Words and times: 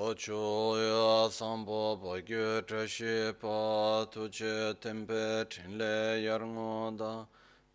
Ochuya 0.00 1.30
sambo 1.30 1.94
bagyo 2.02 2.62
trashi 2.66 3.34
pa 3.38 4.06
tuche 4.10 4.72
tempe 4.80 5.44
chinle 5.50 6.24
yarngo 6.24 6.96
da. 6.96 7.26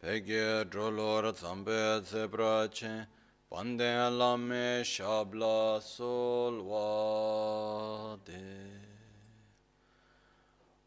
Pegye 0.01 0.65
drolor 0.65 1.35
zambe 1.35 2.01
zebra 2.03 2.67
che. 2.71 3.05
Pande 3.47 4.09
lame 4.09 4.83
shabla 4.83 5.79
solwa 5.79 6.87
de. 8.25 8.41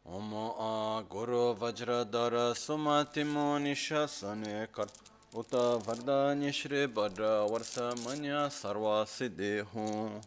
Omo 0.05 0.55
a 0.59 1.03
guru 1.07 1.55
vajradara 1.55 2.53
sumatimo 2.53 3.57
nishasane 3.59 4.67
karta 4.73 5.09
Uta 5.31 5.77
vardani 5.85 6.51
shri 6.51 6.87
badra 6.87 7.47
varsa 7.47 7.93
manya 8.03 8.49
sarva 8.49 9.05
siddhi 9.05 9.61
hum 9.71 10.19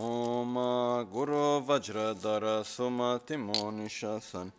ओम 0.00 0.54
गुरु 1.12 1.44
वज्रधर 1.68 2.44
सुमतिमो 2.66 3.70
निशासन 3.72 4.50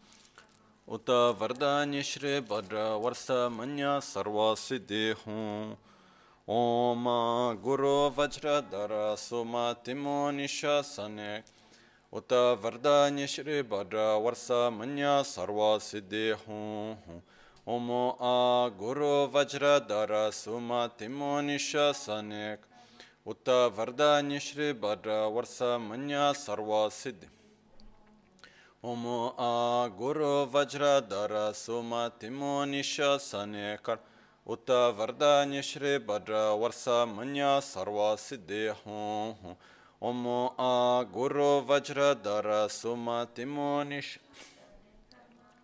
उत 0.88 1.10
वरदान्य 1.40 2.02
श्री 2.04 2.40
भद्र 2.50 2.84
वर्ष 3.04 3.26
मन्य 3.54 4.00
सर्व 4.04 4.40
सिद्धि 4.58 5.04
हूँ 5.20 5.78
ओम 6.48 7.06
गुरु 7.64 7.94
वज्रधर 8.18 8.94
सुमतिमो 9.20 10.20
निशासन 10.34 11.18
उत 12.14 12.34
वरदान्य 12.64 13.28
श्री 13.28 13.62
भद्र 13.72 14.08
वर्ष 14.24 14.48
मन्य 14.74 15.22
सर्व 15.26 15.62
सिद्धि 15.82 16.30
हूँ 16.42 17.22
ओम 17.68 17.92
आ 17.92 18.36
गुरु 18.78 19.14
वज्रधर 19.34 20.14
सुमतिमो 20.34 21.40
निशासन 21.42 22.32
उत 23.26 23.50
वरदान्य 23.78 24.40
श्री 24.40 24.72
भद्र 24.82 25.18
वर्ष 25.34 25.58
मन्य 25.82 26.32
सर्व 26.36 26.72
सिद्धि 26.92 27.28
ओम 28.84 29.06
आ 29.40 29.88
गुरु 29.98 30.32
वज्रधर 30.54 31.34
सुमतिमो 31.56 32.54
निशने 32.66 33.76
कर 33.86 33.98
उत 34.48 34.70
वरदान्य 34.98 35.62
श्री 35.62 35.98
भद्र 36.08 36.40
वर्ष 36.62 36.88
मन्य 37.10 37.60
सर्व 37.64 38.00
सिद्धि 38.20 38.66
हूँ 38.80 39.56
ओम 40.02 40.28
आ 40.62 40.72
गुरु 41.14 41.50
वज्रधर 41.70 42.48
सुमतिमो 42.72 43.72
निश 43.84 44.18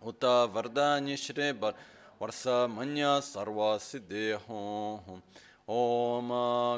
उत 0.02 0.24
वरदान्य 0.54 1.16
श्री 1.16 1.52
भद्र 1.54 1.94
वर्ष 2.20 2.46
मन्य 2.70 3.20
सर्व 3.24 3.62
सिद्धि 3.82 4.30
हूँ 4.48 5.22
ओम 5.71 6.31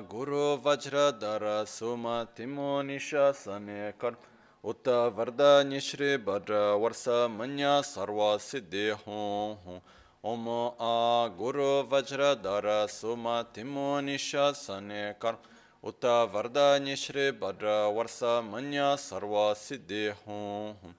गुरु 0.10 0.42
वज्रधर 0.66 1.44
सुमतिमो 1.68 2.66
निशासने 2.82 3.78
कर 4.02 4.16
उत 4.64 4.88
वरदान्य 5.16 5.80
श्री 5.80 6.10
भद्र 6.26 6.60
वर्ष 6.82 7.06
मन्य 7.32 7.72
सर्व 7.84 8.20
सिद्धि 8.40 8.84
हूँ 9.00 9.80
ओम 10.26 10.46
आ 10.82 10.92
गुरु 11.40 11.70
वज्रधर 11.92 12.68
सुमतिमो 12.90 13.88
निशासने 14.02 15.02
कर 15.22 15.38
उत 15.84 16.06
वरदान्य 16.36 16.96
श्री 16.98 17.30
भद्र 17.42 17.74
वर्ष 17.98 18.20
मन्य 18.46 18.96
सर्व 19.00 19.36
सिद्धि 19.60 20.06
हूँ 20.20 20.94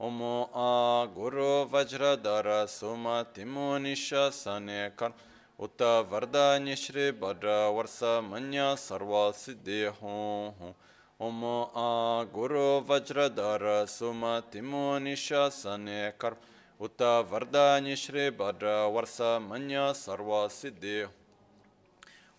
ओम 0.00 0.22
आ 0.58 0.68
गुरु 1.14 1.48
वज्रधर 1.72 2.50
सुमतिमो 2.70 3.66
निशासने 3.78 4.88
कर 4.98 5.14
उत 5.59 5.81
वरदान्य 6.11 6.75
श्री 6.75 7.09
भद्र 7.19 7.57
वर्ष 7.71 7.99
मन्य 8.23 8.75
सर्व 8.79 9.13
सिद्धि 9.35 9.83
हूँ 9.99 10.73
ओम 11.19 11.43
आ 11.45 12.23
गुरु 12.33 12.65
वज्रधर 12.87 13.63
सुमतिमो 13.87 14.83
निशासने 14.99 15.99
कर 16.21 16.35
उत 16.79 17.01
वरदान्य 17.31 17.95
श्री 17.95 18.29
भद्र 18.39 18.73
वर्ष 18.93 19.19
मन्य 19.43 19.91
सर्व 19.95 20.31
सिद्धि 20.51 21.03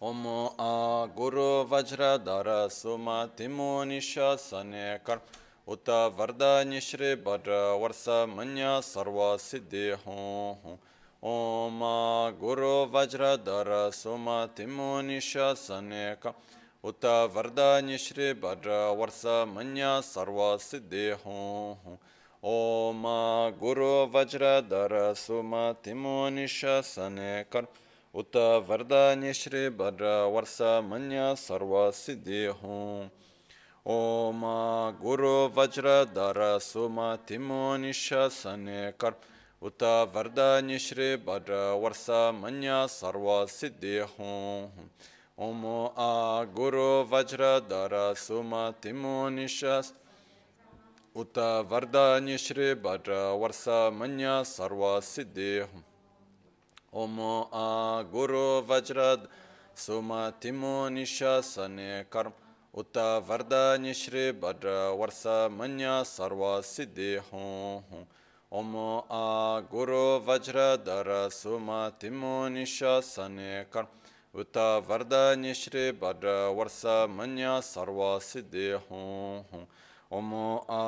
ओम 0.02 0.26
आ 0.60 0.72
गुरु 1.16 1.46
वज्रधर 1.70 2.50
सुमतिमो 2.72 3.72
निशासने 3.84 4.86
कर 5.06 5.20
उत 5.68 5.90
वरदान्य 6.18 6.80
श्री 6.82 7.14
भद्र 7.24 7.60
वर्ष 7.82 8.04
मन्य 8.30 8.80
सर्व 8.84 9.20
सिद्धि 9.40 9.88
हूँ 10.06 10.78
ओम 11.22 11.80
गुरु 12.40 12.72
वज्रधर 12.92 13.68
सुमतिमो 13.92 14.90
निशासने 15.02 16.04
का 16.22 16.32
उत 16.84 17.04
वरदान्य 17.34 17.96
श्री 17.98 18.32
भद्र 18.40 18.80
वर्ष 18.98 19.22
मन्य 19.48 20.00
सर्व 20.04 20.40
सिद्धि 20.60 21.08
हूँ 21.24 21.98
ओम 22.42 23.02
गुरु 23.60 23.92
वज्रधर 24.14 24.92
सुमतिमो 25.16 26.16
निशासने 26.30 27.32
कर 27.52 27.66
उत 28.14 28.36
वरदान्य 28.68 29.32
श्री 29.34 29.68
भद्र 29.78 30.16
वर्ष 30.32 30.60
मन्य 30.84 31.34
सर्व 31.38 31.74
सिद्धि 31.96 32.44
हूँ 32.60 33.10
ओम 33.86 34.42
गुरु 35.00 35.32
वज्रधर 35.56 36.42
सुमतिमो 36.62 37.76
निशासने 37.78 38.90
कर 39.00 39.14
उत 39.62 39.82
वरदान्य 40.14 40.78
श्री 40.80 41.14
भद्र 41.26 41.58
वर्ष 41.82 42.06
मन्य 42.34 42.86
सर्व 42.90 43.28
सिद्धि 43.50 43.98
हूँ 44.12 44.90
ओम 45.38 45.64
आ 45.98 46.10
गुरु 46.56 46.88
वज्रधर 47.12 47.94
सुमतिमो 48.18 49.16
निशास 49.30 49.92
उत 51.16 51.38
वरदान्य 51.70 52.36
श्री 52.38 52.72
भद्र 52.82 53.12
वर्ष 53.40 53.64
मन्य 53.94 54.42
सर्व 54.46 54.84
सिद्धि 55.04 55.50
हूँ 55.62 55.82
ओम 56.96 57.20
आ 57.54 58.02
गुरु 58.12 58.46
वज्रद 58.68 59.28
सुमतिमो 59.78 60.74
निशासने 60.90 62.02
कर्म 62.12 62.32
उत 62.74 62.98
वरदान्य 63.28 63.92
श्री 63.94 64.30
भद्र 64.42 64.76
वर्ष 64.98 65.22
मन्य 65.52 66.02
सर्व 66.06 66.44
सिद्धि 66.64 67.14
हूँ 67.28 68.06
ओम 68.52 68.74
आ 69.12 69.60
गुरु 69.70 70.02
वज्रधर 70.26 71.08
सुमतिमो 71.32 72.34
निशासने 72.48 73.52
कर 73.72 73.86
उत 74.34 74.56
वरदान्य 74.88 75.54
श्री 75.54 75.90
भद्र 76.00 76.34
वर्ष 76.56 76.82
मन्य 77.10 77.60
सर्व 77.64 78.02
सिद्धि 78.22 78.68
हूँ 78.84 79.66
ओम 80.12 80.32
आ 80.70 80.82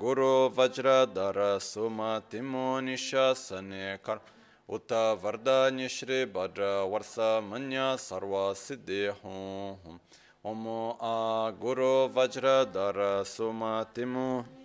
गुरु 0.00 0.30
वज्रधर 0.56 1.38
सुमतिमो 1.62 2.64
निशासने 2.80 3.96
कर 4.04 4.20
उत 4.68 4.92
वरदान्य 5.22 5.88
श्री 5.90 6.24
भद्र 6.34 6.72
वर्ष 6.92 7.14
मन्य 7.44 7.86
सर्व 8.00 8.34
सिद्धि 8.58 9.04
हूँ 9.20 9.98
ओम 10.44 10.66
आ 11.02 11.14
गुरु 11.60 11.92
वज्रधर 12.16 13.00
सुमतिमो 13.28 14.28
उत 14.38 14.42
वरदान्य 14.42 14.55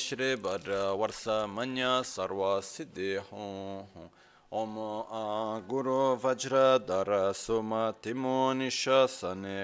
श्री 0.00 0.34
भद्र 0.36 0.76
वर्ष 1.00 1.24
मन्य 1.48 1.86
सर्व 2.04 2.42
सिद्धि 2.64 3.14
हूँ 3.30 4.10
ओम 4.52 4.78
आ 4.78 5.58
गुरु 5.68 5.98
वज्रधर 6.24 7.10
सुमतिमो 7.36 8.36
निशासने 8.52 9.60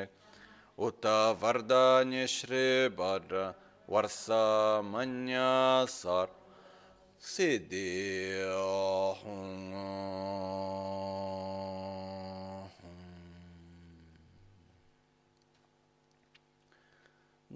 उत 0.79 1.07
वरदान्य 1.43 2.27
श्री 2.27 2.67
भद्र 2.99 3.53
वर्ष 3.89 4.27
मन्य 4.93 5.39
सर्व 5.91 6.35
सिद्धि 7.23 7.87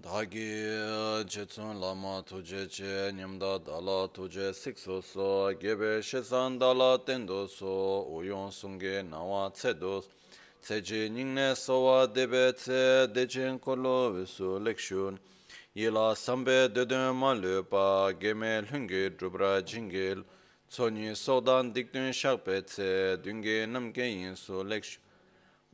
dhagi 0.06 1.26
chetsun 1.28 1.82
lama 1.82 2.22
tuje 2.22 2.68
che 2.70 3.12
nyamda 3.12 3.58
dala 3.58 4.08
tuje 4.08 4.54
sikso 4.54 5.02
so 5.02 5.52
gebe 5.60 6.00
shesan 6.00 6.60
dala 6.60 7.00
tendo 7.04 7.48
so 7.48 8.06
uyon 8.14 8.52
sunge 8.52 9.02
nawa 9.02 9.50
tsedo 9.50 10.04
tseje 10.62 11.10
nyingne 11.10 11.56
sowa 11.56 12.06
debe 12.06 12.54
tse 12.54 13.08
dechen 13.16 13.58
kolo 13.60 14.12
visu 14.14 14.60
lekshun 14.60 15.18
yila 15.74 16.16
sambe 16.16 16.70
dedun 16.70 17.16
ma 17.16 17.34
lupa 17.34 18.14
geme 18.14 18.62
lungi 18.62 19.10
drubra 19.18 19.60
jingil 19.66 20.24
tsonyi 20.70 21.16
sodan 21.16 21.74
dikdun 21.74 22.14
shakpe 22.14 22.62
tse 22.62 23.18
dungi 23.24 23.66
namke 23.66 24.06
yinsu 24.06 24.64
lekshun 24.64 25.05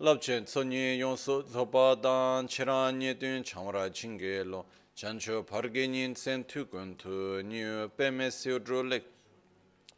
labchen 0.01 0.45
tsonyi 0.45 0.97
yonsu 0.97 1.43
thopa 1.53 1.95
dan 2.01 2.47
chiranye 2.47 3.19
tun 3.19 3.43
chamra 3.43 3.87
chinge 3.93 4.43
lo 4.43 4.65
chancho 4.95 5.43
parge 5.45 5.87
nyin 5.87 6.15
tsen 6.15 6.43
tu 6.47 6.65
kuntu 6.65 7.43
niyo 7.43 7.87
peme 7.95 8.31
siyo 8.31 8.57
drolek 8.57 9.03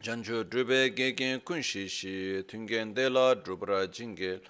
chancho 0.02 0.44
drube 0.44 0.94
gegen 0.94 1.40
kunshi 1.40 1.88
shi 1.88 2.44
tungen 2.46 2.94
dela 2.94 3.34
drubra 3.34 3.88
chinge 3.90 4.42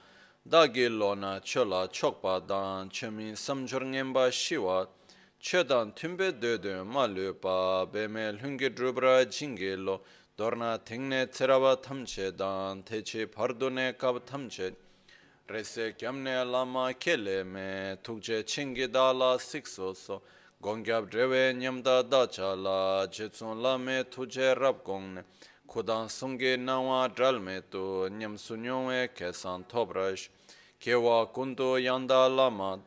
dagi 0.50 0.90
lo 0.90 1.14
na 1.14 1.40
chola 1.40 1.88
chokpa 1.88 2.48
dan 2.48 2.90
chemin 2.90 3.36
samchor 3.36 3.84
ngenpa 3.86 4.32
shiwa 4.32 4.88
chedan 5.40 5.94
tumbe 5.94 6.32
dödö 6.32 6.84
ma 6.84 7.06
lupa 7.06 7.86
peme 7.94 8.32
lunge 8.42 8.74
drubra 8.74 9.24
chinge 9.30 9.78
lo 9.78 10.02
dorna 10.36 10.80
tingne 10.84 11.28
tseraba 11.28 11.80
tamche 11.80 12.36
dan 12.36 12.82
teche 12.82 13.28
pardone 13.28 13.96
kab 13.96 14.26
tamche 14.26 14.74
rese 15.50 15.94
kyamne 15.98 16.44
lama 16.51 16.94
kele 16.94 17.44
me 17.44 17.98
tukje 18.04 18.44
chingi 18.44 18.88
dala 18.88 19.38
sikso 19.40 19.95
so. 19.95 20.22
Gongyab 20.62 21.10
drewe 21.12 21.54
nyamda 21.54 22.04
dacha 22.10 22.56
la 22.56 23.06
jetsun 23.07 23.62
lame 23.62 24.04
tuje 24.06 24.56
rab 24.56 24.84
gongne. 24.84 25.24
Kudan 25.68 26.07
sungi 26.07 26.57
nawa 26.57 27.10
dral 27.13 27.42
me 27.42 27.62
tu 27.69 28.07
nyam 28.10 28.38
sunyongwe 28.38 29.10
kesan 29.13 29.66
tobrash 29.66 30.30
kewa 30.80 31.28
kundu 31.34 31.78
yanda 31.78 32.30
lama. 32.30 32.80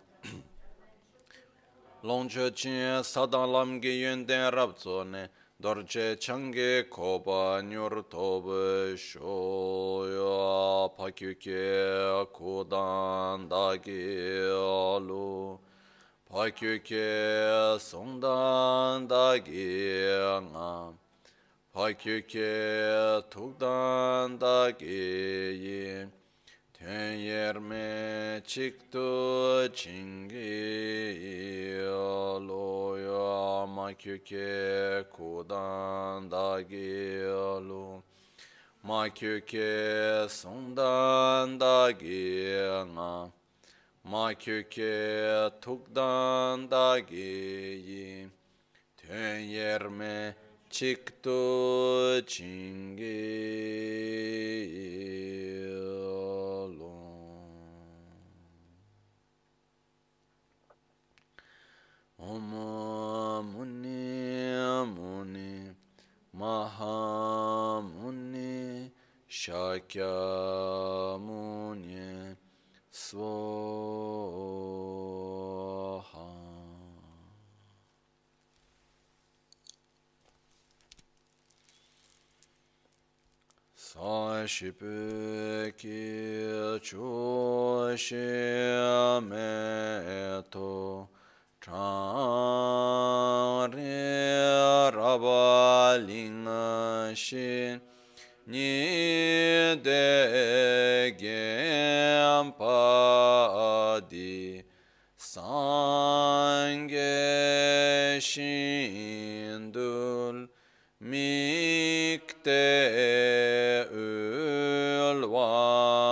Longche 2.03 2.55
chin 2.55 3.03
sadan 3.03 3.51
lamgi 3.51 4.01
yunden 4.01 4.51
rab 4.53 4.79
zo 4.79 5.03
ne 5.05 5.29
dorje 5.61 6.17
changi 6.19 6.85
koba 6.91 7.63
nyur 7.63 8.05
tobe 8.11 8.97
shoya 8.97 10.89
pakyuke 10.97 12.27
kudang 12.33 13.49
dagi 13.49 14.51
alu. 14.53 15.59
Pakyuke 16.27 17.79
songdang 17.79 19.07
dagi 19.07 20.03
ngam 20.43 20.99
Pakyuke 21.73 23.23
tukdan 23.31 24.37
da 24.39 24.71
geyi 24.73 26.11
Tenyerme 26.79 28.41
çıktı 28.47 29.73
çingi 29.75 30.37
aloya 31.89 33.67
makyuke 33.67 35.05
kudan 35.13 36.31
dagi 36.31 37.25
alo 37.29 38.03
makyuke 38.83 40.27
sundan 40.29 41.61
da 41.61 41.89
dagi 41.89 42.53
nga 42.93 43.31
makyuke 44.05 45.51
tukdan 45.61 46.71
dagi 46.71 47.17
yi 47.89 48.29
tenyerme 48.97 50.35
çıktı 50.71 51.41
çingi 52.27 53.57
Omamuni 62.33 64.03
amuni 64.59 65.75
mahamuni 66.33 67.83
şakyamuni 69.29 70.47
svaha. 72.91 73.57
Saşipeki 83.77 84.97
çoşi 86.83 88.29
ameto. 89.17 90.77
Chang 91.67 91.75
ri 93.75 93.99
raba 94.97 95.99
ling 96.07 96.47
shi 97.17 97.81
ni 98.47 99.75
de 99.87 101.11
gen 101.19 102.53
pa 102.59 103.99
di 104.09 104.63
sang 105.17 106.87
ge 106.87 108.21
shin 108.21 109.73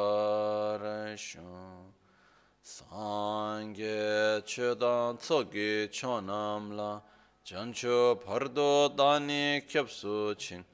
Sangye 2.64 4.42
chedan 4.44 5.18
tsogi 5.20 5.88
chonamla. 5.92 7.04
Jancho 7.46 8.16
pardo 8.20 8.90
dani 8.98 9.62
kyapsu 9.70 10.36
chin. 10.36 10.66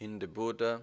In 0.00 0.18
the 0.18 0.26
Buddha 0.26 0.82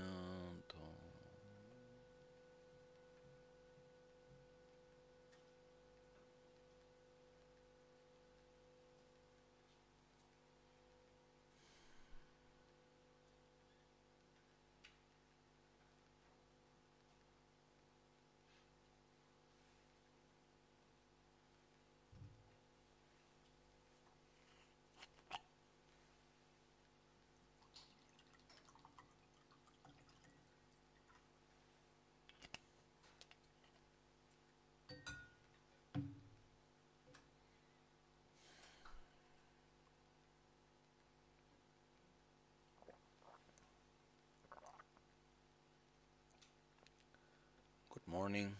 Morning. 48.21 48.55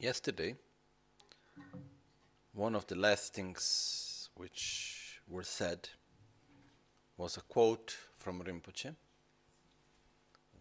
Yesterday, 0.00 0.56
one 2.52 2.74
of 2.74 2.88
the 2.88 2.96
last 2.96 3.34
things 3.34 4.30
which 4.34 5.20
were 5.28 5.44
said 5.44 5.88
was 7.16 7.36
a 7.36 7.40
quote 7.42 7.96
from 8.16 8.42
Rinpoche, 8.42 8.96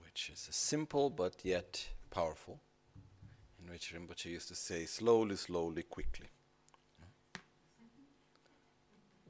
which 0.04 0.30
is 0.32 0.48
simple 0.52 1.10
but 1.10 1.44
yet 1.44 1.90
powerful, 2.12 2.60
in 3.60 3.72
which 3.72 3.96
Rinpoche 3.96 4.26
used 4.26 4.50
to 4.50 4.56
say, 4.56 4.86
slowly, 4.86 5.38
slowly, 5.38 5.82
quickly. 5.82 6.28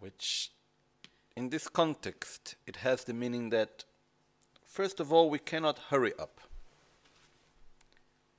Which, 0.01 0.50
in 1.36 1.50
this 1.50 1.70
context, 1.70 2.55
it 2.65 2.77
has 2.77 3.03
the 3.03 3.13
meaning 3.13 3.51
that, 3.51 3.84
first 4.65 5.00
of 5.00 5.13
all, 5.13 5.29
we 5.29 5.38
cannot 5.38 5.77
hurry 5.89 6.13
up. 6.17 6.41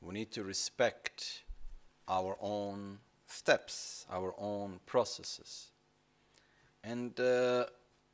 We 0.00 0.12
need 0.12 0.32
to 0.32 0.42
respect 0.42 1.44
our 2.08 2.36
own 2.40 2.98
steps, 3.28 4.06
our 4.10 4.34
own 4.38 4.80
processes. 4.86 5.68
And 6.82 7.18
uh, 7.20 7.66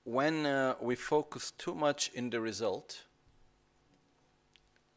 when 0.04 0.44
uh, 0.44 0.74
we 0.82 0.94
focus 0.94 1.50
too 1.50 1.74
much 1.74 2.10
in 2.12 2.28
the 2.28 2.42
result, 2.42 3.04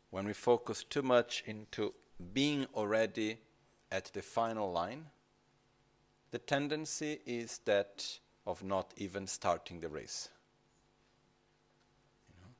when 0.10 0.26
we 0.26 0.34
focus 0.34 0.84
too 0.84 1.04
much 1.04 1.42
into 1.48 1.94
being 2.34 2.68
already 2.76 3.38
at 3.94 4.12
the 4.14 4.22
final 4.22 4.74
line, 4.74 5.06
the 6.32 6.40
tendency 6.40 7.22
is 7.26 7.62
that 7.64 8.20
of 8.46 8.64
not 8.64 8.94
even 8.98 9.28
starting 9.28 9.80
the 9.80 9.90
race. 9.90 10.30
You 12.30 12.42
know? 12.42 12.54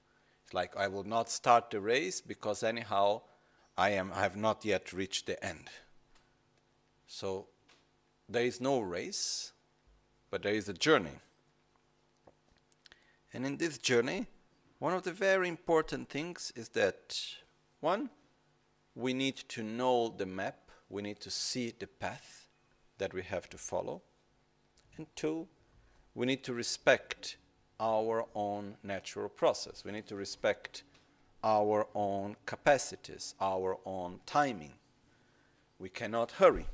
It's 0.44 0.54
like 0.54 0.76
I 0.78 0.88
will 0.88 1.04
not 1.04 1.30
start 1.30 1.72
the 1.72 1.80
race 1.80 2.22
because 2.22 2.64
anyhow 2.64 3.22
I 3.78 3.92
am 3.92 4.12
I 4.14 4.22
have 4.22 4.38
not 4.38 4.66
yet 4.66 4.94
reached 4.94 5.26
the 5.26 5.44
end. 5.44 5.70
So 7.08 7.48
there 8.30 8.46
is 8.46 8.62
no 8.62 8.80
race, 8.80 9.52
but 10.30 10.44
there 10.44 10.54
is 10.54 10.70
a 10.70 10.74
journey. 10.74 11.20
And 13.34 13.46
in 13.46 13.58
this 13.58 13.78
journey, 13.78 14.28
one 14.80 14.94
of 14.94 15.04
the 15.04 15.12
very 15.12 15.48
important 15.48 16.10
things 16.10 16.52
is 16.56 16.70
that 16.70 17.18
one, 17.80 18.10
we 18.96 19.14
need 19.14 19.38
to 19.50 19.64
know 19.64 20.14
the 20.16 20.26
map, 20.26 20.70
we 20.90 21.02
need 21.02 21.20
to 21.22 21.30
see 21.30 21.74
the 21.78 21.88
path 21.88 22.48
that 22.98 23.14
we 23.14 23.22
have 23.24 23.50
to 23.50 23.58
follow. 23.58 24.02
And 24.98 25.08
two, 25.16 25.48
we 26.16 26.26
need 26.26 26.44
to 26.44 26.54
respect 26.54 27.38
our 27.80 28.26
own 28.36 28.76
natural 28.84 29.30
process. 29.30 29.84
We 29.84 29.92
need 29.92 30.08
to 30.08 30.16
respect 30.16 30.84
our 31.44 31.88
own 31.96 32.36
capacities, 32.46 33.34
our 33.42 33.78
own 33.86 34.20
timing. 34.26 34.74
We 35.80 35.90
cannot 35.90 36.32
hurry. 36.32 36.68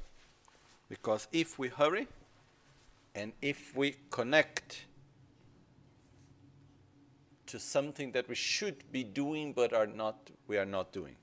Because 0.90 1.28
if 1.32 1.58
we 1.58 1.70
hurry 1.70 2.08
and 3.16 3.34
if 3.42 3.76
we 3.76 3.96
connect 4.10 4.86
to 7.48 7.60
something 7.60 8.12
that 8.12 8.28
we 8.28 8.36
should 8.36 8.92
be 8.92 9.04
doing 9.04 9.54
but 9.54 9.74
are 9.74 9.88
not 9.88 10.30
we 10.48 10.58
are 10.58 10.66
not 10.66 10.92
doing. 10.92 11.16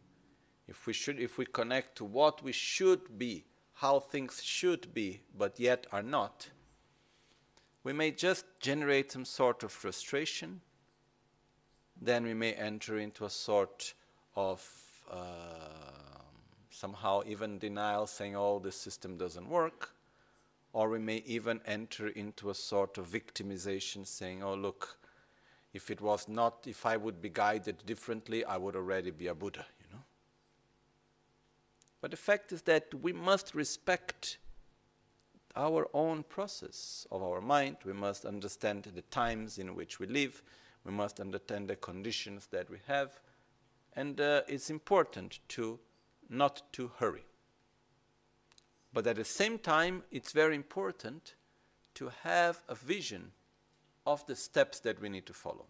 If 0.67 0.87
we 0.87 0.93
should 0.93 1.21
if 1.21 1.39
we 1.39 1.47
connect 1.47 1.97
to 1.97 2.05
what 2.05 2.43
we 2.43 2.53
should 2.53 3.19
be, 3.19 3.45
how 3.75 4.01
things 4.01 4.43
should 4.43 4.95
be 4.95 5.21
but 5.37 5.61
yet 5.61 5.87
are 5.93 6.03
not, 6.03 6.49
we 7.85 7.93
may 7.93 8.11
just 8.11 8.47
generate 8.61 9.13
some 9.13 9.27
sort 9.27 9.63
of 9.63 9.71
frustration. 9.71 10.63
Then 12.01 12.25
we 12.25 12.35
may 12.35 12.55
enter 12.55 12.99
into 12.99 13.27
a 13.27 13.31
sort 13.31 13.93
of 14.35 14.67
uh, 15.11 16.25
somehow 16.71 17.23
even 17.27 17.59
denial, 17.59 18.07
saying, 18.07 18.35
oh, 18.35 18.59
the 18.59 18.73
system 18.73 19.17
doesn't 19.17 19.49
work. 19.49 19.91
Or 20.73 20.89
we 20.89 20.99
may 20.99 21.23
even 21.27 21.61
enter 21.67 22.09
into 22.09 22.51
a 22.51 22.55
sort 22.55 22.99
of 22.99 23.07
victimization, 23.07 24.07
saying, 24.07 24.43
oh, 24.43 24.55
look, 24.55 24.99
if 25.73 25.91
it 25.91 26.01
was 26.01 26.27
not, 26.27 26.67
if 26.67 26.87
I 26.87 26.97
would 26.97 27.21
be 27.21 27.29
guided 27.29 27.85
differently, 27.87 28.45
I 28.45 28.57
would 28.57 28.75
already 28.75 29.11
be 29.11 29.27
a 29.27 29.35
Buddha, 29.35 29.67
you 29.81 29.95
know. 29.95 30.03
But 32.01 32.11
the 32.11 32.17
fact 32.17 32.51
is 32.51 32.63
that 32.63 32.93
we 33.03 33.13
must 33.13 33.55
respect 33.55 34.39
our 35.57 35.89
own 35.95 36.23
process 36.25 37.07
of 37.11 37.23
our 37.23 37.41
mind. 37.41 37.77
We 37.85 37.93
must 37.93 38.25
understand 38.25 38.85
the 38.95 39.03
times 39.03 39.59
in 39.59 39.75
which 39.75 40.01
we 40.01 40.07
live. 40.07 40.43
We 40.85 40.93
must 40.93 41.21
understand 41.21 41.69
the 41.69 41.77
conditions 41.77 42.49
that 42.51 42.69
we 42.69 42.79
have. 42.87 43.21
And 43.95 44.21
uh, 44.21 44.43
it's 44.49 44.71
important 44.71 45.39
to 45.51 45.79
not 46.29 46.63
to 46.73 46.91
hurry. 46.99 47.25
But 48.93 49.07
at 49.07 49.17
the 49.17 49.25
same 49.25 49.59
time, 49.59 50.03
it's 50.11 50.33
very 50.33 50.55
important 50.55 51.35
to 51.95 52.11
have 52.23 52.63
a 52.69 52.75
vision 52.75 53.33
of 54.07 54.27
the 54.27 54.37
steps 54.37 54.81
that 54.81 55.01
we 55.01 55.09
need 55.09 55.27
to 55.27 55.33
follow. 55.33 55.67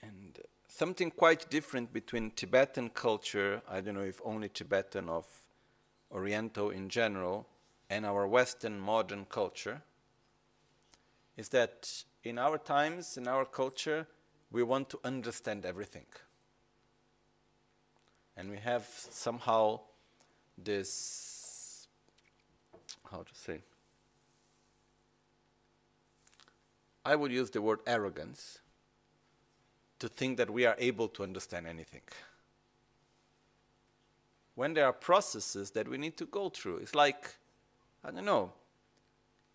And 0.00 0.38
something 0.68 1.10
quite 1.10 1.50
different 1.50 1.92
between 1.92 2.32
Tibetan 2.32 2.90
culture, 2.90 3.62
I 3.68 3.80
don't 3.80 3.94
know 3.94 4.00
if 4.00 4.20
only 4.24 4.48
Tibetan 4.48 5.08
of 5.08 5.26
Oriental 6.12 6.70
in 6.70 6.88
general, 6.88 7.46
and 7.88 8.04
our 8.04 8.26
Western 8.26 8.78
modern 8.78 9.24
culture, 9.24 9.82
is 11.36 11.48
that 11.50 12.04
in 12.24 12.38
our 12.38 12.58
times, 12.58 13.16
in 13.16 13.26
our 13.26 13.44
culture, 13.44 14.06
we 14.50 14.62
want 14.62 14.90
to 14.90 15.00
understand 15.04 15.64
everything 15.64 16.06
and 18.36 18.50
we 18.50 18.56
have 18.56 18.86
somehow 19.10 19.80
this 20.56 21.86
how 23.10 23.18
to 23.18 23.34
say 23.34 23.60
I 27.04 27.16
would 27.16 27.32
use 27.32 27.50
the 27.50 27.60
word 27.60 27.80
arrogance 27.86 28.60
to 29.98 30.08
think 30.08 30.36
that 30.38 30.50
we 30.50 30.66
are 30.66 30.76
able 30.78 31.08
to 31.08 31.24
understand 31.24 31.66
anything. 31.66 32.02
When 34.54 34.74
there 34.74 34.86
are 34.86 34.92
processes 34.92 35.70
that 35.72 35.88
we 35.88 35.98
need 35.98 36.16
to 36.18 36.26
go 36.26 36.48
through, 36.48 36.78
it's 36.78 36.94
like, 36.94 37.36
I 38.04 38.10
don't 38.10 38.24
know, 38.24 38.52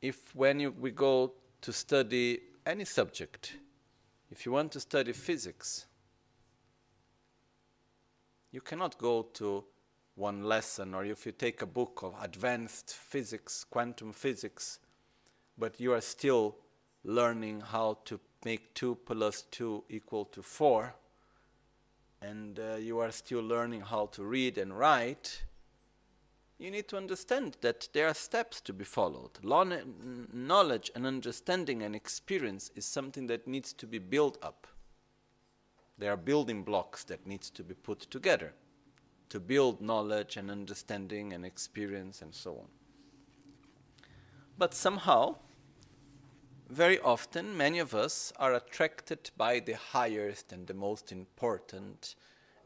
if 0.01 0.35
when 0.35 0.59
you, 0.59 0.71
we 0.71 0.91
go 0.91 1.33
to 1.61 1.73
study 1.73 2.39
any 2.65 2.85
subject, 2.85 3.55
if 4.31 4.45
you 4.45 4.51
want 4.51 4.71
to 4.73 4.79
study 4.79 5.13
physics, 5.13 5.85
you 8.51 8.61
cannot 8.61 8.97
go 8.97 9.23
to 9.33 9.63
one 10.15 10.43
lesson, 10.43 10.95
or 10.95 11.05
if 11.05 11.25
you 11.25 11.31
take 11.31 11.61
a 11.61 11.65
book 11.65 12.01
of 12.01 12.15
advanced 12.21 12.95
physics, 12.95 13.63
quantum 13.63 14.11
physics, 14.11 14.79
but 15.57 15.79
you 15.79 15.93
are 15.93 16.01
still 16.01 16.55
learning 17.03 17.61
how 17.61 17.97
to 18.05 18.19
make 18.43 18.73
2 18.73 18.95
plus 19.05 19.43
2 19.51 19.83
equal 19.89 20.25
to 20.25 20.41
4, 20.41 20.93
and 22.21 22.59
uh, 22.59 22.75
you 22.75 22.99
are 22.99 23.11
still 23.11 23.41
learning 23.41 23.81
how 23.81 24.07
to 24.07 24.23
read 24.23 24.57
and 24.57 24.77
write, 24.77 25.43
you 26.59 26.71
need 26.71 26.87
to 26.87 26.97
understand 26.97 27.57
that 27.61 27.87
there 27.93 28.07
are 28.07 28.13
steps 28.13 28.59
to 28.61 28.73
be 28.73 28.83
followed. 28.83 29.31
Knowledge 29.43 30.91
and 30.95 31.05
understanding 31.05 31.83
and 31.83 31.95
experience 31.95 32.71
is 32.75 32.85
something 32.85 33.27
that 33.27 33.47
needs 33.47 33.73
to 33.73 33.85
be 33.85 33.99
built 33.99 34.37
up. 34.41 34.65
There 35.99 36.11
are 36.11 36.17
building 36.17 36.63
blocks 36.63 37.03
that 37.05 37.27
needs 37.27 37.49
to 37.51 37.63
be 37.63 37.75
put 37.75 38.01
together 38.01 38.53
to 39.29 39.39
build 39.39 39.81
knowledge 39.81 40.37
and 40.37 40.49
understanding 40.49 41.33
and 41.33 41.45
experience 41.45 42.21
and 42.21 42.33
so 42.33 42.51
on. 42.57 42.67
But 44.57 44.73
somehow, 44.73 45.35
very 46.69 46.99
often, 46.99 47.55
many 47.55 47.79
of 47.79 47.95
us 47.95 48.33
are 48.37 48.53
attracted 48.53 49.31
by 49.37 49.59
the 49.59 49.75
highest 49.75 50.51
and 50.51 50.67
the 50.67 50.73
most 50.73 51.11
important 51.11 52.15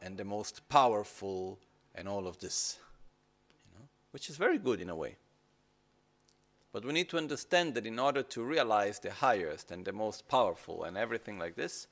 and 0.01 0.17
the 0.17 0.25
most 0.25 0.67
powerful 0.69 1.59
and 1.93 2.07
all 2.07 2.27
of 2.27 2.39
this, 2.39 2.79
you 3.65 3.79
know, 3.79 3.85
which 4.11 4.29
is 4.29 4.37
very 4.37 4.57
good 4.57 4.81
in 4.81 4.89
a 4.89 4.95
way. 4.95 5.17
But 6.73 6.85
we 6.85 6.93
need 6.93 7.09
to 7.09 7.17
understand 7.17 7.75
that 7.75 7.85
in 7.85 7.99
order 7.99 8.23
to 8.23 8.43
realize 8.43 8.99
the 8.99 9.11
highest 9.11 9.71
and 9.71 9.85
the 9.85 9.91
most 9.91 10.27
powerful 10.27 10.83
and 10.83 10.97
everything 10.97 11.37
like 11.37 11.55
this, 11.55 11.87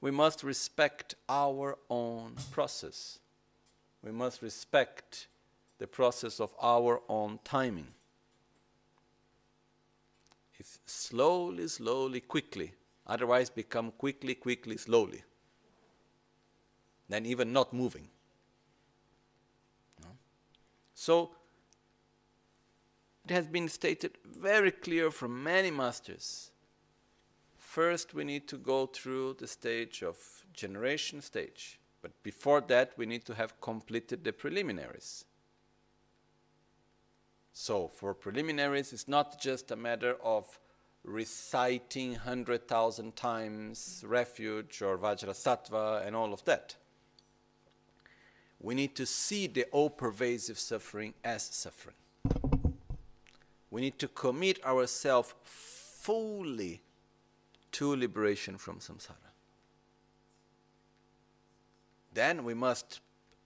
we 0.00 0.10
must 0.10 0.42
respect 0.42 1.14
our 1.28 1.78
own 1.88 2.34
process. 2.50 3.20
We 4.02 4.12
must 4.12 4.42
respect 4.42 5.28
the 5.78 5.86
process 5.86 6.40
of 6.40 6.54
our 6.60 7.00
own 7.08 7.38
timing. 7.44 7.88
Slowly, 10.86 11.68
slowly, 11.68 12.20
quickly. 12.20 12.72
Otherwise, 13.06 13.50
become 13.50 13.92
quickly, 13.92 14.34
quickly, 14.34 14.76
slowly. 14.76 15.22
Then 17.08 17.24
even 17.26 17.52
not 17.52 17.72
moving. 17.72 18.08
No? 20.02 20.08
So, 20.94 21.30
it 23.24 23.30
has 23.30 23.46
been 23.46 23.68
stated 23.68 24.18
very 24.24 24.70
clear 24.70 25.10
from 25.10 25.42
many 25.42 25.70
masters. 25.70 26.50
First, 27.56 28.14
we 28.14 28.24
need 28.24 28.48
to 28.48 28.56
go 28.56 28.86
through 28.86 29.34
the 29.34 29.46
stage 29.46 30.02
of 30.02 30.16
generation 30.52 31.20
stage. 31.20 31.78
But 32.02 32.22
before 32.22 32.60
that, 32.62 32.92
we 32.96 33.04
need 33.04 33.24
to 33.26 33.34
have 33.34 33.60
completed 33.60 34.24
the 34.24 34.32
preliminaries. 34.32 35.24
So, 37.58 37.88
for 37.88 38.12
preliminaries, 38.12 38.92
it's 38.92 39.08
not 39.08 39.40
just 39.40 39.70
a 39.70 39.76
matter 39.76 40.16
of 40.22 40.60
reciting 41.02 42.10
100,000 42.10 43.16
times 43.16 44.04
refuge 44.06 44.82
or 44.82 44.98
Vajrasattva 44.98 46.06
and 46.06 46.14
all 46.14 46.34
of 46.34 46.44
that. 46.44 46.76
We 48.60 48.74
need 48.74 48.94
to 48.96 49.06
see 49.06 49.46
the 49.46 49.64
all 49.72 49.88
pervasive 49.88 50.58
suffering 50.58 51.14
as 51.24 51.44
suffering. 51.44 51.96
We 53.70 53.80
need 53.80 53.98
to 54.00 54.08
commit 54.08 54.62
ourselves 54.62 55.32
fully 55.42 56.82
to 57.72 57.96
liberation 57.96 58.58
from 58.58 58.80
samsara. 58.80 59.32
Then 62.12 62.44
we 62.44 62.52
must 62.52 63.00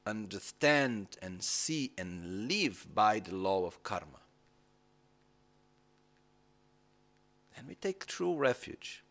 understand 0.07 1.17
and 1.23 1.43
see 1.43 1.93
and 1.99 2.49
live 2.49 2.87
by 2.95 3.21
the 3.21 3.35
law 3.35 3.67
of 3.67 3.83
karma. 3.83 4.21
And 7.57 7.69
we 7.69 7.75
take 7.75 8.07
true 8.07 8.35
refuge. 8.37 9.05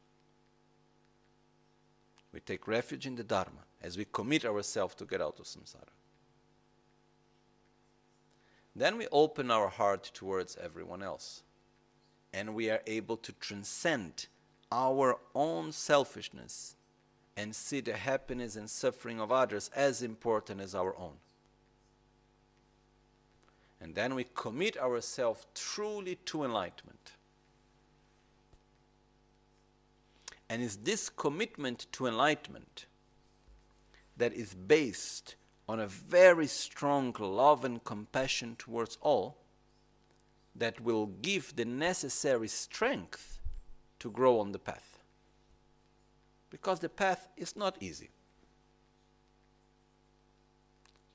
We 2.33 2.39
take 2.39 2.67
refuge 2.67 3.05
in 3.05 3.15
the 3.15 3.23
Dharma 3.23 3.65
as 3.81 3.97
we 3.97 4.05
commit 4.05 4.45
ourselves 4.45 4.95
to 4.95 5.05
get 5.05 5.21
out 5.21 5.39
of 5.39 5.45
samsara. 5.45 5.93
Then 8.75 8.97
we 8.97 9.07
open 9.11 9.51
our 9.51 9.67
heart 9.67 10.11
towards 10.13 10.57
everyone 10.57 11.03
else. 11.03 11.43
And 12.31 12.53
we 12.53 12.69
are 12.69 12.81
able 12.85 13.17
to 13.17 13.31
transcend 13.33 14.27
our 14.71 15.17
own 15.33 15.71
selfishness 15.71 16.75
and 17.39 17.55
see 17.55 17.79
the 17.79 17.95
happiness 17.95 18.57
and 18.57 18.69
suffering 18.69 19.21
of 19.21 19.31
others 19.31 19.71
as 19.73 20.01
important 20.01 20.59
as 20.59 20.75
our 20.75 20.93
own. 20.97 21.13
And 23.79 23.95
then 23.95 24.13
we 24.13 24.25
commit 24.35 24.77
ourselves 24.77 25.47
truly 25.55 26.15
to 26.25 26.43
enlightenment. 26.43 27.13
And 30.49 30.61
it's 30.61 30.75
this 30.75 31.09
commitment 31.09 31.87
to 31.93 32.07
enlightenment 32.07 32.87
that 34.17 34.33
is 34.33 34.53
based 34.53 35.35
on 35.69 35.79
a 35.79 35.87
very 35.87 36.47
strong 36.47 37.15
love 37.17 37.63
and 37.63 37.81
compassion 37.85 38.57
towards 38.57 38.97
all 38.99 39.37
that 40.53 40.81
will 40.81 41.05
give 41.21 41.55
the 41.55 41.63
necessary 41.63 42.49
strength 42.49 43.39
to 43.99 44.11
grow 44.11 44.41
on 44.41 44.51
the 44.51 44.59
path. 44.59 44.98
Because 46.49 46.79
the 46.79 46.89
path 46.89 47.27
is 47.37 47.55
not 47.55 47.77
easy. 47.79 48.09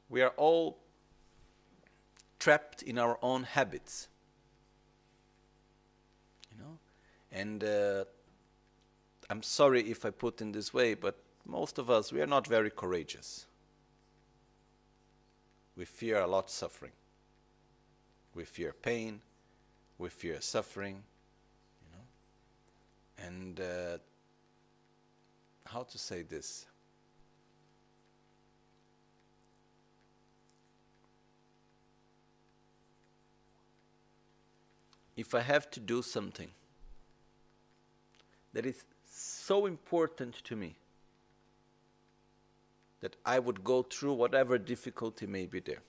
We 0.09 0.23
are 0.23 0.33
all 0.37 0.79
trapped 2.39 2.83
in 2.83 2.99
our 2.99 3.19
own 3.23 3.43
habits. 3.45 4.09
You 6.51 6.63
know? 6.63 6.79
And 7.33 7.65
uh, 7.65 8.05
I'm 9.31 9.43
sorry 9.43 9.91
if 9.91 10.05
I 10.05 10.11
put 10.11 10.41
in 10.41 10.53
this 10.53 10.73
way, 10.73 10.95
but 10.95 11.17
most 11.47 11.79
of 11.79 11.91
us, 11.91 12.13
we 12.13 12.21
are 12.21 12.27
not 12.27 12.47
very 12.47 12.71
courageous. 12.71 13.47
We 15.77 15.85
fear 15.85 16.19
a 16.19 16.27
lot 16.27 16.51
suffering. 16.51 16.93
We 18.35 18.45
fear 18.45 18.73
pain. 18.73 19.21
We 19.99 20.09
fear 20.09 20.41
suffering. 20.41 21.03
You 21.83 21.89
know? 21.97 23.27
And 23.27 23.61
uh, 23.61 23.99
how 25.67 25.83
to 25.83 25.99
say 25.99 26.23
this? 26.23 26.67
If 35.17 35.35
I 35.35 35.41
have 35.41 35.71
to 35.71 35.81
do 35.81 36.03
something 36.03 36.51
that 38.53 38.67
is 38.67 38.85
so 39.05 39.67
important 39.67 40.35
to 40.45 40.57
me, 40.57 40.77
that 43.01 43.17
I 43.27 43.39
would 43.39 43.63
go 43.63 43.83
through 43.83 44.15
whatever 44.15 44.57
difficulty 44.57 45.27
may 45.27 45.45
be 45.45 45.61
there. 45.61 45.83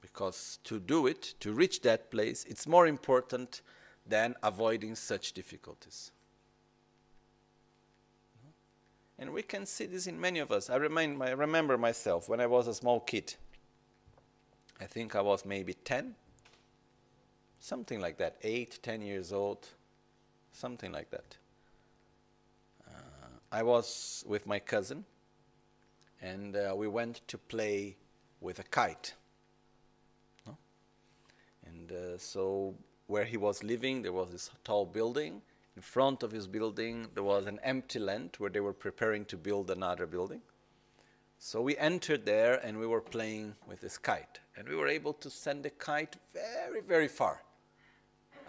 Because 0.00 0.58
to 0.64 0.80
do 0.80 1.06
it, 1.06 1.34
to 1.38 1.52
reach 1.52 1.82
that 1.82 2.10
place, 2.10 2.44
it's 2.48 2.66
more 2.66 2.86
important 2.88 3.62
than 4.04 4.34
avoiding 4.42 4.96
such 4.96 5.34
difficulties. 5.34 6.10
And 9.18 9.32
we 9.32 9.42
can 9.42 9.64
see 9.64 9.86
this 9.86 10.06
in 10.06 10.20
many 10.20 10.40
of 10.40 10.50
us. 10.50 10.70
I, 10.70 10.76
remind, 10.76 11.22
I 11.22 11.30
remember 11.30 11.78
myself 11.78 12.28
when 12.28 12.40
I 12.40 12.46
was 12.46 12.66
a 12.66 12.74
small 12.74 13.00
kid. 13.00 13.34
I 14.80 14.84
think 14.84 15.14
I 15.14 15.20
was 15.20 15.44
maybe 15.44 15.74
10, 15.74 16.14
something 17.60 18.00
like 18.00 18.18
that, 18.18 18.36
8, 18.42 18.80
10 18.82 19.02
years 19.02 19.32
old, 19.32 19.68
something 20.52 20.90
like 20.90 21.10
that. 21.10 21.36
I 23.54 23.62
was 23.62 24.24
with 24.26 24.48
my 24.48 24.58
cousin, 24.58 25.04
and 26.20 26.56
uh, 26.56 26.74
we 26.76 26.88
went 26.88 27.20
to 27.28 27.38
play 27.38 27.94
with 28.40 28.58
a 28.58 28.64
kite. 28.64 29.14
And 31.64 31.92
uh, 31.92 32.18
so, 32.18 32.74
where 33.06 33.24
he 33.24 33.36
was 33.36 33.62
living, 33.62 34.02
there 34.02 34.12
was 34.12 34.32
this 34.32 34.50
tall 34.64 34.84
building. 34.84 35.40
In 35.76 35.82
front 35.82 36.22
of 36.22 36.30
his 36.30 36.46
building, 36.46 37.08
there 37.14 37.24
was 37.24 37.46
an 37.46 37.58
empty 37.62 37.98
land 37.98 38.36
where 38.38 38.50
they 38.50 38.60
were 38.60 38.72
preparing 38.72 39.24
to 39.26 39.36
build 39.36 39.70
another 39.70 40.06
building. 40.06 40.40
So 41.38 41.60
we 41.60 41.76
entered 41.76 42.24
there 42.24 42.54
and 42.64 42.78
we 42.78 42.86
were 42.86 43.00
playing 43.00 43.54
with 43.66 43.80
this 43.80 43.98
kite. 43.98 44.40
And 44.56 44.68
we 44.68 44.76
were 44.76 44.86
able 44.86 45.12
to 45.14 45.28
send 45.28 45.64
the 45.64 45.70
kite 45.70 46.16
very, 46.32 46.80
very 46.80 47.08
far. 47.08 47.42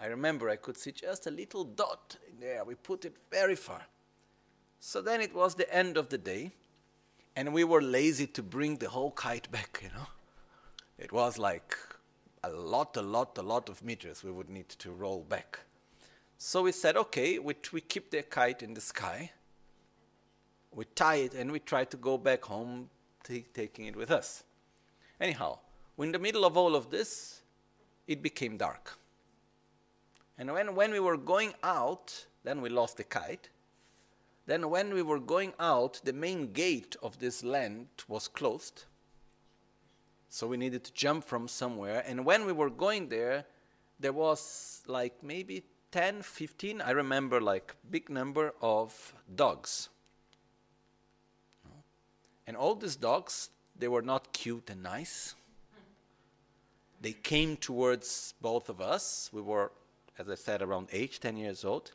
I 0.00 0.06
remember 0.06 0.48
I 0.48 0.56
could 0.56 0.76
see 0.76 0.92
just 0.92 1.26
a 1.26 1.30
little 1.30 1.64
dot 1.64 2.16
in 2.30 2.38
there. 2.38 2.64
We 2.64 2.74
put 2.74 3.04
it 3.04 3.16
very 3.30 3.56
far. 3.56 3.82
So 4.78 5.00
then 5.00 5.20
it 5.20 5.34
was 5.34 5.54
the 5.54 5.72
end 5.74 5.96
of 5.96 6.10
the 6.10 6.18
day, 6.18 6.52
and 7.34 7.52
we 7.52 7.64
were 7.64 7.82
lazy 7.82 8.26
to 8.28 8.42
bring 8.42 8.76
the 8.76 8.90
whole 8.90 9.10
kite 9.10 9.50
back, 9.56 9.80
you 9.82 9.88
know. 9.88 10.06
It 10.98 11.12
was 11.12 11.38
like 11.38 11.76
a 12.44 12.50
lot, 12.50 12.96
a 12.96 13.02
lot, 13.02 13.36
a 13.36 13.42
lot 13.42 13.68
of 13.68 13.82
meters 13.82 14.22
we 14.22 14.30
would 14.30 14.48
need 14.48 14.68
to 14.68 14.92
roll 14.92 15.22
back. 15.22 15.60
So 16.38 16.62
we 16.62 16.72
said, 16.72 16.96
okay, 16.96 17.38
we, 17.38 17.54
we 17.72 17.80
keep 17.80 18.10
the 18.10 18.22
kite 18.22 18.62
in 18.62 18.74
the 18.74 18.80
sky, 18.80 19.32
we 20.70 20.84
tie 20.94 21.16
it, 21.16 21.34
and 21.34 21.50
we 21.50 21.58
try 21.58 21.84
to 21.84 21.96
go 21.96 22.18
back 22.18 22.44
home, 22.44 22.90
taking 23.24 23.86
it 23.86 23.96
with 23.96 24.10
us. 24.10 24.44
Anyhow, 25.20 25.58
in 25.98 26.12
the 26.12 26.18
middle 26.18 26.44
of 26.44 26.56
all 26.56 26.76
of 26.76 26.90
this, 26.90 27.40
it 28.06 28.22
became 28.22 28.58
dark. 28.58 28.98
And 30.38 30.52
when, 30.52 30.74
when 30.74 30.92
we 30.92 31.00
were 31.00 31.16
going 31.16 31.54
out, 31.62 32.26
then 32.44 32.60
we 32.60 32.68
lost 32.68 32.98
the 32.98 33.04
kite. 33.04 33.48
Then, 34.44 34.68
when 34.70 34.94
we 34.94 35.02
were 35.02 35.18
going 35.18 35.54
out, 35.58 36.00
the 36.04 36.12
main 36.12 36.52
gate 36.52 36.94
of 37.02 37.18
this 37.18 37.42
land 37.42 37.88
was 38.06 38.28
closed. 38.28 38.84
So 40.28 40.46
we 40.46 40.56
needed 40.56 40.84
to 40.84 40.92
jump 40.92 41.24
from 41.24 41.48
somewhere. 41.48 42.04
And 42.06 42.24
when 42.24 42.46
we 42.46 42.52
were 42.52 42.70
going 42.70 43.08
there, 43.08 43.46
there 43.98 44.12
was 44.12 44.82
like 44.86 45.22
maybe 45.22 45.64
10, 45.92 46.22
15, 46.22 46.80
I 46.80 46.90
remember 46.90 47.40
like 47.40 47.74
big 47.90 48.10
number 48.10 48.54
of 48.60 49.14
dogs. 49.34 49.88
And 52.46 52.56
all 52.56 52.74
these 52.74 52.96
dogs, 52.96 53.50
they 53.78 53.88
were 53.88 54.02
not 54.02 54.32
cute 54.32 54.70
and 54.70 54.82
nice. 54.82 55.34
They 57.00 57.12
came 57.12 57.56
towards 57.56 58.34
both 58.40 58.68
of 58.68 58.80
us. 58.80 59.30
We 59.32 59.42
were, 59.42 59.72
as 60.18 60.28
I 60.28 60.34
said, 60.34 60.62
around 60.62 60.88
age 60.92 61.20
10 61.20 61.36
years 61.36 61.64
old 61.64 61.92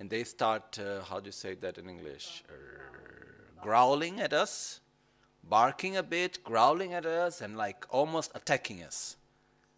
and 0.00 0.08
they 0.08 0.24
start, 0.24 0.78
uh, 0.78 1.02
how 1.02 1.20
do 1.20 1.26
you 1.26 1.32
say 1.32 1.54
that 1.54 1.78
in 1.78 1.88
English? 1.88 2.44
Uh, 2.48 2.52
growling 3.60 4.20
at 4.20 4.32
us, 4.32 4.80
barking 5.42 5.96
a 5.96 6.02
bit, 6.02 6.44
growling 6.44 6.94
at 6.94 7.04
us, 7.04 7.40
and 7.40 7.56
like 7.56 7.84
almost 7.90 8.30
attacking 8.34 8.82
us. 8.82 9.16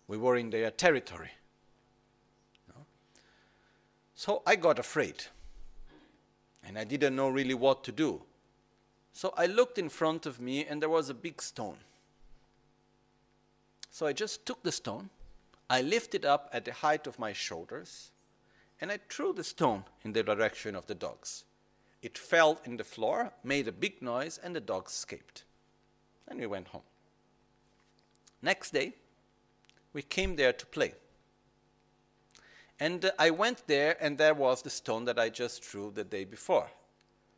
We 0.08 0.18
were 0.18 0.36
in 0.36 0.50
their 0.50 0.70
territory. 0.70 1.30
So 4.20 4.42
I 4.46 4.54
got 4.54 4.78
afraid, 4.78 5.24
and 6.62 6.78
I 6.78 6.84
didn't 6.84 7.16
know 7.16 7.30
really 7.30 7.54
what 7.54 7.82
to 7.84 7.90
do. 7.90 8.20
So 9.14 9.32
I 9.34 9.46
looked 9.46 9.78
in 9.78 9.88
front 9.88 10.26
of 10.26 10.38
me, 10.38 10.66
and 10.66 10.82
there 10.82 10.90
was 10.90 11.08
a 11.08 11.14
big 11.14 11.40
stone. 11.40 11.78
So 13.90 14.06
I 14.06 14.12
just 14.12 14.44
took 14.44 14.62
the 14.62 14.72
stone, 14.72 15.08
I 15.70 15.80
lifted 15.80 16.26
up 16.26 16.50
at 16.52 16.66
the 16.66 16.74
height 16.74 17.06
of 17.06 17.18
my 17.18 17.32
shoulders, 17.32 18.10
and 18.78 18.92
I 18.92 18.98
threw 19.08 19.32
the 19.32 19.42
stone 19.42 19.84
in 20.04 20.12
the 20.12 20.22
direction 20.22 20.76
of 20.76 20.86
the 20.86 20.94
dogs. 20.94 21.44
It 22.02 22.18
fell 22.18 22.60
in 22.66 22.76
the 22.76 22.84
floor, 22.84 23.32
made 23.42 23.68
a 23.68 23.72
big 23.72 24.02
noise, 24.02 24.38
and 24.44 24.54
the 24.54 24.60
dogs 24.60 24.92
escaped. 24.92 25.44
And 26.28 26.38
we 26.38 26.46
went 26.46 26.68
home. 26.68 26.82
Next 28.42 28.74
day, 28.74 28.92
we 29.94 30.02
came 30.02 30.36
there 30.36 30.52
to 30.52 30.66
play. 30.66 30.92
And 32.80 33.04
uh, 33.04 33.10
I 33.18 33.30
went 33.30 33.66
there, 33.66 33.96
and 34.00 34.16
there 34.16 34.34
was 34.34 34.62
the 34.62 34.70
stone 34.70 35.04
that 35.04 35.18
I 35.18 35.28
just 35.28 35.62
threw 35.62 35.92
the 35.94 36.02
day 36.02 36.24
before. 36.24 36.70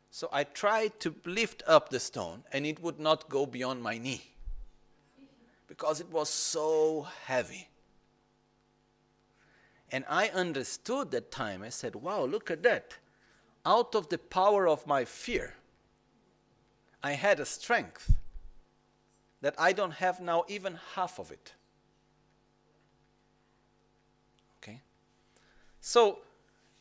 So 0.09 0.29
I 0.31 0.45
tried 0.45 0.99
to 1.01 1.13
lift 1.25 1.61
up 1.67 1.89
the 1.89 1.99
stone, 1.99 2.43
and 2.51 2.65
it 2.65 2.81
would 2.81 2.99
not 2.99 3.29
go 3.29 3.45
beyond 3.45 3.83
my 3.83 3.97
knee 3.97 4.23
because 5.67 5.99
it 5.99 6.09
was 6.09 6.29
so 6.29 7.07
heavy. 7.25 7.67
And 9.91 10.05
I 10.09 10.29
understood 10.29 11.11
that 11.11 11.29
time. 11.29 11.61
I 11.61 11.69
said, 11.69 11.95
wow, 11.95 12.25
look 12.25 12.49
at 12.49 12.63
that. 12.63 12.97
Out 13.65 13.95
of 13.95 14.09
the 14.09 14.17
power 14.17 14.67
of 14.67 14.87
my 14.87 15.05
fear, 15.05 15.55
I 17.03 17.13
had 17.13 17.39
a 17.39 17.45
strength 17.45 18.13
that 19.41 19.55
I 19.57 19.73
don't 19.73 19.91
have 19.91 20.19
now, 20.19 20.45
even 20.47 20.79
half 20.95 21.19
of 21.19 21.31
it. 21.31 21.53
Okay? 24.57 24.81
So, 25.85 26.19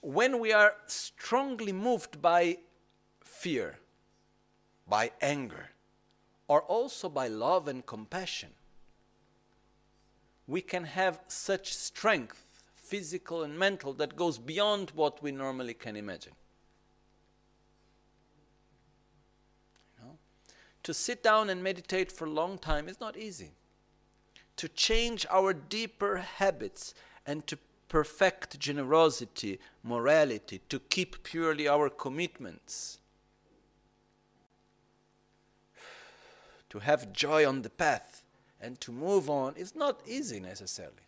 when 0.00 0.38
we 0.38 0.52
are 0.52 0.74
strongly 0.86 1.72
moved 1.72 2.22
by 2.22 2.58
fear, 3.24 3.80
by 4.86 5.10
anger, 5.20 5.70
or 6.46 6.62
also 6.62 7.08
by 7.08 7.26
love 7.26 7.66
and 7.66 7.84
compassion, 7.84 8.50
we 10.46 10.60
can 10.60 10.84
have 10.84 11.18
such 11.26 11.74
strength, 11.74 12.62
physical 12.76 13.42
and 13.42 13.58
mental, 13.58 13.92
that 13.94 14.14
goes 14.14 14.38
beyond 14.38 14.92
what 14.94 15.20
we 15.20 15.32
normally 15.32 15.74
can 15.74 15.96
imagine. 15.96 16.34
You 19.98 20.04
know? 20.04 20.18
To 20.84 20.94
sit 20.94 21.24
down 21.24 21.50
and 21.50 21.60
meditate 21.60 22.12
for 22.12 22.26
a 22.26 22.30
long 22.30 22.56
time 22.56 22.88
is 22.88 23.00
not 23.00 23.16
easy. 23.16 23.50
To 24.58 24.68
change 24.68 25.26
our 25.28 25.52
deeper 25.52 26.18
habits 26.18 26.94
and 27.26 27.44
to 27.48 27.58
perfect 27.92 28.58
generosity, 28.58 29.58
morality, 29.82 30.62
to 30.70 30.78
keep 30.78 31.22
purely 31.22 31.68
our 31.68 31.90
commitments 31.90 32.96
to 36.70 36.78
have 36.78 37.12
joy 37.12 37.46
on 37.46 37.60
the 37.60 37.68
path 37.68 38.24
and 38.62 38.80
to 38.80 38.90
move 38.90 39.28
on 39.28 39.54
is 39.56 39.74
not 39.74 40.00
easy 40.06 40.40
necessarily. 40.40 41.06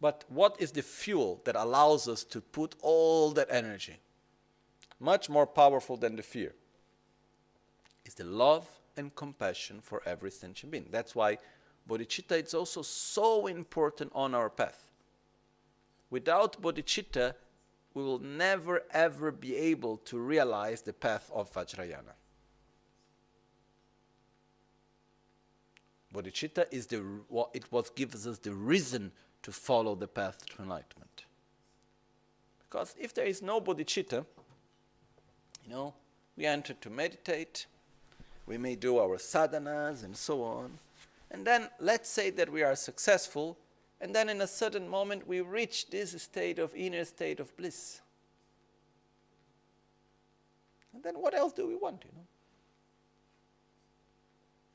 But 0.00 0.24
what 0.28 0.56
is 0.58 0.72
the 0.72 0.82
fuel 0.82 1.40
that 1.44 1.54
allows 1.54 2.08
us 2.08 2.24
to 2.24 2.40
put 2.40 2.74
all 2.82 3.30
that 3.30 3.46
energy? 3.48 3.98
Much 4.98 5.28
more 5.28 5.46
powerful 5.46 5.96
than 5.96 6.16
the 6.16 6.24
fear 6.24 6.52
is 8.04 8.14
the 8.14 8.24
love 8.24 8.66
and 8.96 9.14
compassion 9.14 9.78
for 9.80 10.02
every 10.04 10.32
sentient 10.32 10.72
being. 10.72 10.88
That's 10.90 11.14
why 11.14 11.38
bodhicitta 11.88 12.42
is 12.42 12.54
also 12.54 12.82
so 12.82 13.46
important 13.46 14.12
on 14.14 14.34
our 14.34 14.50
path. 14.50 14.88
Without 16.10 16.60
bodhicitta, 16.60 17.34
we 17.94 18.02
will 18.02 18.18
never 18.18 18.82
ever 18.90 19.30
be 19.30 19.56
able 19.56 19.98
to 19.98 20.18
realize 20.18 20.82
the 20.82 20.92
path 20.92 21.30
of 21.34 21.52
Vajrayana. 21.52 22.14
Bodhicitta 26.14 26.66
is 26.70 26.86
the 26.86 26.98
what 27.28 27.50
it 27.54 27.64
what 27.70 27.94
gives 27.96 28.26
us 28.26 28.38
the 28.38 28.52
reason 28.52 29.12
to 29.42 29.52
follow 29.52 29.94
the 29.94 30.08
path 30.08 30.44
to 30.46 30.62
enlightenment. 30.62 31.24
Because 32.68 32.94
if 32.98 33.12
there 33.12 33.26
is 33.26 33.42
no 33.42 33.60
bodhicitta, 33.60 34.24
you 35.64 35.70
know, 35.70 35.94
we 36.36 36.46
enter 36.46 36.74
to 36.74 36.90
meditate, 36.90 37.66
we 38.46 38.58
may 38.58 38.74
do 38.74 38.98
our 38.98 39.16
sadhanas 39.18 40.04
and 40.04 40.16
so 40.16 40.42
on, 40.42 40.78
and 41.32 41.44
then 41.44 41.68
let's 41.80 42.08
say 42.08 42.30
that 42.30 42.52
we 42.52 42.62
are 42.62 42.76
successful, 42.76 43.58
and 44.00 44.14
then 44.14 44.28
in 44.28 44.40
a 44.40 44.46
certain 44.46 44.88
moment 44.88 45.26
we 45.26 45.40
reach 45.40 45.90
this 45.90 46.10
state 46.22 46.60
of 46.60 46.72
inner 46.76 47.04
state 47.04 47.40
of 47.40 47.56
bliss. 47.56 48.00
And 50.94 51.02
then 51.02 51.14
what 51.14 51.34
else 51.34 51.52
do 51.52 51.66
we 51.66 51.74
want, 51.74 52.04
you 52.04 52.10
know? 52.14 52.26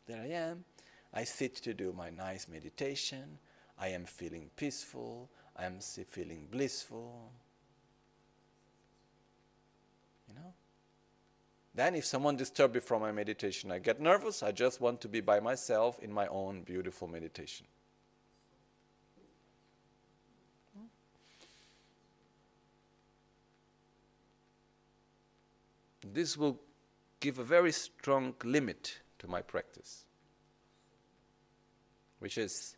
There 0.07 0.21
I 0.21 0.27
am, 0.27 0.65
I 1.13 1.23
sit 1.23 1.55
to 1.55 1.73
do 1.73 1.93
my 1.93 2.09
nice 2.09 2.47
meditation. 2.47 3.39
I 3.79 3.89
am 3.89 4.05
feeling 4.05 4.49
peaceful. 4.55 5.29
I 5.55 5.65
am 5.65 5.79
feeling 5.79 6.47
blissful. 6.49 7.31
You 10.27 10.35
know? 10.35 10.53
Then, 11.77 11.93
if 11.95 12.05
someone 12.05 12.35
disturbs 12.35 12.73
me 12.73 12.79
from 12.79 13.01
my 13.03 13.11
meditation, 13.11 13.71
I 13.71 13.77
get 13.77 14.01
nervous. 14.01 14.41
I 14.41 14.51
just 14.51 14.81
want 14.81 14.99
to 15.01 15.07
be 15.07 15.21
by 15.21 15.39
myself 15.39 15.99
in 15.99 16.11
my 16.11 16.25
own 16.27 16.63
beautiful 16.63 17.07
meditation. 17.07 17.67
This 26.13 26.35
will 26.35 26.59
give 27.19 27.37
a 27.37 27.43
very 27.43 27.71
strong 27.71 28.33
limit 28.43 28.99
to 29.19 29.27
my 29.27 29.41
practice 29.41 30.05
which 32.19 32.37
is 32.37 32.75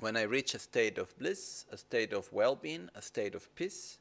when 0.00 0.16
I 0.16 0.22
reach 0.22 0.54
a 0.54 0.58
state 0.58 0.98
of 0.98 1.16
bliss, 1.18 1.66
a 1.70 1.76
state 1.76 2.12
of 2.12 2.32
well 2.32 2.56
being, 2.56 2.88
a 2.94 3.02
state 3.02 3.34
of 3.34 3.54
peace, 3.54 3.98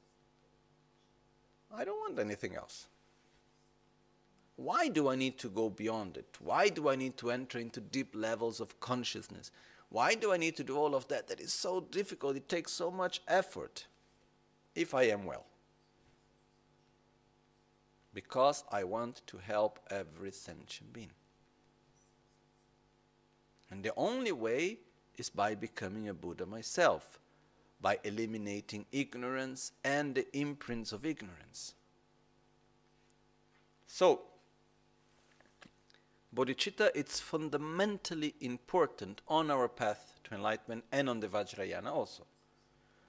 I 1.76 1.84
don't 1.84 2.00
want 2.00 2.20
anything 2.20 2.56
else. 2.56 2.88
Why 4.56 4.88
do 4.88 5.10
I 5.10 5.16
need 5.16 5.40
to 5.40 5.50
go 5.50 5.70
beyond 5.70 6.18
it? 6.18 6.38
Why 6.40 6.70
do 6.70 6.90
I 6.90 6.96
need 6.96 7.18
to 7.18 7.32
enter 7.32 7.58
into 7.58 7.82
deep 7.82 8.16
levels 8.16 8.60
of 8.60 8.80
consciousness? 8.80 9.52
Why 9.90 10.16
do 10.16 10.32
I 10.32 10.38
need 10.38 10.56
to 10.58 10.64
do 10.64 10.78
all 10.78 10.96
of 10.96 11.08
that? 11.08 11.28
That 11.28 11.40
is 11.40 11.54
so 11.54 11.82
difficult. 11.82 12.36
It 12.36 12.50
takes 12.50 12.72
so 12.72 12.92
much 12.92 13.22
effort 13.28 13.88
if 14.76 14.94
I 14.94 15.04
am 15.04 15.26
well. 15.26 15.46
Because 18.14 18.64
I 18.72 18.84
want 18.84 19.22
to 19.28 19.38
help 19.38 19.80
every 19.90 20.32
sentient 20.32 20.94
being. 20.94 21.12
And 23.72 23.84
the 23.84 23.94
only 23.98 24.32
way 24.32 24.78
is 25.18 25.30
by 25.30 25.56
becoming 25.56 26.10
a 26.10 26.14
Buddha 26.14 26.46
myself, 26.46 27.20
by 27.82 27.98
eliminating 28.04 28.86
ignorance 28.92 29.72
and 29.84 30.14
the 30.14 30.38
imprints 30.38 30.92
of 30.92 31.06
ignorance. 31.06 31.74
So, 33.88 34.22
bodhicitta 36.34 36.90
it's 36.96 37.20
fundamentally 37.20 38.34
important 38.42 39.22
on 39.28 39.52
our 39.52 39.68
path 39.68 40.14
to 40.24 40.34
enlightenment 40.34 40.84
and 40.92 41.10
on 41.10 41.20
the 41.20 41.28
Vajrayana 41.28 41.92
also. 41.92 42.24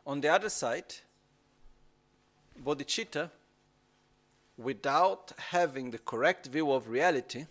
On 0.07 0.21
the 0.21 0.29
other 0.29 0.51
side, 0.51 0.95
bodhicitta, 2.63 3.31
without 4.57 5.33
having 5.51 5.91
the 5.91 5.99
correct 5.99 6.47
view 6.47 6.71
of 6.71 6.89
reality, 6.89 7.47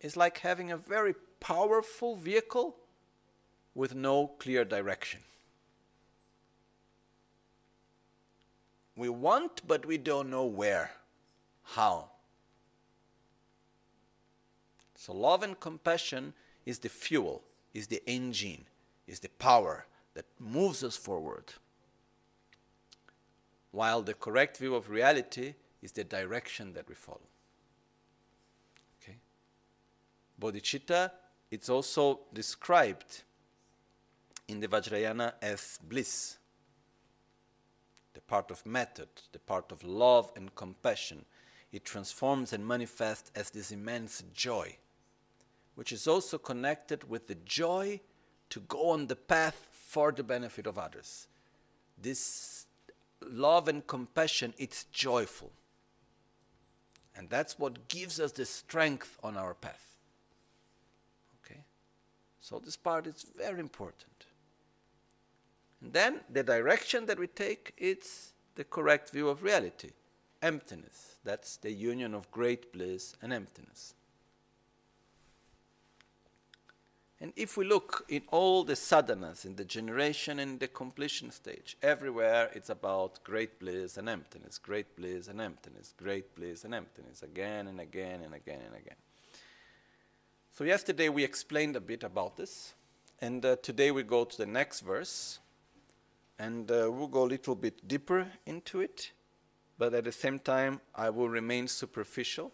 is 0.00 0.16
like 0.16 0.38
having 0.38 0.70
a 0.70 0.76
very 0.76 1.14
powerful 1.40 2.14
vehicle 2.14 2.76
with 3.74 3.94
no 3.94 4.28
clear 4.38 4.64
direction. 4.64 5.20
We 8.96 9.08
want, 9.08 9.62
but 9.66 9.86
we 9.86 9.98
don't 9.98 10.30
know 10.30 10.44
where, 10.44 10.92
how. 11.62 12.10
So, 15.04 15.12
love 15.12 15.42
and 15.42 15.60
compassion 15.60 16.32
is 16.64 16.78
the 16.78 16.88
fuel, 16.88 17.42
is 17.74 17.88
the 17.88 18.02
engine, 18.06 18.64
is 19.06 19.20
the 19.20 19.28
power 19.28 19.84
that 20.14 20.24
moves 20.40 20.82
us 20.82 20.96
forward. 20.96 21.52
While 23.70 24.00
the 24.00 24.14
correct 24.14 24.56
view 24.56 24.74
of 24.74 24.88
reality 24.88 25.56
is 25.82 25.92
the 25.92 26.04
direction 26.04 26.72
that 26.72 26.88
we 26.88 26.94
follow. 26.94 27.28
Okay? 29.02 29.18
Bodhicitta 30.40 31.10
it's 31.50 31.68
also 31.68 32.20
described 32.32 33.24
in 34.48 34.60
the 34.60 34.68
Vajrayana 34.68 35.34
as 35.42 35.78
bliss, 35.86 36.38
the 38.14 38.22
part 38.22 38.50
of 38.50 38.64
method, 38.64 39.08
the 39.32 39.38
part 39.38 39.70
of 39.70 39.84
love 39.84 40.32
and 40.34 40.54
compassion. 40.54 41.26
It 41.72 41.84
transforms 41.84 42.54
and 42.54 42.66
manifests 42.66 43.30
as 43.34 43.50
this 43.50 43.70
immense 43.70 44.22
joy, 44.32 44.78
which 45.74 45.92
is 45.92 46.06
also 46.06 46.38
connected 46.38 47.08
with 47.08 47.26
the 47.26 47.34
joy 47.34 48.00
to 48.50 48.60
go 48.60 48.90
on 48.90 49.06
the 49.06 49.16
path 49.16 49.68
for 49.72 50.12
the 50.12 50.22
benefit 50.22 50.66
of 50.66 50.78
others. 50.78 51.26
This 52.00 52.66
love 53.28 53.68
and 53.68 53.86
compassion, 53.86 54.54
it's 54.58 54.84
joyful. 54.84 55.52
And 57.16 57.30
that's 57.30 57.58
what 57.58 57.88
gives 57.88 58.18
us 58.18 58.32
the 58.32 58.44
strength 58.44 59.18
on 59.22 59.36
our 59.36 59.54
path. 59.54 59.96
Okay? 61.44 61.60
So 62.40 62.60
this 62.64 62.76
part 62.76 63.06
is 63.06 63.24
very 63.36 63.60
important. 63.60 64.26
And 65.80 65.92
then 65.92 66.20
the 66.30 66.42
direction 66.42 67.06
that 67.06 67.18
we 67.18 67.26
take 67.26 67.72
it's 67.76 68.32
the 68.54 68.64
correct 68.64 69.10
view 69.10 69.28
of 69.28 69.42
reality. 69.42 69.90
Emptiness. 70.42 71.16
That's 71.24 71.56
the 71.56 71.72
union 71.72 72.14
of 72.14 72.30
great 72.30 72.72
bliss 72.72 73.16
and 73.22 73.32
emptiness. 73.32 73.94
And 77.24 77.32
if 77.36 77.56
we 77.56 77.64
look 77.64 78.04
in 78.10 78.20
all 78.30 78.64
the 78.64 78.74
sadhanas, 78.74 79.46
in 79.46 79.56
the 79.56 79.64
generation 79.64 80.40
and 80.40 80.60
the 80.60 80.68
completion 80.68 81.30
stage, 81.30 81.74
everywhere 81.82 82.50
it's 82.52 82.68
about 82.68 83.24
great 83.24 83.58
bliss 83.58 83.96
and 83.96 84.10
emptiness, 84.10 84.58
great 84.58 84.94
bliss 84.94 85.28
and 85.28 85.40
emptiness, 85.40 85.94
great 85.96 86.34
bliss 86.34 86.64
and 86.64 86.74
emptiness, 86.74 87.22
again 87.22 87.66
and 87.68 87.80
again 87.80 88.20
and 88.20 88.34
again 88.34 88.60
and 88.66 88.76
again. 88.76 88.96
So, 90.52 90.64
yesterday 90.64 91.08
we 91.08 91.24
explained 91.24 91.76
a 91.76 91.80
bit 91.80 92.04
about 92.04 92.36
this, 92.36 92.74
and 93.22 93.42
uh, 93.42 93.56
today 93.62 93.90
we 93.90 94.02
go 94.02 94.26
to 94.26 94.36
the 94.36 94.44
next 94.44 94.80
verse, 94.80 95.38
and 96.38 96.70
uh, 96.70 96.90
we'll 96.92 97.08
go 97.08 97.22
a 97.22 97.32
little 97.34 97.54
bit 97.54 97.88
deeper 97.88 98.26
into 98.44 98.82
it, 98.82 99.12
but 99.78 99.94
at 99.94 100.04
the 100.04 100.12
same 100.12 100.40
time, 100.40 100.78
I 100.94 101.08
will 101.08 101.30
remain 101.30 101.68
superficial 101.68 102.52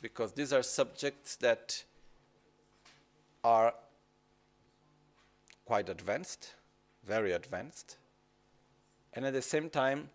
because 0.00 0.34
these 0.34 0.52
are 0.52 0.62
subjects 0.62 1.34
that 1.34 1.82
are 3.44 3.74
quite 5.64 5.88
advanced, 5.88 6.54
very 7.04 7.32
advanced, 7.32 7.96
and 9.14 9.24
at 9.24 9.32
the 9.32 9.42
same 9.42 9.68
time, 9.68 10.10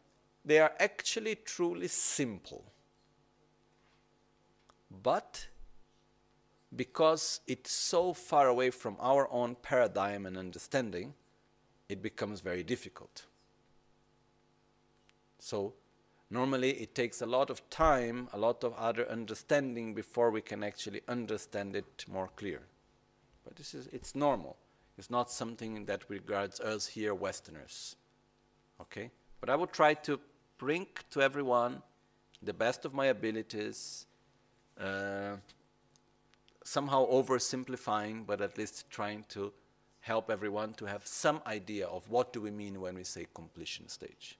they 0.45 0.59
are 0.59 0.73
actually 0.79 1.35
truly 1.35 1.87
simple. 1.87 2.63
But 5.03 5.47
because 6.75 7.41
it's 7.47 7.71
so 7.71 8.13
far 8.13 8.47
away 8.47 8.69
from 8.69 8.97
our 8.99 9.29
own 9.31 9.55
paradigm 9.55 10.25
and 10.25 10.37
understanding, 10.37 11.13
it 11.89 12.01
becomes 12.01 12.41
very 12.41 12.63
difficult. 12.63 13.25
So, 15.39 15.73
normally 16.29 16.71
it 16.71 16.95
takes 16.95 17.21
a 17.21 17.25
lot 17.25 17.49
of 17.49 17.69
time, 17.69 18.27
a 18.33 18.37
lot 18.37 18.63
of 18.63 18.73
other 18.73 19.09
understanding 19.09 19.93
before 19.93 20.29
we 20.31 20.41
can 20.41 20.63
actually 20.63 21.01
understand 21.07 21.75
it 21.75 22.05
more 22.07 22.29
clear. 22.35 22.63
But 23.47 23.55
this 23.55 23.73
is 23.73 23.87
it's 23.93 24.13
normal. 24.13 24.57
It's 24.97 25.09
not 25.09 25.31
something 25.31 25.85
that 25.85 26.09
regards 26.09 26.59
us 26.59 26.87
here 26.87 27.13
Westerners. 27.13 27.95
Okay? 28.81 29.09
But 29.39 29.49
I 29.49 29.55
will 29.55 29.67
try 29.67 29.93
to 29.93 30.19
bring 30.57 30.87
to 31.11 31.21
everyone 31.21 31.81
the 32.41 32.53
best 32.53 32.83
of 32.83 32.93
my 32.93 33.05
abilities, 33.07 34.05
uh, 34.79 35.37
somehow 36.63 37.07
oversimplifying, 37.09 38.25
but 38.25 38.41
at 38.41 38.57
least 38.57 38.89
trying 38.89 39.23
to 39.29 39.53
help 40.01 40.29
everyone 40.29 40.73
to 40.73 40.85
have 40.85 41.05
some 41.05 41.41
idea 41.45 41.87
of 41.87 42.09
what 42.09 42.33
do 42.33 42.41
we 42.41 42.51
mean 42.51 42.81
when 42.81 42.95
we 42.95 43.03
say 43.03 43.27
completion 43.33 43.87
stage. 43.87 44.37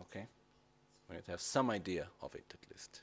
Okay? 0.00 0.26
We 1.08 1.16
need 1.16 1.24
to 1.26 1.30
have 1.30 1.40
some 1.40 1.70
idea 1.70 2.06
of 2.22 2.34
it 2.34 2.44
at 2.52 2.70
least. 2.70 3.02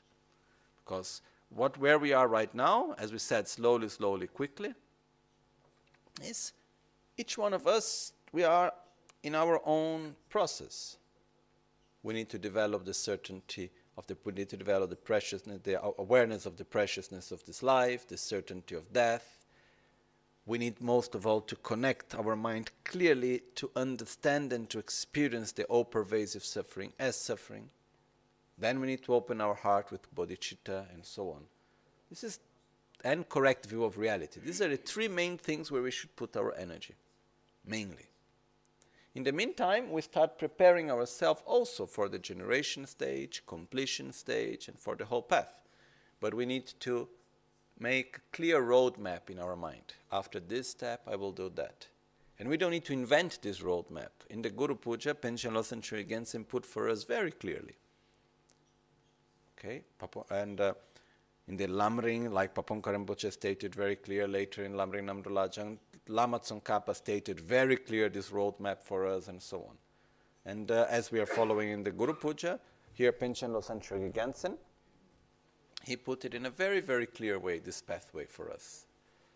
Because 0.84 1.22
what 1.54 1.78
where 1.78 2.00
we 2.00 2.14
are 2.14 2.28
right 2.28 2.54
now, 2.56 2.96
as 2.98 3.12
we 3.12 3.20
said, 3.20 3.48
slowly, 3.48 3.90
slowly, 3.90 4.28
quickly, 4.28 4.74
is 6.24 6.54
each 7.18 7.38
one 7.38 7.54
of 7.54 7.68
us, 7.68 8.14
we 8.32 8.44
are 8.44 8.72
in 9.24 9.36
our 9.36 9.62
own 9.66 10.16
process. 10.30 10.98
We 12.04 12.14
need 12.14 12.30
to 12.30 12.40
develop 12.40 12.86
the 12.86 12.94
certainty 12.94 13.70
of 13.98 14.08
the, 14.08 14.18
we 14.24 14.32
need 14.34 14.50
to 14.50 14.58
develop 14.58 14.90
the 14.90 14.96
preciousness, 14.96 15.60
the 15.64 15.84
awareness 16.00 16.46
of 16.46 16.58
the 16.58 16.66
preciousness 16.66 17.32
of 17.32 17.44
this 17.46 17.62
life, 17.62 18.08
the 18.08 18.18
certainty 18.18 18.76
of 18.76 18.92
death. 18.92 19.46
We 20.46 20.58
need 20.58 20.82
most 20.82 21.14
of 21.14 21.28
all 21.28 21.42
to 21.42 21.56
connect 21.58 22.16
our 22.16 22.36
mind 22.36 22.72
clearly 22.84 23.44
to 23.56 23.70
understand 23.76 24.52
and 24.54 24.70
to 24.72 24.80
experience 24.80 25.52
the 25.52 25.66
all 25.66 25.86
pervasive 25.86 26.44
suffering 26.44 26.94
as 26.98 27.16
suffering 27.16 27.70
then 28.62 28.80
we 28.80 28.88
need 28.88 29.04
to 29.04 29.14
open 29.14 29.42
our 29.42 29.56
heart 29.56 29.92
with 29.92 30.14
bodhicitta 30.16 30.86
and 30.94 31.04
so 31.04 31.32
on. 31.32 31.42
This 32.10 32.24
is 32.24 32.40
an 33.04 33.24
correct 33.24 33.66
view 33.66 33.84
of 33.84 33.98
reality. 33.98 34.40
These 34.44 34.62
are 34.62 34.70
the 34.70 34.78
three 34.78 35.08
main 35.08 35.38
things 35.38 35.72
where 35.72 35.82
we 35.82 35.92
should 35.92 36.16
put 36.16 36.38
our 36.38 36.54
energy, 36.56 36.94
mainly. 37.66 38.06
In 39.16 39.24
the 39.24 39.32
meantime, 39.32 39.92
we 39.92 40.02
start 40.02 40.38
preparing 40.38 40.90
ourselves 40.90 41.42
also 41.46 41.86
for 41.86 42.08
the 42.08 42.20
generation 42.20 42.86
stage, 42.86 43.44
completion 43.46 44.14
stage, 44.14 44.68
and 44.68 44.80
for 44.80 44.96
the 44.96 45.06
whole 45.06 45.24
path. 45.24 45.64
But 46.20 46.34
we 46.34 46.46
need 46.46 46.68
to 46.82 47.10
make 47.80 48.18
a 48.18 48.36
clear 48.36 48.62
roadmap 48.62 49.30
in 49.30 49.40
our 49.40 49.56
mind. 49.56 49.96
After 50.12 50.40
this 50.40 50.70
step, 50.70 51.02
I 51.08 51.16
will 51.16 51.32
do 51.32 51.52
that. 51.56 51.88
And 52.40 52.48
we 52.48 52.58
don't 52.58 52.72
need 52.72 52.86
to 52.86 52.94
invent 52.94 53.40
this 53.42 53.60
roadmap. 53.60 54.12
In 54.30 54.42
the 54.42 54.50
Guru 54.50 54.76
Puja, 54.76 55.14
Panchen 55.16 55.54
Losang 55.54 55.82
Gensen 56.08 56.48
put 56.48 56.66
for 56.66 56.88
us 56.88 57.04
very 57.04 57.32
clearly. 57.32 57.76
Okay, 59.64 59.84
and 60.32 60.60
uh, 60.60 60.74
in 61.48 61.56
the 61.56 61.68
Lamrim, 61.68 62.32
like 62.32 62.56
Pabongka 62.56 62.96
Rinpoche 62.96 63.32
stated 63.32 63.76
very 63.76 63.96
clear 63.96 64.28
later 64.28 64.64
in 64.64 64.74
Lamrim 64.74 65.06
Namdolajang, 65.06 65.78
Lama 66.08 66.40
Tsongkhapa 66.40 66.96
stated 66.96 67.40
very 67.40 67.78
clear 67.78 68.10
this 68.10 68.32
roadmap 68.32 68.82
for 68.82 69.06
us 69.06 69.28
and 69.28 69.40
so 69.40 69.60
on. 69.70 69.78
And 70.46 70.72
uh, 70.72 70.88
as 70.90 71.12
we 71.12 71.20
are 71.20 71.28
following 71.28 71.70
in 71.70 71.84
the 71.84 71.92
Guru 71.92 72.14
Puja, 72.16 72.60
here 72.94 73.12
Panchen 73.12 73.50
Losang 73.50 74.12
Gensen, 74.12 74.58
he 75.84 75.96
put 75.96 76.26
it 76.26 76.34
in 76.34 76.48
a 76.48 76.50
very, 76.50 76.80
very 76.80 77.06
clear 77.06 77.38
way, 77.38 77.60
this 77.60 77.84
pathway 77.84 78.26
for 78.26 78.52
us. 78.52 78.88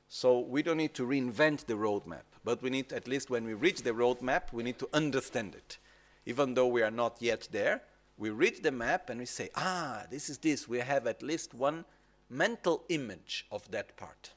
So 0.08 0.40
we 0.40 0.64
don't 0.64 0.78
need 0.78 0.96
to 0.96 1.06
reinvent 1.06 1.68
the 1.68 1.76
roadmap, 1.76 2.24
but 2.44 2.64
we 2.64 2.72
need, 2.72 2.92
at 2.94 3.08
least 3.08 3.30
when 3.30 3.46
we 3.46 3.54
reach 3.54 3.84
the 3.84 3.92
roadmap, 3.92 4.52
we 4.52 4.64
need 4.64 4.80
to 4.80 4.90
understand 4.92 5.54
it. 5.54 5.78
Even 6.26 6.56
though 6.56 6.68
we 6.68 6.82
are 6.82 6.90
not 6.90 7.18
yet 7.20 7.48
there, 7.52 7.84
we 8.18 8.30
read 8.30 8.64
the 8.64 8.72
map 8.72 9.10
and 9.10 9.20
we 9.20 9.26
say, 9.26 9.50
ah, 9.56 10.04
this 10.10 10.30
is 10.30 10.38
this. 10.38 10.68
We 10.68 10.80
have 10.80 11.06
at 11.08 11.22
least 11.22 11.54
one 11.54 11.86
mental 12.30 12.84
image 12.90 13.46
of 13.52 13.70
that 13.72 13.96
part. 13.98 14.32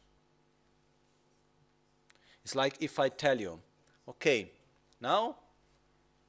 It's 2.44 2.54
like 2.54 2.76
if 2.80 2.98
I 2.98 3.08
tell 3.08 3.40
you, 3.40 3.60
okay, 4.08 4.50
now 5.00 5.36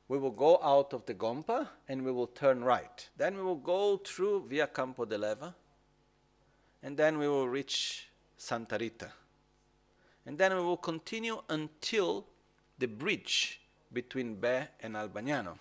we 0.07 0.17
will 0.17 0.31
go 0.31 0.59
out 0.62 0.93
of 0.93 1.05
the 1.05 1.13
Gompa 1.13 1.67
and 1.88 2.03
we 2.03 2.12
will 2.12 2.27
turn 2.27 2.63
right. 2.63 3.09
Then 3.17 3.38
we 3.38 3.43
will 3.43 3.55
go 3.55 3.97
through 3.97 4.45
Via 4.47 4.67
Campo 4.67 5.05
de 5.05 5.17
Leva 5.17 5.55
and 6.83 6.97
then 6.97 7.17
we 7.17 7.27
will 7.27 7.47
reach 7.47 8.09
Santa 8.38 8.77
Rita. 8.77 9.12
And 10.25 10.38
then 10.38 10.55
we 10.55 10.62
will 10.62 10.77
continue 10.77 11.41
until 11.49 12.25
the 12.77 12.88
bridge 12.88 13.62
between 13.91 14.35
Bée 14.35 14.67
and 14.81 14.95
Albagnano. 14.95 15.57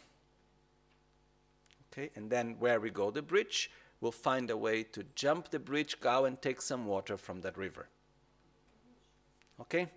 Okay, 1.98 2.10
and 2.14 2.30
then 2.30 2.54
where 2.60 2.78
we 2.78 2.90
go 2.90 3.10
the 3.10 3.22
bridge, 3.22 3.72
we'll 4.00 4.12
find 4.12 4.50
a 4.50 4.56
way 4.56 4.84
to 4.84 5.04
jump 5.16 5.50
the 5.50 5.58
bridge, 5.58 5.98
go 5.98 6.26
and 6.26 6.40
take 6.40 6.62
some 6.62 6.86
water 6.86 7.16
from 7.16 7.40
that 7.40 7.58
river. 7.58 7.88
Okay? 9.60 9.88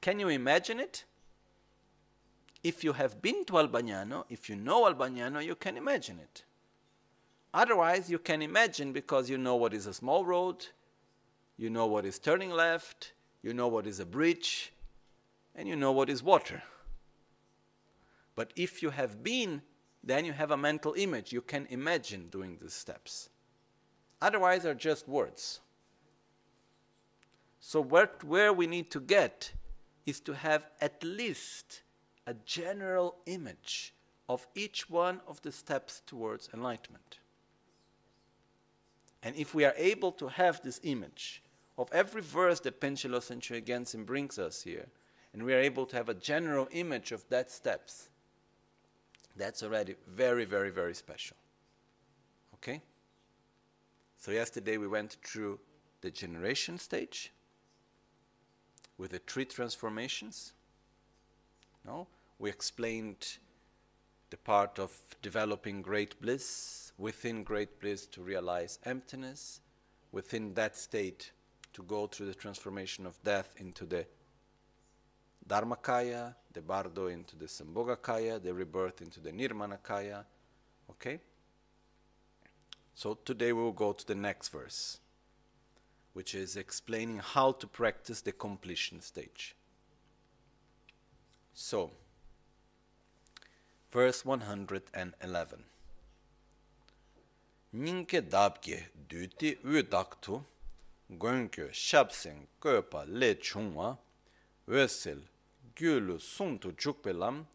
Can 0.00 0.18
you 0.18 0.28
imagine 0.28 0.80
it? 0.80 1.04
If 2.64 2.82
you 2.82 2.94
have 2.94 3.20
been 3.20 3.44
to 3.46 3.54
Albagnano, 3.54 4.24
if 4.30 4.48
you 4.48 4.56
know 4.56 4.90
Albagnano, 4.90 5.44
you 5.44 5.54
can 5.54 5.76
imagine 5.76 6.18
it. 6.18 6.44
Otherwise, 7.52 8.08
you 8.08 8.18
can 8.18 8.40
imagine 8.40 8.94
because 8.94 9.28
you 9.28 9.36
know 9.36 9.56
what 9.56 9.74
is 9.74 9.86
a 9.86 9.92
small 9.92 10.24
road, 10.24 10.66
you 11.58 11.68
know 11.68 11.84
what 11.84 12.06
is 12.06 12.18
turning 12.18 12.50
left, 12.50 13.12
you 13.42 13.52
know 13.52 13.68
what 13.68 13.86
is 13.86 14.00
a 14.00 14.06
bridge, 14.06 14.72
and 15.54 15.68
you 15.68 15.76
know 15.76 15.92
what 15.92 16.08
is 16.08 16.22
water. 16.22 16.62
But 18.34 18.54
if 18.56 18.82
you 18.82 18.90
have 18.90 19.22
been 19.22 19.60
then 20.04 20.24
you 20.24 20.32
have 20.32 20.50
a 20.50 20.56
mental 20.56 20.94
image. 20.96 21.32
You 21.32 21.42
can 21.42 21.66
imagine 21.70 22.28
doing 22.28 22.58
these 22.60 22.72
steps. 22.72 23.28
Otherwise, 24.20 24.62
they're 24.62 24.74
just 24.74 25.08
words. 25.08 25.60
So, 27.60 27.80
what, 27.80 28.24
where 28.24 28.52
we 28.52 28.66
need 28.66 28.90
to 28.90 29.00
get 29.00 29.52
is 30.04 30.20
to 30.20 30.34
have 30.34 30.66
at 30.80 31.02
least 31.04 31.82
a 32.26 32.34
general 32.34 33.16
image 33.26 33.94
of 34.28 34.46
each 34.54 34.90
one 34.90 35.20
of 35.26 35.40
the 35.42 35.52
steps 35.52 36.02
towards 36.06 36.48
enlightenment. 36.52 37.18
And 39.22 39.36
if 39.36 39.54
we 39.54 39.64
are 39.64 39.74
able 39.76 40.12
to 40.12 40.28
have 40.28 40.62
this 40.62 40.80
image 40.82 41.42
of 41.78 41.88
every 41.92 42.22
verse 42.22 42.60
that 42.60 42.80
Panchen 42.80 43.10
Losang 43.10 43.64
Gensen 43.64 44.04
brings 44.04 44.38
us 44.38 44.62
here, 44.62 44.88
and 45.32 45.42
we 45.44 45.54
are 45.54 45.58
able 45.58 45.86
to 45.86 45.96
have 45.96 46.08
a 46.08 46.14
general 46.14 46.68
image 46.72 47.12
of 47.12 47.28
that 47.28 47.50
steps, 47.50 48.08
that's 49.36 49.62
already 49.62 49.94
very, 50.08 50.44
very, 50.44 50.70
very 50.70 50.94
special. 50.94 51.36
Okay? 52.54 52.82
So, 54.18 54.30
yesterday 54.30 54.76
we 54.76 54.86
went 54.86 55.16
through 55.24 55.58
the 56.00 56.10
generation 56.10 56.78
stage 56.78 57.32
with 58.98 59.12
the 59.12 59.18
three 59.18 59.44
transformations. 59.44 60.52
No? 61.84 62.06
We 62.38 62.50
explained 62.50 63.38
the 64.30 64.36
part 64.36 64.78
of 64.78 64.92
developing 65.22 65.82
great 65.82 66.20
bliss, 66.20 66.92
within 66.98 67.42
great 67.42 67.80
bliss 67.80 68.06
to 68.06 68.22
realize 68.22 68.78
emptiness, 68.84 69.60
within 70.10 70.54
that 70.54 70.76
state 70.76 71.32
to 71.72 71.82
go 71.82 72.06
through 72.06 72.26
the 72.26 72.34
transformation 72.34 73.06
of 73.06 73.22
death 73.22 73.54
into 73.58 73.84
the 73.84 74.06
Dharmakaya, 75.48 76.34
the 76.52 76.60
Bardo 76.60 77.06
into 77.08 77.36
the 77.36 77.46
Sambhogakaya, 77.46 78.42
the 78.42 78.54
rebirth 78.54 79.02
into 79.02 79.20
the 79.20 79.30
Nirmanakaya. 79.30 80.24
Okay? 80.90 81.18
So 82.94 83.18
today 83.24 83.52
we 83.52 83.62
will 83.62 83.72
go 83.72 83.92
to 83.92 84.06
the 84.06 84.14
next 84.14 84.48
verse, 84.50 85.00
which 86.12 86.34
is 86.34 86.56
explaining 86.56 87.18
how 87.18 87.52
to 87.52 87.66
practice 87.66 88.20
the 88.20 88.32
completion 88.32 89.00
stage. 89.00 89.56
So, 91.54 91.90
verse 93.90 94.24
111. 94.24 95.64
Ninke 97.74 98.20
dabge 98.20 98.82
duti 99.08 99.56
u 99.64 99.82
daktu, 99.82 100.44
gonkyo 101.10 101.72
shabsen 101.72 102.46
gopa 102.60 103.04
le 103.08 103.34
chungwa, 103.34 103.96
wesel 104.68 105.22
gyulu 105.76 106.18
suntu 106.20 106.72
jukbelam, 106.76 107.46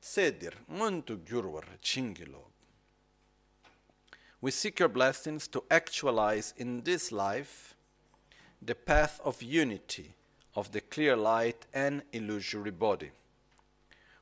sedir 0.00 0.54
muntu 0.68 1.24
gyurwar 1.24 1.64
chingilo. 1.82 2.44
We 4.40 4.50
seek 4.50 4.78
your 4.78 4.88
blessings 4.88 5.48
to 5.48 5.64
actualize 5.70 6.54
in 6.56 6.82
this 6.82 7.10
life 7.10 7.74
the 8.62 8.74
path 8.74 9.20
of 9.24 9.42
unity 9.42 10.14
of 10.54 10.72
the 10.72 10.80
clear 10.80 11.16
light 11.16 11.66
and 11.74 12.02
illusory 12.12 12.70
body, 12.70 13.10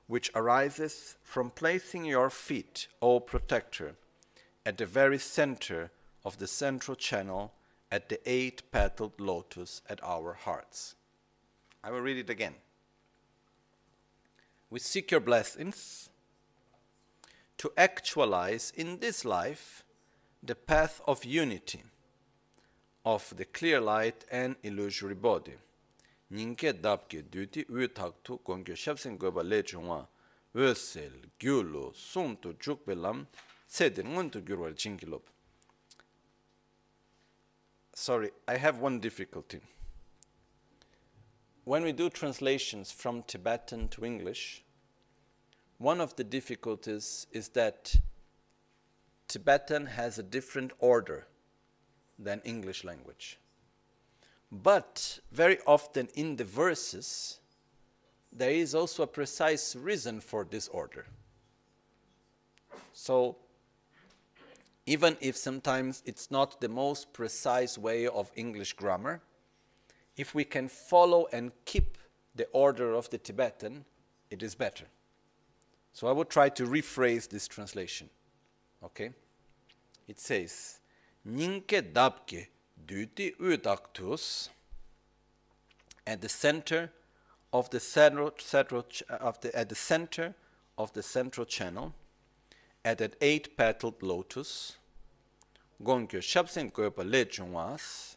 which 0.06 0.30
arises 0.34 1.16
from 1.22 1.50
placing 1.50 2.04
your 2.04 2.30
feet, 2.30 2.88
O 3.02 3.20
Protector, 3.20 3.96
at 4.64 4.78
the 4.78 4.86
very 4.86 5.18
center 5.18 5.90
of 6.24 6.38
the 6.38 6.46
central 6.46 6.96
channel 6.96 7.52
at 7.90 8.08
the 8.08 8.20
eight 8.28 8.62
petaled 8.72 9.20
lotus 9.20 9.82
at 9.88 10.02
our 10.02 10.32
hearts. 10.32 10.94
I 11.86 11.90
will 11.92 12.00
read 12.00 12.16
it 12.16 12.30
again. 12.30 12.54
We 14.70 14.80
seek 14.80 15.12
your 15.12 15.20
blessings 15.20 16.10
to 17.58 17.70
actualize 17.76 18.72
in 18.76 18.98
this 18.98 19.24
life 19.24 19.84
the 20.42 20.56
path 20.56 21.00
of 21.06 21.24
unity 21.24 21.84
of 23.04 23.32
the 23.36 23.44
clear 23.44 23.80
light 23.80 24.24
and 24.32 24.56
illusory 24.64 25.14
body. 25.14 25.54
Ninke 26.32 26.72
dapke 26.72 27.22
duti 27.22 27.64
u 27.68 27.86
taktu 27.86 28.40
gongyo 28.44 28.74
shabsen 28.74 29.16
goba 29.16 29.44
le 29.44 29.62
chungwa 29.62 30.08
wesel 30.52 31.12
gyulu 31.38 31.94
sumtu 31.94 32.52
jukbe 32.58 32.96
lam 32.96 33.28
tseden 33.68 34.08
nguntu 34.08 34.40
gyurwar. 34.42 34.74
Sorry, 37.94 38.30
I 38.48 38.56
have 38.56 38.80
one 38.80 38.98
difficulty. 38.98 39.60
When 41.66 41.82
we 41.82 41.90
do 41.90 42.08
translations 42.10 42.92
from 42.92 43.24
Tibetan 43.24 43.88
to 43.88 44.04
English, 44.04 44.62
one 45.78 46.00
of 46.00 46.14
the 46.14 46.22
difficulties 46.22 47.26
is 47.32 47.48
that 47.48 47.96
Tibetan 49.26 49.86
has 49.86 50.16
a 50.16 50.22
different 50.22 50.70
order 50.78 51.26
than 52.20 52.40
English 52.44 52.84
language. 52.84 53.40
But 54.52 55.18
very 55.32 55.58
often 55.66 56.08
in 56.14 56.36
the 56.36 56.44
verses, 56.44 57.40
there 58.32 58.52
is 58.52 58.72
also 58.72 59.02
a 59.02 59.08
precise 59.08 59.74
reason 59.74 60.20
for 60.20 60.46
this 60.48 60.68
order. 60.68 61.06
So, 62.92 63.38
even 64.86 65.16
if 65.20 65.36
sometimes 65.36 66.04
it's 66.06 66.30
not 66.30 66.60
the 66.60 66.68
most 66.68 67.12
precise 67.12 67.76
way 67.76 68.06
of 68.06 68.30
English 68.36 68.74
grammar, 68.74 69.20
if 70.16 70.34
we 70.34 70.44
can 70.44 70.68
follow 70.68 71.26
and 71.32 71.52
keep 71.64 71.98
the 72.34 72.46
order 72.52 72.92
of 72.92 73.10
the 73.10 73.18
Tibetan, 73.18 73.84
it 74.30 74.42
is 74.42 74.54
better. 74.54 74.86
So 75.92 76.06
I 76.06 76.12
will 76.12 76.24
try 76.24 76.48
to 76.50 76.66
rephrase 76.66 77.28
this 77.28 77.48
translation. 77.48 78.10
Okay? 78.84 79.10
It 80.06 80.20
says, 80.20 80.80
Ninke 81.26 81.92
dabke 81.92 82.46
duti 82.86 83.34
udaktus 83.36 84.48
at 86.06 86.20
the 86.20 86.28
center 86.28 86.92
of 87.52 87.70
the 87.70 87.80
central, 87.80 88.32
central 88.38 88.86
of 89.08 89.40
the, 89.40 89.56
at 89.56 89.68
the 89.68 89.74
center 89.74 90.34
of 90.78 90.92
the 90.92 91.02
central 91.02 91.46
channel 91.46 91.94
at 92.84 93.00
an 93.00 93.12
eight 93.20 93.56
petaled 93.56 94.02
lotus 94.02 94.76
gonkyo 95.82 96.20
shabsen 96.20 96.72
gopa 96.72 97.02
lechungwas 97.02 98.15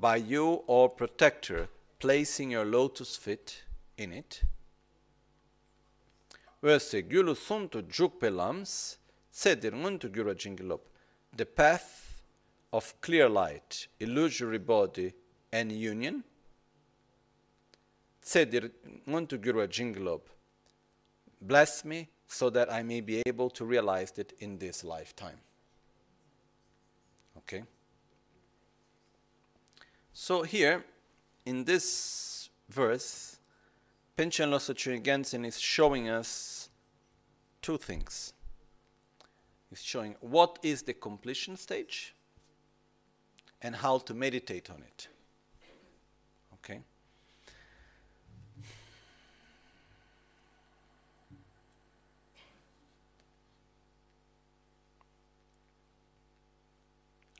by 0.00 0.16
you 0.16 0.62
or 0.66 0.88
protector 0.88 1.68
placing 1.98 2.50
your 2.50 2.64
lotus 2.64 3.16
feet 3.16 3.64
in 3.96 4.12
it 4.12 4.42
Wese 6.62 7.02
gyulu 7.02 7.34
suntu 7.34 7.82
jukpelams 7.82 8.98
Sedir 9.38 9.72
nguntu 9.72 10.08
gyura 10.08 10.34
jingilop. 10.34 10.80
The 11.36 11.46
path 11.46 12.22
of 12.72 13.00
clear 13.00 13.28
light, 13.28 13.86
illusory 14.00 14.58
body, 14.58 15.12
and 15.52 15.70
union. 15.70 16.24
Sedir 18.20 18.70
nguntu 19.06 19.38
gyura 19.38 19.68
jingilop. 19.68 20.22
Bless 21.40 21.84
me 21.84 22.08
so 22.26 22.50
that 22.50 22.72
I 22.72 22.82
may 22.82 23.00
be 23.00 23.22
able 23.26 23.48
to 23.50 23.64
realize 23.64 24.12
it 24.18 24.32
in 24.40 24.58
this 24.58 24.82
lifetime. 24.82 25.38
Okay? 27.36 27.62
So 30.20 30.42
here, 30.42 30.84
in 31.46 31.64
this 31.64 32.50
verse, 32.68 33.38
Panchen 34.16 34.50
Losang 34.50 35.00
Gyaltsen 35.00 35.46
is 35.46 35.60
showing 35.60 36.08
us 36.08 36.70
two 37.62 37.78
things. 37.78 38.32
He's 39.70 39.80
showing 39.80 40.16
what 40.20 40.58
is 40.64 40.82
the 40.82 40.94
completion 40.94 41.56
stage 41.56 42.16
and 43.62 43.76
how 43.76 43.98
to 43.98 44.12
meditate 44.12 44.70
on 44.70 44.82
it. 44.82 45.06
Okay? 46.54 46.80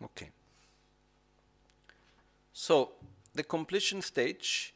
Okay. 0.00 0.30
So, 2.68 2.90
the 3.32 3.44
completion 3.44 4.02
stage 4.02 4.74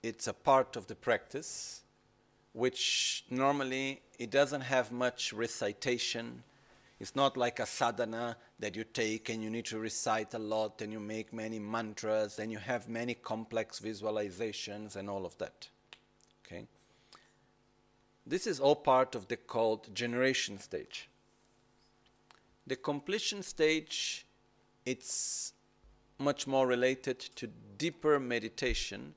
it's 0.00 0.28
a 0.28 0.32
part 0.32 0.76
of 0.76 0.86
the 0.86 0.94
practice 0.94 1.82
which 2.52 3.24
normally 3.30 4.00
it 4.16 4.30
doesn't 4.30 4.60
have 4.60 4.92
much 4.92 5.32
recitation 5.32 6.44
it's 7.00 7.16
not 7.16 7.36
like 7.36 7.58
a 7.58 7.66
sadhana 7.66 8.36
that 8.60 8.76
you 8.76 8.84
take 8.84 9.28
and 9.28 9.42
you 9.42 9.50
need 9.50 9.64
to 9.64 9.80
recite 9.80 10.34
a 10.34 10.38
lot 10.38 10.82
and 10.82 10.92
you 10.92 11.00
make 11.00 11.32
many 11.32 11.58
mantras 11.58 12.38
and 12.38 12.52
you 12.52 12.58
have 12.58 12.88
many 12.88 13.14
complex 13.14 13.80
visualizations 13.80 14.94
and 14.94 15.10
all 15.10 15.26
of 15.26 15.36
that. 15.38 15.68
Okay? 16.46 16.68
This 18.24 18.46
is 18.46 18.60
all 18.60 18.76
part 18.76 19.16
of 19.16 19.26
the 19.26 19.36
called 19.36 19.92
generation 19.92 20.60
stage. 20.60 21.08
The 22.68 22.76
completion 22.76 23.42
stage 23.42 24.26
it's 24.86 25.54
much 26.22 26.46
more 26.46 26.66
related 26.66 27.18
to 27.18 27.48
deeper 27.78 28.18
meditation 28.18 29.14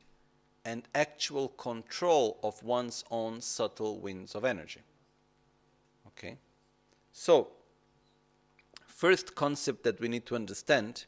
and 0.66 0.88
actual 0.96 1.50
control 1.50 2.40
of 2.44 2.64
one's 2.64 3.04
own 3.12 3.40
subtle 3.40 4.00
winds 4.00 4.34
of 4.34 4.44
energy. 4.44 4.82
Okay? 6.08 6.38
So, 7.12 7.50
first 8.88 9.36
concept 9.36 9.84
that 9.84 10.00
we 10.00 10.08
need 10.08 10.26
to 10.26 10.36
understand 10.36 11.06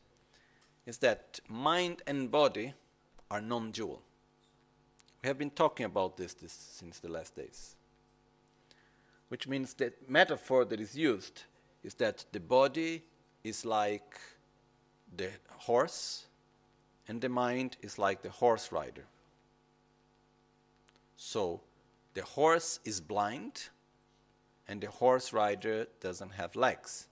is 0.86 1.00
that 1.00 1.40
mind 1.50 2.02
and 2.06 2.30
body 2.30 2.74
are 3.30 3.42
non 3.42 3.72
dual. 3.72 4.02
We 5.22 5.28
have 5.28 5.38
been 5.38 5.50
talking 5.50 5.86
about 5.86 6.18
this, 6.18 6.34
this 6.34 6.54
since 6.54 7.00
the 7.00 7.10
last 7.10 7.36
days. 7.36 7.76
Which 9.30 9.48
means 9.48 9.74
that 9.76 10.10
metaphor 10.10 10.64
that 10.66 10.80
is 10.80 10.96
used 10.96 11.44
is 11.84 11.96
that 11.96 12.26
the 12.32 12.40
body 12.40 13.04
is 13.44 13.66
like 13.66 14.18
the 15.16 15.30
horse 15.58 16.26
and 17.08 17.22
the 17.22 17.30
mind 17.30 17.78
is 17.82 17.98
like 17.98 18.22
the 18.22 18.30
horse 18.30 18.72
rider. 18.72 19.06
So 21.16 21.62
the 22.14 22.24
horse 22.24 22.80
is 22.84 23.02
blind 23.02 23.70
and 24.68 24.82
the 24.82 24.90
horse 24.90 25.34
rider 25.34 25.88
doesn't 26.02 26.32
have 26.32 26.56
legs. 26.56 27.08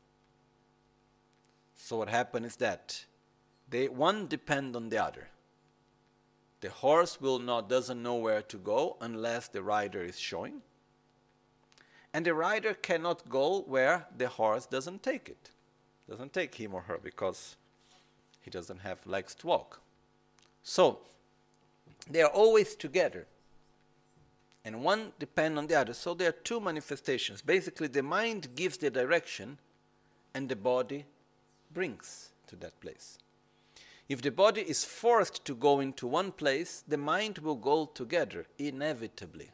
So 1.76 1.98
what 1.98 2.10
happened 2.10 2.46
is 2.46 2.56
that 2.58 3.06
they 3.70 3.88
one 3.88 4.28
depend 4.28 4.76
on 4.76 4.90
the 4.90 4.98
other. 4.98 5.30
The 6.62 6.70
horse 6.70 7.22
will 7.22 7.40
not 7.40 7.70
doesn't 7.70 8.02
know 8.02 8.16
where 8.16 8.42
to 8.42 8.58
go 8.58 8.98
unless 9.02 9.48
the 9.48 9.62
rider 9.62 10.02
is 10.02 10.20
showing. 10.20 10.62
And 12.14 12.26
the 12.26 12.34
rider 12.34 12.74
cannot 12.74 13.28
go 13.30 13.62
where 13.62 14.08
the 14.18 14.30
horse 14.30 14.66
doesn't 14.66 15.04
take 15.04 15.30
it. 15.30 15.52
Doesn't 16.10 16.34
take 16.34 16.56
him 16.56 16.74
or 16.74 16.82
her 16.82 16.98
because 17.02 17.58
he 18.46 18.52
doesn't 18.52 18.82
have 18.82 19.06
legs 19.08 19.34
to 19.34 19.48
walk. 19.48 19.82
So 20.62 21.00
they 22.10 22.22
are 22.22 22.30
always 22.30 22.76
together. 22.76 23.26
And 24.64 24.84
one 24.84 25.14
depend 25.18 25.58
on 25.58 25.66
the 25.66 25.76
other. 25.76 25.94
So 25.94 26.14
there 26.14 26.30
are 26.30 26.44
two 26.44 26.60
manifestations. 26.60 27.42
Basically 27.42 27.88
the 27.88 28.04
mind 28.04 28.50
gives 28.56 28.78
the 28.78 28.92
direction 28.92 29.58
and 30.36 30.48
the 30.48 30.56
body 30.56 31.06
brings 31.74 32.30
to 32.48 32.56
that 32.58 32.80
place. 32.82 33.18
If 34.08 34.22
the 34.22 34.32
body 34.32 34.62
is 34.62 34.86
forced 34.86 35.44
to 35.46 35.56
go 35.56 35.80
into 35.80 36.06
one 36.06 36.32
place, 36.32 36.84
the 36.88 36.98
mind 36.98 37.40
will 37.40 37.56
go 37.56 37.88
together, 37.88 38.46
inevitably. 38.60 39.50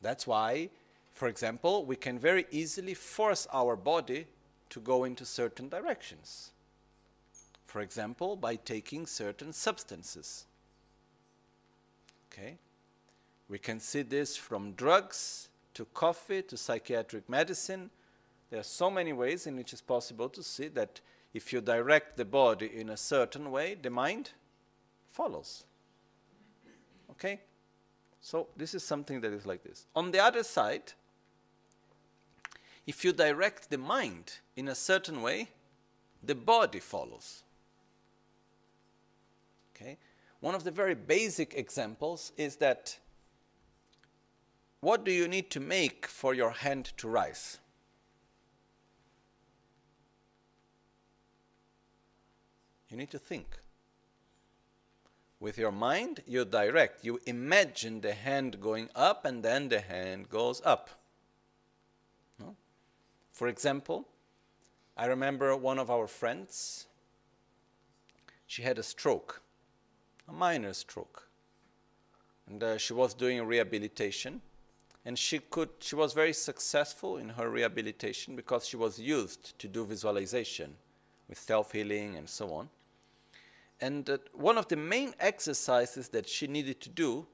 That's 0.00 0.28
why, 0.28 0.70
for 1.12 1.26
example, 1.26 1.84
we 1.84 1.96
can 1.96 2.20
very 2.20 2.46
easily 2.52 2.94
force 2.94 3.48
our 3.52 3.74
body 3.74 4.26
to 4.70 4.80
go 4.80 5.04
into 5.04 5.24
certain 5.24 5.68
directions. 5.68 6.52
For 7.66 7.80
example, 7.80 8.36
by 8.36 8.56
taking 8.56 9.06
certain 9.06 9.52
substances. 9.52 10.46
Okay? 12.32 12.58
We 13.48 13.58
can 13.58 13.80
see 13.80 14.02
this 14.02 14.36
from 14.36 14.72
drugs 14.72 15.48
to 15.74 15.84
coffee 15.86 16.42
to 16.42 16.56
psychiatric 16.56 17.28
medicine. 17.28 17.90
There 18.50 18.60
are 18.60 18.64
so 18.64 18.90
many 18.90 19.12
ways 19.12 19.46
in 19.46 19.56
which 19.56 19.72
it's 19.72 19.82
possible 19.82 20.28
to 20.28 20.42
see 20.42 20.68
that 20.68 21.00
if 21.32 21.52
you 21.52 21.60
direct 21.60 22.16
the 22.16 22.24
body 22.24 22.70
in 22.72 22.90
a 22.90 22.96
certain 22.96 23.50
way, 23.50 23.74
the 23.74 23.90
mind 23.90 24.30
follows. 25.10 25.64
Okay? 27.10 27.40
So 28.20 28.48
this 28.56 28.74
is 28.74 28.84
something 28.84 29.20
that 29.20 29.32
is 29.32 29.44
like 29.44 29.62
this. 29.64 29.86
On 29.94 30.10
the 30.10 30.20
other 30.20 30.42
side, 30.42 30.92
if 32.86 33.04
you 33.04 33.12
direct 33.12 33.70
the 33.70 33.78
mind 33.78 34.34
in 34.56 34.68
a 34.68 34.74
certain 34.74 35.22
way, 35.22 35.48
the 36.22 36.34
body 36.34 36.80
follows. 36.80 37.42
Okay? 39.74 39.98
One 40.40 40.54
of 40.54 40.64
the 40.64 40.70
very 40.70 40.94
basic 40.94 41.54
examples 41.54 42.32
is 42.36 42.56
that 42.56 42.98
what 44.80 45.04
do 45.04 45.10
you 45.10 45.26
need 45.28 45.50
to 45.50 45.60
make 45.60 46.06
for 46.06 46.34
your 46.34 46.50
hand 46.50 46.92
to 46.98 47.08
rise? 47.08 47.58
You 52.90 52.98
need 52.98 53.10
to 53.10 53.18
think. 53.18 53.58
With 55.40 55.56
your 55.58 55.72
mind, 55.72 56.22
you 56.26 56.44
direct, 56.44 57.04
you 57.04 57.18
imagine 57.26 58.02
the 58.02 58.12
hand 58.12 58.60
going 58.60 58.90
up 58.94 59.24
and 59.24 59.42
then 59.42 59.68
the 59.68 59.80
hand 59.80 60.28
goes 60.28 60.60
up. 60.64 60.90
For 63.34 63.48
example, 63.48 64.06
I 64.96 65.06
remember 65.06 65.56
one 65.56 65.80
of 65.80 65.90
our 65.90 66.06
friends, 66.06 66.86
she 68.46 68.62
had 68.62 68.78
a 68.78 68.82
stroke, 68.84 69.42
a 70.28 70.32
minor 70.32 70.72
stroke. 70.72 71.28
And 72.46 72.62
uh, 72.62 72.78
she 72.78 72.92
was 72.92 73.12
doing 73.12 73.44
rehabilitation 73.44 74.40
and 75.04 75.18
she 75.18 75.38
could 75.38 75.68
she 75.80 75.96
was 75.96 76.12
very 76.12 76.32
successful 76.32 77.16
in 77.16 77.30
her 77.30 77.50
rehabilitation 77.50 78.36
because 78.36 78.66
she 78.66 78.76
was 78.76 78.98
used 78.98 79.58
to 79.58 79.66
do 79.68 79.84
visualization 79.84 80.74
with 81.28 81.38
self-healing 81.38 82.16
and 82.16 82.28
so 82.28 82.52
on 82.52 82.68
and 83.80 84.08
uh, 84.08 84.18
one 84.32 84.56
of 84.56 84.68
the 84.68 84.76
main 84.76 85.12
exercises 85.20 86.08
that 86.08 86.28
she 86.28 86.46
needed 86.46 86.80
to 86.80 86.88
do 86.88 87.26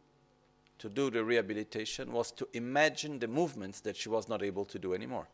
to 0.79 0.89
do 0.89 1.11
the 1.11 1.23
rehabilitation 1.23 2.13
was 2.13 2.33
to 2.33 2.49
imagine 2.55 3.19
the 3.19 3.29
movements 3.29 3.81
that 3.81 3.97
she 3.97 4.09
was 4.09 4.29
not 4.29 4.43
able 4.43 4.65
to 4.65 4.79
do 4.79 4.95
anymore 4.95 5.29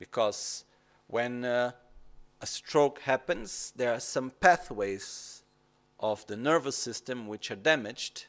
because 0.00 0.64
when 1.06 1.44
uh, 1.44 1.70
a 2.40 2.46
stroke 2.46 2.98
happens 3.02 3.72
there 3.76 3.92
are 3.92 4.00
some 4.00 4.32
pathways 4.40 5.44
of 6.00 6.26
the 6.26 6.36
nervous 6.36 6.76
system 6.76 7.28
which 7.28 7.52
are 7.52 7.56
damaged 7.56 8.26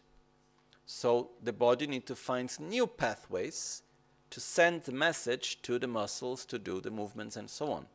so 0.93 1.29
the 1.41 1.53
body 1.53 1.87
needs 1.87 2.05
to 2.05 2.15
find 2.15 2.51
new 2.59 2.85
pathways 2.85 3.81
to 4.29 4.39
send 4.41 4.83
the 4.83 4.91
message 4.91 5.61
to 5.61 5.79
the 5.79 5.87
muscles 5.87 6.45
to 6.45 6.59
do 6.59 6.81
the 6.81 6.91
movements 6.91 7.37
and 7.37 7.49
so 7.49 7.71
on. 7.71 7.85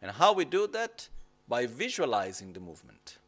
And 0.00 0.12
how 0.12 0.32
we 0.32 0.44
do 0.44 0.66
that? 0.68 1.08
By 1.48 1.66
visualizing 1.66 2.52
the 2.52 2.60
movement. 2.60 3.18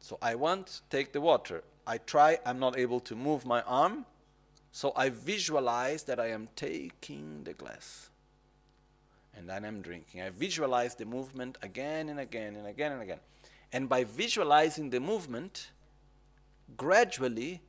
So 0.00 0.16
I 0.22 0.36
want 0.36 0.66
to 0.68 0.80
take 0.90 1.12
the 1.12 1.20
water. 1.20 1.64
I 1.86 1.98
try, 1.98 2.38
I'm 2.46 2.58
not 2.58 2.78
able 2.78 3.00
to 3.00 3.16
move 3.16 3.44
my 3.44 3.62
arm, 3.62 4.06
so 4.76 4.92
I 4.94 5.08
visualize 5.08 6.02
that 6.02 6.20
I 6.20 6.26
am 6.26 6.50
taking 6.54 7.44
the 7.44 7.54
glass. 7.54 8.10
And 9.34 9.48
then 9.48 9.64
I'm 9.64 9.80
drinking. 9.80 10.20
I 10.20 10.28
visualize 10.28 10.94
the 10.94 11.06
movement 11.06 11.56
again 11.62 12.10
and 12.10 12.20
again 12.20 12.56
and 12.56 12.66
again 12.66 12.92
and 12.92 13.00
again. 13.00 13.20
And 13.72 13.88
by 13.88 14.04
visualizing 14.04 14.90
the 14.90 15.00
movement, 15.00 15.70
gradually 16.76 17.62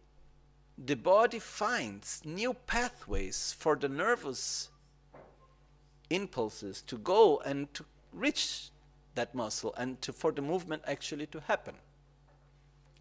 the 0.78 0.98
body 0.98 1.40
finds 1.40 2.22
new 2.26 2.54
pathways 2.54 3.56
for 3.58 3.78
the 3.78 3.88
nervous 3.88 4.68
impulses 6.10 6.82
to 6.88 6.98
go 6.98 7.42
and 7.46 7.74
to 7.74 7.86
reach 8.12 8.70
that 9.16 9.34
muscle 9.34 9.74
and 9.78 10.02
to, 10.02 10.12
for 10.12 10.34
the 10.34 10.42
movement 10.42 10.82
actually 10.86 11.28
to 11.28 11.40
happen. 11.40 11.76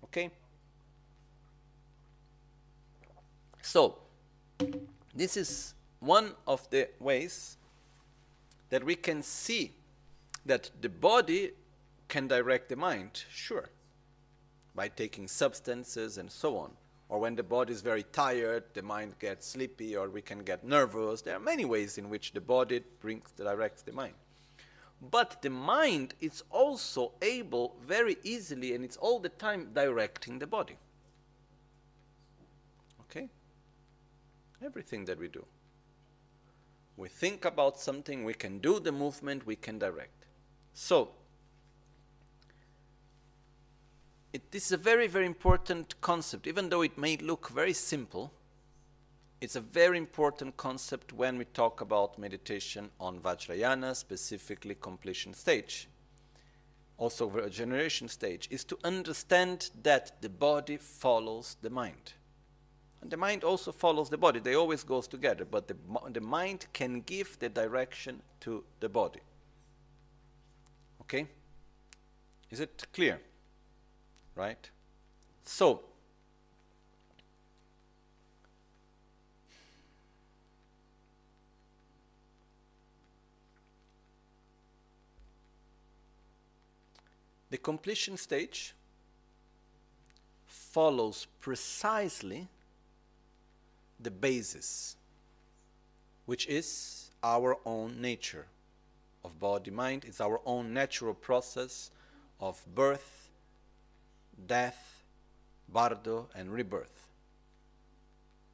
Okay? 0.04 0.30
So, 3.66 3.98
this 5.12 5.36
is 5.36 5.74
one 5.98 6.34
of 6.46 6.70
the 6.70 6.88
ways 7.00 7.56
that 8.70 8.84
we 8.84 8.94
can 8.94 9.24
see 9.24 9.72
that 10.44 10.70
the 10.80 10.88
body 10.88 11.50
can 12.06 12.28
direct 12.28 12.68
the 12.68 12.76
mind, 12.76 13.24
sure 13.28 13.70
by 14.76 14.86
taking 14.86 15.26
substances 15.26 16.16
and 16.16 16.30
so 16.30 16.56
on. 16.58 16.70
Or 17.08 17.18
when 17.18 17.34
the 17.34 17.42
body 17.42 17.72
is 17.72 17.80
very 17.80 18.04
tired, 18.04 18.62
the 18.74 18.82
mind 18.82 19.18
gets 19.18 19.48
sleepy, 19.48 19.96
or 19.96 20.08
we 20.10 20.22
can 20.22 20.44
get 20.44 20.62
nervous. 20.62 21.22
There 21.22 21.34
are 21.34 21.40
many 21.40 21.64
ways 21.64 21.98
in 21.98 22.08
which 22.08 22.34
the 22.34 22.40
body 22.40 22.84
brings, 23.00 23.32
directs 23.32 23.82
the 23.82 23.92
mind. 23.92 24.14
But 25.10 25.42
the 25.42 25.50
mind 25.50 26.14
is 26.20 26.44
also 26.50 27.12
able 27.20 27.74
very 27.84 28.16
easily, 28.22 28.76
and 28.76 28.84
it's 28.84 28.96
all 28.96 29.18
the 29.18 29.28
time 29.28 29.70
directing 29.72 30.38
the 30.38 30.46
body. 30.46 30.76
Okay? 33.02 33.28
Everything 34.64 35.04
that 35.04 35.18
we 35.18 35.28
do. 35.28 35.44
We 36.96 37.08
think 37.08 37.44
about 37.44 37.78
something, 37.78 38.24
we 38.24 38.34
can 38.34 38.58
do 38.58 38.80
the 38.80 38.92
movement, 38.92 39.46
we 39.46 39.56
can 39.56 39.78
direct. 39.78 40.26
So, 40.72 41.10
it, 44.32 44.50
this 44.50 44.66
is 44.66 44.72
a 44.72 44.76
very, 44.78 45.06
very 45.06 45.26
important 45.26 46.00
concept. 46.00 46.46
Even 46.46 46.68
though 46.68 46.82
it 46.82 46.96
may 46.96 47.16
look 47.18 47.50
very 47.50 47.74
simple, 47.74 48.32
it's 49.40 49.56
a 49.56 49.60
very 49.60 49.98
important 49.98 50.56
concept 50.56 51.12
when 51.12 51.36
we 51.36 51.44
talk 51.44 51.82
about 51.82 52.18
meditation 52.18 52.90
on 52.98 53.20
Vajrayana, 53.20 53.94
specifically 53.94 54.74
completion 54.74 55.34
stage, 55.34 55.88
also 56.96 57.26
regeneration 57.26 58.08
stage, 58.08 58.48
is 58.50 58.64
to 58.64 58.78
understand 58.82 59.70
that 59.82 60.22
the 60.22 60.30
body 60.30 60.78
follows 60.78 61.56
the 61.60 61.68
mind. 61.68 62.14
The 63.08 63.16
mind 63.16 63.44
also 63.44 63.72
follows 63.72 64.10
the 64.10 64.18
body. 64.18 64.40
They 64.40 64.54
always 64.54 64.82
goes 64.82 65.06
together, 65.06 65.44
but 65.44 65.68
the, 65.68 65.76
the 66.10 66.20
mind 66.20 66.66
can 66.72 67.00
give 67.02 67.38
the 67.38 67.48
direction 67.48 68.22
to 68.40 68.64
the 68.80 68.88
body. 68.88 69.20
Okay? 71.02 71.26
Is 72.50 72.60
it 72.60 72.86
clear? 72.92 73.20
right? 74.36 74.70
So, 75.44 75.80
the 87.50 87.58
completion 87.58 88.16
stage 88.16 88.74
follows 90.46 91.26
precisely 91.40 92.48
the 94.06 94.10
basis, 94.12 94.94
which 96.26 96.46
is 96.46 97.10
our 97.24 97.56
own 97.66 98.00
nature 98.00 98.46
of 99.24 99.40
body 99.40 99.72
mind. 99.72 100.04
It's 100.04 100.20
our 100.20 100.40
own 100.46 100.72
natural 100.72 101.12
process 101.12 101.90
of 102.38 102.64
birth, 102.72 103.30
death, 104.46 105.02
bardo, 105.68 106.28
and 106.36 106.52
rebirth. 106.52 107.08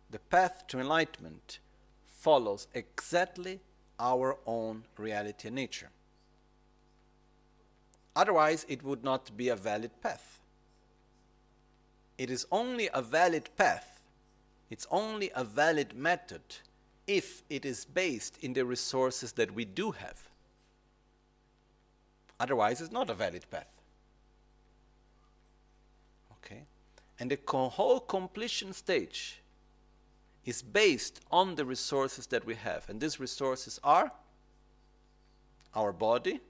The 0.09 0.21
path 0.21 0.67
to 0.69 0.81
enlightenment 0.81 1.59
follows 2.09 2.67
exactly 2.73 3.61
our 4.01 4.39
own 4.47 4.85
reality 4.97 5.49
and 5.49 5.55
nature. 5.55 5.91
Otherwise, 8.17 8.65
it 8.71 8.83
would 8.83 9.05
not 9.05 9.37
be 9.37 9.51
a 9.51 9.57
valid 9.57 9.91
path. 10.01 10.41
It 12.17 12.31
is 12.31 12.47
only 12.51 12.89
a 12.95 13.03
valid 13.03 13.51
path, 13.59 13.92
it's 14.73 14.87
only 14.91 15.31
a 15.35 15.45
valid 15.45 15.95
method 15.95 16.41
if 17.07 17.43
it 17.51 17.67
is 17.67 17.85
based 17.85 18.39
in 18.41 18.55
the 18.55 18.65
resources 18.65 19.33
that 19.33 19.53
we 19.55 19.67
do 19.67 19.91
have. 19.91 20.31
Otherwise, 22.41 22.81
it's 22.81 22.91
not 22.91 23.11
a 23.11 23.15
valid 23.15 23.45
path. 23.51 23.69
Okay? 26.39 26.63
And 27.21 27.31
the 27.31 27.39
whole 27.47 28.01
completion 28.01 28.73
stage 28.73 29.43
is 30.47 30.63
based 30.63 31.21
on 31.31 31.57
the 31.57 31.67
resources 31.67 32.27
that 32.29 32.47
we 32.47 32.55
have. 32.55 32.89
And 32.89 32.99
these 32.99 33.21
resources 33.21 33.79
are 33.85 34.11
our 35.75 35.93
body, 35.93 36.41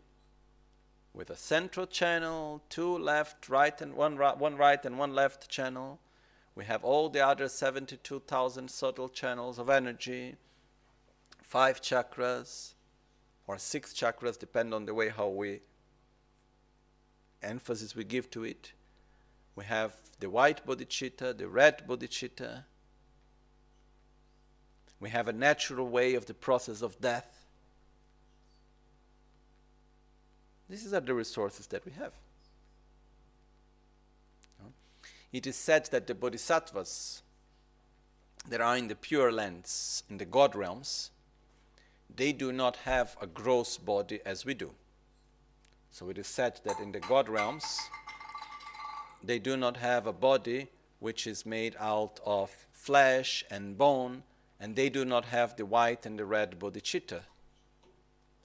with 1.12 1.28
a 1.28 1.36
central 1.36 1.86
channel, 1.86 2.62
two 2.68 2.96
left, 2.98 3.48
right, 3.48 3.80
and 3.80 3.94
one, 3.94 4.16
one 4.16 4.56
right 4.56 4.84
and 4.84 4.96
one 4.96 5.12
left 5.12 5.48
channel. 5.48 5.98
We 6.54 6.64
have 6.66 6.84
all 6.84 7.08
the 7.08 7.26
other 7.26 7.48
72,000 7.48 8.70
subtle 8.70 9.08
channels 9.08 9.58
of 9.58 9.70
energy, 9.70 10.36
five 11.42 11.80
chakras, 11.80 12.74
or 13.46 13.58
six 13.58 13.92
chakras, 13.92 14.38
depend 14.38 14.74
on 14.74 14.84
the 14.84 14.94
way 14.94 15.08
how 15.08 15.28
we 15.28 15.60
emphasis 17.42 17.96
we 17.96 18.04
give 18.04 18.30
to 18.30 18.44
it. 18.44 18.72
We 19.56 19.64
have 19.64 19.94
the 20.20 20.30
white 20.30 20.66
bodhicitta, 20.66 21.36
the 21.36 21.48
red 21.48 21.86
bodhicitta. 21.86 22.64
We 25.00 25.10
have 25.10 25.28
a 25.28 25.32
natural 25.32 25.88
way 25.88 26.14
of 26.14 26.26
the 26.26 26.34
process 26.34 26.80
of 26.82 27.00
death. 27.00 27.44
These 30.68 30.94
are 30.94 31.00
the 31.00 31.12
resources 31.12 31.66
that 31.66 31.84
we 31.84 31.92
have. 31.92 32.12
It 35.32 35.46
is 35.46 35.56
said 35.56 35.86
that 35.92 36.06
the 36.06 36.14
bodhisattvas 36.14 37.22
that 38.48 38.60
are 38.60 38.76
in 38.76 38.88
the 38.88 38.94
pure 38.94 39.32
lands, 39.32 40.02
in 40.10 40.18
the 40.18 40.24
God 40.24 40.54
realms, 40.54 41.10
they 42.14 42.32
do 42.32 42.52
not 42.52 42.76
have 42.78 43.16
a 43.20 43.26
gross 43.26 43.78
body 43.78 44.20
as 44.26 44.44
we 44.44 44.52
do. 44.52 44.72
So 45.90 46.10
it 46.10 46.18
is 46.18 46.26
said 46.26 46.60
that 46.64 46.80
in 46.80 46.92
the 46.92 47.00
God 47.00 47.28
realms, 47.28 47.64
they 49.22 49.38
do 49.38 49.56
not 49.56 49.76
have 49.78 50.06
a 50.06 50.12
body 50.12 50.68
which 50.98 51.26
is 51.26 51.46
made 51.46 51.76
out 51.78 52.20
of 52.24 52.50
flesh 52.70 53.44
and 53.50 53.78
bone, 53.78 54.22
and 54.60 54.76
they 54.76 54.88
do 54.88 55.04
not 55.04 55.24
have 55.26 55.56
the 55.56 55.66
white 55.66 56.04
and 56.04 56.18
the 56.18 56.24
red 56.24 56.58
bodhicitta, 56.58 57.22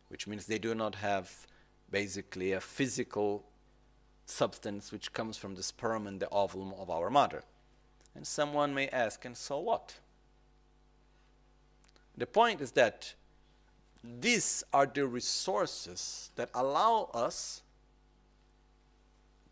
which 0.08 0.26
means 0.26 0.46
they 0.46 0.60
do 0.60 0.74
not 0.74 0.96
have 0.96 1.48
basically 1.92 2.54
a 2.54 2.62
physical 2.62 3.44
substance 4.30 4.92
which 4.92 5.14
comes 5.14 5.38
from 5.38 5.56
the 5.56 5.64
sperm 5.64 6.06
and 6.06 6.20
the 6.20 6.30
ovum 6.30 6.74
of 6.78 6.90
our 6.90 7.10
mother. 7.10 7.44
And 8.16 8.26
someone 8.26 8.74
may 8.74 8.88
ask, 8.90 9.26
and 9.26 9.36
so 9.36 9.60
what? 9.60 9.96
The 12.18 12.26
point 12.26 12.62
is 12.62 12.72
that 12.72 13.14
these 14.04 14.64
are 14.74 14.86
the 14.86 15.06
resources 15.06 16.32
that 16.36 16.50
allow 16.54 17.10
us 17.14 17.62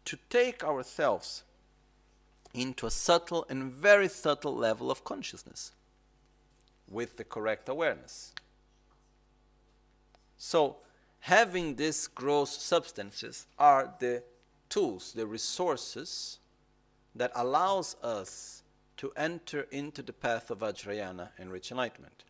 to 0.05 0.17
take 0.29 0.63
ourselves 0.63 1.43
into 2.53 2.85
a 2.85 2.91
subtle 2.91 3.45
and 3.49 3.71
very 3.71 4.07
subtle 4.07 4.55
level 4.55 4.89
of 4.89 5.03
consciousness 5.03 5.71
with 6.89 7.17
the 7.17 7.23
correct 7.23 7.67
awareness. 7.67 8.33
So, 10.37 10.77
having 11.21 11.75
these 11.75 12.07
gross 12.07 12.61
substances 12.61 13.47
are 13.57 13.93
the 13.99 14.23
tools, 14.69 15.13
the 15.13 15.25
resources 15.25 16.39
that 17.15 17.31
allows 17.35 17.95
us 18.03 18.63
to 18.97 19.11
enter 19.15 19.67
into 19.71 20.01
the 20.01 20.13
path 20.13 20.51
of 20.51 20.59
Vajrayana 20.59 21.29
and 21.37 21.51
rich 21.51 21.71
enlightenment. 21.71 22.23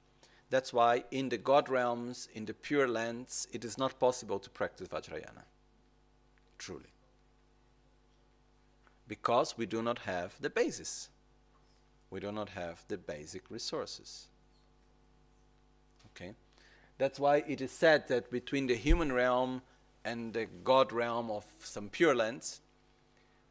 That's 0.50 0.72
why 0.72 1.04
in 1.12 1.30
the 1.30 1.38
God 1.38 1.70
realms, 1.70 2.28
in 2.34 2.46
the 2.46 2.54
pure 2.54 2.88
lands, 2.88 3.48
it 3.52 3.66
is 3.66 3.78
not 3.78 4.00
possible 4.00 4.40
to 4.40 4.50
practice 4.50 4.88
Vajrayana. 4.88 5.44
Truly. 6.58 6.94
Because 9.08 9.58
we 9.58 9.66
do 9.66 9.82
not 9.82 10.00
have 10.00 10.36
the 10.40 10.50
basis. 10.50 11.10
We 12.10 12.20
do 12.20 12.32
not 12.32 12.50
have 12.50 12.84
the 12.88 12.98
basic 12.98 13.50
resources. 13.50 14.28
Okay? 16.12 16.34
That's 16.98 17.20
why 17.20 17.44
it 17.48 17.62
is 17.62 17.72
said 17.72 18.08
that 18.08 18.32
between 18.32 18.68
the 18.68 18.76
human 18.76 19.12
realm 19.12 19.62
and 20.06 20.34
the 20.34 20.46
God 20.64 20.94
realm 20.94 21.30
of 21.30 21.46
some 21.62 21.90
pure 21.90 22.16
lands, 22.16 22.62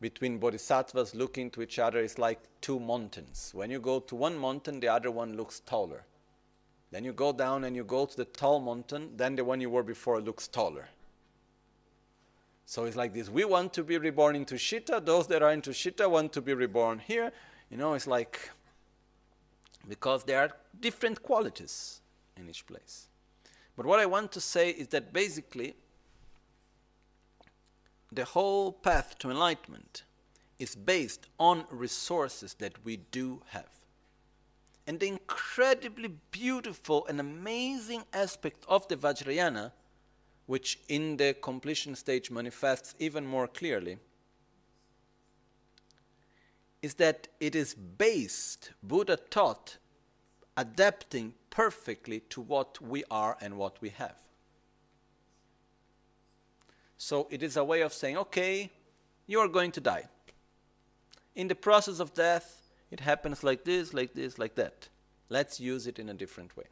between 0.01 0.39
bodhisattvas 0.39 1.15
looking 1.15 1.51
to 1.51 1.63
each 1.63 1.79
other 1.79 1.99
is 1.99 2.19
like 2.19 2.41
two 2.61 2.79
mountains. 2.79 3.51
When 3.55 3.71
you 3.71 3.81
go 3.81 4.01
to 4.01 4.15
one 4.15 4.37
mountain, 4.37 4.81
the 4.81 4.89
other 4.89 5.11
one 5.11 5.37
looks 5.37 5.61
taller. 5.61 6.05
Then 6.91 7.05
you 7.05 7.13
go 7.13 7.33
down 7.33 7.65
and 7.65 7.75
you 7.75 7.85
go 7.85 8.07
to 8.07 8.17
the 8.17 8.25
tall 8.25 8.61
mountain, 8.61 9.11
then 9.17 9.35
the 9.35 9.45
one 9.45 9.61
you 9.61 9.71
were 9.71 9.83
before 9.83 10.21
looks 10.21 10.47
taller. 10.47 10.89
So 12.67 12.85
it's 12.85 12.97
like 12.97 13.13
this. 13.13 13.29
We 13.29 13.45
want 13.45 13.73
to 13.75 13.83
be 13.83 13.99
reborn 13.99 14.37
in 14.37 14.45
Tushita. 14.45 15.05
Those 15.05 15.27
that 15.29 15.43
are 15.43 15.53
in 15.53 15.61
Tushita 15.61 16.09
want 16.09 16.33
to 16.35 16.41
be 16.41 16.55
reborn 16.55 16.99
here. 16.99 17.33
You 17.71 17.77
know, 17.77 17.95
it's 17.95 18.07
like 18.07 18.51
because 19.89 20.25
there 20.25 20.41
are 20.41 20.51
different 20.81 21.23
qualities 21.23 22.01
in 22.37 22.49
each 22.49 22.67
place. 22.67 23.09
But 23.77 23.87
what 23.87 24.01
I 24.01 24.07
want 24.07 24.33
to 24.33 24.41
say 24.41 24.71
is 24.71 24.89
that 24.89 25.13
basically 25.13 25.75
the 28.15 28.25
whole 28.25 28.73
path 28.73 29.19
to 29.19 29.31
enlightenment 29.31 30.05
is 30.59 30.75
based 30.75 31.27
on 31.39 31.65
resources 31.71 32.55
that 32.55 32.85
we 32.85 32.97
do 32.97 33.43
have. 33.49 33.69
And 34.87 35.01
the 35.01 35.09
incredibly 35.09 36.11
beautiful 36.31 37.07
and 37.07 37.19
amazing 37.19 38.05
aspect 38.12 38.65
of 38.69 38.87
the 38.89 38.97
Vajrayana, 38.97 39.73
which 40.47 40.79
in 40.89 41.17
the 41.17 41.35
completion 41.35 41.95
stage 41.95 42.31
manifests 42.31 42.95
even 42.99 43.27
more 43.27 43.49
clearly, 43.49 43.99
is 46.83 46.95
that 46.95 47.29
it 47.41 47.55
is 47.55 47.75
based, 47.75 48.73
Buddha 48.83 49.17
taught, 49.17 49.79
adapting 50.57 51.33
perfectly 51.49 52.21
to 52.29 52.43
what 52.43 52.81
we 52.81 53.05
are 53.11 53.39
and 53.41 53.57
what 53.57 53.81
we 53.81 53.89
have. 53.89 54.24
So 56.99 57.28
it 57.30 57.42
is 57.42 57.57
a 57.57 57.64
way 57.64 57.80
of 57.82 57.92
saying, 57.92 58.16
okay, 58.16 58.70
you 59.26 59.40
are 59.40 59.49
going 59.49 59.72
to 59.72 59.80
die. 59.80 60.05
In 61.34 61.49
the 61.49 61.55
process 61.55 62.01
of 62.01 62.14
death, 62.14 62.62
it 62.90 63.01
happens 63.01 63.42
like 63.42 63.64
this, 63.64 63.92
like 63.92 64.14
this, 64.14 64.38
like 64.38 64.55
that. 64.55 64.88
Let's 65.28 65.59
use 65.59 65.86
it 65.86 65.99
in 65.99 66.09
a 66.09 66.14
different 66.14 66.57
way. 66.57 66.66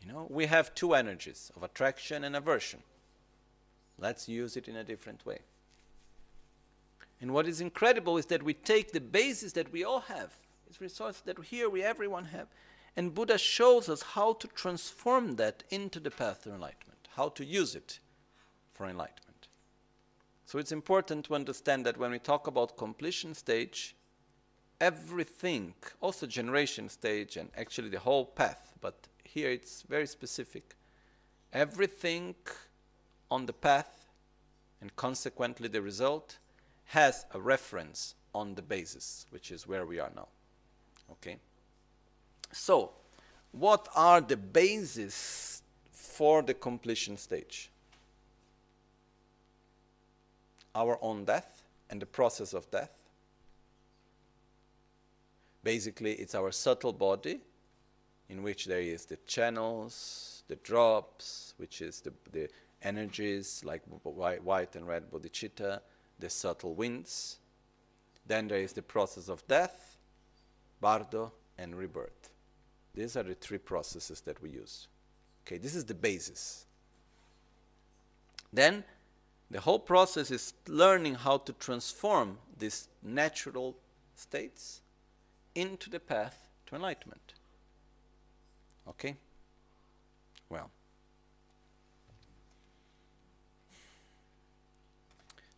You 0.00 0.12
know, 0.12 0.26
we 0.30 0.46
have 0.46 0.74
two 0.74 0.94
energies 0.94 1.52
of 1.54 1.62
attraction 1.62 2.24
and 2.24 2.34
aversion. 2.34 2.82
Let's 3.98 4.28
use 4.28 4.56
it 4.56 4.66
in 4.66 4.76
a 4.76 4.84
different 4.84 5.26
way. 5.26 5.40
And 7.20 7.34
what 7.34 7.46
is 7.46 7.60
incredible 7.60 8.16
is 8.16 8.26
that 8.26 8.42
we 8.42 8.54
take 8.54 8.92
the 8.92 9.00
basis 9.00 9.52
that 9.52 9.70
we 9.70 9.84
all 9.84 10.00
have, 10.00 10.32
these 10.66 10.80
resources 10.80 11.20
that 11.26 11.38
here 11.44 11.68
we 11.68 11.82
everyone 11.82 12.26
have, 12.26 12.46
and 12.96 13.14
Buddha 13.14 13.38
shows 13.38 13.88
us 13.88 14.02
how 14.02 14.32
to 14.34 14.48
transform 14.48 15.36
that 15.36 15.62
into 15.70 16.00
the 16.00 16.10
path 16.10 16.42
to 16.42 16.50
enlightenment, 16.50 17.08
how 17.16 17.28
to 17.30 17.44
use 17.44 17.74
it 17.74 18.00
for 18.72 18.86
enlightenment. 18.86 19.48
So 20.46 20.58
it's 20.58 20.72
important 20.72 21.26
to 21.26 21.34
understand 21.34 21.86
that 21.86 21.96
when 21.96 22.10
we 22.10 22.18
talk 22.18 22.46
about 22.46 22.76
completion 22.76 23.34
stage, 23.34 23.94
everything, 24.80 25.74
also 26.00 26.26
generation 26.26 26.88
stage 26.88 27.36
and 27.36 27.50
actually 27.56 27.90
the 27.90 28.00
whole 28.00 28.24
path, 28.24 28.72
but 28.80 29.06
here 29.22 29.50
it's 29.50 29.82
very 29.82 30.06
specific. 30.06 30.74
Everything 31.52 32.34
on 33.30 33.46
the 33.46 33.52
path 33.52 34.08
and 34.80 34.94
consequently 34.96 35.68
the 35.68 35.82
result 35.82 36.38
has 36.86 37.26
a 37.32 37.40
reference 37.40 38.14
on 38.34 38.54
the 38.54 38.62
basis, 38.62 39.26
which 39.30 39.50
is 39.52 39.68
where 39.68 39.86
we 39.86 40.00
are 40.00 40.10
now. 40.16 40.28
Okay? 41.12 41.36
So, 42.52 42.92
what 43.52 43.88
are 43.94 44.20
the 44.20 44.36
bases 44.36 45.62
for 45.92 46.42
the 46.42 46.54
completion 46.54 47.16
stage? 47.16 47.70
our 50.74 50.98
own 51.02 51.24
death 51.24 51.62
and 51.88 52.00
the 52.00 52.06
process 52.06 52.52
of 52.54 52.70
death. 52.70 52.90
Basically, 55.62 56.12
it's 56.12 56.34
our 56.34 56.52
subtle 56.52 56.92
body 56.92 57.40
in 58.28 58.42
which 58.42 58.66
there 58.66 58.80
is 58.80 59.04
the 59.04 59.18
channels, 59.26 60.44
the 60.48 60.56
drops, 60.56 61.54
which 61.56 61.82
is 61.82 62.00
the, 62.00 62.12
the 62.32 62.48
energies 62.82 63.62
like 63.64 63.82
white 63.84 64.76
and 64.76 64.86
red 64.86 65.10
bodhicitta, 65.10 65.80
the 66.18 66.30
subtle 66.30 66.74
winds. 66.74 67.38
Then 68.26 68.48
there 68.48 68.60
is 68.60 68.72
the 68.72 68.82
process 68.82 69.28
of 69.28 69.46
death, 69.48 69.98
bardo, 70.80 71.32
and 71.58 71.74
rebirth. 71.74 72.30
These 72.94 73.16
are 73.16 73.22
the 73.22 73.34
three 73.34 73.58
processes 73.58 74.20
that 74.22 74.42
we 74.42 74.50
use. 74.50 74.88
Okay, 75.46 75.58
this 75.58 75.74
is 75.74 75.84
the 75.84 75.94
basis. 75.94 76.66
Then 78.52 78.84
the 79.50 79.60
whole 79.60 79.78
process 79.78 80.30
is 80.30 80.54
learning 80.66 81.16
how 81.16 81.38
to 81.38 81.52
transform 81.54 82.38
these 82.58 82.88
natural 83.02 83.76
states 84.14 84.80
into 85.54 85.90
the 85.90 86.00
path 86.00 86.48
to 86.66 86.76
enlightenment. 86.76 87.34
Okay? 88.88 89.16
Well. 90.48 90.70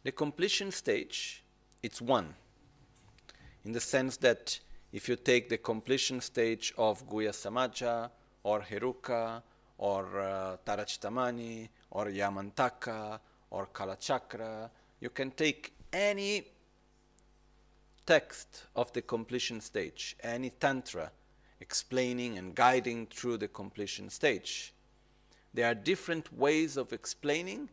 The 0.05 0.13
completion 0.13 0.71
stage, 0.71 1.43
it's 1.83 2.01
one. 2.01 2.35
in 3.65 3.73
the 3.73 3.81
sense 3.81 4.17
that 4.19 4.59
if 4.93 5.09
you 5.09 5.17
take 5.17 5.49
the 5.49 5.59
completion 5.59 6.21
stage 6.21 6.75
of 6.77 7.09
Guhya 7.09 7.31
Samaja 7.31 8.11
or 8.43 8.61
Heruka 8.61 9.43
or 9.79 10.21
uh, 10.21 10.57
Tara 10.65 10.85
Chintamani 10.85 11.69
or 11.91 12.07
Yamantaka 12.07 13.19
or 13.51 13.69
Kalachakra, 13.73 14.69
you 15.01 15.11
can 15.11 15.31
take 15.31 15.73
any 15.93 16.45
text 18.05 18.65
of 18.77 18.93
the 18.93 19.03
completion 19.03 19.61
stage, 19.61 20.17
any 20.23 20.51
tantra 20.51 21.11
explaining 21.61 22.39
and 22.39 22.55
guiding 22.55 23.07
through 23.07 23.37
the 23.39 23.49
completion 23.49 24.11
stage. 24.11 24.75
There 25.55 25.67
are 25.71 25.75
different 25.75 26.33
ways 26.37 26.77
of 26.77 26.93
explaining 26.93 27.69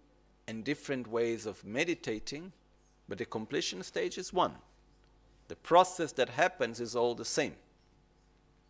and 0.47 0.63
different 0.63 1.07
ways 1.07 1.45
of 1.45 1.63
meditating, 1.65 2.51
but 3.07 3.17
the 3.17 3.25
completion 3.25 3.83
stage 3.83 4.17
is 4.17 4.31
one. 4.31 4.53
The 5.49 5.55
process 5.55 6.11
that 6.13 6.29
happens 6.29 6.79
is 6.79 6.95
all 6.95 7.15
the 7.15 7.25
same. 7.25 7.55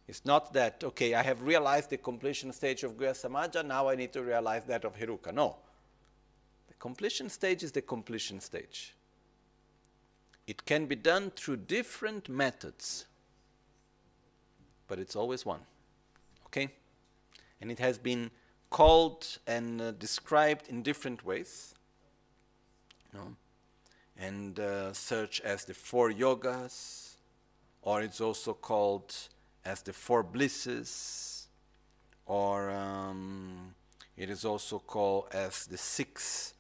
It's 0.08 0.26
not 0.26 0.54
that, 0.54 0.82
okay, 0.84 1.14
I 1.14 1.22
have 1.22 1.44
realized 1.44 1.92
the 1.92 1.98
completion 1.98 2.52
stage 2.52 2.84
of 2.84 2.98
Guhya 2.98 3.12
Samaja, 3.12 3.64
now 3.64 3.90
I 3.90 3.96
need 3.96 4.12
to 4.14 4.24
realize 4.24 4.64
that 4.64 4.86
of 4.86 4.98
Heruka. 4.98 5.34
No. 5.34 5.58
The 6.68 6.74
completion 6.76 7.30
stage 7.30 7.64
is 7.64 7.74
the 7.74 7.82
completion 7.82 8.40
stage. 8.40 8.96
It 10.48 10.66
can 10.66 10.86
be 10.86 10.96
done 10.96 11.32
through 11.36 11.58
different 11.58 12.30
methods, 12.30 13.06
but 14.88 14.98
it's 14.98 15.16
always 15.16 15.46
one. 15.46 15.60
Okay? 16.48 16.70
And 17.62 17.70
it 17.70 17.80
has 17.80 18.00
been 18.00 18.32
called 18.70 19.38
and 19.46 19.82
uh, 19.82 19.92
described 19.92 20.70
in 20.70 20.82
different 20.82 21.26
ways. 21.26 21.76
No? 23.14 23.36
And 24.20 24.60
uh, 24.60 24.94
such 24.94 25.40
as 25.42 25.64
the 25.64 25.74
four 25.74 26.12
yogas, 26.12 27.16
or 27.82 28.02
it's 28.02 28.20
also 28.20 28.54
called 28.54 29.16
as 29.64 29.82
the 29.82 29.94
four 29.94 30.24
blisses, 30.24 31.48
or 32.26 32.70
um, 32.70 33.74
it 34.18 34.30
is 34.30 34.44
also 34.44 34.80
called 34.80 35.28
as 35.32 35.66
the 35.68 35.78
six 35.78 36.54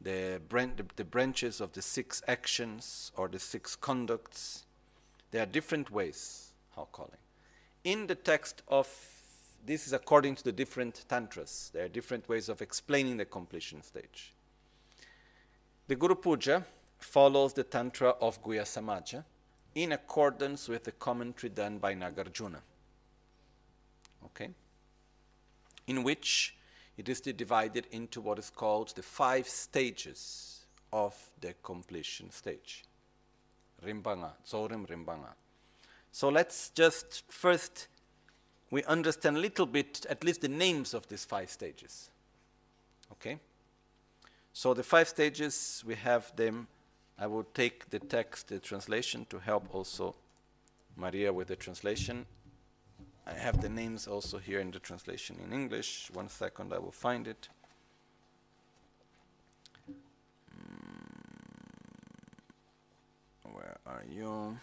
the, 0.00 0.40
bran- 0.48 0.74
the, 0.76 0.84
the 0.96 1.04
branches 1.04 1.60
of 1.60 1.72
the 1.72 1.82
six 1.82 2.22
actions 2.28 3.10
or 3.16 3.28
the 3.28 3.38
six 3.38 3.74
conducts. 3.74 4.64
There 5.30 5.42
are 5.42 5.46
different 5.46 5.90
ways 5.90 6.52
how 6.76 6.88
calling. 6.92 7.18
In 7.82 8.06
the 8.06 8.14
text 8.14 8.62
of 8.68 8.88
this 9.64 9.86
is 9.86 9.92
according 9.92 10.36
to 10.36 10.44
the 10.44 10.52
different 10.52 11.04
tantras. 11.08 11.70
There 11.74 11.84
are 11.86 11.88
different 11.88 12.28
ways 12.28 12.48
of 12.48 12.62
explaining 12.62 13.16
the 13.16 13.24
completion 13.24 13.82
stage. 13.82 14.32
The 15.88 15.96
Guru 15.96 16.14
Puja 16.14 16.64
follows 16.98 17.52
the 17.52 17.64
tantra 17.64 18.10
of 18.20 18.42
Guhya 18.42 18.62
Samaja 18.62 19.24
in 19.74 19.92
accordance 19.92 20.68
with 20.68 20.84
the 20.84 20.92
commentary 20.92 21.50
done 21.50 21.78
by 21.78 21.94
Nagarjuna. 21.94 22.60
Okay? 24.24 24.50
In 25.86 26.02
which 26.02 26.56
it 26.96 27.08
is 27.08 27.20
divided 27.20 27.86
into 27.90 28.20
what 28.20 28.38
is 28.38 28.50
called 28.50 28.94
the 28.96 29.02
five 29.02 29.46
stages 29.46 30.66
of 30.92 31.14
the 31.40 31.54
completion 31.62 32.30
stage. 32.30 32.84
Rimbanga, 33.84 34.32
Zorim 34.48 34.88
Rimbanga. 34.88 35.34
So 36.10 36.30
let's 36.30 36.70
just 36.70 37.24
first 37.28 37.88
we 38.70 38.82
understand 38.84 39.36
a 39.36 39.40
little 39.40 39.66
bit, 39.66 40.06
at 40.10 40.24
least 40.24 40.40
the 40.40 40.48
names 40.48 40.94
of 40.94 41.06
these 41.08 41.24
five 41.24 41.50
stages. 41.50 42.10
Okay? 43.12 43.38
So 44.52 44.74
the 44.74 44.82
five 44.82 45.08
stages, 45.08 45.84
we 45.86 45.94
have 45.94 46.34
them. 46.34 46.66
I 47.18 47.26
will 47.26 47.44
take 47.54 47.88
the 47.90 47.98
text, 47.98 48.48
the 48.48 48.58
translation, 48.58 49.26
to 49.30 49.38
help 49.38 49.74
also 49.74 50.14
Maria 50.96 51.32
with 51.32 51.48
the 51.48 51.56
translation. 51.56 52.26
I 53.26 53.32
have 53.32 53.60
the 53.60 53.68
names 53.68 54.06
also 54.06 54.38
here 54.38 54.60
in 54.60 54.70
the 54.70 54.78
translation 54.78 55.36
in 55.42 55.52
English. 55.52 56.10
One 56.12 56.28
second, 56.28 56.72
I 56.72 56.78
will 56.78 56.92
find 56.92 57.26
it. 57.26 57.48
Mm, 60.54 61.16
where 63.52 63.78
are 63.86 64.04
you? 64.08 64.58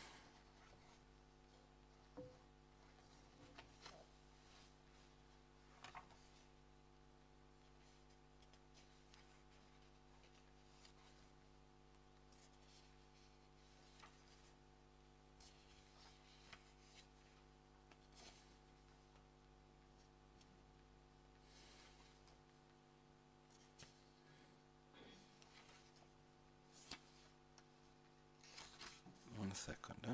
One 29.43 29.53
second. 29.55 29.97
Eh? 30.07 30.13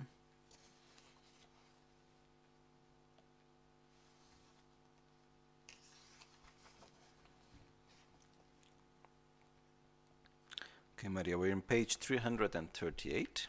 Okay, 10.99 11.07
Maria, 11.07 11.37
we're 11.37 11.53
in 11.53 11.61
page 11.61 11.95
338. 11.95 13.47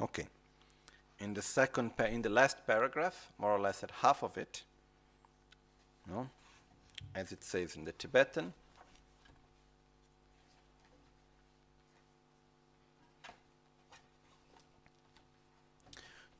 Okay. 0.00 0.26
In 1.18 1.34
the 1.34 1.42
second, 1.42 1.90
in 2.08 2.22
the 2.22 2.28
last 2.28 2.64
paragraph, 2.68 3.32
more 3.36 3.50
or 3.50 3.58
less 3.58 3.82
at 3.82 3.90
half 3.90 4.22
of 4.22 4.38
it, 4.38 4.62
no, 6.08 6.28
as 7.16 7.32
it 7.32 7.42
says 7.42 7.74
in 7.74 7.84
the 7.84 7.90
Tibetan, 7.90 8.52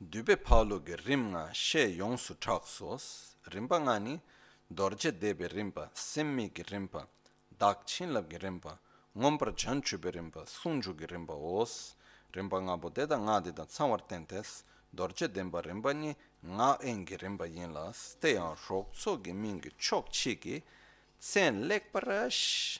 Dube 0.01 0.41
Paulo 0.41 0.79
ge 0.79 0.95
rimnga 1.05 1.53
she 1.53 1.97
yongsu 1.97 2.39
chak 2.39 2.65
sos, 2.65 3.35
ngani 3.51 4.21
dorje 4.73 5.11
debe 5.11 5.47
rinpa, 5.47 5.89
simmi 5.93 6.49
ki 6.53 6.63
rinpa, 6.63 7.07
dakchin 7.59 8.13
lab 8.13 8.29
ki 8.29 8.37
rinpa, 8.37 8.79
ngompar 9.15 9.53
janchu 9.55 9.97
be 9.97 10.11
rinpa, 10.11 10.45
sunju 10.45 10.97
ki 10.97 11.05
rinpa 11.05 11.33
os, 11.33 11.95
rinpa 12.33 12.57
nga 12.59 12.77
bo 12.77 12.89
deda 12.89 13.17
nga 13.17 13.39
deda 13.39 13.65
tsangwar 13.65 14.01
tentes, 14.01 14.63
dorje 14.91 15.27
denpa 15.27 15.61
rinpa 15.61 15.93
ni 15.93 16.15
nga 16.41 16.77
engi 16.81 17.17
rinpa 17.17 17.45
yinla, 17.45 17.93
steyang 17.93 18.57
rok 18.67 18.91
tso 18.93 19.21
ki 19.21 19.33
mingi 19.33 19.71
chok 19.77 20.09
chi 20.09 20.35
ki, 20.41 20.63
tsen 21.19 21.67
lek 21.69 21.91
parash, 21.93 22.79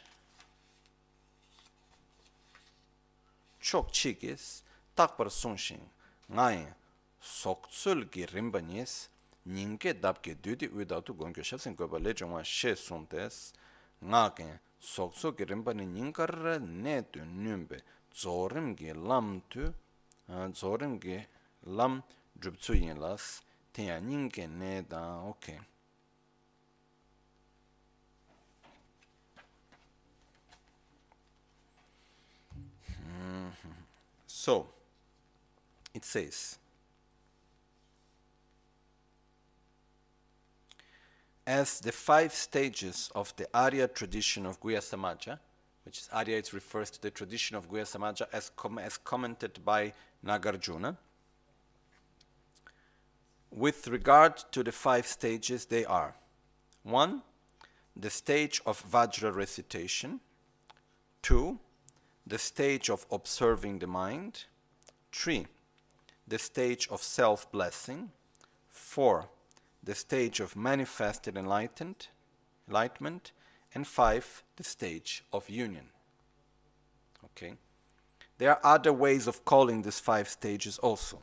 chok 3.62 3.88
chi 3.94 4.18
ki, 4.18 4.34
takpar 4.98 5.30
sunshin, 5.30 5.86
nga 6.28 6.52
yin, 6.52 6.74
sok 7.22 7.70
tsul 7.70 8.10
ki 8.10 8.26
rinpa 8.26 8.62
nis, 8.62 9.12
nyingke 9.46 9.94
dabke 9.94 10.36
dudi 10.41 10.68
ui 10.68 10.86
datu 10.86 11.14
gongkyo 11.14 11.44
shabsen 11.44 11.76
goba 11.76 12.00
le 12.00 12.14
chungwa 12.14 12.44
she 12.44 12.76
suntes, 12.76 13.54
nga 14.00 14.30
ken 14.32 14.60
sokso 14.80 15.34
ki 15.36 15.46
rinpani 15.46 15.86
nyingkar 15.86 16.60
ne 16.62 17.04
tu 17.12 17.20
nyumbe 17.20 17.84
zorim 18.14 18.76
ki 18.76 18.94
lam 18.94 19.41
tu, 19.50 19.74
zorim 20.54 21.00
ki 21.00 21.28
lam 21.66 22.04
druptsu 22.39 22.74
yin 22.74 23.00
las, 23.00 23.41
tenya 23.72 24.00
nyingke 24.00 24.48
ne 24.48 24.82
dan, 24.82 25.28
ok. 25.28 25.60
So, 34.28 34.68
it 35.94 36.04
says, 36.04 36.58
as 41.46 41.80
the 41.80 41.91
five 41.91 42.34
stages 42.34 43.12
of 43.14 43.36
the 43.36 43.48
Arya 43.54 43.88
tradition 43.88 44.46
of 44.46 44.60
Guhya 44.62 44.80
Samaja, 44.80 45.39
which 45.84 46.00
is 46.00 46.10
Arya, 46.12 46.38
it 46.38 46.54
refers 46.54 46.89
to 46.91 47.02
the 47.02 47.12
tradition 47.12 47.58
of 47.58 47.70
Guhya 47.70 47.84
Samaja 47.84 48.28
as, 48.32 48.52
com- 48.56 48.80
as 48.80 48.98
commented 48.98 49.60
by 49.66 49.94
Nagarjuna. 50.26 50.96
With 53.52 53.88
regard 53.88 54.38
to 54.52 54.64
the 54.64 54.72
five 54.72 55.06
stages, 55.06 55.66
they 55.66 55.86
are 55.86 56.16
1. 56.84 57.22
The 57.96 58.10
stage 58.10 58.62
of 58.66 58.84
Vajra 58.89 59.36
recitation, 59.36 60.22
2. 61.22 61.60
The 62.26 62.39
stage 62.39 62.89
of 62.89 63.06
observing 63.12 63.80
the 63.80 63.88
mind, 63.88 64.46
3. 65.12 65.46
The 66.28 66.39
stage 66.39 66.88
of 66.89 67.04
self 67.04 67.52
blessing, 67.52 68.10
4 68.70 69.28
the 69.84 69.95
stage 69.95 70.39
of 70.39 70.55
manifested 70.55 71.38
enlightened, 71.38 72.07
enlightenment, 72.67 73.31
and 73.75 73.86
five, 73.86 74.43
the 74.55 74.63
stage 74.63 75.23
of 75.34 75.49
union. 75.49 75.89
Okay? 77.25 77.53
There 78.38 78.51
are 78.51 78.59
other 78.63 78.93
ways 78.93 79.27
of 79.27 79.45
calling 79.45 79.81
these 79.81 79.99
five 79.99 80.29
stages 80.29 80.77
also, 80.77 81.19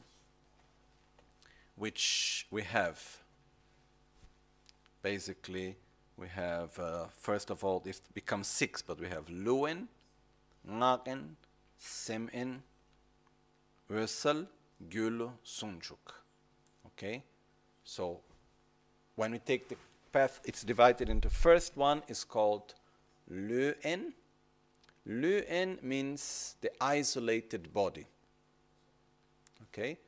which 1.77 2.47
we 2.51 2.63
have. 2.63 3.19
Basically, 5.03 5.77
we 6.17 6.29
have, 6.29 6.79
uh, 6.79 7.07
first 7.13 7.51
of 7.51 7.65
all, 7.65 7.83
it 7.87 8.01
becomes 8.13 8.47
six, 8.47 8.83
but 8.83 9.01
we 9.01 9.09
have 9.09 9.27
Luen, 9.27 9.87
Ngaken, 10.69 11.37
Semen, 11.79 12.63
Ursel, 13.91 14.47
Gulu, 14.89 15.31
Sunjuk. 15.45 16.13
Okay? 16.87 17.25
So, 17.85 18.21
when 19.17 19.33
we 19.33 19.39
take 19.39 19.69
the 19.69 19.77
path, 20.13 20.41
it's 20.45 20.63
divided 20.63 21.09
into 21.09 21.29
first 21.29 21.77
one 21.77 22.03
is 22.09 22.25
called 22.25 22.75
Luen. 23.31 24.13
Luen 25.09 25.83
means 25.83 26.57
the 26.61 26.71
isolated 26.81 27.73
body. 27.73 28.07
Okay? 29.65 29.99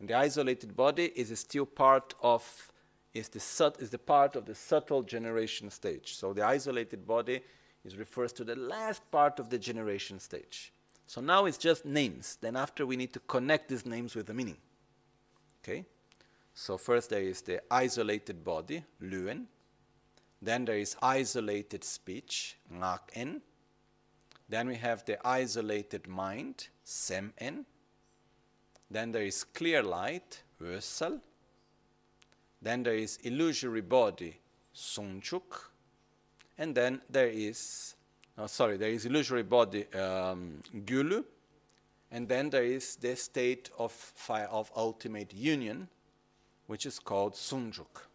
And 0.00 0.08
the 0.08 0.14
isolated 0.14 0.76
body 0.76 1.12
is 1.14 1.38
still 1.38 1.66
part 1.66 2.14
of 2.22 2.72
is 3.14 3.28
the, 3.28 3.40
sut, 3.40 3.76
is 3.78 3.90
the 3.90 3.98
part 3.98 4.36
of 4.36 4.46
the 4.46 4.54
subtle 4.54 5.02
generation 5.02 5.70
stage. 5.70 6.16
So 6.16 6.32
the 6.32 6.44
isolated 6.44 7.06
body 7.06 7.40
is 7.84 7.96
refers 7.96 8.32
to 8.34 8.44
the 8.44 8.56
last 8.56 9.08
part 9.10 9.38
of 9.38 9.50
the 9.50 9.58
generation 9.58 10.18
stage. 10.18 10.72
So 11.06 11.20
now 11.20 11.44
it's 11.44 11.58
just 11.58 11.84
names. 11.84 12.38
Then 12.40 12.56
after 12.56 12.86
we 12.86 12.96
need 12.96 13.12
to 13.12 13.20
connect 13.20 13.68
these 13.68 13.84
names 13.84 14.14
with 14.14 14.26
the 14.26 14.34
meaning. 14.34 14.56
Okay? 15.62 15.84
So 16.54 16.76
first 16.76 17.10
there 17.10 17.22
is 17.22 17.42
the 17.42 17.62
isolated 17.70 18.44
body, 18.44 18.84
luen. 19.02 19.46
Then 20.40 20.64
there 20.64 20.78
is 20.78 20.96
isolated 21.00 21.84
speech, 21.84 22.58
ngak 22.72 23.40
Then 24.48 24.68
we 24.68 24.76
have 24.76 25.04
the 25.04 25.24
isolated 25.26 26.08
mind, 26.08 26.68
sem 26.84 27.32
Then 28.90 29.12
there 29.12 29.22
is 29.22 29.44
clear 29.44 29.82
light, 29.82 30.42
vösel. 30.60 31.20
Then 32.60 32.82
there 32.82 32.94
is 32.94 33.18
illusory 33.22 33.80
body, 33.80 34.38
sunchuk. 34.74 35.70
And 36.58 36.74
then 36.74 37.00
there 37.08 37.28
is, 37.28 37.96
oh, 38.36 38.46
sorry, 38.46 38.76
there 38.76 38.90
is 38.90 39.06
illusory 39.06 39.42
body, 39.42 39.92
um, 39.94 40.60
gulu. 40.84 41.24
And 42.10 42.28
then 42.28 42.50
there 42.50 42.64
is 42.64 42.96
the 42.96 43.16
state 43.16 43.70
of 43.78 43.92
of 44.50 44.70
ultimate 44.76 45.32
union, 45.32 45.88
which 46.72 46.86
is 46.86 46.98
called 46.98 47.34
sunjuk, 47.34 48.08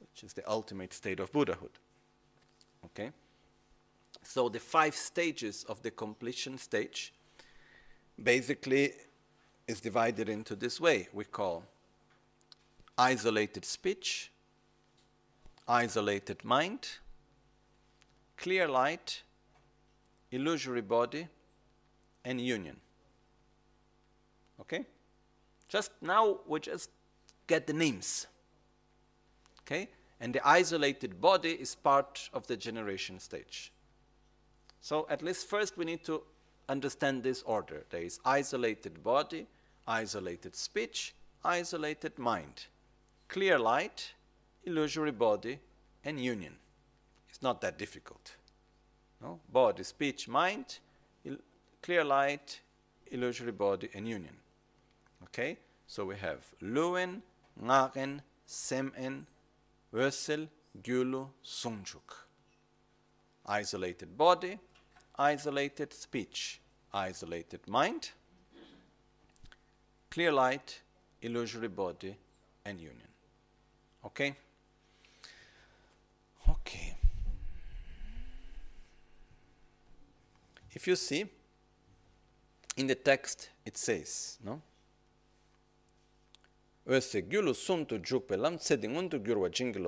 which 0.00 0.24
is 0.24 0.32
the 0.32 0.50
ultimate 0.50 0.94
state 0.94 1.20
of 1.20 1.30
Buddhahood. 1.32 1.72
Okay? 2.86 3.10
So 4.22 4.48
the 4.48 4.58
five 4.58 4.94
stages 4.94 5.66
of 5.68 5.82
the 5.82 5.90
completion 5.90 6.56
stage 6.56 7.12
basically 8.22 8.94
is 9.68 9.82
divided 9.82 10.30
into 10.30 10.56
this 10.56 10.80
way. 10.80 11.08
We 11.12 11.26
call 11.26 11.62
isolated 12.96 13.66
speech, 13.66 14.32
isolated 15.68 16.42
mind, 16.42 16.88
clear 18.38 18.66
light, 18.66 19.22
illusory 20.30 20.80
body, 20.80 21.28
and 22.24 22.40
union. 22.40 22.78
Okay? 24.58 24.86
Just 25.68 25.90
now 26.00 26.38
we 26.46 26.60
just 26.60 26.88
get 27.50 27.66
the 27.66 27.72
names. 27.72 28.26
Okay? 29.62 29.88
And 30.20 30.34
the 30.34 30.40
isolated 30.48 31.20
body 31.20 31.52
is 31.52 31.74
part 31.74 32.30
of 32.32 32.46
the 32.46 32.56
generation 32.56 33.18
stage. 33.18 33.72
So 34.80 35.06
at 35.10 35.22
least 35.22 35.48
first 35.48 35.76
we 35.76 35.84
need 35.84 36.04
to 36.04 36.22
understand 36.68 37.22
this 37.22 37.42
order. 37.42 37.84
There 37.90 38.02
is 38.02 38.20
isolated 38.24 39.02
body, 39.02 39.46
isolated 39.86 40.56
speech, 40.56 41.14
isolated 41.44 42.18
mind 42.18 42.66
clear 43.30 43.58
light, 43.58 44.12
illusory 44.64 45.12
body, 45.12 45.58
and 46.04 46.18
union. 46.18 46.54
It's 47.28 47.42
not 47.42 47.60
that 47.60 47.78
difficult. 47.78 48.34
No? 49.22 49.38
Body, 49.52 49.84
speech, 49.84 50.28
mind, 50.28 50.80
clear 51.80 52.04
light, 52.04 52.60
illusory 53.10 53.52
body, 53.52 53.88
and 53.94 54.06
union. 54.08 54.34
Okay? 55.24 55.58
So 55.86 56.04
we 56.04 56.16
have 56.16 56.40
Luen, 56.60 57.22
Ngaren, 57.58 58.22
Semen, 58.46 59.26
Wösel, 59.92 60.48
Gyulu, 60.82 61.28
Sungjuk. 61.42 62.26
Isolated 63.46 64.16
body, 64.16 64.58
isolated 65.18 65.92
speech, 65.92 66.60
isolated 66.92 67.66
mind, 67.68 68.10
clear 70.10 70.32
light, 70.32 70.80
illusory 71.22 71.68
body, 71.68 72.16
and 72.64 72.80
union. 72.80 73.08
Okay? 74.04 74.34
Okay. 76.48 76.94
If 80.72 80.86
you 80.86 80.96
see, 80.96 81.24
in 82.76 82.86
the 82.86 82.94
text 82.94 83.50
it 83.64 83.76
says, 83.76 84.38
no? 84.44 84.62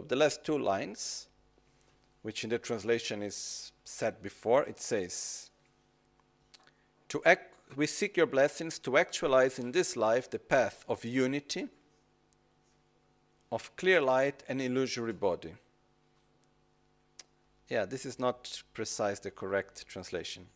The 0.09 0.15
last 0.15 0.45
two 0.45 0.57
lines, 0.57 1.27
which 2.23 2.45
in 2.45 2.51
the 2.51 2.59
translation 2.61 3.23
is 3.23 3.73
said 3.83 4.23
before, 4.23 4.63
it 4.63 4.79
says, 4.79 5.51
to 7.09 7.21
act, 7.25 7.57
we 7.75 7.89
seek 7.89 8.17
your 8.17 8.27
blessings 8.27 8.79
to 8.79 8.97
actualize 8.99 9.59
in 9.59 9.73
this 9.73 9.97
life 9.97 10.31
the 10.31 10.39
path 10.39 10.85
of 10.89 11.05
unity 11.05 11.67
of 13.51 13.75
clear 13.75 14.01
light 14.01 14.45
and 14.49 14.63
illusory 14.63 15.13
body. 15.13 15.55
Yeah, 17.69 17.85
this 17.85 18.07
is 18.07 18.21
not 18.21 18.63
precise 18.75 19.19
the 19.19 19.33
correct 19.33 19.89
translation. 19.89 20.47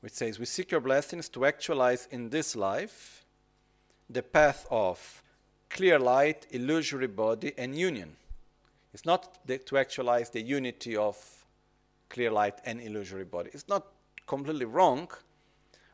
Which 0.00 0.14
says, 0.14 0.40
We 0.40 0.46
seek 0.46 0.72
your 0.72 0.80
blessings 0.80 1.28
to 1.28 1.44
actualize 1.44 2.08
in 2.10 2.30
this 2.30 2.56
life 2.56 3.21
the 4.12 4.22
path 4.22 4.66
of 4.70 5.22
clear 5.70 5.98
light, 5.98 6.46
illusory 6.50 7.06
body, 7.06 7.52
and 7.56 7.76
union. 7.76 8.16
It's 8.92 9.06
not 9.06 9.38
the, 9.46 9.58
to 9.58 9.78
actualize 9.78 10.30
the 10.30 10.42
unity 10.42 10.96
of 10.96 11.16
clear 12.08 12.30
light 12.30 12.60
and 12.64 12.80
illusory 12.80 13.24
body. 13.24 13.50
It's 13.54 13.68
not 13.68 13.86
completely 14.26 14.66
wrong, 14.66 15.08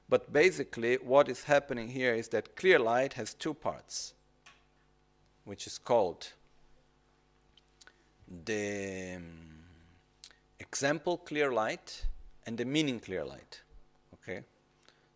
but 0.09 0.33
basically, 0.33 0.97
what 0.97 1.29
is 1.29 1.45
happening 1.45 1.89
here 1.89 2.15
is 2.15 2.29
that 2.29 2.57
clear 2.57 2.79
light 2.79 3.15
has 3.15 3.35
two 3.35 3.55
parts 3.55 4.15
which 5.45 5.67
is 5.67 5.79
called 5.79 6.33
the 8.45 9.15
um, 9.17 9.25
example 10.61 11.17
clear 11.17 11.51
light 11.51 12.05
and 12.47 12.59
the 12.59 12.65
meaning 12.65 13.01
clear 13.01 13.25
light. 13.25 13.63
Okay? 14.15 14.43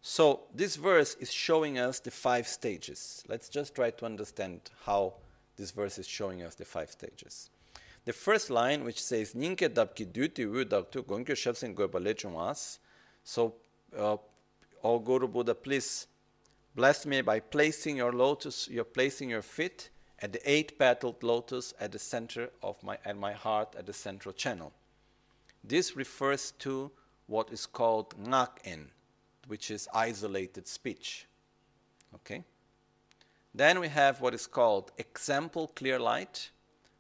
So 0.03 0.41
this 0.53 0.75
verse 0.75 1.15
is 1.21 1.33
showing 1.33 1.79
us 1.79 2.01
the 2.01 2.11
five 2.11 2.49
stages. 2.49 3.23
Let's 3.29 3.49
just 3.49 3.75
try 3.75 3.91
to 3.91 4.05
understand 4.05 4.61
how 4.85 5.15
this 5.57 5.71
verse 5.71 5.97
is 5.97 6.09
showing 6.09 6.43
us 6.43 6.57
the 6.57 6.65
five 6.65 6.91
stages. 6.91 7.51
The 8.05 8.13
first 8.13 8.51
line, 8.51 8.83
which 8.83 9.01
says 9.01 9.33
Ninke. 9.33 9.73
So, 13.25 13.55
uh, 13.97 14.17
O 14.83 14.99
Guru 14.99 15.29
Buddha, 15.29 15.55
please 15.55 16.09
bless 16.75 17.07
me 17.07 17.21
by 17.21 17.39
placing 17.39 17.97
your 17.97 18.13
lotus, 18.13 18.69
you're 18.69 18.83
placing 18.83 19.31
your 19.31 19.43
feet 19.43 19.91
at 20.19 20.33
the 20.33 20.51
eight 20.51 20.77
petaled 20.81 21.23
lotus 21.23 21.75
at 21.79 21.93
the 21.93 21.99
center 22.01 22.51
of 22.61 22.83
my 22.83 22.99
and 23.05 23.21
my 23.21 23.33
heart 23.33 23.77
at 23.79 23.87
the 23.87 23.93
central 23.93 24.33
channel. 24.33 24.73
This 25.63 25.95
refers 25.97 26.51
to 26.59 26.91
what 27.29 27.53
is 27.53 27.67
called 27.67 28.15
ngak-en, 28.21 28.91
which 29.53 29.71
is 29.71 29.87
isolated 29.93 30.67
speech. 30.67 31.27
Okay? 32.15 32.43
Then 33.55 33.81
we 33.81 33.89
have 33.89 34.23
what 34.23 34.33
is 34.33 34.47
called 34.47 34.93
example 34.97 35.71
clear 35.77 35.99
light, 35.99 36.51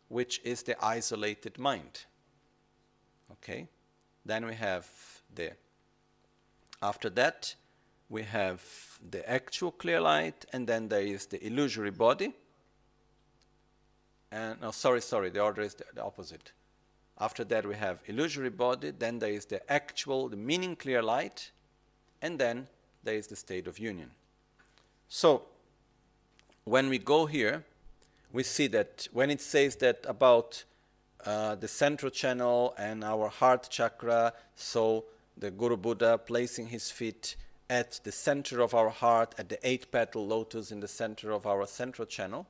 which 0.08 0.38
is 0.44 0.62
the 0.62 0.76
isolated 0.84 1.58
mind. 1.58 2.04
Okay? 3.32 3.68
Then 4.26 4.44
we 4.44 4.54
have 4.54 4.86
the 5.34 5.52
after 6.82 7.08
that 7.08 7.54
we 8.10 8.22
have 8.24 8.62
the 9.10 9.22
actual 9.26 9.70
clear 9.70 10.00
light 10.02 10.44
and 10.52 10.66
then 10.66 10.88
there 10.88 11.06
is 11.16 11.24
the 11.24 11.40
illusory 11.46 11.90
body 11.90 12.34
and 14.30 14.60
no, 14.60 14.72
sorry, 14.72 15.00
sorry, 15.00 15.30
the 15.30 15.40
order 15.40 15.62
is 15.62 15.74
the, 15.74 15.84
the 15.94 16.04
opposite. 16.04 16.52
After 17.18 17.44
that, 17.44 17.66
we 17.66 17.76
have 17.76 18.02
illusory 18.06 18.50
body, 18.50 18.90
then 18.90 19.18
there 19.18 19.32
is 19.32 19.46
the 19.46 19.60
actual, 19.72 20.28
the 20.28 20.36
meaning 20.36 20.76
clear 20.76 21.02
light, 21.02 21.52
and 22.22 22.38
then 22.38 22.68
there 23.02 23.16
is 23.16 23.26
the 23.26 23.36
state 23.36 23.66
of 23.66 23.78
union. 23.78 24.10
So, 25.08 25.42
when 26.64 26.88
we 26.88 26.98
go 26.98 27.26
here, 27.26 27.64
we 28.32 28.44
see 28.44 28.68
that 28.68 29.08
when 29.12 29.30
it 29.30 29.40
says 29.40 29.76
that 29.76 30.06
about 30.08 30.64
uh, 31.26 31.56
the 31.56 31.68
central 31.68 32.10
channel 32.10 32.74
and 32.78 33.04
our 33.04 33.28
heart 33.28 33.68
chakra, 33.68 34.32
so 34.54 35.04
the 35.36 35.50
Guru 35.50 35.76
Buddha 35.76 36.18
placing 36.18 36.68
his 36.68 36.90
feet 36.90 37.36
at 37.68 38.00
the 38.04 38.12
center 38.12 38.60
of 38.60 38.74
our 38.74 38.90
heart, 38.90 39.34
at 39.38 39.48
the 39.48 39.58
eight 39.66 39.90
petal 39.90 40.26
lotus 40.26 40.70
in 40.70 40.80
the 40.80 40.88
center 40.88 41.30
of 41.30 41.46
our 41.46 41.66
central 41.66 42.06
channel. 42.06 42.46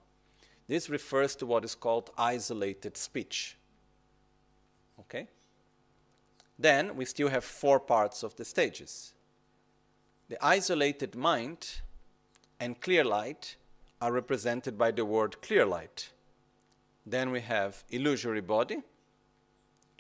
This 0.69 0.89
refers 0.89 1.35
to 1.37 1.47
what 1.47 1.65
is 1.65 1.75
called 1.75 2.11
isolated 2.17 2.97
speech. 2.97 3.57
Okay? 5.01 5.29
Then 6.59 6.97
we 6.97 7.05
still 7.05 7.29
have 7.29 7.45
four 7.45 7.81
parts 7.81 8.23
of 8.23 8.37
the 8.37 8.45
stages. 8.45 9.15
The 10.33 10.43
isolated 10.43 11.15
mind 11.15 11.83
and 12.59 12.81
clear 12.81 13.05
light 13.05 13.57
are 14.01 14.11
represented 14.11 14.79
by 14.79 14.91
the 14.91 15.05
word 15.05 15.43
clear 15.43 15.67
light. 15.67 16.09
Then 17.05 17.33
we 17.33 17.43
have 17.43 17.85
illusory 17.91 18.41
body, 18.41 18.79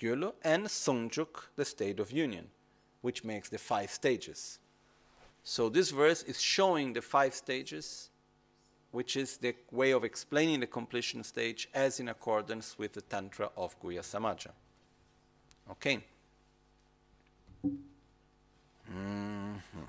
gyulu, 0.00 0.32
and 0.42 0.68
sungjuk, 0.68 1.48
the 1.56 1.66
state 1.66 2.00
of 2.00 2.10
union, 2.10 2.48
which 3.02 3.24
makes 3.24 3.50
the 3.50 3.58
five 3.58 3.90
stages. 3.90 4.58
So 5.44 5.68
this 5.68 5.90
verse 5.90 6.22
is 6.22 6.40
showing 6.40 6.94
the 6.94 7.02
five 7.02 7.34
stages, 7.34 8.08
which 8.90 9.18
is 9.18 9.36
the 9.36 9.54
way 9.70 9.90
of 9.90 10.02
explaining 10.02 10.60
the 10.60 10.66
completion 10.66 11.24
stage 11.24 11.68
as 11.74 12.00
in 12.00 12.08
accordance 12.08 12.78
with 12.78 12.94
the 12.94 13.02
Tantra 13.02 13.50
of 13.54 13.78
Guhya 13.82 14.00
Samaja. 14.00 14.52
Okay. 15.72 16.02
Mm-hmm. 18.90 19.82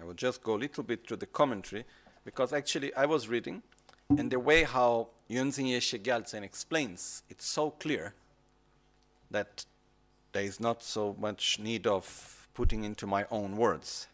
I 0.00 0.04
will 0.04 0.14
just 0.14 0.42
go 0.42 0.54
a 0.54 0.58
little 0.58 0.84
bit 0.84 1.06
through 1.06 1.18
the 1.18 1.26
commentary 1.26 1.84
because 2.24 2.52
actually 2.52 2.94
I 2.94 3.06
was 3.06 3.28
reading 3.28 3.62
and 4.10 4.30
the 4.30 4.38
way 4.38 4.62
how 4.62 5.08
Yongzin 5.28 5.70
Yeshe 5.70 6.00
Gyaltsen 6.00 6.42
explains, 6.42 7.22
it's 7.28 7.46
so 7.46 7.70
clear 7.70 8.14
that 9.30 9.64
there 10.32 10.44
is 10.44 10.60
not 10.60 10.82
so 10.82 11.16
much 11.18 11.58
need 11.58 11.86
of 11.86 12.48
putting 12.54 12.84
into 12.84 13.06
my 13.06 13.26
own 13.30 13.56
words. 13.56 14.06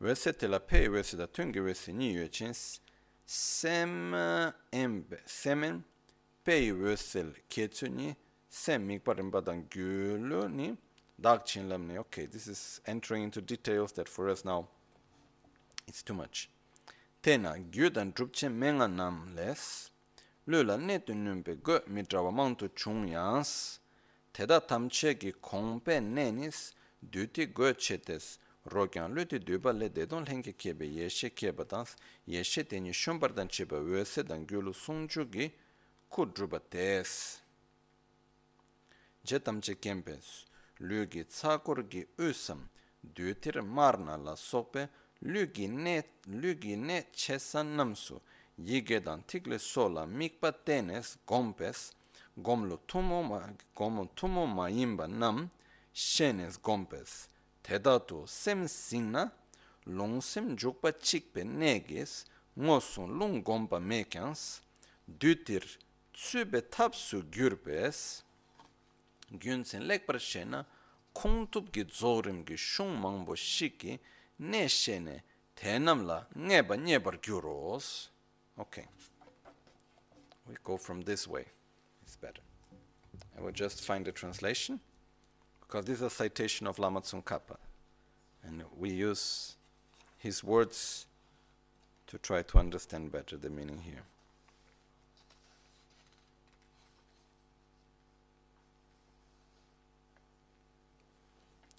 Wese 0.00 0.38
te 0.38 0.46
la 0.46 0.58
pe 0.58 0.88
wese 0.88 1.16
da 1.16 1.26
tungi 1.26 1.56
wese 1.56 1.92
ni 1.92 2.12
yue 2.12 2.28
chins 2.28 2.80
sem 3.24 4.14
eh, 4.14 4.52
embe 4.72 5.18
semen 5.24 5.82
pe 6.44 6.70
wese 6.70 7.32
ketsu 7.48 7.88
ni 7.88 8.14
sem 8.48 8.86
mikpa 8.86 9.14
rinpa 9.14 9.40
dan 9.40 9.68
gyulu 9.68 10.48
ni 10.48 10.76
dak 11.18 11.44
chin 11.44 11.68
lam 11.68 11.86
ni 11.88 11.98
okay 11.98 12.26
this 12.26 12.46
is 12.46 12.80
entering 12.86 13.22
into 13.22 13.40
details 13.40 13.92
that 13.92 14.08
for 14.08 14.28
us 14.28 14.44
now 14.44 14.68
it's 15.86 16.02
too 16.02 16.14
much. 16.14 16.48
Tena 17.22 17.58
gyu 17.70 17.90
dan 17.90 18.12
drup 18.12 18.32
chen 18.32 18.52
menga 18.60 18.88
nam 18.88 19.34
les 19.36 19.90
lu 20.46 20.62
la 20.62 20.76
ne 20.76 20.98
tu 20.98 21.12
nyum 21.14 21.42
pe 21.42 21.54
go 21.54 21.80
mi 21.88 22.02
trawa 22.02 22.32
mang 22.32 22.54
tu 22.56 22.68
chung 22.68 23.08
yans 23.08 23.80
teda 24.32 24.60
tamche 24.60 25.18
ki 25.18 25.32
gi 25.32 25.32
kong 25.40 25.80
pe 25.80 26.00
ne 26.00 26.30
nis 26.30 26.74
du 27.00 27.26
ti 27.26 27.46
go 27.46 27.72
che 27.72 27.98
tes 27.98 28.38
ro 28.72 28.86
kyan 28.86 29.14
lu 29.14 29.24
ti 29.24 29.38
du 29.38 29.58
le 29.58 29.88
de 29.88 30.06
don 30.06 30.24
leng 30.24 30.42
ke 30.42 30.72
be 30.78 30.86
ye 30.86 31.08
she 31.08 31.30
ke 31.30 31.52
ba 31.56 31.64
dan 31.64 31.86
ye 32.26 32.42
dan 32.42 33.48
che 33.48 33.64
ba 33.64 33.78
we 33.80 34.04
dan 34.22 34.46
gyu 34.46 34.60
lu 34.60 34.72
sung 34.72 35.08
ku 36.08 36.24
druba 36.26 36.60
tes. 36.70 37.40
je 39.28 39.38
tamche 39.38 39.74
kempe 39.84 40.14
lu 40.88 41.06
gi 41.12 41.22
tsakur 41.24 41.78
gi 41.90 42.02
usam 42.28 42.60
dutir 43.14 43.56
marna 43.62 44.16
la 44.16 44.34
sope 44.36 44.82
lu 45.32 45.42
gi 45.54 45.66
ne 45.68 45.96
lu 46.40 46.50
gi 46.62 46.74
ne 46.76 46.98
chesan 47.20 47.68
namsu 47.76 48.16
yigedan 48.68 49.20
tikle 49.28 49.58
sola 49.58 50.06
mikpa 50.06 50.50
tenes 50.66 51.06
gompes 51.26 51.92
gomlo 52.36 52.76
tumo 52.86 53.22
ma 53.22 53.40
gomo 53.74 54.04
tumo 54.14 54.46
ma 54.46 54.68
imba 54.68 55.06
nam 55.06 55.50
shenes 55.92 56.54
gompes 56.66 57.28
tedatu 57.62 58.26
sem 58.26 58.68
sinna 58.68 59.32
long 59.86 60.20
sem 60.20 60.56
jokpa 60.56 60.90
chikpe 60.92 61.44
neges 61.44 62.24
ngosun 62.56 63.18
lung 63.18 63.42
gompa 63.44 63.78
mekyans 63.80 64.60
dutir 65.06 65.64
tsube 66.12 66.60
tapsu 66.70 67.22
gyurpes 67.34 68.25
gyunsen 69.30 69.82
lekpar 69.86 70.18
shena 70.18 70.64
kongtup 71.14 71.72
gi 71.72 71.84
zorim 71.84 72.44
gi 72.46 72.56
shung 72.56 72.98
mangbo 73.00 73.34
shiki 73.34 73.98
ne 74.38 74.68
shene 74.68 75.22
tenamla 75.56 76.26
ngeba 76.36 76.76
nyebar 76.76 77.18
gyuros 77.20 78.10
Okay. 78.58 78.84
We 80.48 80.56
go 80.64 80.76
from 80.76 81.02
this 81.02 81.26
way. 81.28 81.44
It's 82.04 82.16
better. 82.16 82.40
I 83.36 83.42
will 83.42 83.52
just 83.52 83.84
find 83.84 84.04
the 84.04 84.12
translation 84.12 84.80
because 85.60 85.84
this 85.84 85.96
is 85.96 86.02
a 86.02 86.10
citation 86.10 86.66
of 86.66 86.78
Lama 86.78 87.00
Tsongkhapa. 87.00 87.56
And 88.44 88.62
we 88.78 88.90
use 88.90 89.56
his 90.18 90.42
words 90.42 91.06
to 92.06 92.18
try 92.18 92.42
to 92.42 92.58
understand 92.58 93.12
better 93.12 93.36
the 93.36 93.50
meaning 93.50 93.80
here. 93.80 94.02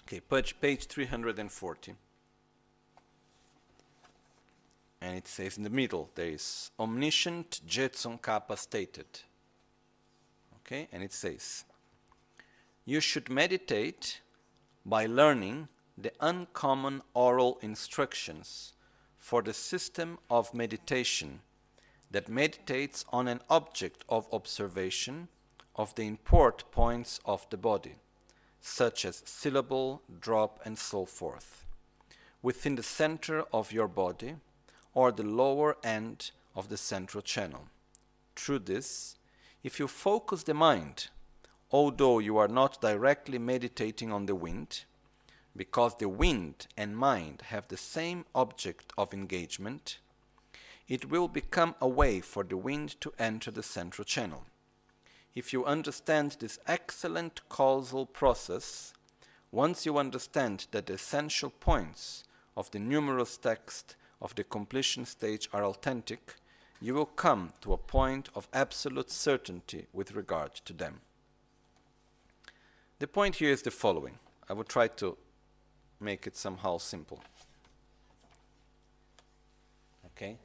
Okay, 0.08 0.22
page, 0.22 0.56
page 0.62 0.86
340 0.86 1.96
and 5.02 5.18
it 5.18 5.28
says 5.28 5.58
in 5.58 5.64
the 5.64 5.70
middle 5.70 6.10
there 6.16 6.30
is 6.30 6.72
omniscient 6.80 7.60
Je 7.68 7.90
Tsongkhapa 7.90 8.58
stated. 8.58 9.06
Okay, 10.60 10.88
and 10.94 11.04
it 11.04 11.12
says 11.12 11.66
you 12.86 13.02
should 13.02 13.30
meditate 13.30 14.22
by 14.86 15.06
learning 15.06 15.68
the 15.98 16.14
uncommon 16.22 17.02
oral 17.14 17.60
instructions 17.62 18.72
for 19.18 19.42
the 19.42 19.54
system 19.54 20.20
of 20.30 20.54
meditation 20.54 21.42
that 22.10 22.30
meditates 22.30 23.04
on 23.10 23.28
an 23.28 23.42
object 23.50 24.06
of 24.08 24.26
observation 24.32 25.28
of 25.76 25.94
the 25.96 26.04
import 26.04 26.64
points 26.72 27.20
of 27.26 27.46
the 27.50 27.58
body, 27.58 27.96
such 28.62 29.06
as 29.06 29.24
syllable, 29.26 30.02
drop, 30.20 30.60
and 30.66 30.78
so 30.78 31.06
forth, 31.06 31.66
within 32.42 32.76
the 32.76 32.84
center 32.84 33.44
of 33.54 33.72
your 33.72 33.88
body 33.88 34.36
or 34.94 35.12
the 35.12 35.24
lower 35.24 35.78
end 35.84 36.32
of 36.56 36.70
the 36.70 36.78
central 36.78 37.22
channel. 37.22 37.68
Through 38.36 38.60
this, 38.60 39.16
if 39.64 39.80
you 39.80 39.88
focus 39.88 40.44
the 40.44 40.54
mind, 40.54 41.08
although 41.72 42.20
you 42.20 42.38
are 42.38 42.48
not 42.48 42.82
directly 42.82 43.38
meditating 43.38 44.12
on 44.12 44.26
the 44.26 44.36
wind, 44.36 44.86
because 45.56 45.96
the 45.96 46.08
wind 46.08 46.68
and 46.78 46.98
mind 46.98 47.42
have 47.48 47.68
the 47.68 47.78
same 47.78 48.26
object 48.36 48.94
of 48.98 49.14
engagement, 49.14 49.98
it 50.88 51.10
will 51.10 51.28
become 51.28 51.76
a 51.82 51.88
way 51.88 52.22
for 52.22 52.44
the 52.44 52.58
wind 52.58 53.00
to 53.02 53.12
enter 53.20 53.52
the 53.52 53.64
central 53.64 54.06
channel. 54.06 54.46
If 55.38 55.54
you 55.54 55.66
understand 55.66 56.38
this 56.40 56.58
excellent 56.66 57.48
causal 57.48 58.08
process, 58.08 58.92
once 59.52 59.86
you 59.86 60.00
understand 60.00 60.66
that 60.72 60.88
the 60.88 60.94
essential 60.94 61.52
points 61.52 62.24
of 62.56 62.72
the 62.72 62.80
numerous 62.80 63.38
text 63.38 63.96
of 64.20 64.34
the 64.34 64.44
completion 64.44 65.06
stage 65.06 65.48
are 65.54 65.64
authentic, 65.64 66.38
you 66.82 66.96
will 66.96 67.06
come 67.06 67.54
to 67.62 67.72
a 67.72 67.78
point 67.78 68.30
of 68.34 68.48
absolute 68.52 69.12
certainty 69.12 69.86
with 69.94 70.16
regard 70.16 70.56
to 70.66 70.74
them. 70.74 71.02
The 72.98 73.06
point 73.06 73.36
here 73.36 73.52
is 73.52 73.62
the 73.62 73.70
following. 73.70 74.18
I 74.50 74.54
will 74.54 74.64
try 74.64 74.88
to 74.88 75.20
make 76.00 76.26
it 76.26 76.36
somehow 76.36 76.80
simple. 76.80 77.22
Okay? 80.08 80.40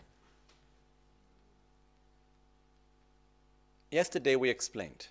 Yesterday 3.92 4.36
we 4.36 4.48
explained 4.48 5.08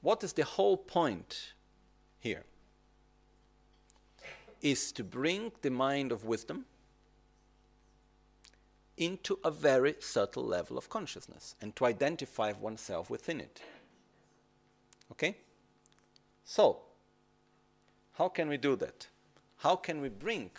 what 0.00 0.24
is 0.24 0.32
the 0.32 0.44
whole 0.44 0.76
point 0.76 1.52
here? 2.18 2.42
Is 4.60 4.90
to 4.92 5.04
bring 5.04 5.52
the 5.62 5.70
mind 5.70 6.10
of 6.10 6.24
wisdom 6.24 6.64
into 8.96 9.38
a 9.44 9.50
very 9.50 9.94
subtle 10.00 10.44
level 10.44 10.76
of 10.76 10.88
consciousness 10.88 11.54
and 11.60 11.74
to 11.76 11.86
identify 11.86 12.52
oneself 12.52 13.08
within 13.10 13.40
it. 13.40 13.62
Okay? 15.12 15.36
So, 16.44 16.80
how 18.14 18.28
can 18.28 18.48
we 18.48 18.56
do 18.56 18.74
that? 18.76 19.06
How 19.58 19.76
can 19.76 20.00
we 20.00 20.08
bring 20.08 20.50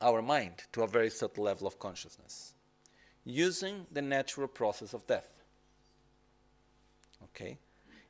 our 0.00 0.22
mind 0.22 0.64
to 0.72 0.82
a 0.82 0.88
very 0.88 1.10
subtle 1.10 1.44
level 1.44 1.66
of 1.66 1.78
consciousness? 1.78 2.54
Using 3.24 3.86
the 3.90 4.02
natural 4.02 4.48
process 4.48 4.94
of 4.94 5.06
death. 5.06 5.42
Okay? 7.24 7.58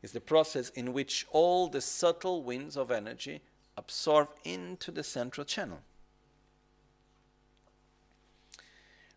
Is 0.02 0.12
the 0.12 0.20
process 0.20 0.68
in 0.70 0.92
which 0.92 1.26
all 1.30 1.68
the 1.68 1.80
subtle 1.80 2.42
winds 2.42 2.76
of 2.76 2.90
energy 2.90 3.40
absorb 3.78 4.28
into 4.44 4.90
the 4.90 5.04
central 5.04 5.44
channel. 5.44 5.78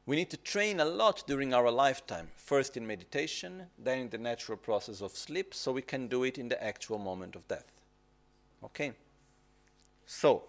We 0.06 0.16
need 0.16 0.30
to 0.32 0.38
train 0.38 0.80
a 0.80 0.86
lot 0.86 1.24
during 1.28 1.54
our 1.54 1.70
lifetime, 1.72 2.30
first 2.36 2.78
in 2.78 2.86
meditation, 2.86 3.68
then 3.78 4.00
in 4.00 4.10
the 4.10 4.18
natural 4.18 4.58
process 4.58 5.02
of 5.02 5.12
sleep, 5.12 5.54
so 5.54 5.72
we 5.72 5.82
can 5.82 6.08
do 6.08 6.24
it 6.24 6.38
in 6.38 6.48
the 6.48 6.64
actual 6.64 6.98
moment 6.98 7.36
of 7.36 7.48
death. 7.48 7.82
Okay? 8.64 8.94
So, 10.06 10.44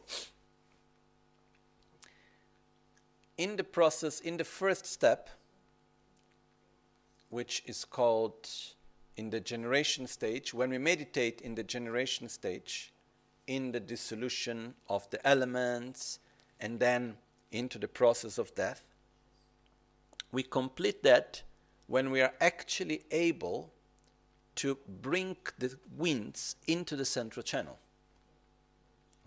in 3.42 3.56
the 3.56 3.64
process, 3.64 4.20
in 4.20 4.36
the 4.36 4.44
first 4.44 4.86
step, 4.86 5.28
which 7.30 7.60
is 7.66 7.84
called 7.84 8.48
in 9.16 9.30
the 9.30 9.40
generation 9.40 10.06
stage, 10.06 10.54
when 10.54 10.70
we 10.70 10.78
meditate 10.78 11.40
in 11.40 11.56
the 11.56 11.64
generation 11.64 12.28
stage, 12.28 12.92
in 13.48 13.72
the 13.72 13.80
dissolution 13.80 14.74
of 14.88 15.10
the 15.10 15.26
elements, 15.26 16.20
and 16.60 16.78
then 16.78 17.16
into 17.50 17.80
the 17.80 17.88
process 17.88 18.38
of 18.38 18.54
death, 18.54 18.86
we 20.30 20.44
complete 20.44 21.02
that 21.02 21.42
when 21.88 22.12
we 22.12 22.20
are 22.20 22.34
actually 22.40 23.02
able 23.10 23.72
to 24.54 24.78
bring 25.02 25.36
the 25.58 25.76
winds 25.96 26.54
into 26.68 26.94
the 26.94 27.04
central 27.04 27.42
channel. 27.42 27.76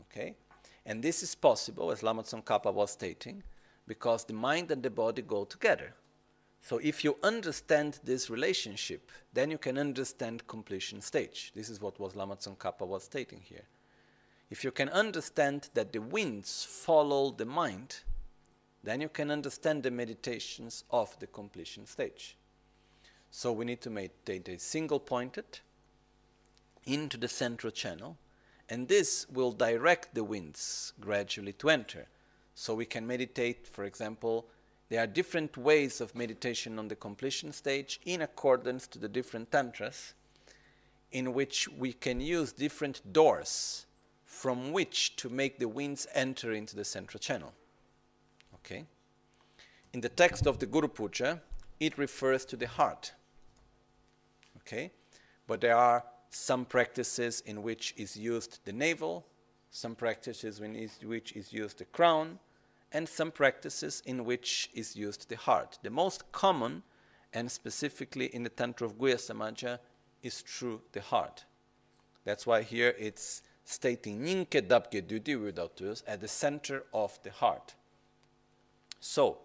Okay? 0.03 0.35
And 0.85 1.03
this 1.03 1.21
is 1.21 1.35
possible, 1.35 1.91
as 1.91 2.01
Lama 2.01 2.23
Tsongkhapa 2.23 2.73
was 2.73 2.91
stating, 2.91 3.43
because 3.87 4.25
the 4.25 4.33
mind 4.33 4.71
and 4.71 4.81
the 4.83 4.89
body 4.89 5.21
go 5.21 5.45
together. 5.45 5.93
So 6.61 6.79
if 6.79 7.03
you 7.03 7.17
understand 7.21 7.99
this 8.03 8.29
relationship, 8.29 9.11
then 9.33 9.51
you 9.51 9.59
can 9.59 9.77
understand 9.77 10.47
completion 10.47 10.99
stage. 10.99 11.51
This 11.55 11.69
is 11.69 11.79
what 11.79 11.99
was 11.99 12.15
Lama 12.15 12.35
Tsongkhapa 12.35 12.87
was 12.87 13.03
stating 13.03 13.41
here. 13.43 13.65
If 14.49 14.63
you 14.63 14.71
can 14.71 14.89
understand 14.89 15.69
that 15.75 15.93
the 15.93 16.01
winds 16.01 16.63
follow 16.63 17.31
the 17.31 17.45
mind, 17.45 17.97
then 18.83 19.01
you 19.01 19.09
can 19.09 19.31
understand 19.31 19.83
the 19.83 19.91
meditations 19.91 20.83
of 20.89 21.17
the 21.19 21.27
completion 21.27 21.85
stage. 21.85 22.35
So 23.31 23.51
we 23.51 23.65
need 23.65 23.81
to 23.81 23.89
meditate 23.89 24.47
a 24.47 24.57
single 24.57 24.99
pointed 24.99 25.59
into 26.85 27.17
the 27.17 27.27
central 27.27 27.71
channel, 27.71 28.17
and 28.69 28.87
this 28.87 29.27
will 29.29 29.51
direct 29.51 30.15
the 30.15 30.23
winds 30.23 30.93
gradually 30.99 31.53
to 31.53 31.69
enter. 31.69 32.07
So 32.55 32.73
we 32.73 32.85
can 32.85 33.05
meditate, 33.05 33.67
for 33.67 33.83
example, 33.83 34.47
there 34.89 35.03
are 35.03 35.07
different 35.07 35.57
ways 35.57 35.99
of 35.99 36.15
meditation 36.15 36.79
on 36.79 36.87
the 36.87 36.95
completion 36.95 37.51
stage 37.51 37.99
in 38.05 38.21
accordance 38.21 38.87
to 38.87 38.99
the 38.99 39.09
different 39.09 39.51
tantras, 39.51 40.13
in 41.11 41.33
which 41.33 41.67
we 41.67 41.91
can 41.91 42.21
use 42.21 42.51
different 42.53 43.01
doors 43.11 43.85
from 44.23 44.71
which 44.71 45.15
to 45.17 45.29
make 45.29 45.59
the 45.59 45.67
winds 45.67 46.07
enter 46.13 46.53
into 46.53 46.75
the 46.75 46.85
central 46.85 47.19
channel. 47.19 47.53
Okay? 48.55 48.85
In 49.93 50.01
the 50.01 50.09
text 50.09 50.45
of 50.45 50.59
the 50.59 50.65
Guru 50.65 50.87
Puja, 50.87 51.41
it 51.79 51.97
refers 51.97 52.45
to 52.45 52.55
the 52.55 52.67
heart. 52.67 53.13
Okay? 54.57 54.91
But 55.47 55.61
there 55.61 55.75
are 55.75 56.03
some 56.29 56.65
practices 56.65 57.41
in 57.45 57.63
which 57.63 57.93
is 57.97 58.17
used 58.17 58.59
the 58.65 58.73
navel, 58.73 59.25
some 59.71 59.95
practices 59.95 60.59
in 60.59 60.89
which 61.03 61.33
is 61.33 61.51
used 61.51 61.79
the 61.79 61.85
crown, 61.85 62.39
and 62.95 63.09
some 63.09 63.29
practices 63.29 64.01
in 64.05 64.23
which 64.23 64.69
is 64.73 64.95
used 64.95 65.27
the 65.27 65.35
heart. 65.35 65.77
The 65.83 65.89
most 65.89 66.31
common, 66.31 66.81
and 67.33 67.51
specifically 67.51 68.33
in 68.33 68.43
the 68.43 68.49
Tantra 68.49 68.87
of 68.87 68.97
Guhya 68.97 69.15
Samaja, 69.15 69.79
is 70.23 70.39
through 70.39 70.81
the 70.93 71.01
heart. 71.01 71.43
That's 72.23 72.47
why 72.47 72.61
here 72.61 72.95
it's 72.97 73.41
stating 73.65 74.21
Ninke 74.21 74.61
Dabke 74.61 75.05
Dudi 75.05 76.01
at 76.07 76.21
the 76.21 76.27
center 76.29 76.85
of 76.93 77.19
the 77.23 77.31
heart. 77.31 77.75
So, 79.01 79.39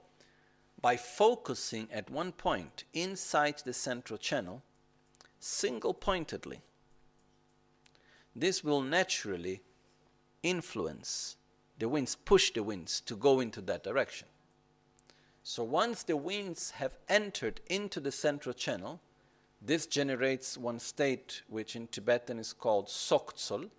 by 0.80 0.96
focusing 0.96 1.88
at 1.92 2.08
one 2.08 2.30
point 2.30 2.84
inside 2.94 3.62
the 3.64 3.72
central 3.72 4.16
channel, 4.16 4.62
single 5.40 5.92
pointedly, 5.92 6.60
this 8.36 8.62
will 8.62 8.80
naturally 8.80 9.60
influence 10.44 11.34
the 11.80 11.88
winds, 11.88 12.14
push 12.14 12.52
the 12.52 12.62
winds 12.62 13.00
to 13.00 13.16
go 13.16 13.40
into 13.40 13.60
that 13.62 13.82
direction. 13.82 14.28
So 15.42 15.64
once 15.64 16.02
the 16.02 16.16
winds 16.16 16.72
have 16.72 16.96
entered 17.08 17.60
into 17.68 17.98
the 17.98 18.12
central 18.12 18.52
channel, 18.52 19.00
this 19.62 19.86
generates 19.86 20.56
one 20.56 20.78
state 20.78 21.42
which 21.48 21.74
in 21.74 21.88
Tibetan 21.88 22.38
is 22.38 22.52
called 22.52 22.86
Soktsol, 22.86 23.70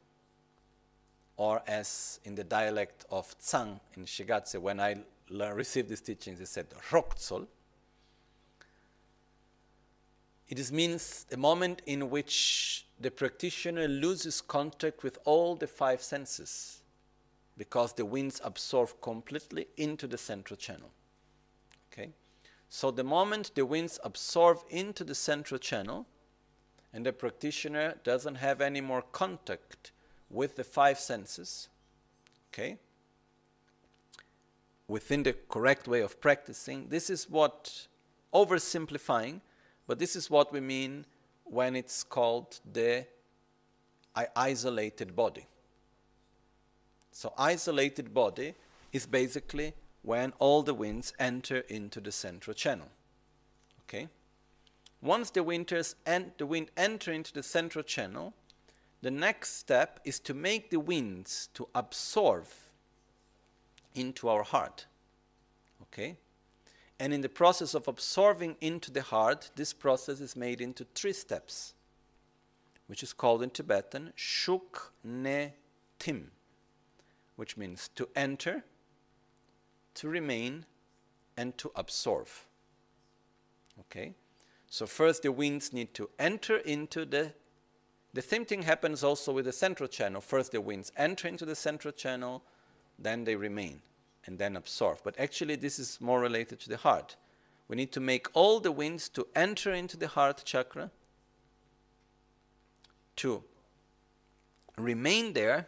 or 1.37 1.61
as 1.67 2.19
in 2.25 2.35
the 2.35 2.43
dialect 2.43 3.05
of 3.09 3.35
Tsang 3.39 3.79
in 3.95 4.05
Shigatse, 4.05 4.59
when 4.59 4.79
I 4.79 4.97
received 5.29 5.89
these 5.89 6.01
teachings, 6.01 6.39
they 6.39 6.45
said 6.45 6.69
Roktsol. 6.89 7.47
It 10.49 10.59
is 10.59 10.71
means 10.71 11.25
a 11.31 11.37
moment 11.37 11.81
in 11.85 12.09
which 12.09 12.85
the 12.99 13.11
practitioner 13.11 13.87
loses 13.87 14.41
contact 14.41 15.03
with 15.03 15.17
all 15.23 15.55
the 15.55 15.67
five 15.67 16.01
senses 16.01 16.80
because 17.57 17.93
the 17.93 18.05
winds 18.05 18.41
absorb 18.43 18.89
completely 19.01 19.67
into 19.77 20.07
the 20.07 20.17
central 20.17 20.57
channel. 20.57 20.91
Okay? 21.91 22.11
So 22.69 22.91
the 22.91 23.03
moment 23.03 23.51
the 23.55 23.65
winds 23.65 23.99
absorb 24.03 24.59
into 24.69 25.03
the 25.03 25.15
central 25.15 25.59
channel 25.59 26.07
and 26.93 27.05
the 27.05 27.13
practitioner 27.13 27.95
doesn't 28.03 28.35
have 28.35 28.61
any 28.61 28.81
more 28.81 29.01
contact 29.01 29.91
with 30.29 30.55
the 30.55 30.63
five 30.63 30.97
senses, 30.99 31.67
okay? 32.49 32.77
Within 34.87 35.23
the 35.23 35.35
correct 35.49 35.87
way 35.87 36.01
of 36.01 36.21
practicing, 36.21 36.87
this 36.87 37.09
is 37.09 37.29
what 37.29 37.87
oversimplifying 38.33 39.41
but 39.91 39.99
this 39.99 40.15
is 40.15 40.29
what 40.29 40.53
we 40.53 40.61
mean 40.61 41.05
when 41.43 41.75
it's 41.75 42.01
called 42.01 42.61
the 42.71 43.05
isolated 44.37 45.17
body. 45.17 45.47
So, 47.11 47.33
isolated 47.37 48.13
body 48.13 48.55
is 48.93 49.05
basically 49.05 49.73
when 50.01 50.33
all 50.39 50.63
the 50.63 50.73
winds 50.73 51.13
enter 51.19 51.59
into 51.69 51.99
the 51.99 52.11
central 52.11 52.53
channel. 52.53 52.87
Okay? 53.83 54.07
Once 55.01 55.29
the, 55.31 55.43
winters 55.43 55.95
and 56.05 56.31
the 56.37 56.45
wind 56.45 56.69
enter 56.77 57.11
into 57.11 57.33
the 57.33 57.43
central 57.43 57.83
channel, 57.83 58.33
the 59.01 59.11
next 59.11 59.57
step 59.57 59.99
is 60.05 60.19
to 60.19 60.33
make 60.33 60.69
the 60.69 60.79
winds 60.79 61.49
to 61.55 61.67
absorb 61.73 62.45
into 63.95 64.29
our 64.29 64.43
heart. 64.43 64.85
Okay? 65.83 66.17
And 66.99 67.13
in 67.13 67.21
the 67.21 67.29
process 67.29 67.73
of 67.73 67.87
absorbing 67.87 68.57
into 68.61 68.91
the 68.91 69.01
heart, 69.01 69.49
this 69.55 69.73
process 69.73 70.21
is 70.21 70.35
made 70.35 70.61
into 70.61 70.85
three 70.93 71.13
steps, 71.13 71.73
which 72.85 73.01
is 73.01 73.11
called 73.11 73.41
in 73.41 73.49
Tibetan 73.49 74.13
Shuk 74.15 74.93
Ne 75.03 75.53
Tim, 75.97 76.29
which 77.35 77.57
means 77.57 77.89
to 77.95 78.07
enter, 78.15 78.63
to 79.95 80.07
remain, 80.07 80.65
and 81.37 81.57
to 81.57 81.71
absorb. 81.75 82.27
Okay? 83.79 84.13
So 84.69 84.85
first 84.85 85.23
the 85.23 85.31
winds 85.31 85.73
need 85.73 85.93
to 85.95 86.09
enter 86.19 86.57
into 86.57 87.05
the 87.05 87.33
the 88.13 88.21
same 88.21 88.43
thing 88.43 88.63
happens 88.63 89.03
also 89.05 89.31
with 89.31 89.45
the 89.45 89.53
central 89.53 89.87
channel. 89.87 90.19
First 90.19 90.51
the 90.51 90.59
winds 90.59 90.91
enter 90.97 91.29
into 91.29 91.45
the 91.45 91.55
central 91.55 91.93
channel, 91.93 92.43
then 92.99 93.23
they 93.23 93.37
remain 93.37 93.81
and 94.25 94.37
then 94.37 94.55
absorb. 94.55 94.99
But 95.03 95.17
actually, 95.19 95.55
this 95.55 95.79
is 95.79 95.99
more 96.01 96.19
related 96.19 96.59
to 96.61 96.69
the 96.69 96.77
heart. 96.77 97.15
We 97.67 97.75
need 97.75 97.91
to 97.93 98.01
make 98.01 98.27
all 98.33 98.59
the 98.59 98.71
winds 98.71 99.07
to 99.09 99.27
enter 99.33 99.71
into 99.71 99.95
the 99.95 100.09
heart 100.09 100.43
chakra, 100.43 100.91
to 103.17 103.43
remain 104.77 105.33
there, 105.33 105.67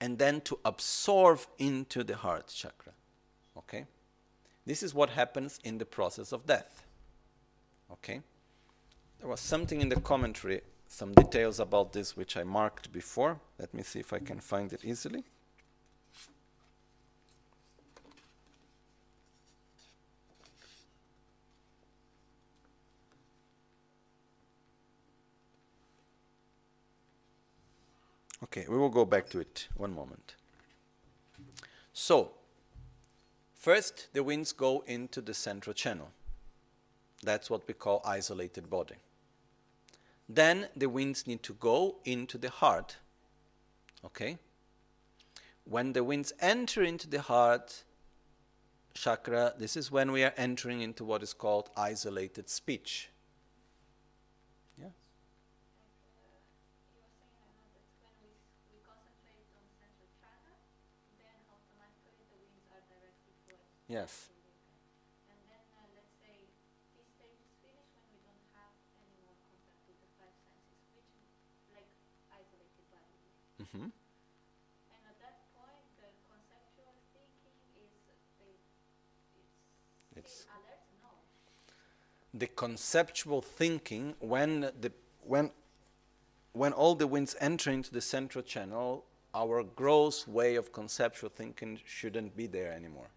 and 0.00 0.18
then 0.18 0.40
to 0.42 0.58
absorb 0.64 1.40
into 1.58 2.04
the 2.04 2.16
heart 2.16 2.48
chakra. 2.48 2.92
Okay? 3.56 3.86
This 4.66 4.82
is 4.82 4.94
what 4.94 5.10
happens 5.10 5.58
in 5.64 5.78
the 5.78 5.84
process 5.84 6.32
of 6.32 6.46
death. 6.46 6.84
Okay? 7.90 8.20
There 9.18 9.28
was 9.28 9.40
something 9.40 9.80
in 9.80 9.88
the 9.88 10.00
commentary, 10.00 10.60
some 10.86 11.12
details 11.12 11.58
about 11.58 11.92
this 11.92 12.16
which 12.16 12.36
I 12.36 12.44
marked 12.44 12.92
before. 12.92 13.40
Let 13.58 13.74
me 13.74 13.82
see 13.82 13.98
if 13.98 14.12
I 14.12 14.20
can 14.20 14.40
find 14.40 14.72
it 14.72 14.84
easily. 14.84 15.24
Okay, 28.50 28.66
we 28.68 28.78
will 28.78 28.88
go 28.88 29.04
back 29.04 29.28
to 29.30 29.40
it 29.40 29.68
one 29.76 29.94
moment. 29.94 30.34
So, 31.92 32.32
first 33.54 34.08
the 34.12 34.22
winds 34.22 34.52
go 34.52 34.84
into 34.86 35.20
the 35.20 35.34
central 35.34 35.74
channel. 35.74 36.10
That's 37.22 37.50
what 37.50 37.66
we 37.68 37.74
call 37.74 38.00
isolated 38.04 38.70
body. 38.70 38.96
then 40.28 40.68
the 40.76 40.88
winds 40.88 41.26
need 41.26 41.42
to 41.42 41.54
go 41.54 41.96
into 42.04 42.36
the 42.38 42.50
heart. 42.50 42.98
Okay? 44.04 44.38
When 45.64 45.92
the 45.94 46.04
winds 46.04 46.32
enter 46.40 46.82
into 46.82 47.08
the 47.08 47.22
heart 47.22 47.84
chakra, 48.94 49.54
this 49.58 49.76
is 49.76 49.90
when 49.90 50.12
we 50.12 50.24
are 50.24 50.34
entering 50.36 50.82
into 50.82 51.04
what 51.04 51.22
is 51.22 51.32
called 51.32 51.70
isolated 51.76 52.50
speech. 52.50 53.08
Yes. 63.88 64.28
The. 73.58 73.64
Mm 73.64 73.68
-hmm. 73.72 73.82
And 73.82 75.02
at 75.10 75.18
that 75.24 75.38
point, 75.56 75.88
the 76.00 76.10
conceptual 76.30 76.94
thinking 77.12 77.64
is, 77.82 77.92
it's, 80.16 80.26
it's 80.26 80.46
alert? 80.46 80.84
No. 81.02 81.10
The 82.38 82.48
conceptual 82.54 83.42
thinking, 83.42 84.14
when 84.20 84.60
the, 84.80 84.92
when 85.24 85.50
when 86.52 86.72
all 86.72 86.94
the 86.94 87.06
winds 87.06 87.36
enter 87.40 87.70
into 87.70 87.90
the 87.92 88.00
central 88.00 88.42
channel, 88.42 89.04
our 89.34 89.62
gross 89.62 90.26
way 90.26 90.56
of 90.56 90.72
conceptual 90.72 91.30
thinking 91.30 91.80
shouldn't 91.84 92.36
be 92.36 92.46
there 92.46 92.72
anymore. 92.72 93.10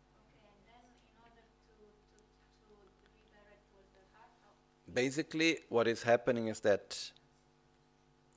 Basically, 4.93 5.59
what 5.69 5.87
is 5.87 6.03
happening 6.03 6.47
is 6.47 6.59
that 6.61 7.11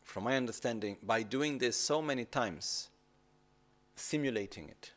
from 0.02 0.24
my 0.24 0.36
understanding, 0.36 0.98
by 1.02 1.22
doing 1.22 1.59
this 1.59 1.76
so 1.76 2.00
many 2.00 2.24
times, 2.24 2.90
simulating 3.96 4.68
it. 4.68 4.92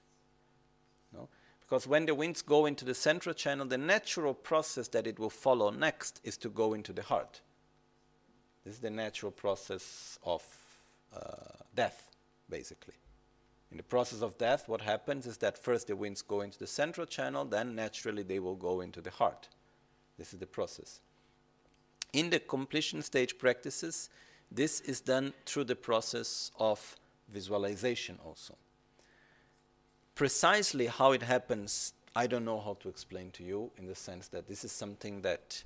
No? 1.13 1.29
Because 1.61 1.87
when 1.87 2.05
the 2.05 2.13
winds 2.13 2.41
go 2.41 2.65
into 2.65 2.85
the 2.85 2.93
central 2.93 3.33
channel, 3.33 3.65
the 3.65 3.77
natural 3.77 4.33
process 4.33 4.87
that 4.89 5.07
it 5.07 5.17
will 5.17 5.29
follow 5.29 5.69
next 5.69 6.21
is 6.23 6.37
to 6.37 6.49
go 6.49 6.73
into 6.73 6.93
the 6.93 7.03
heart. 7.03 7.41
This 8.63 8.75
is 8.75 8.79
the 8.81 8.89
natural 8.89 9.31
process 9.31 10.19
of 10.23 10.43
uh, 11.15 11.19
death, 11.73 12.11
basically. 12.49 12.95
In 13.71 13.77
the 13.77 13.83
process 13.83 14.21
of 14.21 14.37
death, 14.37 14.67
what 14.67 14.81
happens 14.81 15.25
is 15.25 15.37
that 15.37 15.57
first 15.57 15.87
the 15.87 15.95
winds 15.95 16.21
go 16.21 16.41
into 16.41 16.59
the 16.59 16.67
central 16.67 17.05
channel, 17.05 17.45
then 17.45 17.75
naturally 17.75 18.23
they 18.23 18.39
will 18.39 18.55
go 18.55 18.81
into 18.81 19.01
the 19.01 19.11
heart. 19.11 19.47
This 20.17 20.33
is 20.33 20.39
the 20.39 20.47
process. 20.47 21.01
In 22.13 22.29
the 22.29 22.39
completion 22.39 23.01
stage 23.01 23.37
practices, 23.37 24.09
this 24.51 24.79
is 24.81 25.01
done 25.01 25.33
through 25.45 25.65
the 25.65 25.75
process 25.75 26.51
of 26.57 26.95
visualization 27.29 28.17
also. 28.25 28.55
Precisely 30.15 30.87
how 30.87 31.11
it 31.11 31.21
happens, 31.21 31.93
I 32.15 32.27
don't 32.27 32.45
know 32.45 32.59
how 32.59 32.75
to 32.79 32.89
explain 32.89 33.31
to 33.31 33.43
you 33.43 33.71
in 33.77 33.85
the 33.85 33.95
sense 33.95 34.29
that 34.29 34.47
this 34.47 34.63
is 34.63 34.71
something 34.71 35.21
that 35.21 35.63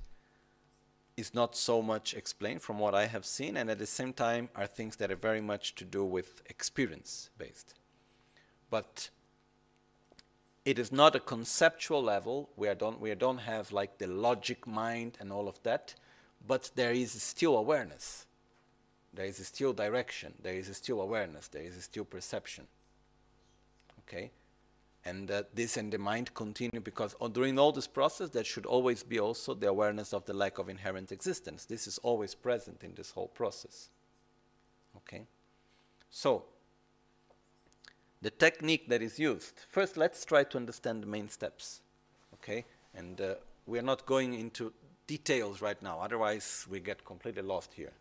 is 1.16 1.34
not 1.34 1.56
so 1.56 1.82
much 1.82 2.14
explained 2.14 2.62
from 2.62 2.78
what 2.78 2.94
I 2.94 3.06
have 3.06 3.24
seen, 3.24 3.56
and 3.56 3.70
at 3.70 3.78
the 3.78 3.86
same 3.86 4.12
time 4.12 4.48
are 4.54 4.66
things 4.66 4.96
that 4.96 5.10
are 5.10 5.16
very 5.16 5.40
much 5.40 5.74
to 5.76 5.84
do 5.84 6.04
with 6.04 6.42
experience 6.46 7.30
based. 7.38 7.74
But 8.70 9.10
it 10.64 10.78
is 10.78 10.92
not 10.92 11.14
a 11.14 11.20
conceptual 11.20 12.02
level. 12.02 12.48
We 12.56 12.72
don't 12.74 13.00
we 13.00 13.14
don't 13.14 13.38
have 13.38 13.72
like 13.72 13.98
the 13.98 14.06
logic 14.06 14.66
mind 14.66 15.18
and 15.20 15.32
all 15.32 15.48
of 15.48 15.62
that, 15.62 15.94
but 16.46 16.70
there 16.74 16.92
is 16.92 17.12
still 17.22 17.56
awareness 17.56 18.26
there 19.14 19.26
is 19.26 19.46
still 19.46 19.72
direction, 19.72 20.32
there 20.42 20.54
is 20.54 20.74
still 20.76 21.00
awareness, 21.00 21.48
there 21.48 21.62
is 21.62 21.84
still 21.84 22.04
perception. 22.04 22.66
Okay? 24.00 24.30
And 25.04 25.28
that 25.28 25.54
this 25.54 25.76
and 25.76 25.92
the 25.92 25.98
mind 25.98 26.32
continue 26.34 26.80
because 26.80 27.14
during 27.32 27.58
all 27.58 27.72
this 27.72 27.86
process, 27.86 28.30
there 28.30 28.44
should 28.44 28.66
always 28.66 29.02
be 29.02 29.18
also 29.18 29.52
the 29.54 29.68
awareness 29.68 30.14
of 30.14 30.24
the 30.24 30.32
lack 30.32 30.58
of 30.58 30.68
inherent 30.68 31.12
existence. 31.12 31.64
This 31.64 31.86
is 31.86 31.98
always 31.98 32.34
present 32.34 32.82
in 32.82 32.94
this 32.94 33.10
whole 33.10 33.28
process. 33.28 33.90
Okay? 34.96 35.26
So, 36.08 36.44
the 38.22 38.30
technique 38.30 38.88
that 38.88 39.02
is 39.02 39.18
used. 39.18 39.62
First, 39.68 39.96
let's 39.96 40.24
try 40.24 40.44
to 40.44 40.56
understand 40.56 41.02
the 41.02 41.08
main 41.08 41.28
steps. 41.28 41.80
Okay? 42.34 42.64
And 42.94 43.20
uh, 43.20 43.34
we 43.66 43.78
are 43.78 43.82
not 43.82 44.06
going 44.06 44.34
into 44.34 44.72
details 45.12 45.60
right 45.60 45.80
now, 45.82 46.00
otherwise 46.00 46.66
we 46.70 46.80
get 46.80 47.04
completely 47.04 47.42
lost 47.42 47.70
here. 47.74 47.92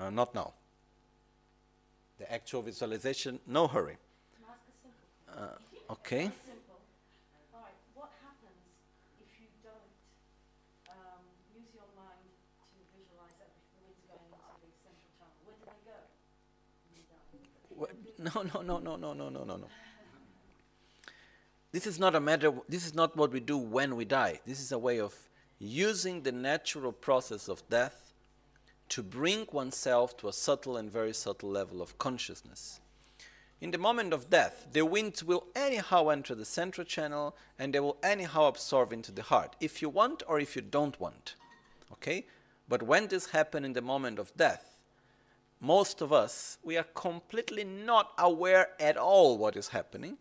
Uh, 0.00 0.10
not 0.10 0.32
now. 0.34 0.52
The 2.18 2.32
actual 2.32 2.62
visualization, 2.62 3.40
no 3.46 3.66
hurry. 3.66 3.96
Uh, 5.36 5.90
okay. 5.90 6.30
no, 18.18 18.42
no, 18.42 18.62
no, 18.62 18.78
no, 18.78 18.96
no, 18.96 19.14
no, 19.14 19.28
no, 19.28 19.56
no. 19.56 19.68
This 21.70 21.86
is 21.86 21.98
not 21.98 22.14
a 22.14 22.20
matter. 22.20 22.52
This 22.68 22.86
is 22.86 22.94
not 22.94 23.16
what 23.16 23.32
we 23.32 23.40
do 23.40 23.58
when 23.58 23.94
we 23.96 24.04
die. 24.04 24.40
This 24.46 24.60
is 24.60 24.72
a 24.72 24.78
way 24.78 25.00
of 25.00 25.14
using 25.58 26.22
the 26.22 26.32
natural 26.32 26.92
process 26.92 27.48
of 27.48 27.68
death 27.68 28.12
to 28.88 29.02
bring 29.02 29.46
oneself 29.52 30.16
to 30.18 30.28
a 30.28 30.32
subtle 30.32 30.76
and 30.78 30.90
very 30.90 31.12
subtle 31.12 31.50
level 31.50 31.82
of 31.82 31.98
consciousness. 31.98 32.80
In 33.60 33.72
the 33.72 33.78
moment 33.78 34.12
of 34.12 34.30
death, 34.30 34.68
the 34.72 34.86
winds 34.86 35.24
will 35.24 35.48
anyhow 35.54 36.08
enter 36.08 36.34
the 36.34 36.44
central 36.44 36.84
channel 36.84 37.36
and 37.58 37.74
they 37.74 37.80
will 37.80 37.98
anyhow 38.02 38.46
absorb 38.46 38.92
into 38.92 39.12
the 39.12 39.24
heart, 39.24 39.56
if 39.60 39.82
you 39.82 39.88
want 39.88 40.22
or 40.26 40.38
if 40.38 40.54
you 40.56 40.62
don't 40.62 40.98
want. 41.00 41.34
Okay? 41.92 42.26
But 42.68 42.84
when 42.84 43.08
this 43.08 43.30
happens 43.30 43.66
in 43.66 43.72
the 43.72 43.82
moment 43.82 44.18
of 44.18 44.34
death, 44.36 44.80
most 45.60 46.00
of 46.00 46.12
us, 46.12 46.56
we 46.62 46.76
are 46.76 46.86
completely 46.94 47.64
not 47.64 48.12
aware 48.16 48.68
at 48.78 48.96
all 48.96 49.36
what 49.36 49.56
is 49.56 49.68
happening. 49.68 50.18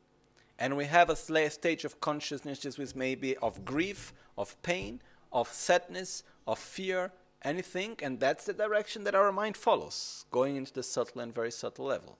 And 0.59 0.75
we 0.75 0.85
have 0.85 1.09
a 1.09 1.15
stage 1.15 1.85
of 1.85 2.01
consciousness 2.01 2.77
which 2.77 2.95
may 2.95 3.15
be 3.15 3.37
of 3.37 3.63
grief, 3.63 4.13
of 4.37 4.59
pain, 4.63 5.01
of 5.31 5.47
sadness, 5.49 6.23
of 6.47 6.57
fear, 6.57 7.11
anything, 7.43 7.95
and 8.01 8.19
that's 8.19 8.45
the 8.45 8.53
direction 8.53 9.03
that 9.03 9.15
our 9.15 9.31
mind 9.31 9.55
follows, 9.55 10.25
going 10.31 10.55
into 10.55 10.73
the 10.73 10.83
subtle 10.83 11.21
and 11.21 11.33
very 11.33 11.51
subtle 11.51 11.85
level. 11.85 12.17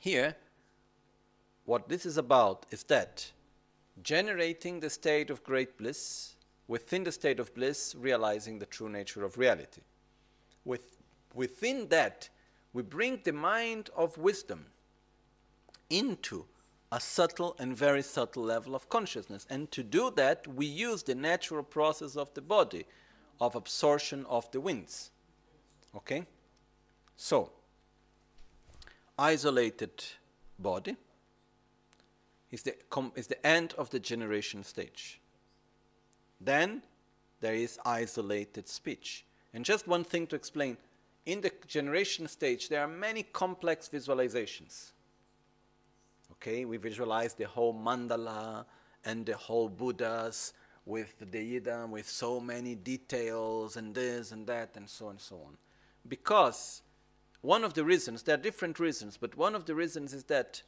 Here, 0.00 0.36
what 1.64 1.88
this 1.88 2.06
is 2.06 2.16
about 2.16 2.64
is 2.70 2.84
that 2.84 3.32
generating 4.02 4.80
the 4.80 4.88
state 4.88 5.28
of 5.28 5.44
great 5.44 5.76
bliss, 5.76 6.36
within 6.66 7.04
the 7.04 7.12
state 7.12 7.40
of 7.40 7.54
bliss, 7.54 7.94
realizing 7.98 8.58
the 8.58 8.66
true 8.66 8.88
nature 8.88 9.24
of 9.24 9.36
reality. 9.36 9.82
With, 10.64 10.98
within 11.34 11.88
that, 11.88 12.28
we 12.72 12.82
bring 12.82 13.20
the 13.24 13.32
mind 13.32 13.90
of 13.96 14.16
wisdom 14.16 14.66
into 15.90 16.44
a 16.90 17.00
subtle 17.00 17.54
and 17.58 17.76
very 17.76 18.02
subtle 18.02 18.42
level 18.42 18.74
of 18.74 18.88
consciousness. 18.88 19.46
And 19.50 19.70
to 19.72 19.82
do 19.82 20.10
that, 20.16 20.46
we 20.46 20.66
use 20.66 21.02
the 21.02 21.14
natural 21.14 21.62
process 21.62 22.16
of 22.16 22.32
the 22.34 22.40
body 22.40 22.86
of 23.40 23.54
absorption 23.54 24.24
of 24.28 24.50
the 24.52 24.60
winds. 24.60 25.10
Okay? 25.94 26.24
So, 27.16 27.50
isolated 29.18 30.04
body 30.58 30.96
is 32.50 32.62
the, 32.62 32.74
is 33.14 33.26
the 33.26 33.46
end 33.46 33.74
of 33.76 33.90
the 33.90 34.00
generation 34.00 34.64
stage. 34.64 35.20
Then 36.40 36.82
there 37.40 37.54
is 37.54 37.78
isolated 37.84 38.68
speech. 38.68 39.24
And 39.52 39.64
just 39.64 39.86
one 39.86 40.04
thing 40.04 40.26
to 40.28 40.36
explain 40.36 40.76
in 41.26 41.42
the 41.42 41.52
generation 41.66 42.26
stage, 42.26 42.68
there 42.68 42.80
are 42.80 42.88
many 42.88 43.22
complex 43.22 43.88
visualizations. 43.92 44.92
Okay, 46.40 46.64
we 46.64 46.76
visualize 46.76 47.34
the 47.34 47.48
whole 47.48 47.74
mandala 47.74 48.64
and 49.04 49.26
the 49.26 49.36
whole 49.36 49.68
Buddhas 49.68 50.52
with 50.86 51.14
the 51.18 51.60
Yidam, 51.60 51.90
with 51.90 52.08
so 52.08 52.40
many 52.40 52.76
details 52.76 53.76
and 53.76 53.94
this 53.94 54.30
and 54.30 54.46
that 54.46 54.76
and 54.76 54.88
so 54.88 55.06
on 55.06 55.10
and 55.12 55.20
so 55.20 55.36
on. 55.36 55.56
Because 56.06 56.82
one 57.40 57.64
of 57.64 57.74
the 57.74 57.84
reasons, 57.84 58.22
there 58.22 58.34
are 58.34 58.40
different 58.40 58.78
reasons, 58.78 59.16
but 59.16 59.36
one 59.36 59.56
of 59.56 59.64
the 59.66 59.74
reasons 59.74 60.14
is 60.14 60.24
that 60.24 60.62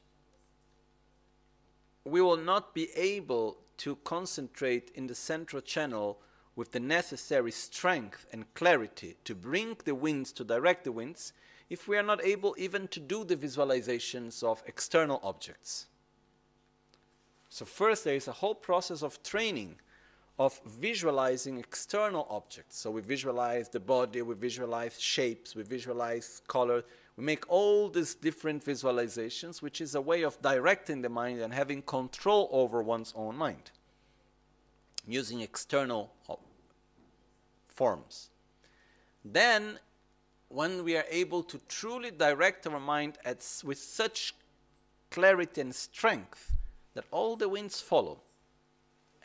we 2.05 2.21
will 2.21 2.37
not 2.37 2.75
be 2.75 2.89
able 2.97 3.59
to 3.79 3.97
concentrate 3.97 4.91
in 4.95 5.07
the 5.07 5.15
central 5.15 5.63
channel 5.63 6.19
with 6.57 6.73
the 6.73 6.81
necessary 6.81 7.53
strength 7.53 8.27
and 8.33 8.53
clarity 8.55 9.17
to 9.25 9.35
bring 9.35 9.77
the 9.85 9.95
winds, 9.95 10.33
to 10.33 10.45
direct 10.45 10.85
the 10.85 10.93
winds, 10.93 11.33
if 11.71 11.87
we 11.87 11.97
are 11.97 12.03
not 12.03 12.23
able 12.25 12.55
even 12.59 12.89
to 12.89 12.99
do 12.99 13.25
the 13.25 13.37
visualizations 13.37 14.43
of 14.43 14.63
external 14.67 15.21
objects. 15.23 15.87
So, 17.49 17.65
first, 17.65 18.05
there 18.05 18.17
is 18.17 18.29
a 18.29 18.33
whole 18.33 18.55
process 18.55 19.03
of 19.03 19.23
training 19.23 19.77
of 20.39 20.61
visualizing 20.67 21.59
external 21.59 22.27
objects. 22.29 22.79
So, 22.79 22.91
we 22.91 23.01
visualize 23.03 23.69
the 23.69 23.81
body, 23.81 24.21
we 24.23 24.35
visualize 24.35 25.01
shapes, 25.01 25.55
we 25.55 25.63
visualize 25.63 26.43
color. 26.49 26.85
We 27.17 27.25
make 27.25 27.49
all 27.49 27.89
these 27.89 28.15
different 28.15 28.65
visualizations, 28.65 29.63
which 29.63 29.81
is 29.81 29.95
a 29.95 30.01
way 30.01 30.23
of 30.23 30.41
directing 30.43 31.03
the 31.03 31.09
mind 31.09 31.41
and 31.41 31.53
having 31.53 31.83
control 31.83 32.49
over 32.53 32.83
one's 32.83 33.13
own 33.17 33.37
mind 33.37 33.71
using 35.07 35.41
external 35.41 36.13
uh, 36.29 36.35
forms. 37.67 38.31
Then, 39.25 39.79
when 40.51 40.83
we 40.83 40.97
are 40.97 41.05
able 41.09 41.45
to 41.45 41.61
truly 41.69 42.11
direct 42.11 42.67
our 42.67 42.81
mind 42.81 43.17
at, 43.25 43.47
with 43.65 43.79
such 43.79 44.35
clarity 45.11 45.61
and 45.61 45.75
strength 45.75 46.53
that 46.95 47.05
all 47.13 47.37
the 47.37 47.49
winds 47.49 47.81
follow 47.81 48.21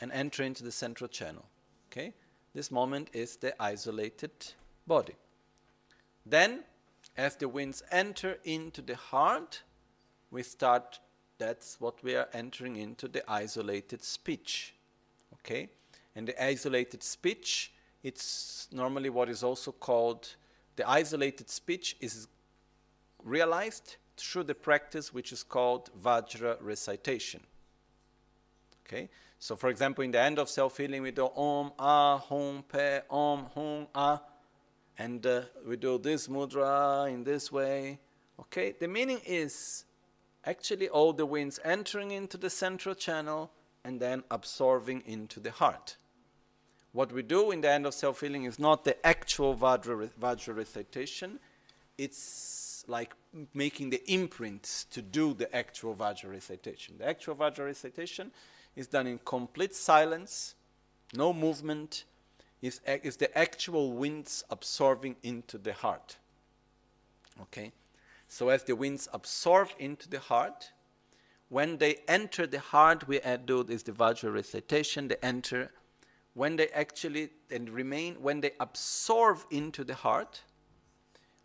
and 0.00 0.12
enter 0.12 0.44
into 0.44 0.62
the 0.62 0.70
central 0.70 1.08
channel. 1.08 1.44
Okay? 1.90 2.14
This 2.54 2.70
moment 2.70 3.10
is 3.12 3.36
the 3.36 3.60
isolated 3.60 4.30
body. 4.86 5.16
Then, 6.24 6.60
as 7.16 7.34
the 7.36 7.48
winds 7.48 7.82
enter 7.90 8.38
into 8.44 8.80
the 8.80 8.96
heart, 8.96 9.62
we 10.30 10.44
start, 10.44 11.00
that's 11.38 11.80
what 11.80 12.02
we 12.04 12.14
are 12.14 12.28
entering 12.32 12.76
into 12.76 13.08
the 13.08 13.28
isolated 13.30 14.04
speech. 14.04 14.74
Okay? 15.34 15.70
And 16.14 16.28
the 16.28 16.44
isolated 16.44 17.02
speech, 17.02 17.72
it's 18.04 18.68
normally 18.70 19.10
what 19.10 19.28
is 19.28 19.42
also 19.42 19.72
called 19.72 20.36
the 20.76 20.88
isolated 20.88 21.50
speech 21.50 21.96
is 22.00 22.28
realized 23.24 23.96
through 24.16 24.44
the 24.44 24.54
practice 24.54 25.12
which 25.12 25.32
is 25.32 25.42
called 25.42 25.90
Vajra 26.02 26.56
recitation. 26.60 27.40
Okay? 28.86 29.08
So, 29.38 29.56
for 29.56 29.68
example, 29.68 30.04
in 30.04 30.12
the 30.12 30.20
end 30.20 30.38
of 30.38 30.48
self 30.48 30.76
healing, 30.78 31.02
we 31.02 31.10
do 31.10 31.28
Om, 31.36 31.72
Ah, 31.78 32.18
Hum, 32.18 32.64
Pe, 32.68 33.00
Om, 33.10 33.46
Hum, 33.54 33.86
Ah. 33.94 34.22
And 34.98 35.26
uh, 35.26 35.42
we 35.66 35.76
do 35.76 35.98
this 35.98 36.26
mudra 36.28 37.12
in 37.12 37.22
this 37.22 37.52
way. 37.52 37.98
Okay? 38.40 38.74
The 38.78 38.88
meaning 38.88 39.20
is 39.26 39.84
actually 40.44 40.88
all 40.88 41.12
the 41.12 41.26
winds 41.26 41.60
entering 41.64 42.12
into 42.12 42.38
the 42.38 42.48
central 42.48 42.94
channel 42.94 43.50
and 43.84 44.00
then 44.00 44.24
absorbing 44.30 45.02
into 45.04 45.38
the 45.38 45.50
heart. 45.50 45.96
What 46.96 47.12
we 47.12 47.22
do 47.22 47.50
in 47.50 47.60
the 47.60 47.68
end 47.68 47.84
of 47.84 47.92
self 47.92 48.22
healing 48.22 48.44
is 48.44 48.58
not 48.58 48.84
the 48.84 49.06
actual 49.06 49.54
Vajra, 49.54 50.08
Vajra 50.18 50.56
recitation, 50.56 51.38
it's 51.98 52.86
like 52.88 53.12
making 53.52 53.90
the 53.90 54.02
imprint 54.10 54.86
to 54.92 55.02
do 55.02 55.34
the 55.34 55.54
actual 55.54 55.94
Vajra 55.94 56.30
recitation. 56.30 56.94
The 56.96 57.06
actual 57.06 57.34
Vajra 57.34 57.66
recitation 57.66 58.30
is 58.74 58.86
done 58.86 59.06
in 59.06 59.20
complete 59.26 59.74
silence, 59.74 60.54
no 61.14 61.34
movement, 61.34 62.04
is, 62.62 62.80
is 62.86 63.18
the 63.18 63.36
actual 63.36 63.92
winds 63.92 64.42
absorbing 64.48 65.16
into 65.22 65.58
the 65.58 65.74
heart. 65.74 66.16
Okay? 67.42 67.72
So 68.26 68.48
as 68.48 68.64
the 68.64 68.74
winds 68.74 69.06
absorb 69.12 69.68
into 69.78 70.08
the 70.08 70.20
heart, 70.20 70.70
when 71.50 71.76
they 71.76 71.96
enter 72.08 72.46
the 72.46 72.60
heart, 72.60 73.06
we 73.06 73.20
do 73.44 73.62
this 73.64 73.82
the 73.82 73.92
Vajra 73.92 74.32
recitation, 74.32 75.08
they 75.08 75.16
enter. 75.22 75.72
When 76.36 76.56
they 76.56 76.68
actually 76.68 77.30
and 77.50 77.70
remain, 77.70 78.16
when 78.16 78.42
they 78.42 78.50
absorb 78.60 79.38
into 79.50 79.84
the 79.84 79.94
heart, 79.94 80.42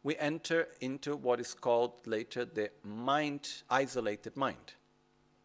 we 0.03 0.17
enter 0.17 0.67
into 0.81 1.15
what 1.15 1.39
is 1.39 1.53
called 1.53 2.05
later 2.05 2.43
the 2.43 2.71
mind, 2.83 3.63
isolated 3.69 4.35
mind. 4.35 4.73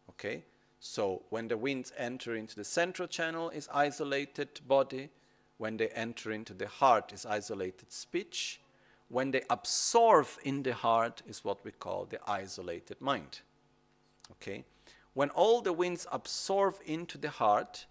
Okay? 0.09 0.43
So 0.81 1.21
when 1.29 1.47
the 1.47 1.55
winds 1.55 1.93
enter 1.97 2.35
into 2.35 2.57
the 2.57 2.65
central 2.65 3.07
channel 3.07 3.49
is 3.49 3.69
isolated 3.73 4.59
body, 4.67 5.07
when 5.57 5.77
they 5.77 5.87
enter 5.91 6.33
into 6.33 6.53
the 6.53 6.67
heart 6.67 7.13
is 7.13 7.25
isolated 7.25 7.93
speech, 7.93 8.59
when 9.07 9.31
they 9.31 9.43
absorb 9.49 10.27
in 10.43 10.63
the 10.63 10.73
heart 10.73 11.21
is 11.25 11.45
what 11.45 11.63
we 11.63 11.71
call 11.71 12.03
the 12.03 12.19
isolated 12.29 12.99
mind. 12.99 13.39
Okay? 14.33 14.65
When 15.13 15.29
all 15.29 15.61
the 15.61 15.71
winds 15.71 16.05
absorb 16.11 16.75
into 16.85 17.17
the 17.17 17.29
heart 17.29 17.85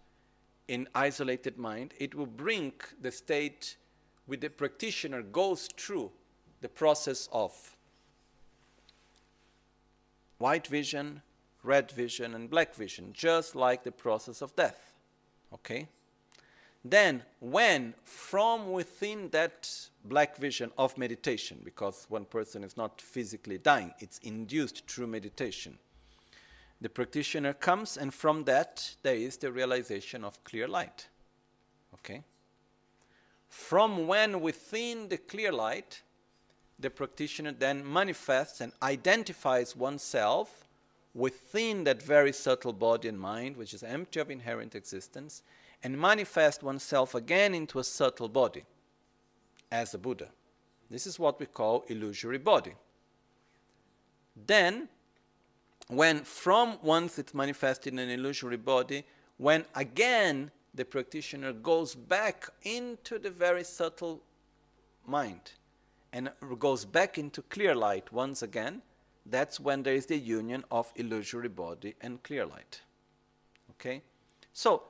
in 0.68 0.88
isolated 0.94 1.59
mind, 1.59 1.94
it 1.98 2.14
will 2.14 2.26
bring 2.26 2.72
the 3.01 3.12
state 3.12 3.76
with 4.26 4.40
the 4.40 4.51
practitioner 4.51 5.22
goes 5.22 5.68
through 5.76 6.10
the 6.60 6.68
process 6.68 7.28
of 7.32 7.76
white 10.38 10.66
vision, 10.66 11.22
red 11.62 11.90
vision, 11.90 12.34
and 12.34 12.51
black 12.51 12.74
vision, 12.74 13.12
just 13.12 13.55
like 13.55 13.84
the 13.84 13.93
process 13.93 14.43
of 14.43 14.55
death. 14.56 14.94
Okay? 15.52 15.88
Then, 16.84 17.22
when 17.40 17.94
from 18.05 18.70
within 18.70 19.30
that 19.30 19.88
black 20.05 20.36
vision 20.36 20.70
of 20.78 20.97
meditation, 20.97 21.60
because 21.64 22.06
one 22.09 22.24
person 22.24 22.62
is 22.62 22.76
not 22.76 23.01
physically 23.01 23.59
dying, 23.59 23.93
it's 23.98 24.18
induced 24.18 24.86
through 24.88 25.09
meditation, 25.09 25.78
the 26.80 26.88
practitioner 26.88 27.52
comes, 27.52 27.96
and 27.96 28.12
from 28.12 28.44
that, 28.44 28.96
there 29.02 29.14
is 29.14 29.38
the 29.38 29.50
realization 29.50 30.24
of 30.24 30.42
clear 30.44 30.68
light. 30.68 31.08
Okay? 31.94 32.22
From 33.48 34.06
when 34.06 34.40
within 34.40 35.08
the 35.08 35.16
clear 35.16 35.52
light, 35.52 36.02
the 36.78 36.90
practitioner 36.90 37.52
then 37.52 37.90
manifests 37.90 38.60
and 38.60 38.72
identifies 38.82 39.74
oneself 39.74 40.66
within 41.14 41.84
that 41.84 42.02
very 42.02 42.32
subtle 42.32 42.74
body 42.74 43.08
and 43.08 43.18
mind, 43.18 43.56
which 43.56 43.72
is 43.72 43.82
empty 43.82 44.20
of 44.20 44.30
inherent 44.30 44.74
existence, 44.74 45.42
and 45.82 45.98
manifest 45.98 46.62
oneself 46.62 47.14
again 47.14 47.54
into 47.54 47.78
a 47.78 47.84
subtle 47.84 48.28
body 48.28 48.64
as 49.72 49.94
a 49.94 49.98
Buddha. 49.98 50.28
This 50.90 51.06
is 51.06 51.18
what 51.18 51.40
we 51.40 51.46
call 51.46 51.84
illusory 51.88 52.38
body. 52.38 52.74
Then, 54.46 54.88
when 55.88 56.24
from 56.24 56.78
once 56.82 57.18
it's 57.18 57.34
manifested 57.34 57.92
in 57.92 57.98
an 57.98 58.10
illusory 58.10 58.56
body, 58.56 59.04
when 59.36 59.64
again 59.74 60.50
the 60.74 60.84
practitioner 60.84 61.52
goes 61.52 61.94
back 61.94 62.48
into 62.62 63.18
the 63.18 63.30
very 63.30 63.64
subtle 63.64 64.22
mind 65.06 65.52
and 66.12 66.30
goes 66.58 66.84
back 66.84 67.18
into 67.18 67.42
clear 67.42 67.74
light 67.74 68.12
once 68.12 68.42
again, 68.42 68.82
that's 69.24 69.58
when 69.58 69.82
there 69.82 69.94
is 69.94 70.06
the 70.06 70.16
union 70.16 70.64
of 70.70 70.92
illusory 70.96 71.48
body 71.48 71.94
and 72.00 72.22
clear 72.22 72.46
light. 72.46 72.80
Okay? 73.72 74.02
So, 74.52 74.84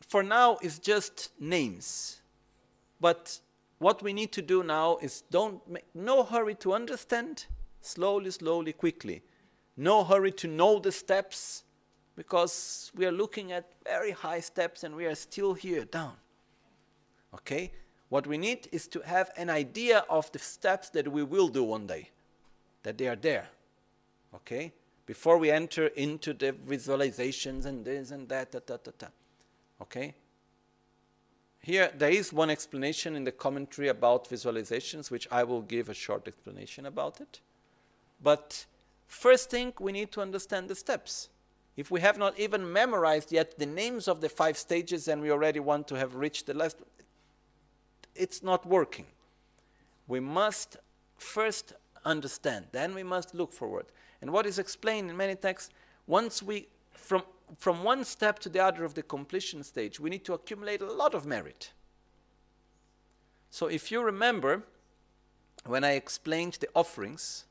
for 0.00 0.22
now, 0.22 0.58
it's 0.62 0.78
just 0.78 1.30
names. 1.38 2.20
But 3.00 3.38
what 3.78 4.02
we 4.02 4.12
need 4.12 4.32
to 4.32 4.42
do 4.42 4.62
now 4.62 4.98
is 5.02 5.22
don't 5.30 5.66
make 5.68 5.84
no 5.94 6.24
hurry 6.24 6.54
to 6.56 6.72
understand, 6.72 7.46
slowly, 7.80 8.30
slowly, 8.30 8.72
quickly. 8.72 9.22
No 9.78 10.02
hurry 10.02 10.32
to 10.32 10.48
know 10.48 10.80
the 10.80 10.90
steps, 10.90 11.62
because 12.16 12.90
we 12.96 13.06
are 13.06 13.12
looking 13.12 13.52
at 13.52 13.70
very 13.84 14.10
high 14.10 14.40
steps 14.40 14.82
and 14.82 14.96
we 14.96 15.06
are 15.06 15.14
still 15.14 15.54
here 15.54 15.84
down. 15.84 16.14
Okay? 17.32 17.70
What 18.08 18.26
we 18.26 18.38
need 18.38 18.68
is 18.72 18.88
to 18.88 19.00
have 19.00 19.30
an 19.36 19.48
idea 19.48 20.04
of 20.10 20.32
the 20.32 20.40
steps 20.40 20.90
that 20.90 21.06
we 21.06 21.22
will 21.22 21.46
do 21.46 21.62
one 21.62 21.86
day, 21.86 22.10
that 22.82 22.98
they 22.98 23.06
are 23.06 23.14
there. 23.14 23.48
Okay? 24.34 24.72
Before 25.06 25.38
we 25.38 25.48
enter 25.52 25.86
into 25.86 26.32
the 26.32 26.52
visualizations 26.52 27.64
and 27.64 27.84
this 27.84 28.10
and 28.10 28.28
that. 28.28 28.52
Okay? 29.80 30.14
Here, 31.62 31.92
there 31.96 32.10
is 32.10 32.32
one 32.32 32.50
explanation 32.50 33.14
in 33.14 33.22
the 33.22 33.32
commentary 33.32 33.86
about 33.86 34.28
visualizations, 34.28 35.08
which 35.08 35.28
I 35.30 35.44
will 35.44 35.62
give 35.62 35.88
a 35.88 35.94
short 35.94 36.26
explanation 36.26 36.84
about 36.84 37.20
it. 37.20 37.40
But 38.20 38.66
first 39.08 39.50
thing, 39.50 39.72
we 39.80 39.90
need 39.90 40.12
to 40.12 40.20
understand 40.20 40.68
the 40.68 40.74
steps. 40.76 41.28
If 41.76 41.90
we 41.90 42.00
have 42.00 42.18
not 42.18 42.38
even 42.38 42.72
memorized 42.72 43.32
yet 43.32 43.58
the 43.58 43.66
names 43.66 44.08
of 44.08 44.20
the 44.20 44.28
five 44.28 44.56
stages 44.56 45.08
and 45.08 45.22
we 45.22 45.30
already 45.30 45.60
want 45.60 45.88
to 45.88 45.94
have 45.96 46.14
reached 46.14 46.46
the 46.46 46.54
last, 46.54 46.76
it's 48.14 48.42
not 48.42 48.66
working. 48.66 49.06
We 50.06 50.20
must 50.20 50.76
first 51.16 51.72
understand, 52.04 52.66
then 52.72 52.94
we 52.94 53.02
must 53.02 53.34
look 53.34 53.52
forward. 53.52 53.86
And 54.20 54.32
what 54.32 54.46
is 54.46 54.58
explained 54.58 55.10
in 55.10 55.16
many 55.16 55.34
texts, 55.34 55.72
once 56.06 56.42
we, 56.42 56.68
from, 56.92 57.22
from 57.56 57.84
one 57.84 58.04
step 58.04 58.38
to 58.40 58.48
the 58.48 58.62
other 58.64 58.84
of 58.84 58.94
the 58.94 59.02
completion 59.02 59.62
stage, 59.62 60.00
we 60.00 60.10
need 60.10 60.24
to 60.24 60.34
accumulate 60.34 60.80
a 60.80 60.92
lot 60.92 61.14
of 61.14 61.26
merit. 61.26 61.72
So 63.50 63.66
if 63.66 63.90
you 63.90 64.02
remember, 64.02 64.64
when 65.64 65.84
I 65.84 65.92
explained 65.92 66.58
the 66.60 66.68
offerings, 66.74 67.44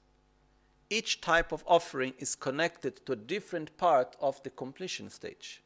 each 0.90 1.22
type 1.22 1.52
of 1.52 1.64
offering 1.68 2.14
is 2.20 2.36
connected 2.36 3.06
to 3.06 3.14
a 3.14 3.16
different 3.16 3.78
part 3.78 4.16
of 4.22 4.42
the 4.44 4.50
completion 4.50 5.10
stage. 5.10 5.62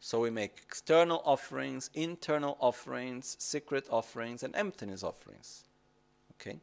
So 0.00 0.20
we 0.20 0.30
make 0.30 0.58
external 0.62 1.22
offerings, 1.24 1.88
internal 1.94 2.56
offerings, 2.60 3.36
secret 3.38 3.86
offerings, 3.88 4.42
and 4.42 4.54
emptiness 4.56 5.04
offerings. 5.04 5.64
Okay? 6.34 6.58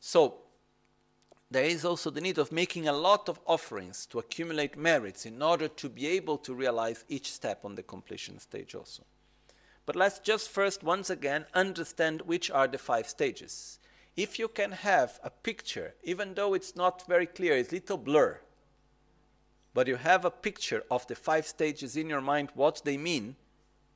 So 0.00 0.38
there 1.50 1.64
is 1.64 1.84
also 1.84 2.10
the 2.10 2.20
need 2.20 2.38
of 2.38 2.50
making 2.50 2.88
a 2.88 2.92
lot 2.92 3.28
of 3.28 3.38
offerings 3.46 4.06
to 4.06 4.18
accumulate 4.18 4.76
merits 4.76 5.24
in 5.24 5.40
order 5.40 5.68
to 5.68 5.88
be 5.88 6.08
able 6.08 6.36
to 6.38 6.52
realize 6.52 7.04
each 7.08 7.30
step 7.32 7.64
on 7.64 7.76
the 7.76 7.82
completion 7.84 8.40
stage 8.40 8.74
also. 8.74 9.04
But 9.86 9.94
let's 9.94 10.18
just 10.18 10.48
first, 10.48 10.82
once 10.82 11.10
again, 11.10 11.44
understand 11.54 12.22
which 12.22 12.50
are 12.50 12.66
the 12.66 12.78
five 12.78 13.08
stages. 13.08 13.78
If 14.16 14.38
you 14.38 14.48
can 14.48 14.72
have 14.72 15.18
a 15.24 15.30
picture, 15.30 15.94
even 16.04 16.34
though 16.34 16.54
it's 16.54 16.76
not 16.76 17.06
very 17.08 17.26
clear, 17.26 17.56
it's 17.56 17.72
little 17.72 17.96
blur, 17.96 18.40
but 19.72 19.88
you 19.88 19.96
have 19.96 20.24
a 20.24 20.30
picture 20.30 20.84
of 20.90 21.06
the 21.08 21.16
five 21.16 21.46
stages 21.46 21.96
in 21.96 22.08
your 22.08 22.20
mind, 22.20 22.50
what 22.54 22.82
they 22.84 22.96
mean, 22.96 23.36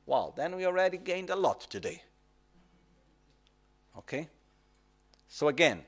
well, 0.05 0.33
then 0.35 0.55
we 0.55 0.65
already 0.65 0.97
gained 0.97 1.29
a 1.29 1.35
lot 1.35 1.61
today. 1.61 2.03
Okay? 3.97 4.27
So 5.27 5.47
again, 5.47 5.83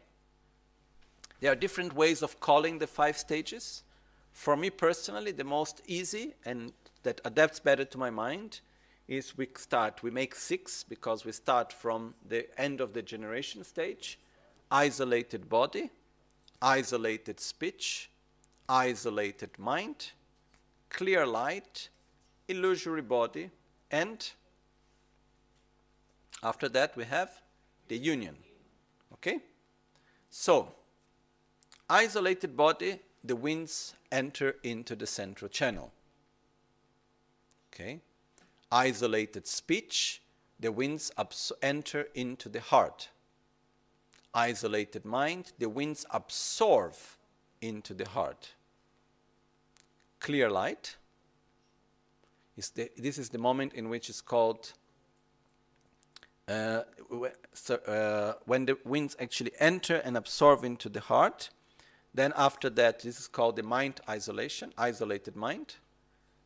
there 1.41 1.51
are 1.51 1.55
different 1.55 1.93
ways 1.93 2.21
of 2.21 2.39
calling 2.39 2.79
the 2.79 2.87
five 2.87 3.17
stages. 3.17 3.83
For 4.31 4.55
me 4.55 4.69
personally, 4.69 5.31
the 5.31 5.43
most 5.43 5.81
easy 5.87 6.35
and 6.45 6.71
that 7.03 7.19
adapts 7.25 7.59
better 7.59 7.83
to 7.83 7.97
my 7.97 8.11
mind 8.11 8.61
is 9.07 9.37
we 9.37 9.47
start, 9.55 10.03
we 10.03 10.11
make 10.11 10.35
six 10.35 10.83
because 10.83 11.25
we 11.25 11.31
start 11.31 11.73
from 11.73 12.13
the 12.27 12.47
end 12.59 12.81
of 12.81 12.93
the 12.93 13.01
generation 13.01 13.63
stage, 13.63 14.19
isolated 14.69 15.49
body, 15.49 15.89
isolated 16.61 17.39
speech, 17.39 18.09
isolated 18.69 19.49
mind, 19.57 20.11
clear 20.89 21.25
light, 21.25 21.89
illusory 22.47 23.01
body, 23.01 23.49
and 23.89 24.31
after 26.43 26.69
that 26.69 26.95
we 26.95 27.03
have 27.03 27.41
the 27.87 27.97
union. 27.97 28.37
Okay? 29.13 29.39
So, 30.29 30.73
isolated 31.89 32.55
body, 32.55 32.99
the 33.23 33.35
winds 33.35 33.95
enter 34.11 34.55
into 34.63 34.95
the 34.95 35.07
central 35.07 35.49
channel. 35.49 35.91
Okay? 37.73 37.99
Isolated 38.71 39.47
speech, 39.47 40.21
the 40.59 40.71
winds 40.71 41.11
enter 41.61 42.07
into 42.13 42.49
the 42.49 42.61
heart. 42.61 43.09
Isolated 44.33 45.03
mind, 45.03 45.51
the 45.59 45.67
winds 45.67 46.05
absorb 46.11 46.93
into 47.61 47.93
the 47.93 48.07
heart. 48.07 48.53
Clear 50.19 50.49
light, 50.49 50.95
is 52.55 52.69
the, 52.69 52.89
this 52.97 53.17
is 53.17 53.29
the 53.29 53.37
moment 53.37 53.73
in 53.73 53.89
which 53.89 54.09
it's 54.09 54.21
called 54.21 54.73
uh, 56.47 56.81
so, 57.53 57.75
uh, 57.75 58.33
when 58.45 58.65
the 58.65 58.77
winds 58.83 59.15
actually 59.19 59.51
enter 59.59 59.97
and 59.97 60.17
absorb 60.17 60.63
into 60.63 60.89
the 60.89 60.99
heart. 60.99 61.49
Then 62.13 62.33
after 62.35 62.69
that, 62.71 63.01
this 63.01 63.19
is 63.19 63.27
called 63.27 63.55
the 63.55 63.63
mind 63.63 64.01
isolation, 64.09 64.73
isolated 64.77 65.35
mind. 65.35 65.75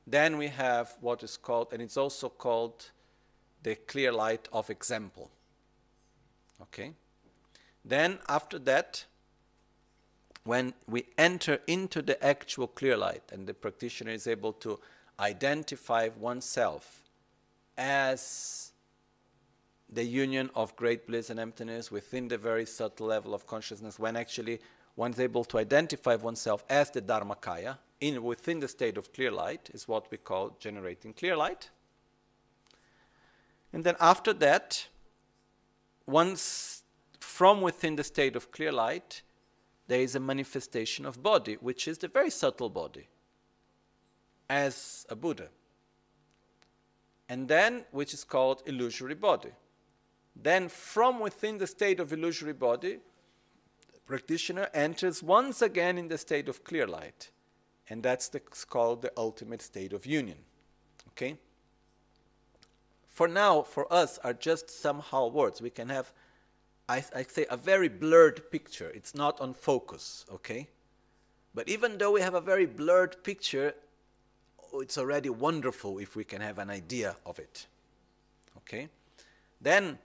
Then 0.08 0.38
we 0.38 0.48
have 0.48 0.96
what 1.02 1.24
is 1.24 1.38
called, 1.38 1.74
and 1.74 1.82
it's 1.82 1.98
also 1.98 2.30
called 2.30 2.92
the 3.64 3.76
clear 3.76 4.12
light 4.12 4.48
of 4.54 4.70
example. 4.70 5.32
Okay? 6.62 6.94
Then 7.84 8.20
after 8.28 8.60
that, 8.60 9.06
when 10.44 10.74
we 10.88 11.06
enter 11.18 11.60
into 11.66 12.02
the 12.04 12.24
actual 12.24 12.68
clear 12.68 12.96
light 12.96 13.24
and 13.32 13.48
the 13.48 13.54
practitioner 13.54 14.12
is 14.12 14.28
able 14.28 14.54
to 14.54 14.80
identify 15.20 16.10
oneself 16.20 17.04
as 17.78 18.72
the 19.90 20.04
union 20.04 20.50
of 20.56 20.76
great 20.76 21.08
bliss 21.08 21.30
and 21.30 21.40
emptiness 21.40 21.92
within 21.92 22.28
the 22.28 22.38
very 22.38 22.66
subtle 22.66 23.08
level 23.08 23.34
of 23.34 23.48
consciousness, 23.48 23.98
when 23.98 24.16
actually 24.16 24.60
one 24.96 25.12
is 25.12 25.20
able 25.20 25.44
to 25.46 25.58
identify 25.58 26.16
oneself 26.16 26.64
as 26.70 26.90
the 26.92 27.02
Dharmakaya 27.02 27.78
in 28.00 28.24
within 28.24 28.60
the 28.60 28.68
state 28.68 28.98
of 28.98 29.14
clear 29.14 29.32
light, 29.32 29.70
is 29.74 29.88
what 29.88 30.10
we 30.12 30.18
call 30.18 30.56
generating 30.60 31.14
clear 31.14 31.36
light. 31.36 31.70
And 33.72 33.84
then 33.84 33.96
after 34.00 34.34
that, 34.34 34.88
once 36.06 36.84
from 37.20 37.62
within 37.62 37.96
the 37.96 38.04
state 38.04 38.36
of 38.36 38.52
clear 38.52 38.72
light, 38.72 39.22
there 39.88 40.00
is 40.00 40.16
a 40.16 40.20
manifestation 40.20 41.06
of 41.06 41.22
body, 41.22 41.56
which 41.56 41.88
is 41.88 41.98
the 41.98 42.08
very 42.08 42.30
subtle 42.30 42.70
body, 42.70 43.08
as 44.50 45.06
a 45.10 45.16
Buddha. 45.16 45.50
And 47.28 47.48
then, 47.48 47.86
which 47.92 48.14
is 48.14 48.24
called 48.24 48.62
illusory 48.66 49.16
body. 49.16 49.52
Then, 50.36 50.70
from 50.70 51.20
within 51.20 51.58
the 51.58 51.68
state 51.68 52.00
of 52.00 52.14
illusory 52.14 52.54
body, 52.54 53.00
practitioner 54.06 54.70
enters 54.74 55.24
once 55.24 55.62
again 55.62 55.98
in 55.98 56.08
the 56.08 56.18
state 56.18 56.48
of 56.48 56.64
clear 56.64 56.88
light. 56.88 57.32
And 57.90 58.02
that's 58.02 58.30
the, 58.30 58.40
called 58.40 59.02
the 59.02 59.12
ultimate 59.18 59.62
state 59.62 59.94
of 59.94 60.06
union. 60.06 60.38
Okay? 61.10 61.38
For 63.08 63.28
now, 63.28 63.62
for 63.62 63.92
us, 63.94 64.18
are 64.24 64.34
just 64.34 64.70
somehow 64.70 65.28
words. 65.28 65.62
We 65.62 65.70
can 65.70 65.90
have 65.90 66.12
I, 66.88 67.04
I 67.16 67.24
say 67.24 67.46
a 67.50 67.58
very 67.58 67.90
blurred 67.90 68.52
picture. 68.52 68.92
It's 68.94 69.16
not 69.16 69.42
on 69.42 69.54
focus, 69.54 70.26
okay? 70.32 70.68
But 71.54 71.68
even 71.68 71.98
though 71.98 72.12
we 72.12 72.22
have 72.22 72.36
a 72.36 72.42
very 72.42 72.66
blurred 72.66 73.24
picture, 73.24 73.74
oh, 74.72 74.82
it's 74.82 74.98
already 74.98 75.30
wonderful 75.30 75.98
if 76.00 76.16
we 76.16 76.24
can 76.24 76.42
have 76.42 76.60
an 76.60 76.70
idea 76.70 77.16
of 77.26 77.40
it. 77.40 77.66
Okay? 78.58 78.90
Then, 79.60 79.98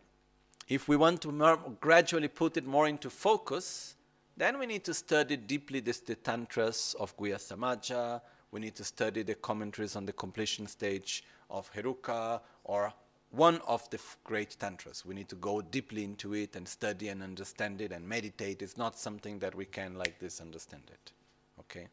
if 0.71 0.87
we 0.87 0.97
want 0.97 1.21
to 1.21 1.33
more, 1.33 1.59
gradually 1.81 2.29
put 2.29 2.57
it 2.57 2.65
more 2.65 2.87
into 2.87 3.11
focus, 3.11 3.97
then 4.37 4.57
we 4.57 4.67
need 4.67 4.85
to 4.85 4.95
study 4.95 5.37
deeply 5.37 5.81
this, 5.81 5.99
the 5.99 6.15
tantras 6.15 6.95
of 6.99 7.15
Guhya 7.17 7.37
Samaja. 7.37 8.21
We 8.53 8.61
need 8.61 8.77
to 8.77 8.85
study 8.85 9.23
the 9.23 9.35
commentaries 9.35 9.97
on 9.97 10.07
the 10.07 10.13
completion 10.13 10.69
stage 10.69 11.25
of 11.51 11.71
Heruka 11.73 12.41
or 12.63 12.93
one 13.33 13.61
of 13.67 13.91
the 13.91 13.99
great 14.23 14.57
tantras. 14.61 15.05
We 15.05 15.15
need 15.15 15.29
to 15.31 15.37
go 15.37 15.61
deeply 15.61 16.05
into 16.05 16.35
it 16.35 16.55
and 16.55 16.67
study 16.67 17.09
and 17.09 17.21
understand 17.21 17.81
it 17.81 17.91
and 17.91 18.09
meditate. 18.09 18.63
It's 18.63 18.77
not 18.77 18.97
something 18.97 19.41
that 19.41 19.57
we 19.57 19.65
can 19.65 19.97
like 19.97 20.21
this 20.21 20.41
understand 20.41 20.85
it. 20.93 21.13
Okay? 21.59 21.89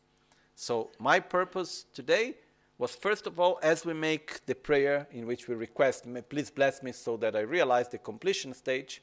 So 0.56 0.92
my 1.00 1.20
purpose 1.20 1.86
today 1.96 2.36
was 2.78 2.96
first 2.96 3.26
of 3.26 3.40
all, 3.40 3.60
as 3.64 3.86
we 3.86 3.94
make 3.94 4.46
the 4.46 4.54
prayer 4.54 5.08
in 5.12 5.26
which 5.26 5.48
we 5.48 5.56
request, 5.56 6.06
please 6.30 6.52
bless 6.52 6.84
me 6.84 6.92
so 6.92 7.18
that 7.18 7.36
I 7.36 7.42
realize 7.42 7.88
the 7.90 7.98
completion 7.98 8.54
stage, 8.54 9.02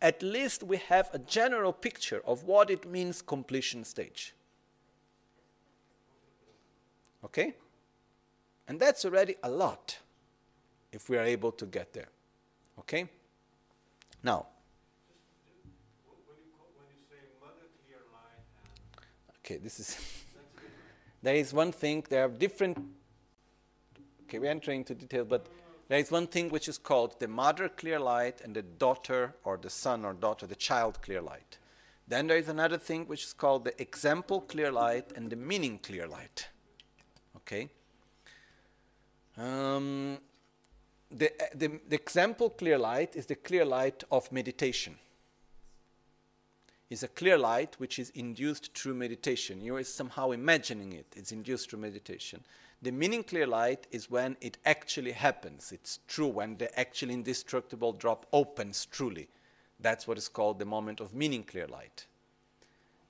at 0.00 0.22
least 0.22 0.62
we 0.62 0.78
have 0.78 1.10
a 1.12 1.18
general 1.18 1.72
picture 1.72 2.22
of 2.24 2.44
what 2.44 2.70
it 2.70 2.88
means 2.88 3.20
completion 3.20 3.84
stage. 3.84 4.34
Okay? 7.24 7.54
And 8.66 8.80
that's 8.80 9.04
already 9.04 9.36
a 9.42 9.50
lot 9.50 9.98
if 10.92 11.08
we 11.08 11.18
are 11.18 11.24
able 11.24 11.52
to 11.52 11.66
get 11.66 11.92
there. 11.92 12.08
Okay? 12.78 13.08
Now, 14.22 14.46
okay, 19.38 19.58
this 19.58 19.80
is. 19.80 19.98
there 21.22 21.34
is 21.34 21.52
one 21.52 21.72
thing, 21.72 22.04
there 22.08 22.24
are 22.24 22.28
different. 22.28 22.78
Okay, 24.30 24.38
we're 24.38 24.48
entering 24.48 24.82
into 24.82 24.94
detail, 24.94 25.24
but 25.24 25.48
there 25.88 25.98
is 25.98 26.12
one 26.12 26.28
thing 26.28 26.50
which 26.50 26.68
is 26.68 26.78
called 26.78 27.18
the 27.18 27.26
mother 27.26 27.68
clear 27.68 27.98
light 27.98 28.40
and 28.44 28.54
the 28.54 28.62
daughter 28.62 29.34
or 29.42 29.56
the 29.56 29.68
son 29.68 30.04
or 30.04 30.12
daughter, 30.12 30.46
the 30.46 30.54
child 30.54 31.02
clear 31.02 31.20
light. 31.20 31.58
Then 32.06 32.28
there 32.28 32.36
is 32.36 32.48
another 32.48 32.78
thing 32.78 33.08
which 33.08 33.24
is 33.24 33.32
called 33.32 33.64
the 33.64 33.82
example 33.82 34.42
clear 34.42 34.70
light 34.70 35.10
and 35.16 35.30
the 35.30 35.34
meaning 35.34 35.80
clear 35.80 36.06
light. 36.06 36.46
Okay? 37.38 37.70
Um, 39.36 40.18
the, 41.10 41.32
the, 41.52 41.80
the, 41.88 41.96
example 41.96 42.50
clear 42.50 42.78
light 42.78 43.16
is 43.16 43.26
the 43.26 43.34
clear 43.34 43.64
light 43.64 44.04
of 44.12 44.30
meditation. 44.30 44.96
It's 46.90 47.02
a 47.04 47.08
clear 47.08 47.38
light 47.38 47.76
which 47.78 47.98
is 47.98 48.10
induced 48.10 48.76
through 48.76 48.94
meditation. 48.94 49.60
You 49.60 49.76
are 49.76 49.84
somehow 49.84 50.32
imagining 50.32 50.92
it, 50.92 51.06
it's 51.16 51.32
induced 51.32 51.70
through 51.70 51.78
meditation. 51.78 52.44
The 52.82 52.90
meaning 52.90 53.22
clear 53.22 53.46
light 53.46 53.86
is 53.90 54.10
when 54.10 54.36
it 54.40 54.58
actually 54.66 55.12
happens. 55.12 55.70
It's 55.70 56.00
true, 56.08 56.26
when 56.26 56.56
the 56.56 56.78
actual 56.78 57.10
indestructible 57.10 57.92
drop 57.92 58.26
opens 58.32 58.86
truly. 58.86 59.28
That's 59.78 60.08
what 60.08 60.18
is 60.18 60.28
called 60.28 60.58
the 60.58 60.64
moment 60.64 61.00
of 61.00 61.14
meaning 61.14 61.44
clear 61.44 61.66
light. 61.66 62.06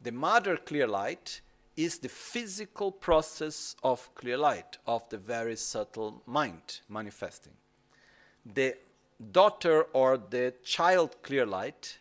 The 0.03 0.13
mother 0.13 0.57
clear 0.57 0.87
light 0.87 1.41
is 1.77 1.99
the 1.99 2.09
physical 2.09 2.93
process 2.93 3.75
of 3.83 4.15
clear 4.15 4.37
light, 4.37 4.79
of 4.87 5.09
the 5.09 5.19
very 5.19 5.57
subtle 5.57 6.23
mind 6.27 6.81
manifesting 6.89 7.55
the 8.45 8.77
daughter 9.33 9.83
or 9.93 10.17
the 10.17 10.55
child 10.65 11.17
clear 11.23 11.47
light, 11.47 11.99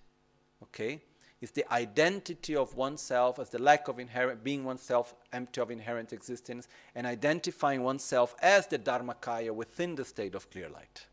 okay, 0.64 1.02
is 1.42 1.52
the 1.52 1.66
identity 1.72 2.56
of 2.56 2.76
oneself 2.76 3.40
as 3.40 3.50
the 3.50 3.60
lack 3.60 3.88
of 3.88 4.00
inherent, 4.00 4.44
being 4.44 4.64
oneself 4.66 5.16
empty 5.32 5.62
of 5.62 5.72
inherent 5.72 6.12
existence, 6.12 6.68
and 6.96 7.08
identifying 7.08 7.84
oneself 7.84 8.36
as 8.42 8.68
the 8.68 8.78
Dharmakaya 8.78 9.52
within 9.54 9.96
the 9.96 10.06
state 10.06 10.36
of 10.36 10.50
clear 10.50 10.70
light. 10.70 11.06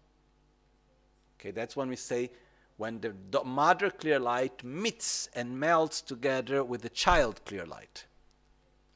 Okay, 1.38 1.52
that's 1.52 1.76
when 1.76 1.88
we 1.88 1.96
say 1.96 2.30
when 2.76 3.00
the 3.00 3.14
mother 3.44 3.90
clear 3.90 4.18
light 4.18 4.62
meets 4.62 5.28
and 5.34 5.58
melts 5.58 6.02
together 6.02 6.62
with 6.62 6.82
the 6.82 6.90
child 6.90 7.42
clear 7.44 7.64
light. 7.64 8.04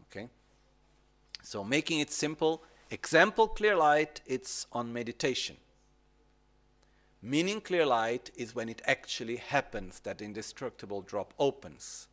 Okay? 0.03 0.29
So, 1.43 1.65
making 1.65 2.01
it 2.01 2.11
simple, 2.11 2.63
example 2.91 3.49
clear 3.49 3.77
light, 3.77 4.21
it's 4.27 4.67
on 4.73 4.93
meditation. 4.93 5.57
Meaning 7.23 7.61
clear 7.61 7.85
light 7.85 8.31
is 8.35 8.55
when 8.55 8.69
it 8.69 8.81
actually 8.87 9.37
happens 9.37 10.01
that 10.01 10.19
the 10.19 10.25
indestructible 10.25 11.03
drop 11.03 11.35
opens. 11.39 12.09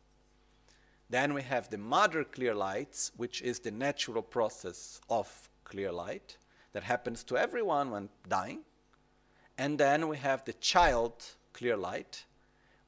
Then 1.08 1.32
we 1.32 1.42
have 1.42 1.70
the 1.70 1.78
mother 1.78 2.24
clear 2.24 2.54
lights, 2.54 3.12
which 3.16 3.40
is 3.40 3.60
the 3.60 3.70
natural 3.70 4.22
process 4.22 5.00
of 5.08 5.48
clear 5.64 5.90
light 5.90 6.36
that 6.72 6.82
happens 6.82 7.24
to 7.24 7.38
everyone 7.38 7.90
when 7.90 8.10
dying. 8.28 8.60
And 9.56 9.78
then 9.78 10.08
we 10.08 10.18
have 10.18 10.44
the 10.44 10.52
child 10.52 11.24
clear 11.54 11.76
light, 11.76 12.24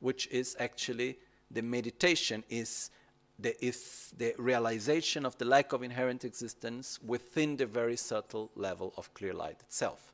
which 0.01 0.27
is 0.29 0.57
actually 0.61 1.19
the 1.51 1.63
meditation 1.63 2.45
is 2.51 2.91
the, 3.39 3.65
is 3.65 4.13
the 4.19 4.35
realization 4.39 5.25
of 5.25 5.39
the 5.39 5.47
lack 5.47 5.73
of 5.73 5.83
inherent 5.83 6.27
existence 6.27 6.99
within 7.03 7.57
the 7.57 7.65
very 7.65 7.97
subtle 7.97 8.51
level 8.55 8.93
of 8.99 9.13
clear 9.15 9.33
light 9.33 9.61
itself. 9.61 10.13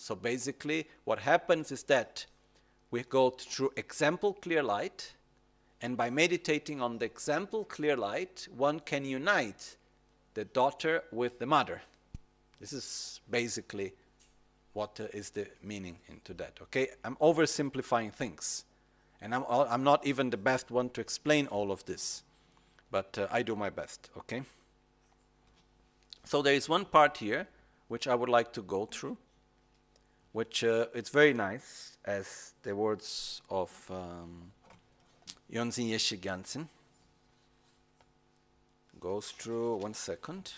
So 0.00 0.14
basically, 0.14 0.86
what 1.04 1.18
happens 1.18 1.70
is 1.70 1.82
that 1.84 2.24
we 2.90 3.02
go 3.02 3.28
through 3.28 3.72
example 3.76 4.32
clear 4.32 4.62
light, 4.62 5.12
and 5.82 5.94
by 5.94 6.08
meditating 6.08 6.80
on 6.80 6.96
the 6.96 7.04
example 7.04 7.66
clear 7.66 7.98
light, 7.98 8.48
one 8.56 8.80
can 8.80 9.04
unite 9.04 9.76
the 10.32 10.46
daughter 10.46 11.02
with 11.12 11.38
the 11.38 11.44
mother. 11.44 11.82
This 12.60 12.72
is 12.72 13.20
basically 13.30 13.92
what 14.72 14.98
uh, 14.98 15.04
is 15.12 15.30
the 15.30 15.46
meaning 15.62 15.98
into 16.08 16.32
that. 16.32 16.58
Okay, 16.62 16.88
I'm 17.04 17.16
oversimplifying 17.16 18.10
things, 18.10 18.64
and 19.20 19.34
I'm, 19.34 19.44
I'm 19.50 19.84
not 19.84 20.06
even 20.06 20.30
the 20.30 20.38
best 20.38 20.70
one 20.70 20.88
to 20.90 21.02
explain 21.02 21.46
all 21.48 21.70
of 21.70 21.84
this, 21.84 22.22
but 22.90 23.18
uh, 23.18 23.26
I 23.30 23.42
do 23.42 23.54
my 23.54 23.68
best. 23.68 24.08
Okay. 24.16 24.42
So 26.24 26.40
there 26.40 26.54
is 26.54 26.70
one 26.70 26.86
part 26.86 27.18
here 27.18 27.46
which 27.88 28.08
I 28.08 28.14
would 28.14 28.30
like 28.30 28.54
to 28.54 28.62
go 28.62 28.86
through, 28.86 29.18
which 30.32 30.64
uh, 30.64 30.86
it's 30.94 31.10
very 31.10 31.32
nice 31.32 31.96
as 32.04 32.54
the 32.62 32.74
words 32.74 33.42
of 33.50 33.70
um, 33.90 34.52
Yongzin 35.52 35.90
Yeshe 35.90 36.18
Gyaltsen 36.18 36.68
goes 39.00 39.30
through. 39.32 39.76
One 39.76 39.94
second. 39.94 40.52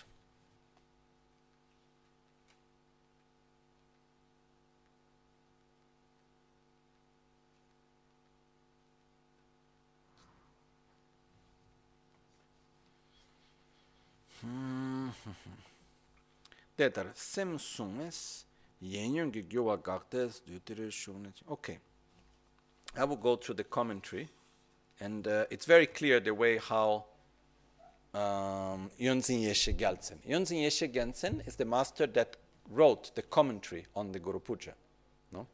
Tetar 16.76 17.12
sem 17.14 17.58
sunges 17.58 18.44
gyowa 18.82 19.76
gaktes 19.82 20.42
dutire. 20.46 20.90
Okay. 21.50 21.78
I 22.96 23.04
will 23.04 23.16
go 23.16 23.36
through 23.36 23.54
the 23.54 23.64
commentary, 23.64 24.28
and 25.00 25.26
uh, 25.26 25.46
it's 25.50 25.64
very 25.66 25.86
clear 25.86 26.20
the 26.20 26.34
way 26.34 26.58
how 26.58 27.06
um, 28.12 28.90
Yongzin 29.00 29.42
Yeshe 29.42 29.74
Gyaltsen. 29.74 30.18
Yongzin 30.28 30.62
Yeshe 30.62 30.92
Gyaltsen 30.92 31.46
is 31.46 31.56
the 31.56 31.64
master 31.64 32.06
that 32.06 32.36
wrote 32.70 33.14
the 33.14 33.22
commentary 33.22 33.86
on 33.96 34.12
the 34.12 34.18
Guru 34.18 34.40
Puja. 34.40 34.74
No? 35.32 35.46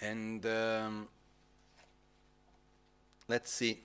And 0.00 0.46
um, 0.46 1.08
let's 3.28 3.50
see, 3.50 3.80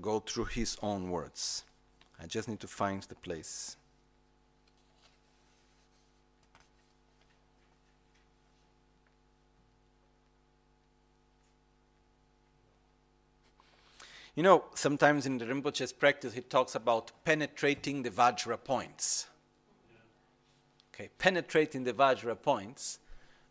go 0.00 0.20
through 0.20 0.44
his 0.46 0.76
own 0.82 1.10
words. 1.10 1.64
I 2.22 2.26
just 2.26 2.48
need 2.48 2.60
to 2.60 2.68
find 2.68 3.02
the 3.02 3.16
place. 3.16 3.76
You 14.34 14.42
know, 14.42 14.64
sometimes 14.74 15.26
in 15.26 15.38
the 15.38 15.46
Rinpoche's 15.46 15.92
practice, 15.92 16.34
he 16.34 16.40
talks 16.40 16.74
about 16.74 17.12
penetrating 17.24 18.02
the 18.02 18.10
Vajra 18.10 18.62
points. 18.62 19.28
Okay, 20.92 21.08
penetrating 21.18 21.84
the 21.84 21.92
Vajra 21.92 22.40
points 22.40 22.98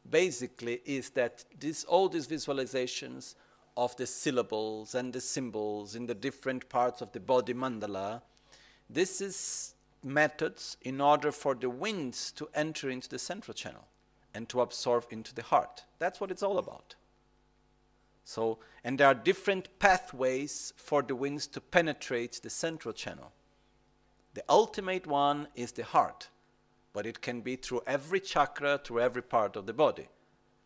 basically 0.10 0.82
is 0.86 1.12
that 1.12 1.46
this, 1.60 1.86
all 1.86 2.10
these 2.10 2.28
visualizations 2.28 3.36
of 3.78 3.96
the 3.96 4.06
syllables 4.06 4.94
and 4.94 5.14
the 5.14 5.22
symbols 5.22 5.96
in 5.96 6.06
the 6.06 6.14
different 6.14 6.68
parts 6.70 7.02
of 7.02 7.12
the 7.14 7.20
body 7.20 7.54
mandala, 7.54 8.22
this 8.90 9.22
is 9.22 9.76
methods 10.04 10.78
in 10.82 11.00
order 11.00 11.32
for 11.32 11.56
the 11.56 11.70
winds 11.70 12.32
to 12.34 12.50
enter 12.54 12.90
into 12.90 13.08
the 13.08 13.20
central 13.20 13.54
channel 13.54 13.88
and 14.34 14.50
to 14.50 14.60
absorb 14.62 15.06
into 15.12 15.34
the 15.34 15.44
heart. 15.44 15.84
That's 16.00 16.20
what 16.20 16.32
it's 16.32 16.44
all 16.44 16.58
about. 16.58 16.96
So, 18.24 18.60
and 18.84 18.98
there 18.98 19.08
are 19.08 19.14
different 19.14 19.68
pathways 19.80 20.74
for 20.78 21.02
the 21.02 21.16
winds 21.16 21.48
to 21.48 21.62
penetrate 21.62 22.40
the 22.41 22.50
central 22.50 22.94
channel. 22.94 23.32
The 24.34 24.44
ultimate 24.50 25.06
one 25.06 25.48
is 25.56 25.74
the 25.74 25.84
heart, 25.84 26.30
but 26.94 27.06
it 27.06 27.22
can 27.22 27.41
be 27.41 27.56
through 27.56 27.82
every 27.86 28.20
chakra, 28.20 28.80
through 28.84 29.02
every 29.02 29.22
part 29.22 29.56
of 29.56 29.66
the 29.66 29.74
body. 29.74 30.08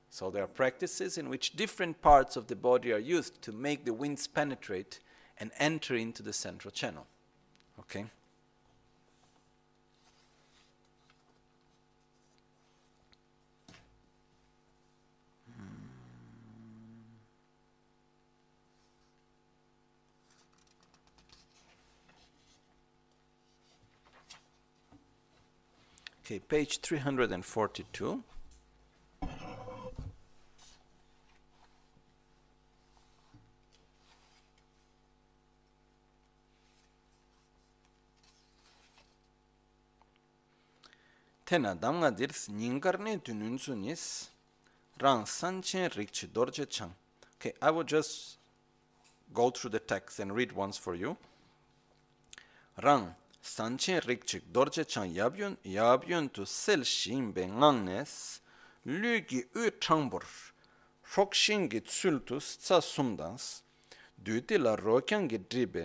So, 0.09 0.29
there 0.29 0.43
are 0.43 0.47
practices 0.47 1.17
in 1.17 1.29
which 1.29 1.55
different 1.55 2.01
parts 2.01 2.37
of 2.37 2.47
the 2.47 2.55
body 2.55 2.93
are 2.93 2.99
used 2.99 3.41
to 3.41 3.51
make 3.51 3.83
the 3.83 3.93
winds 3.93 4.27
penetrate 4.27 4.99
and 5.37 5.51
enter 5.57 5.95
into 5.95 6.23
the 6.23 6.33
central 6.33 6.71
channel. 6.71 7.05
Okay? 7.79 8.05
Okay, 26.27 26.39
page 26.39 26.81
342. 26.81 28.21
Tena 41.45 41.75
damga 41.79 42.11
dirs 42.11 42.49
ningarne 42.49 43.21
dununsunis 43.23 44.27
rang 44.99 45.23
sanchen 45.23 45.89
rikchi 45.91 46.27
dorje 46.27 46.69
chang. 46.69 46.93
Okay, 47.37 47.53
I 47.61 47.71
will 47.71 47.85
just 47.85 48.37
go 49.33 49.49
through 49.49 49.69
the 49.69 49.79
text 49.79 50.19
and 50.19 50.35
read 50.35 50.51
once 50.51 50.77
for 50.77 50.93
you. 50.93 51.15
Rang 52.83 53.15
sanchen 53.55 53.99
rikchik 54.07 54.43
dorje 54.55 54.83
chang 54.83 55.09
yabyun 55.19 55.57
yabyun 55.63 56.29
tu 56.35 56.45
sel 56.45 56.83
shin 56.83 57.33
be 57.35 57.43
ngangnes 57.59 58.13
lü 58.85 59.13
gi 59.29 59.41
u 59.61 59.63
changbur 59.83 60.25
shokshin 61.11 61.69
gi 61.71 61.79
tsul 61.81 62.17
tu 62.27 62.37
tsa 62.39 62.81
sumdans 62.81 63.43
düti 64.25 64.57
la 64.57 64.73
rokyan 64.75 65.23
gi 65.29 65.39
dribe 65.49 65.83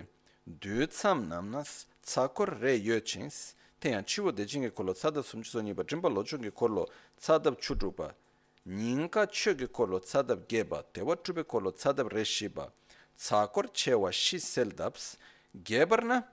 dü 0.63 0.87
tsam 0.87 1.19
namnas 1.31 1.71
tsakor 2.03 2.51
re 2.63 2.75
yochins 2.89 3.55
ten 3.81 4.05
chiwo 4.05 4.31
de 4.33 4.45
jinge 4.45 4.71
kolo 4.71 4.93
tsada 4.95 5.23
sumchiso 5.23 5.63
ni 5.63 5.73
ba 5.75 5.83
jimba 5.85 6.09
lochungi 6.09 6.51
kolo 6.51 6.89
tsadab 7.17 7.55
chudruba 7.61 8.15
ninka 8.65 9.27
chö 9.27 9.55
gi 9.59 9.67
kolo 9.67 9.99
tsadab 10.01 10.49
geba 10.49 10.83
tewa 10.93 11.17
chube 11.17 11.43
kolo 11.45 11.71
tsadab 11.71 12.09
reshiba 12.13 12.73
tsakor 13.17 13.67
chewa 13.73 14.13
shi 14.13 14.39
seldabs, 14.41 15.17
gebarna 15.65 16.27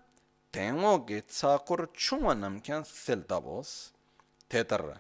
tengo 0.52 1.06
ge 1.06 1.22
tsakor 1.22 1.88
chungwa 1.94 2.34
namkyan 2.36 2.84
seldabos. 2.84 3.92
Tetar, 4.50 5.00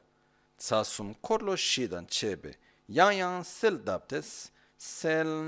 tsasum 0.57 1.15
korlo 1.21 1.55
shidan 1.55 2.05
chebe, 2.07 2.55
yang 2.87 3.17
yang 3.17 3.43
sel 3.43 3.77
dabdes, 3.77 4.51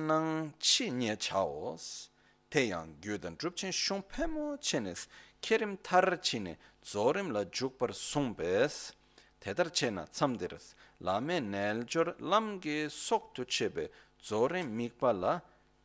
nang 0.08 0.54
chi 0.60 0.90
nye 0.90 1.16
chaos. 1.16 2.10
Teyang 2.50 3.00
gyudan 3.00 3.38
drupchen 3.38 3.72
shung 3.72 4.04
pemo 4.04 4.58
chenes, 4.60 5.08
kerim 5.40 5.78
tar 5.78 6.18
chine, 6.22 6.58
zorim 6.84 7.32
la 7.32 7.46
jukpar 7.46 7.94
sungbes. 7.94 8.94
Tetar 9.40 9.72
chena 9.72 10.06
tsamdiris, 10.06 10.76
lame 11.00 11.40
neljor 11.40 12.16
lamge 12.20 12.90
soktu 12.90 13.46
chebe, 13.46 13.90
zorim 14.22 14.68
mikpa 14.76 15.14
la 15.14 15.40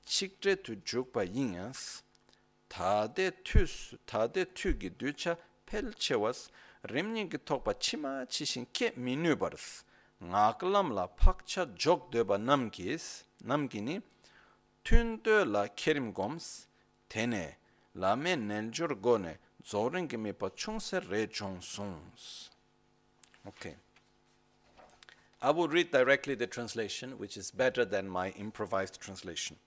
chikre 0.05 0.57
tu 0.57 0.77
jukpa 0.85 1.23
yinyas. 1.23 2.03
다데 2.68 3.32
투스 3.44 3.98
다데 4.06 4.46
투기 4.54 4.90
두차 4.98 5.38
펠체와스 5.66 6.52
림닝기 6.84 7.40
톡바 7.46 7.74
치마 7.80 8.26
치신 8.26 8.66
케 8.74 8.92
미누버스 8.96 9.84
ngaklam 10.22 10.94
la 10.94 11.08
pakcha 11.08 11.66
jok 11.76 12.12
deba 12.12 12.38
namkis 12.38 13.24
namkini 13.44 14.02
tündö 14.86 15.52
la 15.52 15.68
kerim 15.68 16.14
goms 16.14 16.68
tene 17.10 17.58
la 17.96 18.16
me 18.16 18.36
neljur 18.36 19.02
gone 19.02 19.40
zoren 19.64 20.08
me 20.20 20.32
pa 20.32 20.50
chungse 20.50 21.00
re 21.10 21.28
jongsons 21.28 22.50
okay 23.48 23.76
I 25.44 25.50
will 25.50 25.68
read 25.68 25.90
directly 25.90 26.36
the 26.36 26.46
translation, 26.46 27.18
which 27.18 27.36
is 27.36 27.50
better 27.50 27.84
than 27.84 28.08
my 28.08 28.30
improvised 28.38 29.02
translation. 29.02 29.58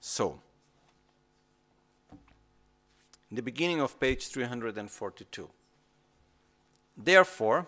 So, 0.00 0.40
in 3.33 3.35
the 3.35 3.41
beginning 3.41 3.81
of 3.81 3.99
page 3.99 4.27
342. 4.27 5.49
Therefore, 6.95 7.65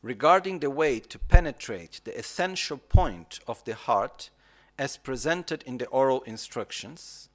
regarding 0.00 0.60
the 0.60 0.70
way 0.70 1.00
to 1.00 1.18
penetrate 1.18 2.00
the 2.04 2.16
essential 2.16 2.78
point 2.78 3.40
of 3.48 3.64
the 3.64 3.74
heart 3.74 4.30
as 4.78 4.96
presented 4.96 5.64
in 5.64 5.78
the 5.78 5.88
oral 5.88 6.22
instructions, 6.22 7.30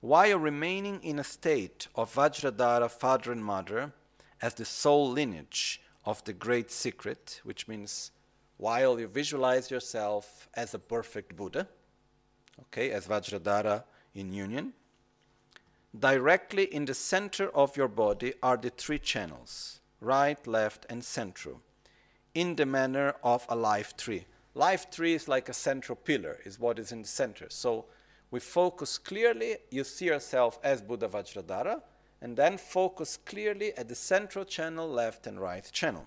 while 0.00 0.38
remaining 0.38 1.02
in 1.02 1.18
a 1.18 1.22
state 1.38 1.88
of 1.94 2.14
Vajradhara 2.14 2.90
father 2.90 3.30
and 3.30 3.44
mother 3.44 3.92
as 4.40 4.54
the 4.54 4.64
sole 4.64 5.10
lineage 5.10 5.82
of 6.06 6.24
the 6.24 6.32
great 6.32 6.70
secret, 6.70 7.42
which 7.44 7.68
means 7.68 8.10
while 8.56 8.98
you 8.98 9.06
visualize 9.06 9.70
yourself 9.70 10.48
as 10.54 10.72
a 10.72 10.78
perfect 10.78 11.36
Buddha, 11.36 11.68
okay, 12.58 12.90
as 12.90 13.06
Vajradhara 13.06 13.84
in 14.14 14.32
union, 14.32 14.72
directly 15.98 16.64
in 16.64 16.84
the 16.84 16.94
center 16.94 17.48
of 17.48 17.76
your 17.76 17.88
body 17.88 18.34
are 18.42 18.56
the 18.56 18.70
three 18.70 18.98
channels 18.98 19.80
right, 20.00 20.46
left, 20.46 20.86
and 20.88 21.04
central 21.04 21.60
in 22.34 22.56
the 22.56 22.66
manner 22.66 23.14
of 23.22 23.44
a 23.48 23.56
life 23.56 23.96
tree. 23.96 24.24
Life 24.54 24.90
tree 24.90 25.14
is 25.14 25.28
like 25.28 25.48
a 25.48 25.52
central 25.52 25.96
pillar, 25.96 26.38
is 26.44 26.58
what 26.58 26.78
is 26.78 26.92
in 26.92 27.02
the 27.02 27.08
center. 27.08 27.46
So 27.50 27.86
we 28.30 28.40
focus 28.40 28.98
clearly, 28.98 29.56
you 29.70 29.84
see 29.84 30.06
yourself 30.06 30.58
as 30.62 30.80
Buddha 30.80 31.08
Vajradhara, 31.08 31.82
and 32.22 32.36
then 32.36 32.58
focus 32.58 33.16
clearly 33.16 33.76
at 33.76 33.88
the 33.88 33.94
central 33.94 34.44
channel, 34.44 34.88
left 34.88 35.26
and 35.26 35.40
right 35.40 35.68
channel. 35.72 36.06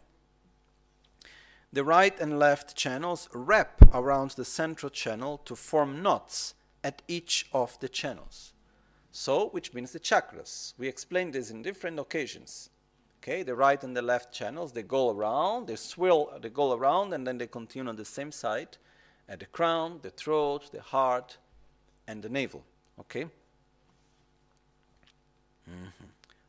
The 1.72 1.84
right 1.84 2.18
and 2.20 2.38
left 2.38 2.76
channels 2.76 3.28
wrap 3.34 3.82
around 3.94 4.32
the 4.32 4.46
central 4.46 4.92
channel 4.92 5.40
to 5.46 5.56
form 5.56 6.04
knots 6.04 6.54
at 6.84 7.02
each 7.08 7.48
of 7.52 7.80
the 7.80 7.90
channels. 7.90 8.54
So, 9.16 9.50
which 9.50 9.76
means 9.76 9.92
the 9.92 10.00
chakras. 10.00 10.74
We 10.80 10.88
explained 10.88 11.34
this 11.34 11.52
in 11.52 11.62
different 11.62 12.00
occasions. 12.00 12.72
Okay, 13.22 13.44
the 13.44 13.54
right 13.56 13.82
and 13.84 13.96
the 13.96 14.02
left 14.02 14.34
channels, 14.34 14.74
they 14.74 14.82
go 14.82 15.12
around, 15.12 15.68
they 15.68 15.76
swirl, 15.76 16.34
they 16.42 16.50
go 16.50 16.74
around, 16.74 17.14
and 17.14 17.26
then 17.26 17.38
they 17.38 17.46
continue 17.46 17.88
on 17.88 17.96
the 17.96 18.04
same 18.04 18.32
side 18.32 18.76
at 19.30 19.40
the 19.40 19.46
crown, 19.46 20.00
the 20.02 20.10
throat, 20.10 20.72
the 20.72 20.82
heart, 20.82 21.38
and 22.08 22.24
the 22.24 22.28
navel. 22.28 22.64
Okay? 23.00 23.26
Mm-hmm. 25.70 26.06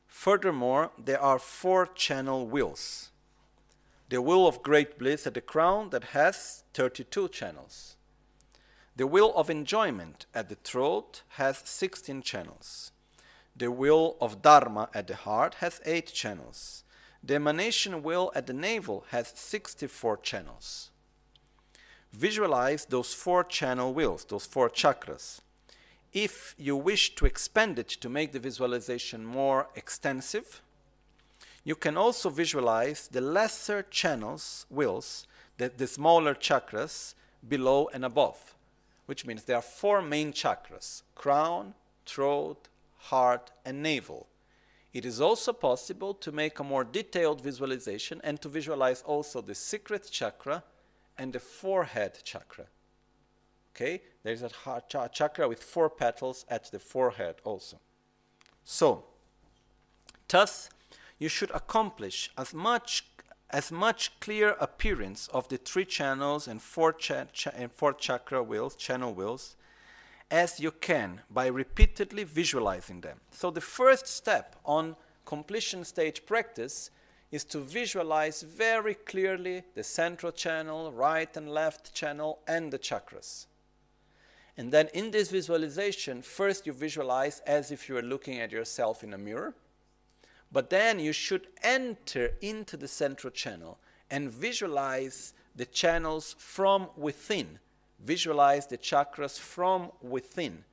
Furthermore, 0.08 0.90
there 0.98 1.20
are 1.20 1.38
four 1.38 1.86
channel 1.86 2.46
wheels. 2.46 3.10
The 4.08 4.22
wheel 4.22 4.46
of 4.46 4.62
great 4.62 4.98
bliss 4.98 5.26
at 5.26 5.34
the 5.34 5.42
crown 5.42 5.90
that 5.90 6.04
has 6.04 6.64
32 6.72 7.28
channels. 7.28 7.93
The 8.96 9.06
wheel 9.06 9.32
of 9.34 9.50
enjoyment 9.50 10.26
at 10.34 10.48
the 10.48 10.54
throat 10.54 11.22
has 11.30 11.62
16 11.64 12.22
channels. 12.22 12.92
The 13.56 13.70
wheel 13.70 14.16
of 14.20 14.42
Dharma 14.42 14.88
at 14.94 15.08
the 15.08 15.16
heart 15.16 15.54
has 15.54 15.80
8 15.84 16.06
channels. 16.06 16.84
The 17.22 17.34
emanation 17.34 18.02
wheel 18.02 18.30
at 18.34 18.46
the 18.46 18.52
navel 18.52 19.04
has 19.10 19.32
64 19.34 20.18
channels. 20.18 20.90
Visualize 22.12 22.84
those 22.84 23.12
four 23.12 23.42
channel 23.42 23.92
wheels, 23.92 24.24
those 24.24 24.46
four 24.46 24.70
chakras. 24.70 25.40
If 26.12 26.54
you 26.56 26.76
wish 26.76 27.16
to 27.16 27.26
expand 27.26 27.80
it 27.80 27.88
to 27.88 28.08
make 28.08 28.30
the 28.30 28.38
visualization 28.38 29.24
more 29.24 29.68
extensive, 29.74 30.62
you 31.64 31.74
can 31.74 31.96
also 31.96 32.30
visualize 32.30 33.08
the 33.08 33.20
lesser 33.20 33.82
channels, 33.82 34.66
wheels, 34.70 35.26
the, 35.56 35.72
the 35.76 35.88
smaller 35.88 36.34
chakras 36.34 37.14
below 37.48 37.88
and 37.92 38.04
above, 38.04 38.54
which 39.06 39.26
means 39.26 39.44
there 39.44 39.56
are 39.56 39.62
four 39.62 40.02
main 40.02 40.32
chakras 40.32 41.02
crown, 41.14 41.74
throat, 42.06 42.68
heart, 42.96 43.50
and 43.64 43.82
navel. 43.82 44.26
It 44.92 45.04
is 45.04 45.20
also 45.20 45.52
possible 45.52 46.14
to 46.14 46.30
make 46.30 46.58
a 46.58 46.64
more 46.64 46.84
detailed 46.84 47.40
visualization 47.40 48.20
and 48.22 48.40
to 48.40 48.48
visualize 48.48 49.02
also 49.02 49.40
the 49.40 49.54
secret 49.54 50.08
chakra 50.10 50.62
and 51.18 51.32
the 51.32 51.40
forehead 51.40 52.20
chakra. 52.22 52.66
Okay, 53.74 54.02
there's 54.22 54.42
a 54.42 54.48
heart 54.48 54.88
ch- 54.88 55.12
chakra 55.12 55.48
with 55.48 55.62
four 55.62 55.90
petals 55.90 56.46
at 56.48 56.70
the 56.70 56.78
forehead 56.78 57.36
also. 57.42 57.80
So, 58.62 59.04
thus, 60.28 60.70
you 61.18 61.28
should 61.28 61.50
accomplish 61.50 62.30
as 62.38 62.54
much 62.54 63.04
as 63.54 63.70
much 63.70 64.10
clear 64.18 64.56
appearance 64.58 65.28
of 65.28 65.46
the 65.46 65.56
three 65.56 65.84
channels 65.84 66.48
and 66.48 66.60
four, 66.60 66.92
cha- 66.92 67.26
cha- 67.32 67.52
and 67.54 67.70
four 67.70 67.92
chakra 67.92 68.42
wheels, 68.42 68.74
channel 68.74 69.14
wheels, 69.14 69.54
as 70.28 70.58
you 70.58 70.72
can 70.72 71.20
by 71.30 71.46
repeatedly 71.46 72.24
visualizing 72.24 73.00
them. 73.00 73.20
So 73.30 73.52
the 73.52 73.60
first 73.60 74.08
step 74.08 74.56
on 74.64 74.96
completion 75.24 75.84
stage 75.84 76.26
practice 76.26 76.90
is 77.30 77.44
to 77.44 77.60
visualize 77.60 78.42
very 78.42 78.94
clearly 78.94 79.62
the 79.76 79.84
central 79.84 80.32
channel, 80.32 80.90
right 80.90 81.36
and 81.36 81.48
left 81.48 81.94
channel, 81.94 82.40
and 82.48 82.72
the 82.72 82.78
chakras. 82.78 83.46
And 84.56 84.72
then 84.72 84.88
in 84.94 85.12
this 85.12 85.30
visualization, 85.30 86.22
first 86.22 86.66
you 86.66 86.72
visualize 86.72 87.40
as 87.46 87.70
if 87.70 87.88
you 87.88 87.96
are 87.96 88.02
looking 88.02 88.40
at 88.40 88.50
yourself 88.50 89.04
in 89.04 89.14
a 89.14 89.18
mirror. 89.18 89.54
But 90.54 90.70
then 90.70 90.98
you 90.98 91.12
should 91.12 91.48
enter 91.62 92.32
into 92.40 92.78
the 92.78 92.88
central 92.88 93.30
channel 93.30 93.78
and 94.10 94.30
visualize 94.30 95.34
the 95.54 95.66
channels 95.66 96.34
from 96.38 96.88
within 96.96 97.58
visualize 98.04 98.66
the 98.66 98.78
chakras 98.78 99.38
from 99.38 99.90
within. 100.02 100.64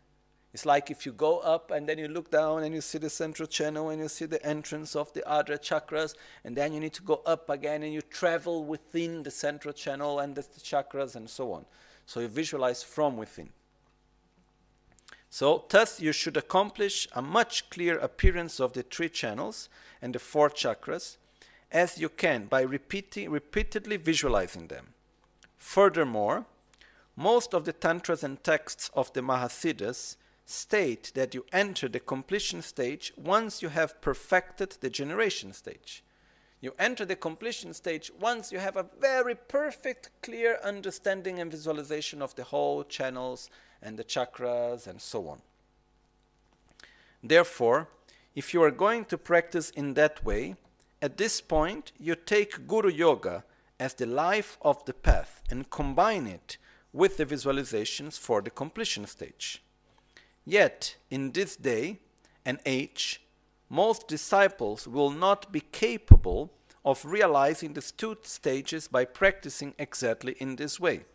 It's 0.53 0.65
like 0.65 0.91
if 0.91 1.05
you 1.05 1.13
go 1.13 1.39
up 1.39 1.71
and 1.71 1.87
then 1.87 1.97
you 1.97 2.09
look 2.09 2.29
down 2.29 2.63
and 2.63 2.75
you 2.75 2.81
see 2.81 2.97
the 2.97 3.09
central 3.09 3.47
channel 3.47 3.89
and 3.89 4.01
you 4.01 4.09
see 4.09 4.25
the 4.25 4.45
entrance 4.45 4.97
of 4.97 5.11
the 5.13 5.27
other 5.27 5.57
chakras, 5.57 6.15
and 6.43 6.57
then 6.57 6.73
you 6.73 6.81
need 6.81 6.93
to 6.93 7.03
go 7.03 7.21
up 7.25 7.49
again 7.49 7.83
and 7.83 7.93
you 7.93 8.01
travel 8.01 8.65
within 8.65 9.23
the 9.23 9.31
central 9.31 9.73
channel 9.73 10.19
and 10.19 10.35
the 10.35 10.41
chakras 10.41 11.15
and 11.15 11.29
so 11.29 11.53
on. 11.53 11.65
So 12.05 12.19
you 12.19 12.27
visualize 12.27 12.83
from 12.83 13.15
within. 13.15 13.49
So, 15.33 15.63
thus, 15.69 16.01
you 16.01 16.11
should 16.11 16.35
accomplish 16.35 17.07
a 17.13 17.21
much 17.21 17.69
clearer 17.69 17.97
appearance 17.97 18.59
of 18.59 18.73
the 18.73 18.83
three 18.83 19.07
channels 19.07 19.69
and 20.01 20.13
the 20.13 20.19
four 20.19 20.49
chakras 20.49 21.15
as 21.71 21.97
you 21.97 22.09
can 22.09 22.47
by 22.47 22.61
repeating, 22.61 23.31
repeatedly 23.31 23.95
visualizing 23.95 24.67
them. 24.67 24.87
Furthermore, 25.55 26.45
most 27.15 27.53
of 27.53 27.63
the 27.63 27.71
tantras 27.71 28.25
and 28.25 28.43
texts 28.43 28.91
of 28.93 29.13
the 29.13 29.21
Mahasiddhas 29.21 30.17
state 30.45 31.13
that 31.15 31.33
you 31.33 31.45
enter 31.53 31.87
the 31.87 32.01
completion 32.01 32.61
stage 32.61 33.13
once 33.15 33.61
you 33.61 33.69
have 33.69 34.01
perfected 34.01 34.75
the 34.81 34.89
generation 34.89 35.53
stage. 35.53 36.03
You 36.59 36.73
enter 36.77 37.05
the 37.05 37.15
completion 37.15 37.73
stage 37.73 38.11
once 38.19 38.51
you 38.51 38.59
have 38.59 38.75
a 38.75 38.85
very 38.99 39.35
perfect, 39.35 40.09
clear 40.21 40.59
understanding 40.61 41.39
and 41.39 41.49
visualization 41.49 42.21
of 42.21 42.35
the 42.35 42.43
whole 42.43 42.83
channels 42.83 43.49
and 43.81 43.97
the 43.97 44.03
chakras 44.03 44.87
and 44.87 45.01
so 45.01 45.27
on. 45.27 45.41
Therefore, 47.23 47.87
if 48.35 48.53
you 48.53 48.63
are 48.63 48.71
going 48.71 49.05
to 49.05 49.17
practice 49.17 49.69
in 49.71 49.93
that 49.95 50.23
way, 50.23 50.55
at 51.01 51.17
this 51.17 51.41
point 51.41 51.91
you 51.99 52.15
take 52.15 52.67
Guru 52.67 52.89
Yoga 52.89 53.43
as 53.79 53.93
the 53.93 54.05
life 54.05 54.57
of 54.61 54.83
the 54.85 54.93
path 54.93 55.41
and 55.49 55.69
combine 55.69 56.27
it 56.27 56.57
with 56.93 57.17
the 57.17 57.25
visualizations 57.25 58.17
for 58.17 58.41
the 58.41 58.49
completion 58.49 59.05
stage. 59.07 59.63
Yet, 60.45 60.97
in 61.09 61.31
this 61.31 61.55
day 61.55 61.99
and 62.45 62.59
age, 62.65 63.21
most 63.69 64.07
disciples 64.07 64.87
will 64.87 65.11
not 65.11 65.51
be 65.51 65.61
capable 65.61 66.51
of 66.83 67.05
realizing 67.05 67.73
the 67.73 67.81
two 67.81 68.17
stages 68.23 68.87
by 68.87 69.05
practicing 69.05 69.73
exactly 69.77 70.35
in 70.39 70.55
this 70.55 70.79
way. 70.79 71.05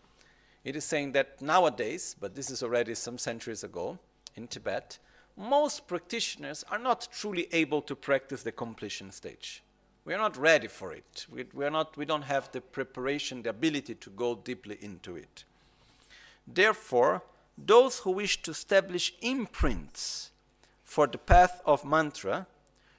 It 0.66 0.74
is 0.74 0.84
saying 0.84 1.12
that 1.12 1.40
nowadays, 1.40 2.16
but 2.18 2.34
this 2.34 2.50
is 2.50 2.60
already 2.60 2.96
some 2.96 3.18
centuries 3.18 3.62
ago 3.62 4.00
in 4.34 4.48
Tibet, 4.48 4.98
most 5.36 5.86
practitioners 5.86 6.64
are 6.68 6.78
not 6.78 7.06
truly 7.12 7.46
able 7.52 7.80
to 7.82 7.94
practice 7.94 8.42
the 8.42 8.50
completion 8.50 9.12
stage. 9.12 9.62
We 10.04 10.12
are 10.12 10.18
not 10.18 10.36
ready 10.36 10.66
for 10.66 10.92
it. 10.92 11.24
We, 11.30 11.44
we, 11.54 11.64
are 11.64 11.70
not, 11.70 11.96
we 11.96 12.04
don't 12.04 12.22
have 12.22 12.50
the 12.50 12.60
preparation, 12.60 13.44
the 13.44 13.50
ability 13.50 13.94
to 13.94 14.10
go 14.10 14.34
deeply 14.34 14.76
into 14.80 15.14
it. 15.14 15.44
Therefore, 16.48 17.22
those 17.56 18.00
who 18.00 18.10
wish 18.10 18.42
to 18.42 18.50
establish 18.50 19.14
imprints 19.20 20.32
for 20.82 21.06
the 21.06 21.18
path 21.18 21.60
of 21.64 21.84
mantra 21.84 22.48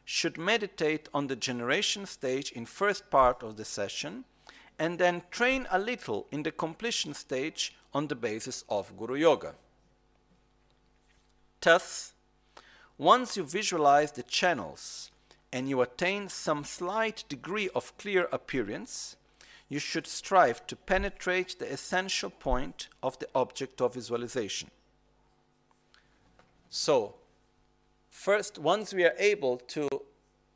should 0.06 0.38
meditate 0.38 1.10
on 1.14 1.28
the 1.28 1.36
generation 1.36 2.06
stage 2.06 2.50
in 2.54 2.66
first 2.66 3.12
part 3.12 3.44
of 3.44 3.58
the 3.58 3.66
session 3.66 4.24
and 4.80 5.00
then 5.00 5.24
train 5.32 5.68
a 5.72 5.80
little 5.80 6.28
in 6.32 6.44
the 6.44 6.52
completion 6.52 7.14
stage 7.14 7.76
on 7.94 8.08
the 8.08 8.16
basis 8.16 8.64
of 8.70 8.96
Guru 8.98 9.16
Yoga. 9.16 9.56
Thus, 11.62 12.14
once 12.98 13.38
you 13.38 13.44
visualize 13.44 14.12
the 14.12 14.24
channels 14.24 15.12
and 15.52 15.70
you 15.70 15.82
attain 15.82 16.30
some 16.30 16.64
slight 16.64 17.24
degree 17.30 17.70
of 17.74 17.98
clear 17.98 18.28
appearance, 18.32 19.16
you 19.70 19.80
should 19.80 20.08
strive 20.08 20.66
to 20.68 20.76
penetrate 20.76 21.60
the 21.60 21.72
essential 21.72 22.30
point 22.30 22.88
of 23.04 23.18
the 23.20 23.28
object 23.36 23.82
of 23.82 23.96
visualization. 23.96 24.70
So, 26.70 27.16
first, 28.10 28.58
once 28.58 28.94
we 28.94 29.04
are 29.06 29.16
able 29.18 29.58
to 29.58 29.90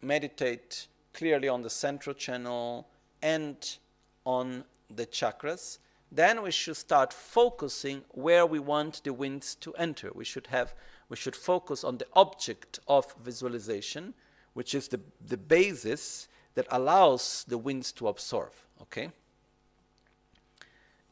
meditate 0.02 0.88
clearly 1.14 1.48
on 1.48 1.62
the 1.62 1.70
central 1.70 2.14
channel 2.14 2.88
and 3.22 3.78
on 4.26 4.64
the 4.90 5.06
chakras, 5.06 5.80
then 6.12 6.42
we 6.42 6.52
should 6.52 6.76
start 6.76 7.14
focusing 7.14 8.02
where 8.10 8.46
we 8.46 8.60
want 8.60 9.02
the 9.04 9.14
winds 9.14 9.56
to 9.56 9.74
enter. 9.76 10.12
We 10.14 10.26
should 10.26 10.48
have 10.48 10.74
we 11.12 11.18
should 11.18 11.36
focus 11.36 11.84
on 11.84 11.98
the 11.98 12.08
object 12.14 12.80
of 12.88 13.14
visualization, 13.22 14.14
which 14.54 14.74
is 14.74 14.88
the, 14.88 15.02
the 15.28 15.36
basis 15.36 16.30
that 16.56 16.68
allows 16.72 17.44
the 17.50 17.58
winds 17.58 17.92
to 17.94 18.08
absorb. 18.08 18.52
Okay? 18.82 19.10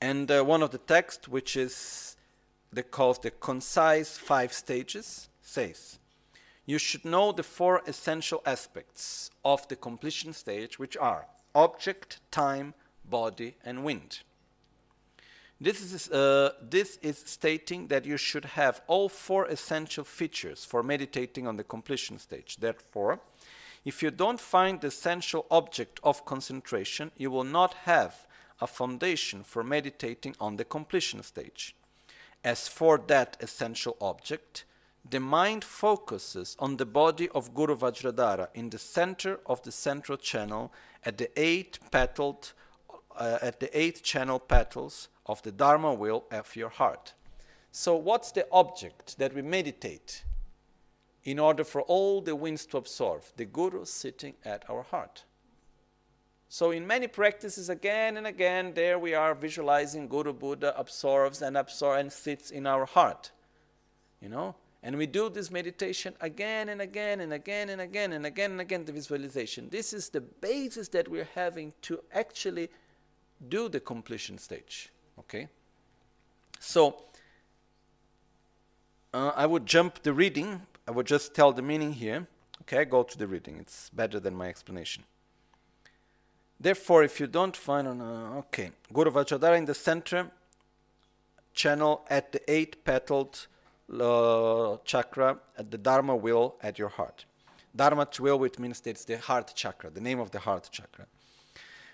And 0.02 0.32
uh, 0.32 0.44
one 0.44 0.64
of 0.64 0.72
the 0.72 0.78
texts, 0.78 1.28
which 1.28 1.58
is 1.58 2.16
the 2.72 2.82
calls 2.82 3.20
the 3.20 3.32
concise 3.32 4.18
five 4.18 4.54
stages, 4.54 5.28
says, 5.42 6.00
you 6.66 6.78
should 6.78 7.04
know 7.04 7.34
the 7.34 7.44
four 7.44 7.82
essential 7.86 8.42
aspects 8.46 9.32
of 9.44 9.68
the 9.68 9.76
completion 9.76 10.32
stage, 10.32 10.80
which 10.80 10.96
are 10.96 11.26
object, 11.54 12.22
time, 12.32 12.74
body, 13.10 13.56
and 13.64 13.84
wind. 13.84 14.20
This 15.62 15.82
is, 15.82 16.10
uh, 16.10 16.54
this 16.62 16.98
is 17.02 17.22
stating 17.26 17.88
that 17.88 18.06
you 18.06 18.16
should 18.16 18.46
have 18.46 18.82
all 18.88 19.10
four 19.10 19.46
essential 19.48 20.06
features 20.06 20.64
for 20.64 20.82
meditating 20.82 21.48
on 21.48 21.58
the 21.58 21.66
completion 21.66 22.18
stage. 22.18 22.58
Therefore, 22.58 23.20
if 23.84 24.02
you 24.02 24.12
don't 24.12 24.40
find 24.40 24.80
the 24.80 24.88
essential 24.88 25.46
object 25.52 26.00
of 26.04 26.24
concentration, 26.24 27.12
you 27.18 27.30
will 27.30 27.44
not 27.44 27.74
have 27.86 28.26
a 28.62 28.68
foundation 28.68 29.44
for 29.44 29.64
meditating 29.64 30.36
on 30.40 30.56
the 30.56 30.66
completion 30.66 31.24
stage. 31.24 31.76
As 32.44 32.70
for 32.70 32.98
that 33.08 33.36
essential 33.42 33.98
object, 34.00 34.64
the 35.10 35.20
mind 35.20 35.64
focuses 35.64 36.56
on 36.60 36.78
the 36.78 36.86
body 36.86 37.30
of 37.30 37.54
Guru 37.54 37.76
Vajradhara 37.76 38.48
in 38.54 38.70
the 38.70 38.78
center 38.78 39.40
of 39.46 39.62
the 39.64 39.72
central 39.72 40.18
channel 40.18 40.72
at 41.06 41.18
the 41.18 41.30
eight 41.40 41.80
petaled 41.92 42.54
uh, 43.18 43.40
at 43.42 43.60
the 43.60 43.80
eight 43.80 44.04
channel 44.04 44.40
petals 44.40 45.10
of 45.26 45.42
the 45.44 45.52
Dharma 45.52 45.94
wheel 45.94 46.26
of 46.32 46.56
your 46.56 46.70
heart. 46.70 47.14
So, 47.72 47.96
what's 47.96 48.32
the 48.32 48.48
object 48.52 49.18
that 49.20 49.34
we 49.34 49.42
meditate 49.42 50.24
in 51.24 51.38
order 51.38 51.64
for 51.64 51.82
all 51.84 52.22
the 52.22 52.36
winds 52.36 52.66
to 52.68 52.78
absorb? 52.78 53.24
The 53.38 53.46
Guru 53.46 53.86
sitting 53.86 54.36
at 54.44 54.68
our 54.70 54.84
heart. 54.84 55.24
So, 56.48 56.72
in 56.72 56.88
many 56.88 57.08
practices, 57.08 57.70
again 57.70 58.18
and 58.18 58.26
again, 58.26 58.74
there 58.74 58.98
we 58.98 59.14
are 59.14 59.36
visualizing 59.36 60.08
Guru 60.08 60.34
Buddha 60.34 60.74
absorbs 60.78 61.44
and 61.44 61.56
absorbs 61.56 62.00
and 62.00 62.12
sits 62.12 62.50
in 62.50 62.66
our 62.66 62.86
heart. 62.86 63.32
You 64.20 64.30
know? 64.30 64.56
And 64.82 64.98
we 64.98 65.06
do 65.08 65.30
this 65.30 65.52
meditation 65.52 66.16
again 66.22 66.70
and 66.70 66.82
again 66.82 67.20
and 67.20 67.34
again 67.34 67.70
and 67.70 67.82
again 67.82 68.14
and 68.14 68.26
again 68.26 68.52
and 68.52 68.62
again, 68.62 68.86
the 68.86 68.94
visualization. 68.94 69.70
This 69.70 69.92
is 69.92 70.10
the 70.10 70.22
basis 70.22 70.88
that 70.90 71.10
we're 71.10 71.28
having 71.36 71.74
to 71.84 72.00
actually 72.14 72.70
do 73.48 73.70
the 73.70 73.80
completion 73.80 74.38
stage. 74.38 74.90
Okay? 75.20 75.48
So, 76.60 77.04
uh, 79.14 79.32
I 79.36 79.46
would 79.46 79.66
jump 79.66 80.04
the 80.04 80.14
reading. 80.14 80.62
I 80.88 80.92
would 80.92 81.08
just 81.08 81.34
tell 81.34 81.52
the 81.52 81.62
meaning 81.62 81.94
here. 81.94 82.28
Okay, 82.62 82.86
go 82.86 83.04
to 83.04 83.18
the 83.18 83.28
reading. 83.28 83.58
It's 83.58 83.90
better 83.90 84.20
than 84.20 84.36
my 84.36 84.50
explanation. 84.50 85.04
Therefore, 86.60 87.04
if 87.04 87.20
you 87.20 87.28
don't 87.28 87.56
find, 87.56 87.88
uh, 87.88 88.38
okay, 88.40 88.72
Guru 88.94 89.12
Vajradhara 89.12 89.58
in 89.58 89.66
the 89.66 89.74
center, 89.74 90.30
channel 91.54 92.06
at 92.10 92.32
the 92.32 92.42
eight 92.52 92.84
petaled 92.84 93.48
uh, 94.00 94.78
chakra 94.84 95.40
at 95.58 95.72
the 95.72 95.78
Dharma 95.78 96.16
wheel 96.16 96.56
at 96.62 96.78
your 96.78 96.90
heart. 96.90 97.26
Dharma 97.76 98.08
wheel, 98.20 98.38
which 98.38 98.60
means 98.60 98.82
it's 98.86 99.06
the 99.06 99.18
heart 99.18 99.54
chakra, 99.56 99.90
the 99.90 100.02
name 100.02 100.20
of 100.20 100.32
the 100.32 100.40
heart 100.40 100.70
chakra. 100.72 101.06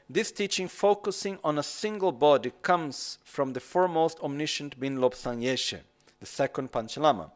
This 0.07 0.31
teaching, 0.31 0.67
focusing 0.67 1.39
on 1.43 1.57
a 1.57 1.63
single 1.63 2.11
body, 2.11 2.51
comes 2.61 3.17
from 3.23 3.53
the 3.53 3.59
foremost 3.59 4.19
omniscient 4.19 4.79
being 4.79 4.97
Lobsang 4.97 5.41
Yeshe, 5.41 5.79
the 6.19 6.27
second 6.27 6.71
Panchen 6.71 7.01
Lama, 7.01 7.31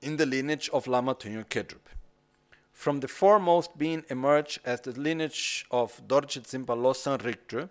in 0.00 0.16
the 0.16 0.24
lineage 0.24 0.70
of 0.72 0.86
Lama 0.86 1.16
Tunyo 1.16 1.44
Kedrup. 1.44 1.88
From 2.72 3.00
the 3.00 3.08
foremost 3.08 3.76
being 3.76 4.04
emerged 4.08 4.60
as 4.64 4.82
the 4.82 4.92
lineage 4.92 5.66
of 5.72 6.00
Dorje 6.06 6.42
Zimpa 6.42 6.76
Losang 6.76 7.18
Rigdru, 7.18 7.68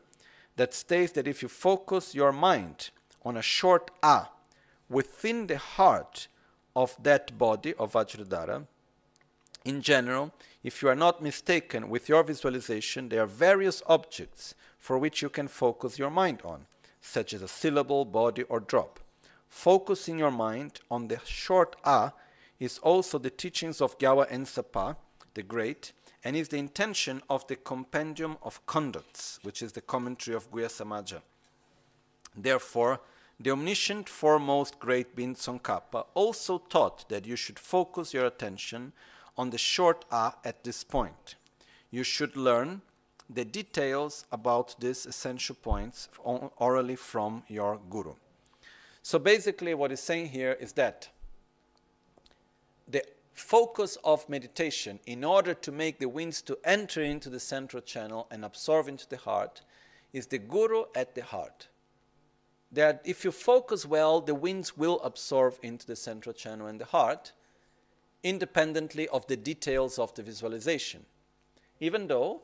that 0.57 0.73
states 0.73 1.13
that 1.13 1.25
if 1.25 1.41
you 1.41 1.47
focus 1.47 2.13
your 2.13 2.33
mind 2.33 2.89
on 3.23 3.37
a 3.37 3.41
short 3.41 3.89
A 4.03 4.27
within 4.89 5.47
the 5.47 5.57
heart 5.57 6.27
of 6.75 6.97
that 7.01 7.37
body 7.37 7.73
of 7.75 7.93
Vajradhara, 7.93 8.67
in 9.65 9.81
general, 9.81 10.33
if 10.63 10.81
you 10.81 10.89
are 10.89 10.95
not 10.95 11.21
mistaken 11.21 11.89
with 11.89 12.09
your 12.09 12.23
visualization, 12.23 13.09
there 13.09 13.23
are 13.23 13.27
various 13.27 13.81
objects 13.87 14.55
for 14.77 14.97
which 14.97 15.21
you 15.21 15.29
can 15.29 15.47
focus 15.47 15.97
your 15.97 16.09
mind 16.09 16.41
on, 16.43 16.65
such 17.01 17.33
as 17.33 17.41
a 17.41 17.47
syllable, 17.47 18.05
body, 18.05 18.43
or 18.43 18.59
drop. 18.59 18.99
Focusing 19.49 20.19
your 20.19 20.31
mind 20.31 20.79
on 20.89 21.07
the 21.07 21.19
short 21.25 21.75
A 21.85 22.11
is 22.59 22.79
also 22.79 23.17
the 23.17 23.29
teachings 23.29 23.81
of 23.81 23.97
Gyawa 23.97 24.29
Ensapa, 24.29 24.95
the 25.33 25.43
Great, 25.43 25.91
and 26.23 26.35
is 26.35 26.49
the 26.49 26.57
intention 26.57 27.21
of 27.29 27.45
the 27.47 27.55
Compendium 27.55 28.37
of 28.41 28.65
Conducts, 28.65 29.39
which 29.43 29.61
is 29.61 29.73
the 29.73 29.81
commentary 29.81 30.35
of 30.35 30.49
Guhya 30.51 30.67
Samaja. 30.67 31.21
Therefore, 32.35 33.01
the 33.39 33.51
omniscient 33.51 34.07
foremost 34.07 34.79
great 34.79 35.15
being 35.15 35.35
Tsongkhapa 35.35 36.05
also 36.13 36.59
taught 36.59 37.09
that 37.09 37.25
you 37.25 37.35
should 37.35 37.59
focus 37.59 38.13
your 38.13 38.25
attention 38.25 38.93
on 39.37 39.49
the 39.49 39.57
short 39.57 40.05
a 40.11 40.33
at 40.43 40.63
this 40.63 40.83
point. 40.83 41.35
You 41.91 42.03
should 42.03 42.35
learn 42.35 42.81
the 43.29 43.45
details 43.45 44.25
about 44.31 44.75
these 44.79 45.05
essential 45.05 45.55
points 45.55 46.09
orally 46.23 46.95
from 46.95 47.43
your 47.47 47.79
guru. 47.89 48.13
So 49.01 49.19
basically, 49.19 49.73
what 49.73 49.91
he's 49.91 49.99
saying 49.99 50.29
here 50.29 50.53
is 50.59 50.73
that 50.73 51.09
the 52.87 53.03
focus 53.33 53.97
of 54.03 54.27
meditation, 54.29 54.99
in 55.05 55.23
order 55.23 55.53
to 55.53 55.71
make 55.71 55.99
the 55.99 56.07
winds 56.07 56.41
to 56.43 56.57
enter 56.63 57.01
into 57.01 57.29
the 57.29 57.39
central 57.39 57.81
channel 57.81 58.27
and 58.31 58.45
absorb 58.45 58.87
into 58.87 59.07
the 59.09 59.17
heart, 59.17 59.61
is 60.13 60.27
the 60.27 60.37
guru 60.37 60.85
at 60.95 61.15
the 61.15 61.23
heart. 61.23 61.67
That 62.71 63.01
if 63.03 63.25
you 63.25 63.31
focus 63.31 63.85
well, 63.85 64.21
the 64.21 64.35
winds 64.35 64.77
will 64.77 64.99
absorb 65.01 65.55
into 65.61 65.85
the 65.85 65.95
central 65.95 66.33
channel 66.33 66.67
and 66.67 66.79
the 66.79 66.85
heart 66.85 67.33
independently 68.23 69.07
of 69.09 69.27
the 69.27 69.35
details 69.35 69.99
of 69.99 70.13
the 70.15 70.23
visualization. 70.23 71.05
Even 71.79 72.07
though, 72.07 72.41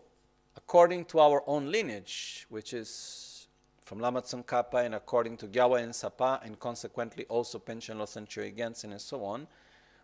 according 0.55 1.05
to 1.05 1.19
our 1.19 1.41
own 1.47 1.71
lineage, 1.71 2.45
which 2.49 2.73
is 2.73 3.47
from 3.81 3.99
Lama 3.99 4.21
Tsongkhapa 4.21 4.85
and 4.85 4.93
according 4.93 5.37
to 5.37 5.47
Gyawa 5.47 5.81
Ensapa, 5.81 6.45
and 6.45 6.59
consequently 6.59 7.25
also 7.25 7.57
Panchen 7.57 7.95
Losang 7.95 8.27
Chöe 8.27 8.55
Gyaltsen 8.55 8.91
and 8.91 9.01
so 9.01 9.23
on, 9.23 9.47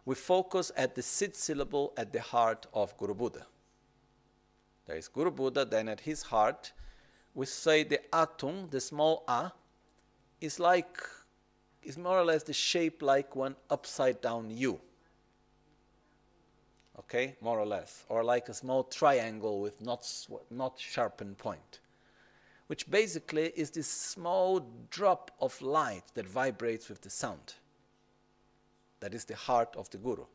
we 0.06 0.15
focus 0.15 0.72
at 0.77 0.95
the 0.95 1.02
seed 1.02 1.35
syllable 1.35 1.93
at 1.97 2.14
the 2.14 2.22
heart 2.22 2.65
of 2.73 2.97
Guru 2.97 3.14
Buddha. 3.14 3.45
There 4.85 4.95
is 4.95 5.07
Guru 5.07 5.31
Buddha, 5.31 5.65
then 5.65 5.89
at 5.89 5.99
his 5.99 6.23
heart, 6.23 6.72
we 7.34 7.45
say 7.47 7.84
the 7.84 7.99
atung, 8.14 8.69
the 8.69 8.80
small 8.80 9.23
a, 9.27 9.52
is 10.39 10.60
like, 10.60 10.99
is 11.84 11.97
more 11.97 12.18
or 12.18 12.23
less 12.23 12.43
the 12.43 12.53
shape 12.53 13.02
like 13.02 13.35
one 13.35 13.56
upside 13.69 14.22
down 14.22 14.49
U 14.52 14.80
okay, 16.99 17.35
more 17.41 17.59
or 17.59 17.65
less, 17.65 18.05
or 18.09 18.23
like 18.23 18.49
a 18.49 18.53
small 18.53 18.84
triangle 18.84 19.59
with 19.59 19.81
not, 19.81 20.07
not 20.49 20.80
sharpened 20.80 21.38
point, 21.38 21.80
which 22.67 22.89
basically 22.89 23.51
is 23.55 23.72
this 23.72 23.88
small 23.88 24.65
drop 24.89 25.31
of 25.39 25.61
light 25.61 26.03
that 26.13 26.27
vibrates 26.27 26.89
with 26.89 27.01
the 27.01 27.09
sound. 27.09 27.55
That 29.01 29.13
is 29.13 29.26
the 29.26 29.35
heart 29.35 29.76
of 29.76 29.89
the 29.89 29.97
Guru. 29.97 30.26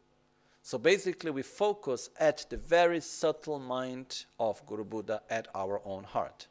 So 0.62 0.78
basically, 0.78 1.30
we 1.30 1.42
focus 1.42 2.10
at 2.18 2.44
the 2.50 2.56
very 2.56 3.00
subtle 3.00 3.58
mind 3.58 4.26
of 4.38 4.64
Guru 4.66 4.84
Buddha 4.84 5.22
at 5.30 5.48
our 5.54 5.80
own 5.84 6.04
heart. 6.04 6.46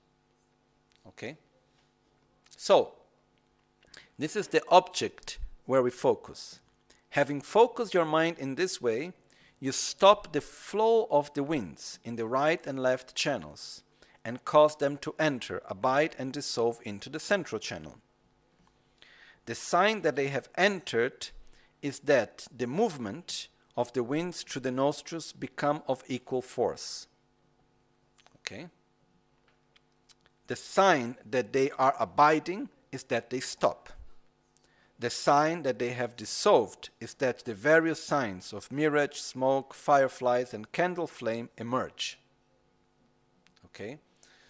Okay? 1.07 1.37
So, 2.57 2.93
this 4.17 4.35
is 4.35 4.47
the 4.47 4.63
object 4.69 5.37
where 5.65 5.83
we 5.83 5.91
focus. 5.91 6.59
Having 7.11 7.41
focused 7.41 7.93
your 7.93 8.05
mind 8.05 8.37
in 8.39 8.55
this 8.55 8.81
way, 8.81 9.13
you 9.59 9.71
stop 9.71 10.31
the 10.31 10.41
flow 10.41 11.07
of 11.11 11.33
the 11.33 11.43
winds 11.43 11.99
in 12.03 12.15
the 12.15 12.25
right 12.25 12.65
and 12.65 12.79
left 12.79 13.15
channels 13.15 13.83
and 14.23 14.45
cause 14.45 14.75
them 14.77 14.97
to 14.97 15.15
enter, 15.19 15.61
abide, 15.69 16.15
and 16.17 16.31
dissolve 16.33 16.79
into 16.83 17.09
the 17.09 17.19
central 17.19 17.59
channel. 17.59 17.97
The 19.45 19.55
sign 19.55 20.01
that 20.01 20.15
they 20.15 20.27
have 20.27 20.49
entered 20.57 21.29
is 21.81 21.99
that 22.01 22.47
the 22.55 22.67
movement 22.67 23.47
of 23.75 23.91
the 23.93 24.03
winds 24.03 24.43
through 24.43 24.61
the 24.61 24.71
nostrils 24.71 25.31
become 25.31 25.81
of 25.87 26.03
equal 26.07 26.41
force. 26.41 27.07
Okay? 28.41 28.67
The 30.47 30.55
sign 30.55 31.15
that 31.29 31.53
they 31.53 31.71
are 31.71 31.95
abiding 31.99 32.69
is 32.91 33.03
that 33.05 33.29
they 33.29 33.39
stop. 33.39 33.89
The 34.99 35.09
sign 35.09 35.63
that 35.63 35.79
they 35.79 35.91
have 35.91 36.17
dissolved 36.17 36.89
is 36.99 37.13
that 37.15 37.45
the 37.45 37.53
various 37.53 38.03
signs 38.03 38.51
of 38.51 38.69
mirage, 38.69 39.15
smoke, 39.15 39.73
fireflies, 39.73 40.53
and 40.53 40.71
candle 40.73 41.07
flame 41.07 41.49
emerge. 41.57 42.19
Okay? 43.67 43.99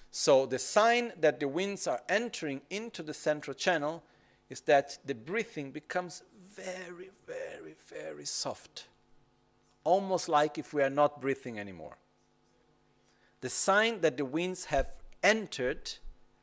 So 0.09 0.47
the 0.47 0.57
sign 0.57 1.13
that 1.19 1.39
the 1.39 1.47
winds 1.47 1.85
are 1.85 2.01
entering 2.09 2.61
into 2.71 3.03
the 3.03 3.13
central 3.13 3.53
channel 3.53 4.03
is 4.49 4.61
that 4.61 4.97
the 5.05 5.13
breathing 5.13 5.69
becomes 5.69 6.23
very, 6.55 7.11
very, 7.27 7.75
very 7.87 8.25
soft. 8.25 8.87
Almost 9.83 10.27
like 10.29 10.57
if 10.57 10.73
we 10.73 10.81
are 10.81 10.89
not 10.89 11.21
breathing 11.21 11.59
anymore. 11.59 11.97
The 13.41 13.49
sign 13.49 14.01
that 14.01 14.17
the 14.17 14.25
winds 14.25 14.65
have 14.65 14.87
entered 15.21 15.93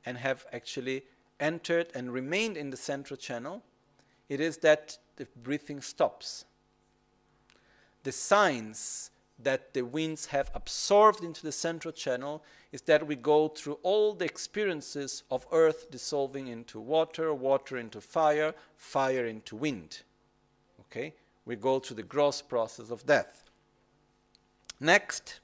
and 0.05 0.19
have 0.19 0.47
actually 0.53 1.05
entered 1.41 1.89
and 1.93 2.13
remained 2.13 2.57
in 2.57 2.71
the 2.71 2.77
central 2.77 3.17
channel, 3.17 3.65
it 4.29 4.41
is 4.41 4.59
that 4.59 4.99
the 5.17 5.27
breathing 5.43 5.81
stops. 5.81 6.45
The 8.03 8.13
signs 8.13 9.11
that 9.39 9.75
the 9.75 9.83
winds 9.83 10.27
have 10.27 10.51
absorbed 10.55 11.23
into 11.23 11.43
the 11.43 11.53
central 11.53 11.93
channel 11.93 12.43
is 12.73 12.83
that 12.83 13.07
we 13.07 13.17
go 13.17 13.49
through 13.49 13.79
all 13.83 14.15
the 14.15 14.25
experiences 14.25 15.23
of 15.31 15.47
earth 15.53 15.91
dissolving 15.91 16.49
into 16.49 16.81
water, 16.81 17.35
water 17.35 17.77
into 17.77 18.01
fire, 18.01 18.55
fire 18.77 19.27
into 19.27 19.57
wind. 19.57 20.03
Okay? 20.81 21.15
We 21.45 21.57
go 21.57 21.79
through 21.79 21.97
the 21.97 22.03
gross 22.03 22.41
process 22.43 22.91
of 22.91 23.07
death. 23.07 23.45
Next, 24.81 25.41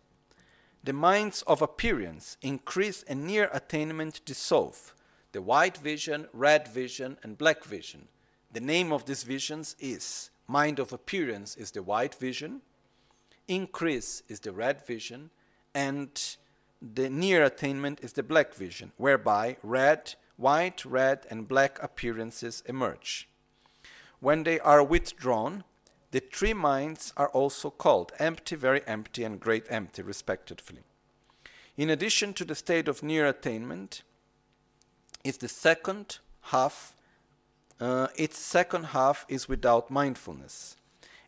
the 0.85 0.93
minds 0.93 1.43
of 1.43 1.63
appearance 1.63 2.37
increase 2.43 3.03
and 3.05 3.27
near 3.27 3.49
attainment 3.53 4.21
dissolve. 4.25 4.95
The 5.33 5.43
white 5.43 5.77
vision, 5.77 6.29
red 6.33 6.69
vision, 6.69 7.19
and 7.23 7.39
black 7.39 7.65
vision. 7.65 8.09
The 8.53 8.61
name 8.61 8.93
of 8.93 9.07
these 9.07 9.23
visions 9.23 9.77
is 9.79 10.31
mind 10.47 10.79
of 10.79 10.93
appearance 10.93 11.57
is 11.57 11.71
the 11.71 11.83
white 11.83 12.15
vision, 12.15 12.61
increase 13.49 14.23
is 14.29 14.41
the 14.41 14.53
red 14.53 14.87
vision, 14.87 15.31
and 15.75 16.11
the 16.81 17.09
near 17.09 17.45
attainment 17.45 18.01
is 18.03 18.13
the 18.13 18.23
black 18.23 18.55
vision, 18.55 18.93
whereby 18.97 19.57
red, 19.63 20.15
white, 20.37 20.85
red, 20.85 21.27
and 21.31 21.49
black 21.49 21.83
appearances 21.83 22.63
emerge. 22.67 23.29
When 24.21 24.43
they 24.43 24.61
are 24.61 24.83
withdrawn, 24.83 25.65
the 26.11 26.21
three 26.21 26.53
minds 26.53 27.13
are 27.17 27.29
also 27.29 27.71
called 27.71 28.13
empty, 28.19 28.55
very 28.55 28.87
empty, 28.87 29.25
and 29.25 29.41
great 29.41 29.65
empty, 29.71 30.03
respectively. 30.03 30.83
In 31.77 31.89
addition 31.89 32.35
to 32.35 32.45
the 32.45 32.55
state 32.55 32.87
of 32.87 33.03
near 33.03 33.27
attainment, 33.27 34.03
is 35.25 35.39
the 35.39 35.49
second 35.49 36.19
half. 36.43 36.95
Uh, 37.81 38.09
its 38.17 38.39
second 38.39 38.85
half 38.87 39.25
is 39.29 39.49
without 39.49 39.91
mindfulness. 39.91 40.77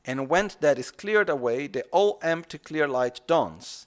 And 0.05 0.29
when 0.29 0.51
that 0.61 0.79
is 0.79 0.91
cleared 0.91 1.31
away, 1.31 1.67
the 1.67 1.83
all 1.91 2.19
empty 2.23 2.59
clear 2.59 2.87
light 2.87 3.21
dawns, 3.27 3.87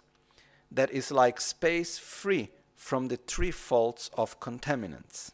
that 0.71 0.91
is 0.91 1.11
like 1.11 1.39
space 1.39 1.97
free 1.97 2.49
from 2.75 3.07
the 3.07 3.17
three 3.17 3.51
faults 3.51 4.09
of 4.15 4.39
contaminants. 4.39 5.31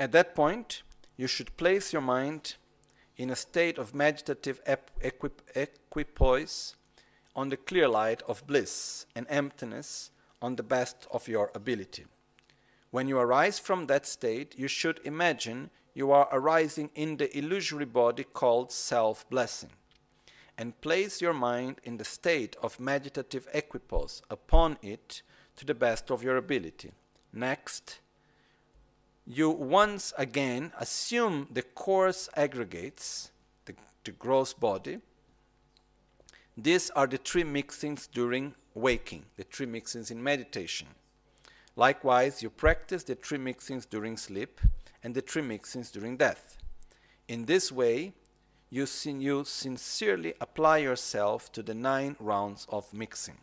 At 0.00 0.12
that 0.12 0.34
point, 0.34 0.82
you 1.18 1.26
should 1.26 1.58
place 1.58 1.92
your 1.92 2.00
mind 2.00 2.54
in 3.18 3.28
a 3.28 3.36
state 3.36 3.76
of 3.76 3.94
meditative 3.94 4.58
equip- 4.66 5.42
equipoise 5.54 6.74
on 7.36 7.50
the 7.50 7.58
clear 7.58 7.86
light 7.86 8.22
of 8.22 8.46
bliss 8.46 9.04
and 9.14 9.26
emptiness 9.28 10.10
on 10.40 10.56
the 10.56 10.62
best 10.62 11.06
of 11.10 11.28
your 11.28 11.50
ability. 11.54 12.06
When 12.90 13.08
you 13.08 13.18
arise 13.18 13.58
from 13.58 13.88
that 13.88 14.06
state, 14.06 14.58
you 14.58 14.68
should 14.68 15.00
imagine 15.04 15.68
you 15.92 16.12
are 16.12 16.28
arising 16.32 16.90
in 16.94 17.18
the 17.18 17.36
illusory 17.36 17.84
body 17.84 18.24
called 18.24 18.72
self 18.72 19.28
blessing, 19.28 19.70
and 20.56 20.80
place 20.80 21.20
your 21.20 21.34
mind 21.34 21.76
in 21.84 21.98
the 21.98 22.06
state 22.06 22.56
of 22.62 22.80
meditative 22.80 23.46
equipoise 23.52 24.22
upon 24.30 24.78
it 24.80 25.20
to 25.56 25.66
the 25.66 25.74
best 25.74 26.10
of 26.10 26.22
your 26.22 26.38
ability. 26.38 26.92
Next, 27.34 28.00
you 29.26 29.50
once 29.50 30.12
again 30.18 30.72
assume 30.78 31.48
the 31.52 31.62
coarse 31.62 32.28
aggregates, 32.36 33.30
the, 33.64 33.74
the 34.04 34.10
gross 34.12 34.52
body. 34.52 34.98
These 36.56 36.90
are 36.90 37.06
the 37.06 37.16
three 37.16 37.44
mixings 37.44 38.08
during 38.10 38.54
waking, 38.74 39.24
the 39.36 39.44
three 39.44 39.66
mixings 39.66 40.10
in 40.10 40.22
meditation. 40.22 40.88
Likewise, 41.76 42.42
you 42.42 42.50
practice 42.50 43.04
the 43.04 43.14
three 43.14 43.38
mixings 43.38 43.88
during 43.88 44.16
sleep 44.16 44.60
and 45.02 45.14
the 45.14 45.20
three 45.20 45.42
mixings 45.42 45.90
during 45.90 46.16
death. 46.16 46.58
In 47.28 47.46
this 47.46 47.70
way, 47.70 48.12
you, 48.68 48.86
sin- 48.86 49.20
you 49.20 49.44
sincerely 49.44 50.34
apply 50.40 50.78
yourself 50.78 51.50
to 51.52 51.62
the 51.62 51.74
nine 51.74 52.16
rounds 52.18 52.66
of 52.68 52.92
mixing. 52.92 53.38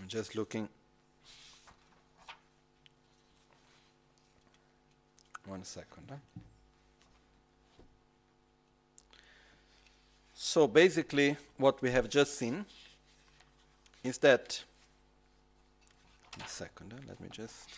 I'm 0.00 0.07
just 0.18 0.34
looking. 0.34 0.68
One 5.46 5.62
second. 5.62 6.06
Huh? 6.10 6.16
So 10.34 10.66
basically, 10.66 11.36
what 11.56 11.80
we 11.80 11.92
have 11.92 12.08
just 12.08 12.36
seen 12.36 12.66
is 14.02 14.18
that. 14.18 14.64
A 16.44 16.48
second, 16.48 16.92
huh? 16.92 17.00
let 17.06 17.20
me 17.20 17.28
just. 17.30 17.68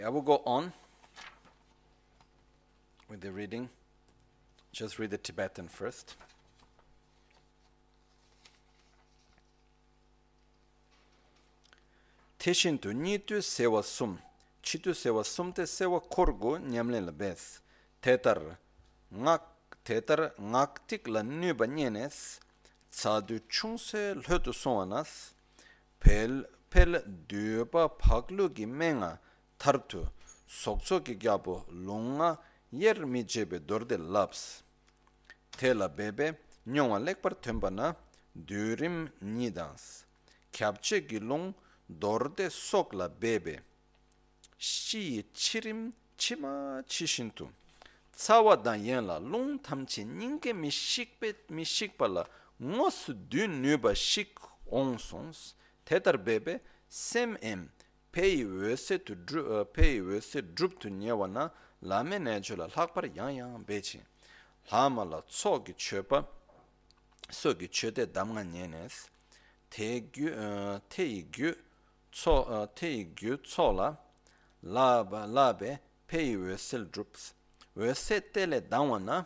Okay, 0.00 0.06
I 0.06 0.08
will 0.08 0.22
go 0.22 0.40
on 0.46 0.72
with 3.10 3.20
the 3.20 3.30
reading. 3.30 3.68
Just 4.72 4.98
read 4.98 5.10
the 5.10 5.18
Tibetan 5.18 5.68
first. 5.68 6.16
Tishin 12.38 12.80
tu 12.80 12.94
ni 12.94 13.18
tu 13.18 13.42
sewa 13.42 13.82
sum, 13.82 14.18
chi 14.62 14.78
tu 14.78 14.94
sewa 14.94 15.22
sum 15.22 15.52
te 15.52 15.66
sewa 15.66 16.00
korgu 16.00 16.58
nyamle 16.58 17.04
la 17.04 17.12
bes. 17.12 17.60
Tetar 18.00 18.56
ngak, 19.12 19.42
tetar 19.84 20.32
ngak 20.40 20.86
tik 20.88 21.08
la 21.08 21.22
nuba 21.22 21.66
nyenes, 21.66 22.40
tsa 22.90 23.20
du 23.20 23.38
chung 23.50 23.76
se 23.76 24.14
lhotu 24.14 24.54
songanas, 24.54 25.34
pel, 25.98 26.46
pel 26.70 27.02
duba 27.28 27.88
paglu 27.88 28.48
ki 28.48 28.64
menga, 28.64 29.18
타르투 29.60 30.06
속속이 30.46 31.18
갸보 31.18 31.66
롱아 31.68 32.38
예르미 32.72 33.26
제베 33.26 33.66
도르데 33.66 33.98
랍스 33.98 34.64
텔라 35.50 35.88
베베 35.94 36.32
뇽와 36.64 36.98
렉퍼 37.00 37.28
템바나 37.42 37.94
듀림 38.46 39.10
니단스 39.22 40.06
캡체 40.50 41.02
길롱 41.06 41.52
도르데 42.00 42.48
속라 42.48 43.08
베베 43.20 43.60
시 44.56 45.22
치림 45.34 45.92
치마 46.16 46.80
치신투 46.86 47.50
사와단 48.12 48.86
옌라 48.86 49.18
롱 49.18 49.60
탐치 49.60 50.06
닝게 50.06 50.54
미식베 50.54 51.34
미식발라 51.48 52.24
모스 52.56 53.14
듄 53.28 53.60
뉴바 53.60 53.92
식 53.92 54.34
옹송스 54.64 55.54
테더 55.84 56.24
베베 56.24 56.62
셈엠 56.88 57.68
pei 58.12 58.44
wese 58.44 58.98
tu 59.04 59.14
drup, 59.14 59.46
eh, 59.50 59.64
pei 59.64 60.00
wese 60.00 60.42
drup 60.42 60.78
tu 60.78 60.88
nyewa 60.88 61.28
na 61.28 61.50
lame 61.82 62.18
necho 62.18 62.56
la 62.56 62.66
lakpar 62.66 63.14
yang 63.14 63.36
yang 63.36 63.64
bechi. 63.64 64.00
Lama 64.72 65.04
la 65.04 65.20
tso 65.22 65.60
ki 65.60 65.74
chepa, 65.74 66.26
so 67.30 67.54
ki 67.54 67.68
chete 67.68 68.06
damga 68.06 68.44
nyenes, 68.44 69.08
te 69.70 70.00
gyu, 70.00 70.28
eh, 70.28 70.78
te 70.88 71.24
gyu, 71.30 71.54
tso, 72.10 72.62
eh, 72.62 72.66
te 72.74 73.04
gyu 73.14 73.36
tso 73.42 73.72
la, 73.72 73.96
laba, 74.62 75.26
labe, 75.26 75.78
pei 76.06 76.36
wese 76.36 76.90
drups. 76.90 77.34
Wese 77.76 78.20
tele 78.32 78.60
dangwa 78.60 78.98
na, 78.98 79.24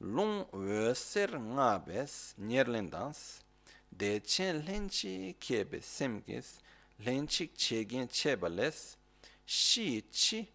lung 0.00 0.46
wese 0.52 1.26
nga 1.26 1.78
bes, 1.78 2.34
nyerlen 2.38 2.88
dans, 2.90 3.42
dechen 3.90 4.64
lenchi 4.64 5.34
kebe 5.38 5.82
semkes, 5.82 6.60
lenchik 7.04 7.56
chegen 7.56 8.08
chebales 8.08 8.96
shi 9.44 10.02
chi 10.10 10.48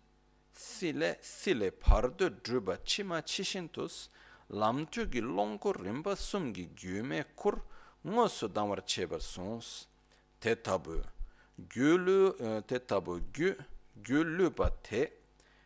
sile 0.54 1.18
sile 1.22 1.72
pardo 1.72 2.30
druba 2.30 2.78
chima 2.84 3.22
chishintus 3.22 4.10
lamtu 4.50 5.02
gi 5.12 5.22
longko 5.22 5.74
rimba 5.74 6.16
sumgi 6.16 6.66
gyume 6.80 7.20
kur 7.36 7.56
ngosu 8.06 8.48
damar 8.48 8.82
chebar 8.86 9.22
sons 9.22 9.88
te 10.40 10.56
tabu 10.56 11.02
gyulu 11.74 12.20
te 12.68 12.80
tabu 12.80 13.20
gyu 13.34 13.56
gyulu 14.06 14.50
ba 14.56 14.70
te 14.70 15.12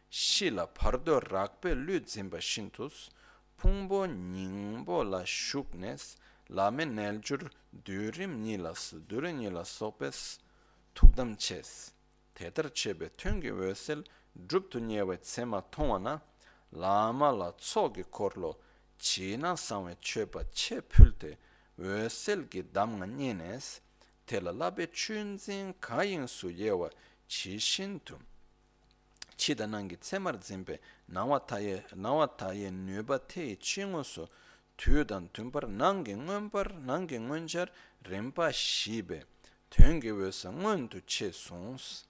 shila 0.09 0.65
pardo 0.67 1.19
rakpe 1.19 1.75
lu 1.75 1.99
zimba 2.05 2.39
shintus 2.41 3.09
pungbo 3.57 4.07
nyingbo 4.07 5.03
la 5.03 5.25
shuknes 5.25 6.15
lame 6.49 6.85
neljur 6.85 7.41
durim 7.85 8.41
nilas 8.41 8.93
durim 9.09 9.37
nilas 9.37 9.69
sopes 9.69 10.39
tukdam 10.93 11.35
ches. 11.37 11.93
Tetar 12.33 12.71
chebe 12.73 13.09
tungi 13.15 13.51
wesel 13.51 14.03
drup 14.33 14.69
tu 14.71 14.79
nyewe 14.79 15.17
tsema 15.17 15.61
tongwa 15.61 16.21
lama 16.71 17.31
la 17.31 17.51
tsogi 17.51 18.03
korlo 18.09 18.57
chi 18.97 19.37
na 19.37 19.55
samwe 19.55 19.97
cheba 19.99 20.43
che 20.53 20.81
pulte 20.81 21.37
wesel 21.77 22.47
ki 22.47 22.63
damga 22.71 23.05
nyenes 23.05 23.81
tela 24.25 24.51
labe 24.51 24.87
chunzin 24.91 25.73
kayin 25.79 26.27
su 26.27 26.49
yewa 26.49 26.89
chi 27.27 27.57
shintum. 27.59 28.19
Chida 29.35 29.65
nangi 29.65 29.97
tsemar 29.97 30.37
zimbe 30.41 30.79
nawa 31.07 31.39
taye, 31.39 31.85
nawa 31.95 32.27
taye 32.27 32.69
nyuba 32.71 33.19
tei 33.19 33.55
chingu 33.57 34.03
su 34.03 34.27
tuyudan 34.75 35.29
tumbar 35.31 35.67
nangi 35.67 36.13
ngunbar 36.13 36.73
nangi 36.73 37.19
ngunjar 37.19 37.69
rinpa 38.03 38.51
shibe. 38.51 39.25
tuyangi 39.69 40.11
wesa 40.11 40.51
tu 40.89 41.01
che 41.05 41.31
sons. 41.31 42.05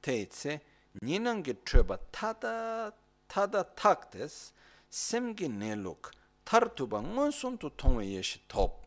te 0.00 0.26
Teitse, 0.26 0.60
ninangi 1.02 1.54
treba 1.64 1.98
tada, 2.10 2.92
tada 3.26 3.64
takdes, 3.64 4.52
semgi 4.90 5.48
neluk, 5.48 6.10
tartuba 6.44 7.00
ngansuntu 7.00 7.70
tongwe 7.76 8.04
yeshi 8.04 8.40
top. 8.46 8.86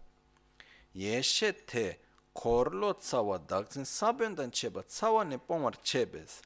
Yeshe 0.94 1.54
te, 1.66 1.98
korlo 2.34 2.94
tsawa 2.94 3.40
dagzin 3.40 3.86
sabiondan 3.86 4.52
cheba 4.52 4.84
tsawa 4.84 5.24
ne 5.24 5.38
pomar 5.38 5.76
chebes. 5.84 6.42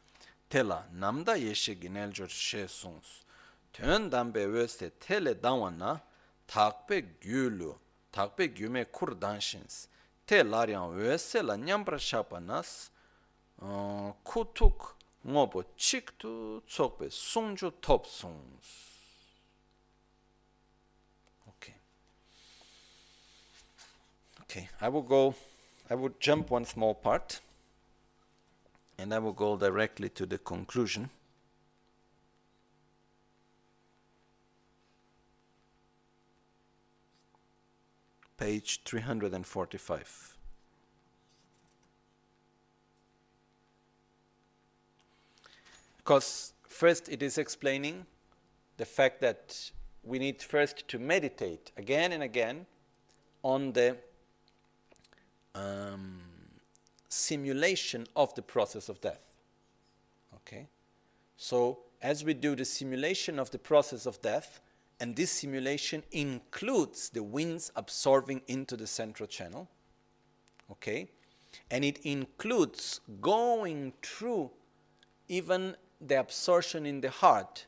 Tela, 0.50 0.88
namda 0.94 1.36
yeshe 1.36 1.74
yeshi 1.74 1.80
gineljor 1.82 2.30
she 2.30 2.68
sons. 2.68 3.26
Tuyan 3.74 4.10
dambe 4.10 4.46
wese 4.48 4.90
tele 5.00 5.34
dawa 5.36 5.70
na, 5.70 6.00
takpe 6.48 7.02
gyulu, 7.22 7.78
takpe 8.12 8.48
gyume 8.48 8.86
kur 8.92 9.16
danshins. 9.16 9.88
Te 10.32 10.44
wese 10.88 11.42
la 11.42 11.58
nyambra 11.58 12.00
shapa 12.00 12.40
nas 12.40 12.92
uh, 13.62 14.12
kutuk 14.24 14.96
ngobo 15.28 15.64
tsokpe 16.68 17.10
sungju 17.10 17.72
top 17.82 18.06
songs 18.06 18.66
okay. 21.48 21.74
Okay 24.42 24.70
i 24.80 24.90
will 24.90 25.02
go 25.02 25.36
i 25.90 25.96
will 25.96 26.14
jump 26.20 26.52
one 26.52 26.66
small 26.66 26.96
part 26.96 27.42
and 28.98 29.14
i 29.14 29.20
will 29.20 29.36
go 29.36 29.58
directly 29.58 30.10
to 30.10 30.26
the 30.26 30.38
conclusion 30.38 31.10
page 38.42 38.82
345. 38.86 40.38
Because 45.98 46.54
first 46.68 47.08
it 47.08 47.22
is 47.22 47.38
explaining 47.38 48.08
the 48.78 48.86
fact 48.86 49.22
that 49.22 49.70
we 50.04 50.18
need 50.18 50.42
first 50.42 50.88
to 50.88 50.98
meditate 50.98 51.72
again 51.78 52.12
and 52.12 52.24
again 52.24 52.66
on 53.44 53.74
the 53.74 53.96
um, 55.54 56.22
simulation 57.10 58.08
of 58.16 58.34
the 58.34 58.42
process 58.42 58.90
of 58.90 59.00
death. 59.02 59.36
Okay? 60.38 60.66
So, 61.38 61.78
as 62.02 62.24
we 62.24 62.34
do 62.34 62.56
the 62.56 62.66
simulation 62.66 63.38
of 63.38 63.52
the 63.52 63.60
process 63.60 64.08
of 64.08 64.20
death, 64.24 64.62
and 65.02 65.16
this 65.16 65.32
simulation 65.32 66.04
includes 66.12 67.10
the 67.10 67.24
winds 67.24 67.72
absorbing 67.76 68.44
into 68.48 68.78
the 68.78 68.86
central 68.86 69.26
channel. 69.26 69.68
Okay? 70.72 71.10
And 71.72 71.84
it 71.84 71.98
includes 72.04 73.02
going 73.20 73.94
through 74.04 74.52
even 75.28 75.76
the 76.00 76.20
absorption 76.20 76.86
in 76.86 77.02
the 77.02 77.10
heart, 77.10 77.66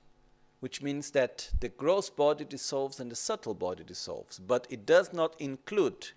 which 0.59 0.83
means 0.83 1.09
that 1.11 1.49
the 1.59 1.69
gross 1.69 2.07
body 2.07 2.45
dissolves 2.45 2.99
and 2.99 3.11
the 3.11 3.15
subtle 3.15 3.55
body 3.55 3.83
dissolves. 3.83 4.37
But 4.37 4.67
it 4.69 4.85
does 4.85 5.11
not 5.11 5.35
include 5.39 6.11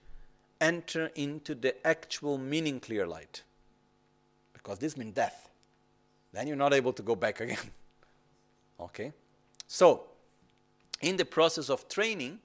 enter 0.61 1.11
into 1.15 1.55
the 1.55 1.75
actual 1.87 2.37
meaning 2.37 2.79
clear 2.79 3.07
light. 3.07 3.43
Because 4.53 4.79
this 4.81 4.99
means 4.99 5.15
death. 5.15 5.49
Then 6.35 6.47
you're 6.47 6.57
not 6.57 6.75
able 6.75 6.93
to 6.93 7.03
go 7.03 7.17
back 7.17 7.41
again. 7.41 7.71
okay? 8.81 9.13
So, 9.67 10.09
in 11.01 11.17
the 11.17 11.25
process 11.25 11.69
of 11.69 11.89
training, 11.89 12.39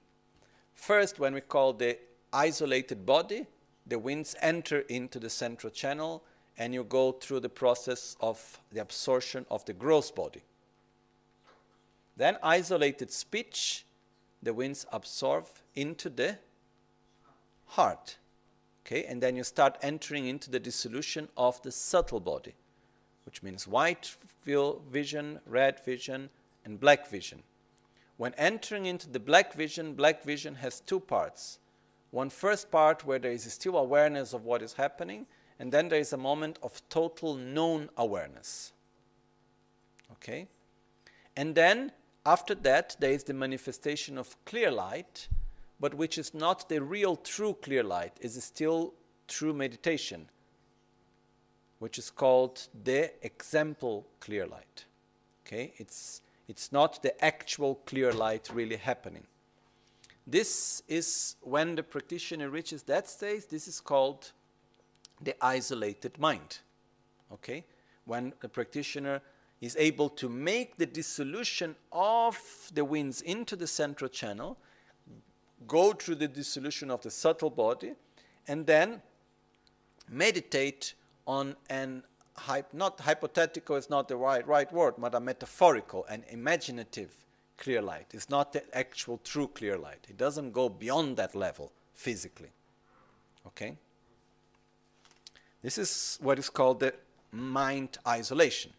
first, 0.74 1.18
when 1.18 1.34
we 1.34 1.40
call 1.40 1.72
the 1.72 1.98
isolated 2.32 3.06
body, 3.06 3.46
the 3.86 3.98
winds 3.98 4.36
enter 4.40 4.80
into 4.80 5.18
the 5.18 5.30
central 5.30 5.70
channel 5.70 6.22
and 6.58 6.74
you 6.74 6.84
go 6.84 7.12
through 7.12 7.40
the 7.40 7.48
process 7.48 8.16
of 8.20 8.60
the 8.70 8.80
absorption 8.80 9.46
of 9.50 9.64
the 9.64 9.72
gross 9.72 10.10
body. 10.10 10.42
Then, 12.16 12.36
isolated 12.42 13.10
speech, 13.10 13.86
the 14.42 14.52
winds 14.52 14.86
absorb 14.92 15.46
into 15.74 16.10
the 16.10 16.38
heart. 17.66 18.18
Okay, 18.84 19.04
and 19.04 19.22
then 19.22 19.36
you 19.36 19.44
start 19.44 19.78
entering 19.80 20.26
into 20.26 20.50
the 20.50 20.60
dissolution 20.60 21.28
of 21.36 21.62
the 21.62 21.72
subtle 21.72 22.20
body, 22.20 22.54
which 23.24 23.42
means 23.42 23.66
white 23.66 24.16
vision, 24.44 25.40
red 25.46 25.82
vision, 25.84 26.28
and 26.64 26.78
black 26.78 27.08
vision. 27.08 27.42
When 28.22 28.34
entering 28.34 28.86
into 28.86 29.10
the 29.10 29.18
black 29.18 29.52
vision, 29.52 29.94
black 29.94 30.22
vision 30.22 30.54
has 30.54 30.78
two 30.78 31.00
parts. 31.00 31.58
One 32.12 32.30
first 32.30 32.70
part 32.70 33.04
where 33.04 33.18
there 33.18 33.32
is 33.32 33.52
still 33.52 33.76
awareness 33.76 34.32
of 34.32 34.44
what 34.44 34.62
is 34.62 34.74
happening, 34.74 35.26
and 35.58 35.72
then 35.72 35.88
there 35.88 35.98
is 35.98 36.12
a 36.12 36.16
moment 36.16 36.56
of 36.62 36.80
total 36.88 37.34
known 37.34 37.90
awareness. 37.96 38.74
Okay? 40.12 40.46
And 41.36 41.56
then 41.56 41.90
after 42.24 42.54
that, 42.54 42.94
there 43.00 43.10
is 43.10 43.24
the 43.24 43.34
manifestation 43.34 44.16
of 44.16 44.36
clear 44.44 44.70
light, 44.70 45.26
but 45.80 45.92
which 45.92 46.16
is 46.16 46.32
not 46.32 46.68
the 46.68 46.80
real 46.80 47.16
true 47.16 47.56
clear 47.60 47.82
light, 47.82 48.12
it 48.20 48.26
is 48.36 48.44
still 48.44 48.94
true 49.26 49.52
meditation, 49.52 50.28
which 51.80 51.98
is 51.98 52.08
called 52.08 52.68
the 52.84 53.10
example 53.26 54.06
clear 54.20 54.46
light. 54.46 54.84
Okay? 55.44 55.72
It's 55.78 56.22
it's 56.48 56.72
not 56.72 57.02
the 57.02 57.24
actual 57.24 57.76
clear 57.86 58.12
light 58.12 58.50
really 58.52 58.76
happening. 58.76 59.26
This 60.26 60.82
is 60.88 61.36
when 61.40 61.74
the 61.74 61.82
practitioner 61.82 62.48
reaches 62.48 62.82
that 62.84 63.08
stage, 63.08 63.46
this 63.48 63.66
is 63.66 63.80
called 63.80 64.32
the 65.20 65.34
isolated 65.44 66.18
mind. 66.18 66.58
Okay? 67.32 67.64
When 68.04 68.32
the 68.40 68.48
practitioner 68.48 69.20
is 69.60 69.76
able 69.78 70.08
to 70.08 70.28
make 70.28 70.76
the 70.76 70.86
dissolution 70.86 71.76
of 71.92 72.38
the 72.74 72.84
winds 72.84 73.20
into 73.20 73.56
the 73.56 73.66
central 73.66 74.08
channel, 74.08 74.58
go 75.66 75.92
through 75.92 76.16
the 76.16 76.28
dissolution 76.28 76.90
of 76.90 77.00
the 77.02 77.10
subtle 77.10 77.50
body, 77.50 77.94
and 78.48 78.66
then 78.66 79.00
meditate 80.08 80.94
on 81.26 81.56
an 81.70 82.02
not 82.72 83.00
hypothetical 83.00 83.76
is 83.76 83.90
not 83.90 84.08
the 84.08 84.16
right, 84.16 84.46
right 84.46 84.72
word, 84.72 84.94
but 84.98 85.14
a 85.14 85.20
metaphorical 85.20 86.06
and 86.08 86.24
imaginative 86.30 87.10
clear 87.58 87.82
light. 87.82 88.06
It's 88.12 88.28
not 88.28 88.52
the 88.52 88.62
actual 88.76 89.18
true 89.22 89.48
clear 89.48 89.78
light. 89.78 90.06
It 90.08 90.16
doesn't 90.16 90.52
go 90.52 90.68
beyond 90.68 91.16
that 91.18 91.34
level 91.34 91.72
physically. 91.94 92.50
Okay? 93.46 93.76
This 95.62 95.78
is 95.78 96.18
what 96.20 96.38
is 96.38 96.50
called 96.50 96.80
the 96.80 96.94
mind 97.30 97.98
isolation. 98.06 98.72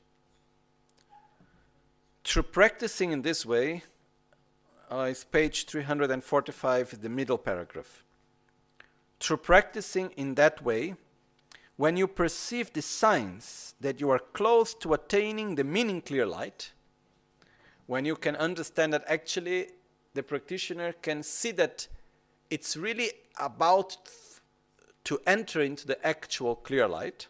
Through 2.23 2.43
practicing 2.43 3.11
in 3.11 3.21
this 3.21 3.45
way, 3.45 3.83
uh, 4.91 5.07
is 5.09 5.23
page 5.23 5.65
345, 5.65 7.01
the 7.01 7.09
middle 7.09 7.37
paragraph. 7.37 8.03
Through 9.19 9.37
practicing 9.37 10.11
in 10.11 10.35
that 10.35 10.61
way, 10.63 10.95
when 11.75 11.97
you 11.97 12.07
perceive 12.07 12.71
the 12.73 12.81
signs 12.81 13.75
that 13.79 13.99
you 13.99 14.09
are 14.09 14.19
close 14.19 14.73
to 14.75 14.93
attaining 14.93 15.55
the 15.55 15.63
meaning 15.63 16.01
clear 16.01 16.25
light, 16.25 16.71
when 17.87 18.05
you 18.05 18.15
can 18.15 18.35
understand 18.35 18.93
that 18.93 19.03
actually 19.07 19.69
the 20.13 20.23
practitioner 20.23 20.93
can 20.93 21.23
see 21.23 21.51
that 21.51 21.87
it's 22.49 22.77
really 22.77 23.11
about 23.39 23.97
to 25.03 25.19
enter 25.25 25.61
into 25.61 25.87
the 25.87 26.05
actual 26.05 26.55
clear 26.55 26.87
light, 26.87 27.27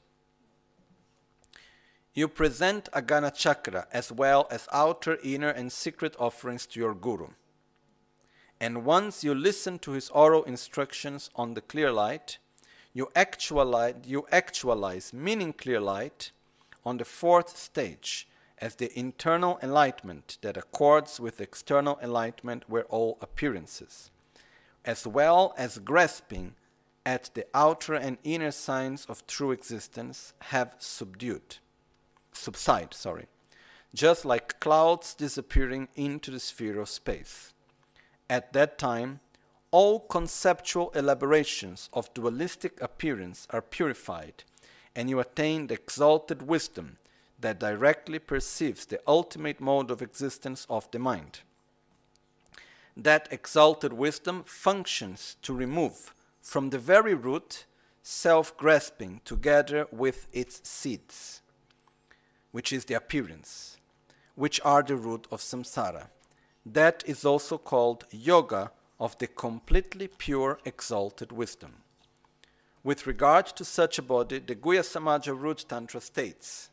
you 2.14 2.28
present 2.28 2.90
a 2.94 3.02
Ganachakra 3.02 3.86
as 3.92 4.12
well 4.12 4.48
as 4.52 4.68
outer, 4.72 5.18
inner, 5.24 5.50
and 5.50 5.72
secret 5.72 6.16
offerings 6.20 6.68
to 6.68 6.80
your 6.80 6.94
Guru. 6.94 7.30
And 8.60 8.86
once 8.86 9.24
you 9.24 9.34
listen 9.34 9.80
to 9.80 9.92
his 9.92 10.10
oral 10.10 10.44
instructions 10.44 11.32
on 11.36 11.56
the 11.56 11.62
clear 11.62 11.92
light, 11.92 12.38
you 12.94 13.10
actualize, 13.16 13.96
you 14.06 14.26
actualize 14.32 15.14
meaning 15.14 15.54
clear 15.54 15.80
light 15.80 16.32
on 16.86 16.98
the 16.98 17.06
fourth 17.06 17.58
stage 17.58 18.28
as 18.60 18.76
the 18.76 18.98
internal 18.98 19.60
enlightenment 19.62 20.38
that 20.42 20.58
accords 20.58 21.20
with 21.20 21.42
external 21.42 22.00
enlightenment 22.02 22.66
where 22.68 22.86
all 22.86 23.18
appearances, 23.22 24.12
as 24.86 25.08
well 25.08 25.54
as 25.58 25.80
grasping 25.80 26.56
at 27.06 27.30
the 27.34 27.46
outer 27.54 27.96
and 27.96 28.18
inner 28.24 28.52
signs 28.52 29.06
of 29.08 29.28
true 29.28 29.52
existence 29.52 30.34
have 30.40 30.76
subdued 30.80 31.58
subside 32.32 32.94
sorry 32.94 33.28
just 33.94 34.26
like 34.26 34.60
clouds 34.60 35.14
disappearing 35.14 35.88
into 35.96 36.32
the 36.32 36.40
sphere 36.40 36.80
of 36.80 36.90
space. 36.90 37.54
At 38.30 38.54
that 38.54 38.78
time 38.78 39.20
all 39.74 40.00
conceptual 40.00 40.92
elaborations 40.92 41.90
of 41.94 42.14
dualistic 42.14 42.80
appearance 42.80 43.48
are 43.50 43.62
purified 43.62 44.44
and 44.96 45.10
you 45.10 45.20
attain 45.20 45.66
the 45.66 45.74
exalted 45.74 46.44
wisdom 46.44 46.98
that 47.40 47.60
directly 47.60 48.20
perceives 48.20 48.86
the 48.86 49.02
ultimate 49.08 49.60
mode 49.60 49.90
of 49.90 50.00
existence 50.00 50.68
of 50.70 50.90
the 50.92 51.00
mind 51.00 51.40
that 52.96 53.28
exalted 53.32 53.94
wisdom 53.94 54.44
functions 54.46 55.38
to 55.42 55.52
remove 55.52 56.14
from 56.40 56.70
the 56.70 56.78
very 56.78 57.16
root, 57.16 57.66
self 58.04 58.56
grasping 58.58 59.22
together 59.26 59.88
with 59.92 60.28
its 60.32 60.62
seeds, 60.70 61.42
which 62.52 62.72
is 62.72 62.86
the 62.86 62.94
appearance, 62.94 63.78
which 64.36 64.62
are 64.64 64.84
the 64.84 64.96
root 64.96 65.26
of 65.32 65.42
samsara. 65.42 66.10
That 66.64 67.04
is 67.08 67.26
also 67.26 67.58
called 67.58 68.06
yoga 68.12 68.72
of 69.00 69.18
the 69.18 69.28
completely 69.28 70.08
pure 70.08 70.60
exalted 70.66 71.32
wisdom. 71.32 71.74
With 72.84 73.08
regard 73.08 73.48
to 73.48 73.66
such 73.66 73.98
a 73.98 74.02
body, 74.02 74.40
the 74.40 74.56
Guhya 74.56 74.82
Samaja 74.82 75.40
Root 75.40 75.66
Tantra 75.68 76.02
states 76.02 76.70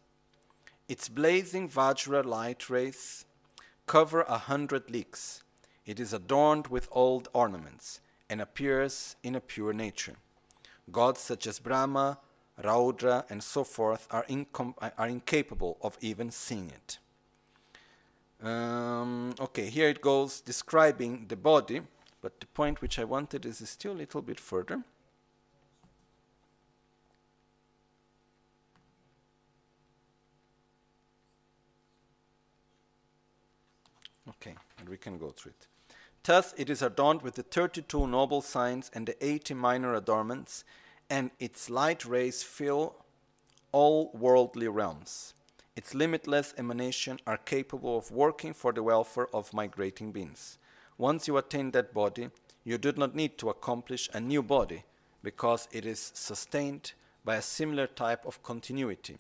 its 0.88 1.08
blazing 1.08 1.68
Vajra 1.68 2.24
light 2.24 2.68
rays 2.68 3.24
cover 3.86 4.22
a 4.22 4.38
hundred 4.38 4.90
leagues. 4.90 5.44
It 5.86 6.00
is 6.00 6.12
adorned 6.12 6.66
with 6.66 6.88
old 6.90 7.28
ornaments 7.32 8.00
and 8.28 8.40
appears 8.40 9.14
in 9.22 9.36
a 9.36 9.40
pure 9.40 9.72
nature. 9.72 10.16
Gods 10.90 11.20
such 11.20 11.46
as 11.46 11.60
Brahma, 11.60 12.18
Raudra, 12.60 13.24
and 13.30 13.40
so 13.40 13.62
forth 13.62 14.08
are, 14.10 14.26
are 14.98 15.06
incapable 15.08 15.78
of 15.80 15.96
even 16.00 16.32
seeing 16.32 16.70
it. 16.70 16.98
Um, 18.44 19.34
okay, 19.38 19.70
here 19.70 19.88
it 19.88 20.00
goes 20.00 20.40
describing 20.40 21.26
the 21.28 21.36
body, 21.36 21.82
but 22.20 22.40
the 22.40 22.46
point 22.46 22.82
which 22.82 22.98
I 22.98 23.04
wanted 23.04 23.46
is 23.46 23.66
still 23.68 23.92
a 23.92 23.94
little 23.94 24.22
bit 24.22 24.38
further. 24.38 24.82
Okay, 34.28 34.54
and 34.78 34.88
we 34.88 34.96
can 34.96 35.18
go 35.18 35.30
through 35.30 35.52
it. 35.52 35.66
Thus 36.22 36.54
it 36.56 36.70
is 36.70 36.82
adorned 36.82 37.22
with 37.22 37.34
the 37.34 37.42
32 37.42 38.06
noble 38.06 38.42
signs 38.42 38.90
and 38.94 39.06
the 39.06 39.24
80 39.24 39.54
minor 39.54 39.94
adornments, 39.94 40.64
and 41.08 41.30
its 41.38 41.68
light 41.68 42.04
rays 42.04 42.42
fill 42.42 42.94
all 43.72 44.10
worldly 44.14 44.68
realms. 44.68 45.34
Its 45.74 45.94
limitless 45.94 46.54
emanation 46.58 47.18
are 47.26 47.38
capable 47.38 47.96
of 47.96 48.10
working 48.10 48.52
for 48.52 48.72
the 48.72 48.82
welfare 48.82 49.28
of 49.34 49.52
migrating 49.54 50.12
beings. 50.12 50.58
Once 51.00 51.26
you 51.26 51.38
attain 51.38 51.70
that 51.70 51.94
body, 51.94 52.28
you 52.62 52.76
do 52.76 52.92
not 52.92 53.14
need 53.14 53.38
to 53.38 53.48
accomplish 53.48 54.10
a 54.12 54.20
new 54.20 54.42
body 54.42 54.84
because 55.22 55.66
it 55.72 55.86
is 55.86 56.12
sustained 56.14 56.92
by 57.24 57.36
a 57.36 57.42
similar 57.42 57.86
type 57.86 58.26
of 58.26 58.42
continuity. 58.42 59.16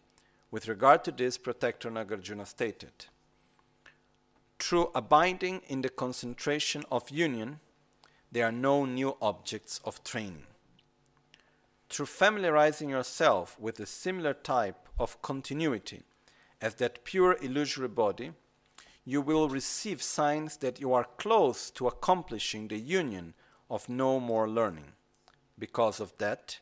With 0.50 0.68
regard 0.68 1.04
to 1.04 1.10
this, 1.10 1.38
Protector 1.38 1.90
Nagarjuna 1.90 2.46
stated 2.46 3.06
through 4.58 4.90
abiding 4.94 5.62
in 5.68 5.80
the 5.80 5.88
concentration 5.88 6.84
of 6.92 7.08
union, 7.08 7.60
there 8.30 8.44
are 8.44 8.52
no 8.52 8.84
new 8.84 9.16
objects 9.22 9.80
of 9.86 10.04
training. 10.04 10.44
Through 11.88 12.06
familiarizing 12.06 12.90
yourself 12.90 13.58
with 13.58 13.80
a 13.80 13.86
similar 13.86 14.34
type 14.34 14.86
of 14.98 15.22
continuity 15.22 16.02
as 16.60 16.74
that 16.74 17.04
pure 17.04 17.38
illusory 17.40 17.88
body, 17.88 18.32
you 19.10 19.20
will 19.20 19.48
receive 19.48 20.02
signs 20.02 20.58
that 20.58 20.80
you 20.80 20.92
are 20.92 21.06
close 21.16 21.70
to 21.72 21.88
accomplishing 21.88 22.68
the 22.68 22.78
union 22.78 23.34
of 23.68 23.88
no 23.88 24.20
more 24.20 24.48
learning. 24.48 24.92
Because 25.58 26.00
of 26.00 26.16
that, 26.18 26.60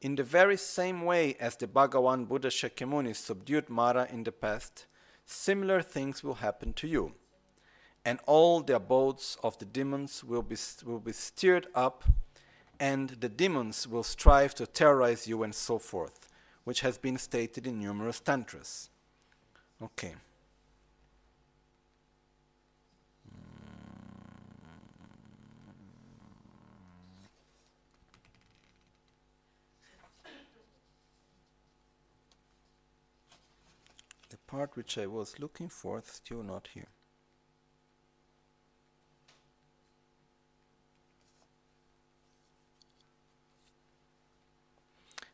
in 0.00 0.16
the 0.16 0.24
very 0.24 0.56
same 0.56 1.04
way 1.04 1.36
as 1.38 1.56
the 1.56 1.66
Bhagawan 1.66 2.26
Buddha 2.26 2.48
Shakyamuni 2.48 3.14
subdued 3.14 3.68
Mara 3.68 4.08
in 4.10 4.24
the 4.24 4.32
past, 4.32 4.86
similar 5.26 5.82
things 5.82 6.24
will 6.24 6.36
happen 6.36 6.72
to 6.72 6.88
you 6.88 7.12
and 8.04 8.18
all 8.26 8.60
the 8.60 8.76
abodes 8.76 9.36
of 9.42 9.58
the 9.58 9.64
demons 9.64 10.24
will 10.24 10.42
be, 10.42 10.56
will 10.84 11.00
be 11.00 11.12
stirred 11.12 11.66
up, 11.74 12.04
and 12.78 13.10
the 13.20 13.28
demons 13.28 13.86
will 13.86 14.02
strive 14.02 14.54
to 14.54 14.66
terrorize 14.66 15.28
you, 15.28 15.42
and 15.42 15.54
so 15.54 15.78
forth, 15.78 16.28
which 16.64 16.80
has 16.80 16.96
been 16.96 17.18
stated 17.18 17.66
in 17.66 17.78
numerous 17.78 18.20
tantras. 18.20 18.88
Okay. 19.82 20.14
Part 34.50 34.76
which 34.76 34.98
I 34.98 35.06
was 35.06 35.38
looking 35.38 35.68
for 35.68 36.02
still 36.04 36.42
not 36.42 36.68
here. 36.74 36.88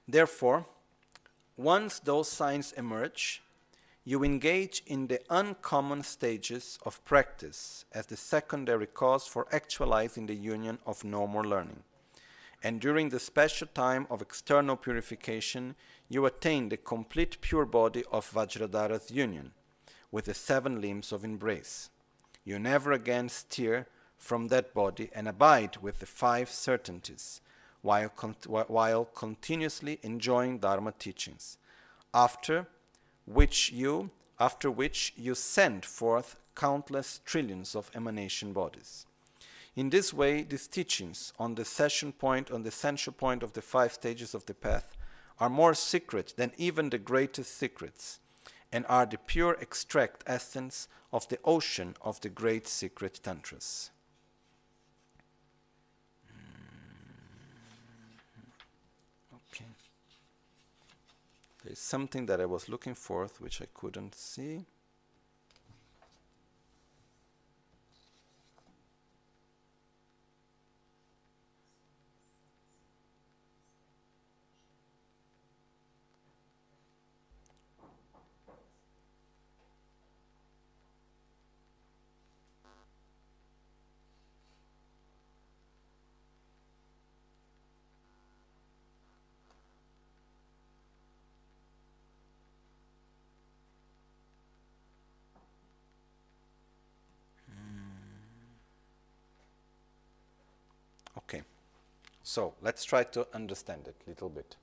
Therefore, 0.07 0.67
once 1.57 1.99
those 1.99 2.29
signs 2.29 2.73
emerge, 2.73 3.43
you 4.05 4.23
engage 4.23 4.83
in 4.87 5.09
the 5.09 5.21
uncommon 5.31 6.03
stages 6.03 6.79
of 6.85 7.05
practice 7.05 7.85
as 7.93 8.07
the 8.07 8.17
secondary 8.17 8.87
cause 8.87 9.27
for 9.27 9.49
actualizing 9.51 10.27
the 10.27 10.35
union 10.35 10.79
of 10.87 11.03
no 11.03 11.27
more 11.27 11.45
learning. 11.45 11.83
And 12.63 12.81
during 12.81 13.09
the 13.09 13.19
special 13.19 13.67
time 13.67 14.07
of 14.11 14.23
external 14.23 14.77
purification, 14.77 15.75
you 16.09 16.25
attain 16.27 16.69
the 16.69 16.77
complete 16.77 17.41
pure 17.41 17.67
body 17.67 18.05
of 18.13 18.31
Vajradhara's 18.31 19.11
union 19.11 19.53
with 20.11 20.27
the 20.27 20.35
seven 20.35 20.81
limbs 20.81 21.13
of 21.13 21.25
embrace. 21.25 21.91
You 22.45 22.59
never 22.59 22.93
again 22.93 23.29
steer 23.29 23.87
from 24.17 24.49
that 24.49 24.73
body 24.73 25.11
and 25.15 25.29
abide 25.29 25.79
with 25.79 25.99
the 25.99 26.07
five 26.07 26.49
certainties 26.49 27.41
while, 27.83 28.09
con- 28.09 28.37
while 28.47 29.05
continuously 29.05 29.99
enjoying 30.03 30.59
Dharma 30.59 30.93
teachings, 30.99 31.59
after 32.15 32.67
which 33.27 33.71
you, 33.73 34.11
after 34.39 34.71
which 34.71 35.13
you 35.17 35.35
send 35.35 35.85
forth 35.85 36.37
countless 36.55 37.21
trillions 37.25 37.75
of 37.75 37.91
emanation 37.95 38.53
bodies. 38.53 39.07
In 39.75 39.91
this 39.91 40.15
way, 40.15 40.43
these 40.43 40.67
teachings 40.67 41.33
on 41.39 41.55
the 41.55 41.65
session 41.65 42.13
point, 42.13 42.51
on 42.51 42.63
the 42.63 42.71
central 42.71 43.13
point 43.13 43.43
of 43.43 43.53
the 43.53 43.61
five 43.61 43.93
stages 43.93 44.35
of 44.35 44.47
the 44.47 44.55
path, 44.55 44.97
are 45.39 45.51
more 45.51 45.75
secret 45.75 46.35
than 46.37 46.53
even 46.57 46.91
the 46.91 46.99
greatest 46.99 47.57
secrets, 47.57 48.21
and 48.73 48.85
are 48.89 49.07
the 49.07 49.19
pure 49.19 49.57
extract 49.61 50.25
essence 50.27 50.89
of 51.13 51.29
the 51.29 51.39
ocean 51.45 51.95
of 52.01 52.21
the 52.21 52.29
great 52.29 52.67
secret 52.67 53.21
tantras. 53.23 53.91
Hmm. 56.29 56.37
Okay. 59.53 59.71
There's 61.65 61.79
something 61.79 62.27
that 62.27 62.41
I 62.41 62.47
was 62.47 62.69
looking 62.69 62.95
for, 62.95 63.29
which 63.39 63.61
I 63.61 63.67
couldn't 63.75 64.15
see. 64.15 64.67
Okay. 101.29 101.43
So 102.37 102.53
let's 102.61 102.85
try 102.85 103.03
to 103.03 103.27
understand 103.33 103.89
it 103.89 103.95
a 104.07 104.11
little 104.11 104.29
bit. 104.29 104.57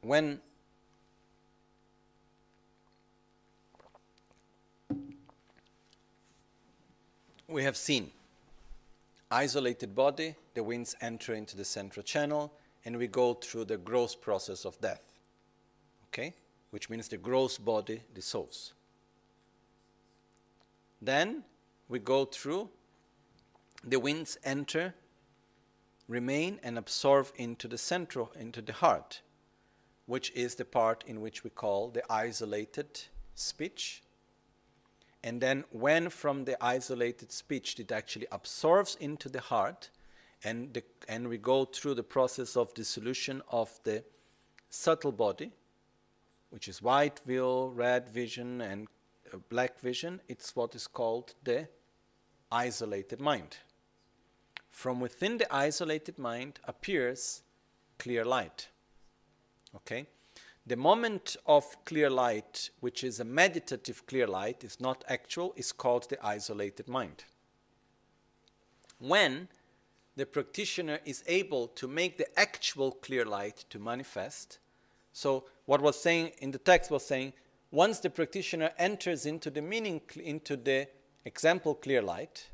When 0.00 0.40
we 7.46 7.62
have 7.62 7.76
seen 7.76 8.10
isolated 9.30 9.94
body, 9.94 10.34
the 10.54 10.62
winds 10.62 10.96
enter 11.02 11.34
into 11.34 11.58
the 11.58 11.64
central 11.66 12.02
channel, 12.02 12.54
and 12.86 12.96
we 12.96 13.06
go 13.06 13.34
through 13.34 13.66
the 13.66 13.76
growth 13.76 14.22
process 14.22 14.64
of 14.64 14.80
death. 14.80 15.02
Okay? 16.08 16.32
Which 16.70 16.88
means 16.88 17.08
the 17.08 17.18
gross 17.18 17.58
body 17.58 18.00
dissolves. 18.14 18.72
Then 21.02 21.44
we 21.88 21.98
go 21.98 22.24
through, 22.24 22.68
the 23.84 24.00
winds 24.00 24.38
enter, 24.44 24.94
remain, 26.08 26.58
and 26.62 26.78
absorb 26.78 27.28
into 27.36 27.68
the 27.68 27.78
central, 27.78 28.32
into 28.38 28.60
the 28.60 28.72
heart, 28.72 29.22
which 30.06 30.30
is 30.32 30.54
the 30.54 30.64
part 30.64 31.04
in 31.06 31.20
which 31.20 31.44
we 31.44 31.50
call 31.50 31.90
the 31.90 32.02
isolated 32.12 33.02
speech. 33.34 34.02
And 35.22 35.40
then, 35.40 35.64
when 35.70 36.08
from 36.10 36.44
the 36.44 36.62
isolated 36.64 37.32
speech 37.32 37.78
it 37.80 37.90
actually 37.90 38.26
absorbs 38.30 38.96
into 39.00 39.28
the 39.28 39.40
heart, 39.40 39.90
and, 40.44 40.72
the, 40.74 40.82
and 41.08 41.28
we 41.28 41.38
go 41.38 41.64
through 41.64 41.94
the 41.94 42.02
process 42.02 42.56
of 42.56 42.74
dissolution 42.74 43.42
of 43.50 43.78
the 43.84 44.04
subtle 44.70 45.12
body, 45.12 45.52
which 46.50 46.68
is 46.68 46.82
white 46.82 47.20
will, 47.26 47.70
red 47.70 48.08
vision, 48.08 48.60
and 48.60 48.86
black 49.48 49.80
vision, 49.80 50.20
it's 50.28 50.54
what 50.54 50.74
is 50.74 50.86
called 50.86 51.34
the 51.44 51.68
isolated 52.50 53.20
mind. 53.20 53.56
From 54.70 55.00
within 55.00 55.38
the 55.38 55.54
isolated 55.54 56.18
mind 56.18 56.60
appears 56.64 57.42
clear 57.98 58.24
light. 58.24 58.68
Okay? 59.74 60.06
The 60.66 60.76
moment 60.76 61.36
of 61.46 61.64
clear 61.84 62.10
light, 62.10 62.70
which 62.80 63.04
is 63.04 63.20
a 63.20 63.24
meditative 63.24 64.04
clear 64.06 64.26
light, 64.26 64.64
is 64.64 64.80
not 64.80 65.04
actual, 65.08 65.54
is 65.56 65.70
called 65.70 66.08
the 66.10 66.24
isolated 66.26 66.88
mind. 66.88 67.24
When 68.98 69.48
the 70.16 70.26
practitioner 70.26 70.98
is 71.04 71.22
able 71.26 71.68
to 71.68 71.86
make 71.86 72.18
the 72.18 72.38
actual 72.38 72.92
clear 72.92 73.24
light 73.24 73.64
to 73.70 73.78
manifest, 73.78 74.58
so 75.12 75.44
what 75.66 75.80
was 75.80 76.00
saying 76.00 76.32
in 76.38 76.50
the 76.50 76.58
text 76.58 76.90
was 76.90 77.06
saying 77.06 77.32
once 77.76 77.98
the 78.00 78.08
practitioner 78.08 78.70
enters 78.78 79.26
into 79.26 79.50
the 79.50 79.60
meaning, 79.60 80.00
into 80.24 80.56
the 80.56 80.88
example 81.26 81.74
clear 81.74 82.00
light, 82.00 82.48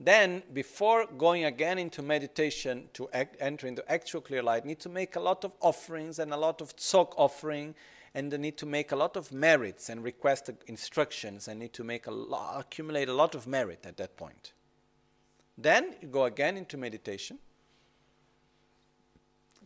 then 0.00 0.42
before 0.52 1.06
going 1.06 1.44
again 1.44 1.78
into 1.78 2.02
meditation 2.02 2.88
to 2.92 3.08
act, 3.12 3.36
enter 3.38 3.68
into 3.68 3.88
actual 3.88 4.20
clear 4.20 4.42
light, 4.42 4.64
need 4.64 4.80
to 4.80 4.88
make 4.88 5.14
a 5.14 5.20
lot 5.20 5.44
of 5.44 5.54
offerings 5.60 6.18
and 6.18 6.32
a 6.32 6.36
lot 6.36 6.60
of 6.60 6.74
tzok 6.74 7.12
offering, 7.16 7.76
and 8.12 8.32
they 8.32 8.38
need 8.38 8.58
to 8.58 8.66
make 8.66 8.90
a 8.90 8.96
lot 8.96 9.16
of 9.16 9.30
merits 9.30 9.88
and 9.88 10.02
request 10.02 10.50
instructions, 10.66 11.46
and 11.46 11.60
need 11.60 11.72
to 11.72 11.84
make 11.84 12.08
a 12.08 12.12
accumulate 12.56 13.08
a 13.08 13.14
lot 13.14 13.36
of 13.36 13.46
merit 13.46 13.84
at 13.86 13.98
that 13.98 14.16
point. 14.16 14.52
Then 15.56 15.94
you 16.02 16.08
go 16.08 16.24
again 16.24 16.56
into 16.56 16.76
meditation 16.76 17.38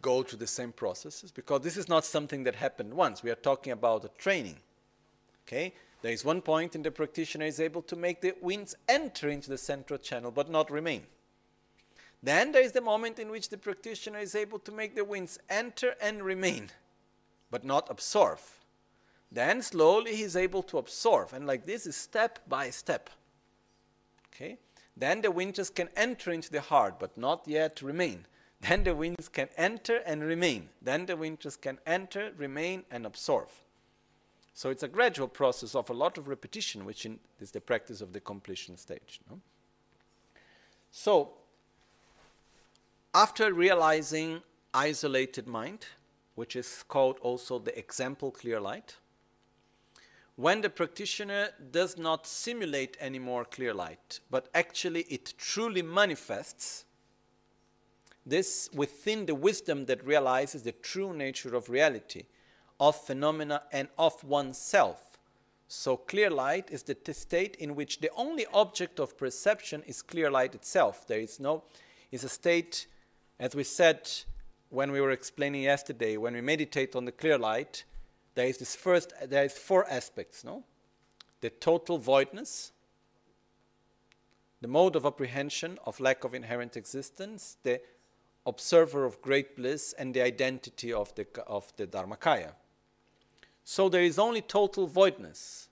go 0.05 0.23
through 0.23 0.39
the 0.39 0.47
same 0.47 0.71
processes 0.71 1.33
because 1.33 1.63
this 1.63 1.79
is 1.79 1.89
not 1.89 2.05
something 2.05 2.45
that 2.45 2.55
happened 2.57 2.93
once. 2.93 3.23
We 3.23 3.31
are 3.31 3.43
talking 3.51 3.73
about 3.73 4.05
a 4.05 4.11
training. 4.19 4.59
Okay? 5.47 5.75
There 6.03 6.13
is 6.13 6.25
one 6.25 6.43
point 6.43 6.75
in 6.75 6.83
the 6.83 6.91
practitioner 6.91 7.47
is 7.47 7.61
able 7.61 7.83
to 7.83 7.97
make 7.97 8.21
the 8.21 8.35
winds 8.41 8.75
enter 8.89 9.29
into 9.29 9.49
the 9.49 9.59
central 9.59 9.99
channel 9.99 10.31
but 10.31 10.51
not 10.51 10.71
remain. 10.71 11.07
Then 12.23 12.53
there 12.53 12.63
is 12.63 12.73
the 12.73 12.81
moment 12.81 13.19
in 13.19 13.31
which 13.31 13.51
the 13.51 13.59
practitioner 13.59 14.19
is 14.19 14.35
able 14.35 14.59
to 14.61 14.73
make 14.73 14.95
the 14.95 15.05
winds 15.05 15.39
enter 15.49 15.95
and 16.01 16.23
remain 16.23 16.71
but 17.51 17.65
not 17.65 17.91
absorb. 17.91 18.39
Then 19.31 19.63
slowly 19.63 20.17
he 20.17 20.23
is 20.23 20.37
able 20.37 20.63
to 20.65 20.79
absorb 20.79 21.33
and 21.33 21.47
like 21.47 21.67
this 21.67 21.87
is 21.87 21.97
step 21.97 22.39
by 22.49 22.71
step. 22.71 23.11
Okay? 24.35 24.59
Then 24.97 25.23
the 25.23 25.31
winds 25.31 25.57
just 25.57 25.75
can 25.75 25.89
enter 25.97 26.31
into 26.31 26.51
the 26.51 26.61
heart 26.61 26.99
but 26.99 27.17
not 27.17 27.47
yet 27.47 27.83
remain. 27.83 28.27
Then 28.61 28.85
the 28.85 28.95
winds 28.95 29.29
can 29.29 29.49
enter 29.57 29.99
and 30.07 30.23
remain. 30.23 30.71
Then 30.81 31.07
the 31.07 31.17
winds 31.17 31.57
can 31.57 31.79
enter, 31.87 32.33
remain, 32.37 32.85
and 32.91 33.05
absorb. 33.05 33.49
So 34.55 34.71
it's 34.71 34.85
a 34.85 34.89
gradual 34.89 35.27
process 35.27 35.75
of 35.75 35.91
a 35.91 35.93
lot 35.93 36.17
of 36.17 36.29
repetition, 36.29 36.85
which 36.85 37.07
is 37.41 37.51
the 37.51 37.61
practice 37.61 38.01
of 38.01 38.13
the 38.13 38.21
completion 38.21 38.77
stage. 38.77 39.21
No? 39.29 39.41
So, 40.93 41.33
after 43.13 43.53
realizing 43.53 44.43
isolated 44.73 45.49
mind, 45.49 45.87
which 46.37 46.55
is 46.55 46.85
called 46.87 47.19
also 47.21 47.59
the 47.59 47.77
example 47.77 48.31
clear 48.31 48.61
light, 48.61 48.97
when 50.37 50.61
the 50.61 50.71
practitioner 50.71 51.49
does 51.73 51.99
not 51.99 52.27
simulate 52.27 52.97
any 53.01 53.19
more 53.19 53.45
clear 53.45 53.75
light, 53.75 54.21
but 54.31 54.49
actually 54.55 55.03
it 55.03 55.35
truly 55.37 55.83
manifests, 55.83 56.85
this 58.25 58.71
within 58.73 59.27
the 59.27 59.35
wisdom 59.35 59.87
that 59.87 60.05
realizes 60.07 60.63
the 60.63 60.73
true 60.73 61.13
nature 61.13 61.55
of 61.57 61.69
reality, 61.69 62.25
of 62.85 62.97
phenomena, 62.97 63.63
and 63.73 63.89
of 63.99 64.23
oneself. 64.23 65.19
So, 65.69 65.97
clear 65.97 66.29
light 66.29 66.71
is 66.71 66.83
the 66.83 67.15
state 67.15 67.57
in 67.57 67.75
which 67.75 68.01
the 68.01 68.11
only 68.15 68.45
object 68.53 69.01
of 69.01 69.17
perception 69.17 69.83
is 69.87 70.03
clear 70.03 70.31
light 70.31 70.55
itself. 70.55 71.07
There 71.07 71.19
is 71.19 71.41
no, 71.41 71.65
is 72.13 72.25
a 72.25 72.29
state, 72.29 72.87
as 73.41 73.55
we 73.55 73.65
said 73.65 74.11
when 74.69 74.93
we 74.93 75.01
were 75.01 75.13
explaining 75.13 75.63
yesterday, 75.63 76.19
when 76.19 76.35
we 76.35 76.43
meditate 76.43 76.95
on 76.95 77.07
the 77.07 77.13
clear 77.13 77.39
light, 77.39 77.85
there 78.35 78.47
is 78.47 78.59
this 78.59 78.77
first, 78.77 79.15
there 79.31 79.45
is 79.45 79.57
four 79.57 79.89
aspects, 79.89 80.45
no? 80.45 80.63
The 81.41 81.49
total 81.49 81.97
voidness, 81.97 82.73
the 84.61 84.69
mode 84.69 84.95
of 84.95 85.07
apprehension 85.07 85.79
of 85.87 86.01
lack 86.01 86.23
of 86.23 86.35
inherent 86.35 86.77
existence, 86.77 87.57
the 87.63 87.81
observer 88.45 89.07
of 89.07 89.23
great 89.23 89.57
bliss, 89.57 89.95
and 89.99 90.13
the 90.13 90.21
identity 90.21 90.93
of 90.93 91.15
the, 91.15 91.27
of 91.47 91.73
the 91.77 91.87
Dharmakaya. 91.87 92.53
So 93.65 93.89
there 93.89 94.03
is 94.03 94.19
only 94.19 94.43
total 94.43 94.87
voidness. 94.87 95.69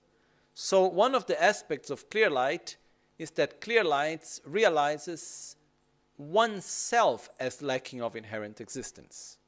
So 0.55 0.87
one 0.87 1.15
of 1.15 1.27
the 1.27 1.41
aspects 1.43 1.91
of 1.91 2.09
clear 2.11 2.31
light 2.31 2.77
is 3.19 3.31
that 3.33 3.61
clear 3.61 3.85
light 3.85 4.41
realizes 4.45 5.57
oneself 6.17 7.29
as 7.39 7.63
lacking 7.63 8.03
of 8.03 8.17
inherent 8.17 8.61
existence. 8.61 9.39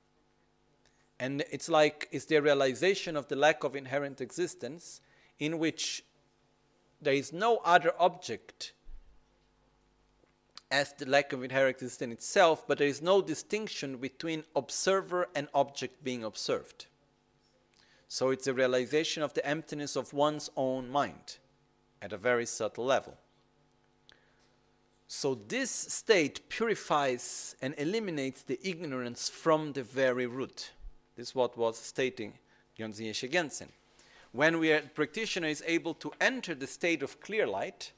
And 1.19 1.45
it's 1.51 1.69
like 1.69 2.09
it's 2.13 2.27
the 2.27 2.41
realization 2.41 3.17
of 3.17 3.29
the 3.29 3.37
lack 3.37 3.65
of 3.65 3.75
inherent 3.77 4.21
existence 4.21 5.01
in 5.39 5.59
which 5.59 6.05
there 7.01 7.15
is 7.15 7.33
no 7.33 7.59
other 7.65 7.93
object 7.99 8.73
as 10.71 10.93
the 10.95 11.07
lack 11.07 11.33
of 11.33 11.45
inherent 11.45 11.77
existence 11.77 12.13
itself, 12.13 12.67
but 12.67 12.79
there 12.79 12.89
is 12.89 13.01
no 13.01 13.23
distinction 13.23 13.97
between 13.97 14.45
observer 14.57 15.29
and 15.35 15.49
object 15.55 16.03
being 16.03 16.25
observed. 16.25 16.87
So 18.15 18.31
it's 18.31 18.47
a 18.47 18.55
realization 18.55 19.25
of 19.25 19.35
the 19.35 19.45
emptiness 19.45 19.97
of 19.97 20.13
one's 20.13 20.49
own 20.57 20.89
mind 20.89 21.39
at 22.01 22.13
a 22.13 22.17
very 22.17 22.47
subtle 22.47 22.85
level. 22.85 23.17
So 25.09 25.35
this 25.49 25.73
state 25.73 26.49
purifies 26.49 27.57
and 27.61 27.75
eliminates 27.77 28.43
the 28.43 28.61
ignorance 28.63 29.29
from 29.29 29.73
the 29.73 29.83
very 29.83 30.29
root. 30.29 30.71
This 31.17 31.31
is 31.31 31.35
what 31.35 31.59
was 31.59 31.77
stating 31.77 32.35
Yongzin 32.79 33.11
Yeshe 33.11 33.29
Gyaltsen. 33.29 33.71
When 34.31 34.61
we 34.61 34.71
are, 34.71 34.83
practitioner 34.83 35.49
is 35.49 35.65
able 35.67 35.95
to 35.95 36.13
enter 36.21 36.55
the 36.55 36.69
state 36.69 37.03
of 37.03 37.21
clear 37.21 37.49
light, 37.49 37.91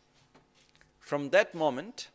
from 0.99 1.29
that 1.29 1.55
moment, 1.55 2.09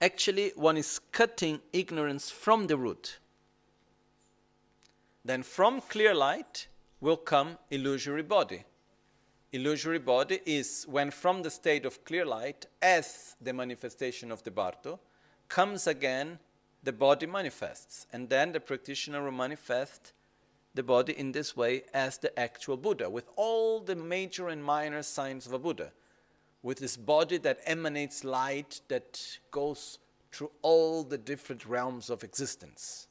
actually 0.00 0.50
one 0.56 0.76
is 0.76 0.98
cutting 1.12 1.60
ignorance 1.72 2.32
from 2.32 2.66
the 2.66 2.76
root. 2.76 3.20
Then 5.28 5.42
from 5.42 5.82
clear 5.82 6.14
light 6.14 6.68
will 7.00 7.18
come 7.18 7.58
illusory 7.70 8.22
body 8.22 8.64
illusory 9.52 9.98
body 9.98 10.40
is 10.44 10.84
when 10.88 11.10
from 11.10 11.42
the 11.42 11.50
state 11.50 11.86
of 11.86 12.04
clear 12.04 12.24
light, 12.24 12.66
as 12.82 13.36
the 13.40 13.52
manifestation 13.52 14.30
of 14.30 14.42
the 14.42 14.50
Bardo, 14.50 15.00
comes 15.48 15.86
again, 15.86 16.38
the 16.82 16.92
body 16.92 17.26
manifests. 17.26 18.06
And 18.12 18.28
then 18.28 18.52
the 18.52 18.60
practitioner 18.60 19.22
will 19.24 19.32
manifest 19.32 20.12
the 20.74 20.82
body 20.82 21.18
in 21.18 21.32
this 21.32 21.56
way 21.56 21.84
as 21.94 22.18
the 22.18 22.38
actual 22.38 22.76
Buddha, 22.76 23.08
with 23.08 23.28
all 23.36 23.80
the 23.80 23.96
major 23.96 24.48
and 24.48 24.62
minor 24.62 25.02
signs 25.02 25.46
of 25.46 25.52
a 25.52 25.58
Buddha, 25.58 25.92
with 26.62 26.78
this 26.78 26.96
body 26.96 27.38
that 27.38 27.60
emanates 27.64 28.22
light 28.22 28.80
that 28.88 29.38
goes 29.50 29.98
through 30.30 30.50
all 30.62 31.02
the 31.02 31.18
different 31.18 31.66
realms 31.66 32.10
of 32.10 32.22
existence. 32.22 33.07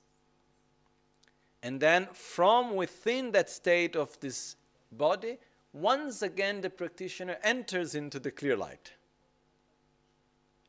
And 1.63 1.79
then 1.79 2.07
from 2.13 2.75
within 2.75 3.31
that 3.31 3.49
state 3.49 3.95
of 3.95 4.19
this 4.19 4.55
body, 4.91 5.37
once 5.73 6.21
again 6.21 6.61
the 6.61 6.69
practitioner 6.69 7.37
enters 7.43 7.95
into 7.95 8.19
the 8.19 8.31
clear 8.31 8.55
light. 8.55 8.93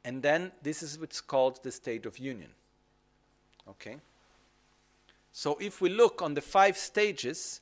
And 0.04 0.22
then 0.22 0.52
this 0.62 0.82
is 0.82 0.98
what's 0.98 1.20
called 1.20 1.62
the 1.62 1.72
state 1.72 2.06
of 2.06 2.18
union. 2.18 2.50
Okay? 3.68 3.96
So 5.32 5.58
if 5.60 5.80
we 5.80 5.90
look 5.90 6.22
on 6.22 6.34
the 6.34 6.40
five 6.40 6.76
stages, 6.76 7.60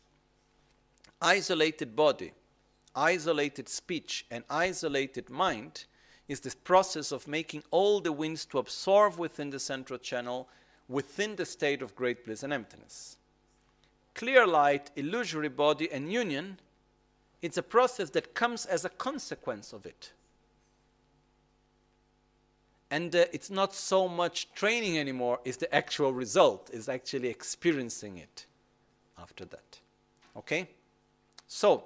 isolated 1.21 1.97
body, 1.97 2.33
isolated 2.95 3.69
speech, 3.69 4.25
and 4.31 4.45
isolated 4.49 5.29
mind 5.29 5.85
is 6.29 6.41
this 6.41 6.55
process 6.55 7.13
of 7.13 7.29
making 7.29 7.63
all 7.71 8.01
the 8.01 8.13
winds 8.13 8.45
to 8.47 8.59
absorb 8.59 9.19
within 9.19 9.51
the 9.51 9.61
central 9.61 9.99
channel 9.99 10.49
within 10.89 11.37
the 11.37 11.47
state 11.47 11.83
of 11.83 11.97
great 11.97 12.25
bliss 12.25 12.43
and 12.43 12.53
emptiness. 12.53 13.17
Clear 14.15 14.47
light, 14.47 14.91
illusory 14.97 15.49
body, 15.49 15.91
and 15.91 16.13
union 16.13 16.59
it's 17.43 17.59
a 17.59 17.63
process 17.63 18.11
that 18.11 18.35
comes 18.35 18.67
as 18.67 18.85
a 18.85 18.89
consequence 18.89 19.73
of 19.73 19.87
it. 19.87 20.13
And 22.91 23.15
uh, 23.15 23.27
it's 23.33 23.51
not 23.51 23.75
so 23.75 24.09
much 24.09 24.53
training 24.55 24.99
anymore, 24.99 25.41
it's 25.45 25.57
the 25.57 25.73
actual 25.75 26.13
result, 26.13 26.71
is 26.73 26.89
actually 26.89 27.29
experiencing 27.29 28.19
it 28.19 28.47
after 29.19 29.45
that. 29.45 29.81
Okay? 30.37 30.69
So, 31.49 31.85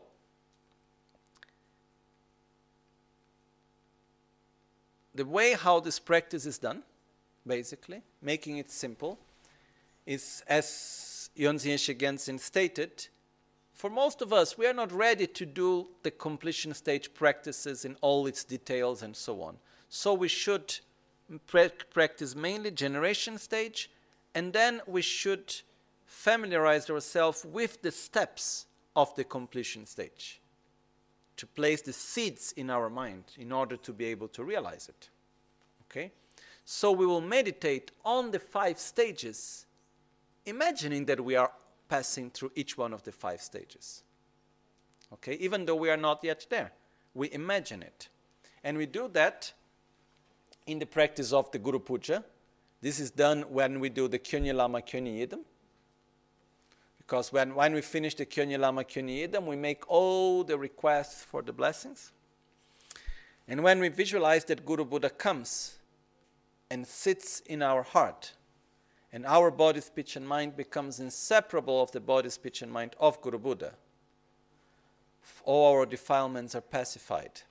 the 5.15 5.25
way 5.25 5.55
how 5.55 5.81
this 5.81 5.99
practice 5.99 6.47
is 6.47 6.59
done, 6.59 6.83
basically, 7.47 8.03
making 8.23 8.59
it 8.59 8.71
simple, 8.71 9.19
is 10.07 10.43
as 10.47 11.31
Yongzin 11.37 11.75
Yeshe 11.75 12.41
stated, 12.41 13.09
for 13.73 13.89
most 13.89 14.21
of 14.21 14.33
us, 14.33 14.59
we 14.59 14.67
are 14.67 14.75
not 14.75 14.93
ready 14.93 15.27
to 15.27 15.47
do 15.47 15.89
the 16.03 16.11
completion 16.11 16.75
stage 16.75 17.15
practices 17.15 17.85
in 17.85 17.97
all 18.03 18.27
its 18.27 18.45
details 18.45 19.03
and 19.03 19.17
so 19.17 19.41
on. 19.43 19.57
So 19.89 20.13
we 20.13 20.29
should 20.29 20.79
practice 21.47 22.35
mainly 22.35 22.73
generation 22.73 23.39
stage, 23.39 23.91
and 24.35 24.53
then 24.53 24.83
we 24.87 25.01
should 25.01 25.55
familiarize 26.05 26.91
ourselves 26.91 27.45
with 27.45 27.81
the 27.81 27.91
steps 27.91 28.67
of 28.95 29.15
the 29.15 29.25
completion 29.25 29.87
stage 29.87 30.41
to 31.37 31.47
place 31.47 31.81
the 31.81 31.93
seeds 31.93 32.53
in 32.53 32.69
our 32.69 32.91
mind 32.91 33.25
in 33.39 33.51
order 33.51 33.77
to 33.77 33.93
be 33.95 34.05
able 34.05 34.29
to 34.29 34.45
realize 34.45 34.91
it. 34.91 35.09
Okay? 35.87 36.13
So 36.73 36.93
we 36.93 37.05
will 37.05 37.21
meditate 37.21 37.91
on 38.05 38.31
the 38.31 38.39
five 38.39 38.79
stages, 38.79 39.67
imagining 40.47 41.05
that 41.07 41.21
we 41.21 41.35
are 41.35 41.51
passing 41.89 42.31
through 42.31 42.53
each 42.55 42.79
one 42.79 42.95
of 42.95 43.03
the 43.03 43.11
five 43.11 43.43
stages. 43.43 44.05
Okay, 45.15 45.35
even 45.41 45.65
though 45.65 45.75
we 45.75 45.91
are 45.91 45.97
not 45.97 46.23
yet 46.23 46.47
there, 46.49 46.71
we 47.13 47.29
imagine 47.33 47.83
it. 47.83 48.09
And 48.63 48.79
we 48.79 48.87
do 48.87 49.09
that 49.15 49.53
in 50.69 50.79
the 50.79 50.87
practice 50.87 51.33
of 51.33 51.51
the 51.51 51.59
Guru 51.59 51.81
Puja. 51.81 52.23
This 52.81 53.01
is 53.01 53.11
done 53.11 53.43
when 53.49 53.81
we 53.81 53.89
do 53.89 54.07
the 54.07 54.21
Kyonye 54.21 54.55
Lama 54.55 54.81
Kyonye 54.81 55.27
Yidam. 55.27 55.41
Because 56.99 57.33
when, 57.33 57.53
when 57.57 57.75
we 57.75 57.81
finish 57.81 58.15
the 58.15 58.27
Kyonye 58.27 58.61
Lama 58.61 58.85
Kyonye 58.85 59.29
Yidam, 59.29 59.47
we 59.47 59.57
make 59.57 59.83
all 59.91 60.45
the 60.45 60.57
requests 60.57 61.25
for 61.25 61.43
the 61.43 61.53
blessings. 61.53 62.13
And 63.49 63.65
when 63.65 63.81
we 63.81 63.89
visualize 63.89 64.45
that 64.45 64.65
Guru 64.65 64.85
Buddha 64.85 65.11
comes 65.11 65.80
and 66.71 66.87
sits 66.87 67.41
in 67.41 67.63
our 67.63 67.83
heart, 67.83 68.33
and 69.13 69.27
our 69.27 69.51
body, 69.51 69.81
speech, 69.81 70.15
and 70.15 70.27
mind 70.27 70.57
becomes 70.57 71.01
inseparable 71.01 71.83
of 71.83 71.91
the 71.91 72.01
body, 72.01 72.31
speech, 72.31 72.63
and 72.63 72.71
mind 72.71 72.95
of 73.01 73.21
Guru 73.21 73.39
Buddha. 73.39 73.73
All 75.45 75.75
our 75.75 75.87
defilements 75.87 76.55
are 76.55 76.61
pacified. 76.61 77.43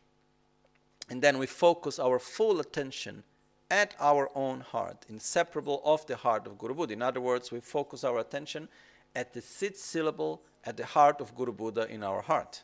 And 1.10 1.22
then 1.22 1.38
we 1.38 1.48
focus 1.48 2.00
our 2.00 2.20
full 2.20 2.60
attention 2.60 3.24
at 3.70 3.96
our 4.00 4.30
own 4.36 4.62
heart, 4.62 5.06
inseparable 5.10 5.82
of 5.84 6.06
the 6.08 6.16
heart 6.16 6.48
of 6.48 6.58
Guru 6.58 6.74
Buddha. 6.74 6.94
In 6.94 7.02
other 7.02 7.22
words, 7.22 7.52
we 7.52 7.60
focus 7.60 8.04
our 8.04 8.20
attention 8.20 8.70
at 9.16 9.34
the 9.34 9.42
sixth 9.42 9.84
syllable 9.84 10.42
at 10.66 10.78
the 10.78 10.86
heart 10.86 11.20
of 11.20 11.36
Guru 11.36 11.52
Buddha 11.52 11.88
in 11.90 12.04
our 12.04 12.22
heart. 12.22 12.64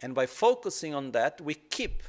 And 0.00 0.14
by 0.14 0.26
focusing 0.26 0.94
on 0.94 1.12
that, 1.12 1.40
we 1.40 1.54
keep 1.54 2.02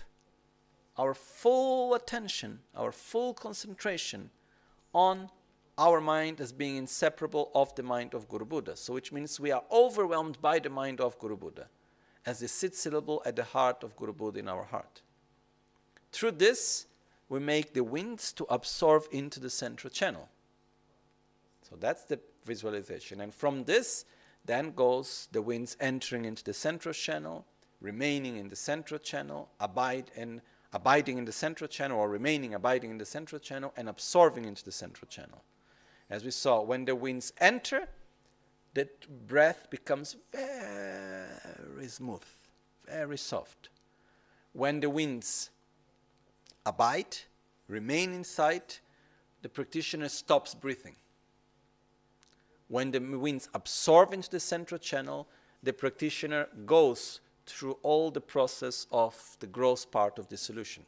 our 0.97 1.13
full 1.13 1.93
attention, 1.93 2.59
our 2.75 2.91
full 2.91 3.33
concentration 3.33 4.29
on 4.93 5.29
our 5.77 6.01
mind 6.01 6.41
as 6.41 6.51
being 6.51 6.75
inseparable 6.75 7.51
of 7.53 7.73
the 7.75 7.83
mind 7.83 8.13
of 8.13 8.27
Guru 8.27 8.45
Buddha. 8.45 8.75
So, 8.75 8.93
which 8.93 9.11
means 9.11 9.39
we 9.39 9.51
are 9.51 9.63
overwhelmed 9.71 10.41
by 10.41 10.59
the 10.59 10.69
mind 10.69 10.99
of 10.99 11.19
Guru 11.19 11.37
Buddha 11.37 11.67
as 12.25 12.39
the 12.39 12.47
seed 12.47 12.73
syllable 12.73 13.21
at 13.25 13.35
the 13.35 13.43
heart 13.43 13.83
of 13.83 13.95
Guru 13.95 14.13
Buddha 14.13 14.39
in 14.39 14.49
our 14.49 14.63
heart. 14.63 15.01
Through 16.11 16.31
this, 16.31 16.87
we 17.29 17.39
make 17.39 17.73
the 17.73 17.83
winds 17.83 18.33
to 18.33 18.45
absorb 18.49 19.03
into 19.11 19.39
the 19.39 19.49
central 19.49 19.91
channel. 19.91 20.29
So 21.69 21.75
that's 21.79 22.03
the 22.05 22.19
visualization. 22.45 23.21
And 23.21 23.33
from 23.33 23.65
this, 23.65 24.05
then 24.45 24.71
goes 24.71 25.27
the 25.31 25.41
winds 25.41 25.75
entering 25.79 26.25
into 26.25 26.43
the 26.43 26.53
central 26.53 26.93
channel, 26.93 27.45
remaining 27.81 28.37
in 28.37 28.47
the 28.47 28.55
central 28.55 28.99
channel, 28.99 29.49
abide 29.59 30.09
and 30.15 30.41
abiding 30.73 31.17
in 31.17 31.25
the 31.25 31.31
central 31.31 31.67
channel 31.67 31.99
or 31.99 32.09
remaining 32.09 32.53
abiding 32.53 32.91
in 32.91 32.97
the 32.97 33.05
central 33.05 33.39
channel 33.39 33.73
and 33.77 33.87
absorbing 33.87 34.45
into 34.45 34.63
the 34.63 34.71
central 34.71 35.07
channel. 35.07 35.43
As 36.09 36.23
we 36.23 36.31
saw, 36.31 36.61
when 36.61 36.85
the 36.85 36.95
winds 36.95 37.33
enter, 37.39 37.87
that 38.73 39.27
breath 39.27 39.69
becomes 39.69 40.15
very 40.31 41.87
smooth, 41.87 42.23
very 42.85 43.17
soft. 43.17 43.69
When 44.53 44.79
the 44.79 44.89
winds 44.89 45.49
abide, 46.65 47.17
remain 47.67 48.13
inside, 48.13 48.75
the 49.41 49.49
practitioner 49.49 50.09
stops 50.09 50.53
breathing. 50.53 50.95
When 52.67 52.91
the 52.91 52.99
winds 52.99 53.49
absorb 53.53 54.13
into 54.13 54.29
the 54.29 54.39
central 54.39 54.77
channel, 54.77 55.27
the 55.63 55.73
practitioner 55.73 56.47
goes 56.65 57.21
through 57.47 57.77
all 57.81 58.11
the 58.11 58.21
process 58.21 58.85
of 58.91 59.37
the 59.39 59.47
gross 59.47 59.85
part 59.85 60.19
of 60.19 60.27
the 60.27 60.37
solution. 60.37 60.85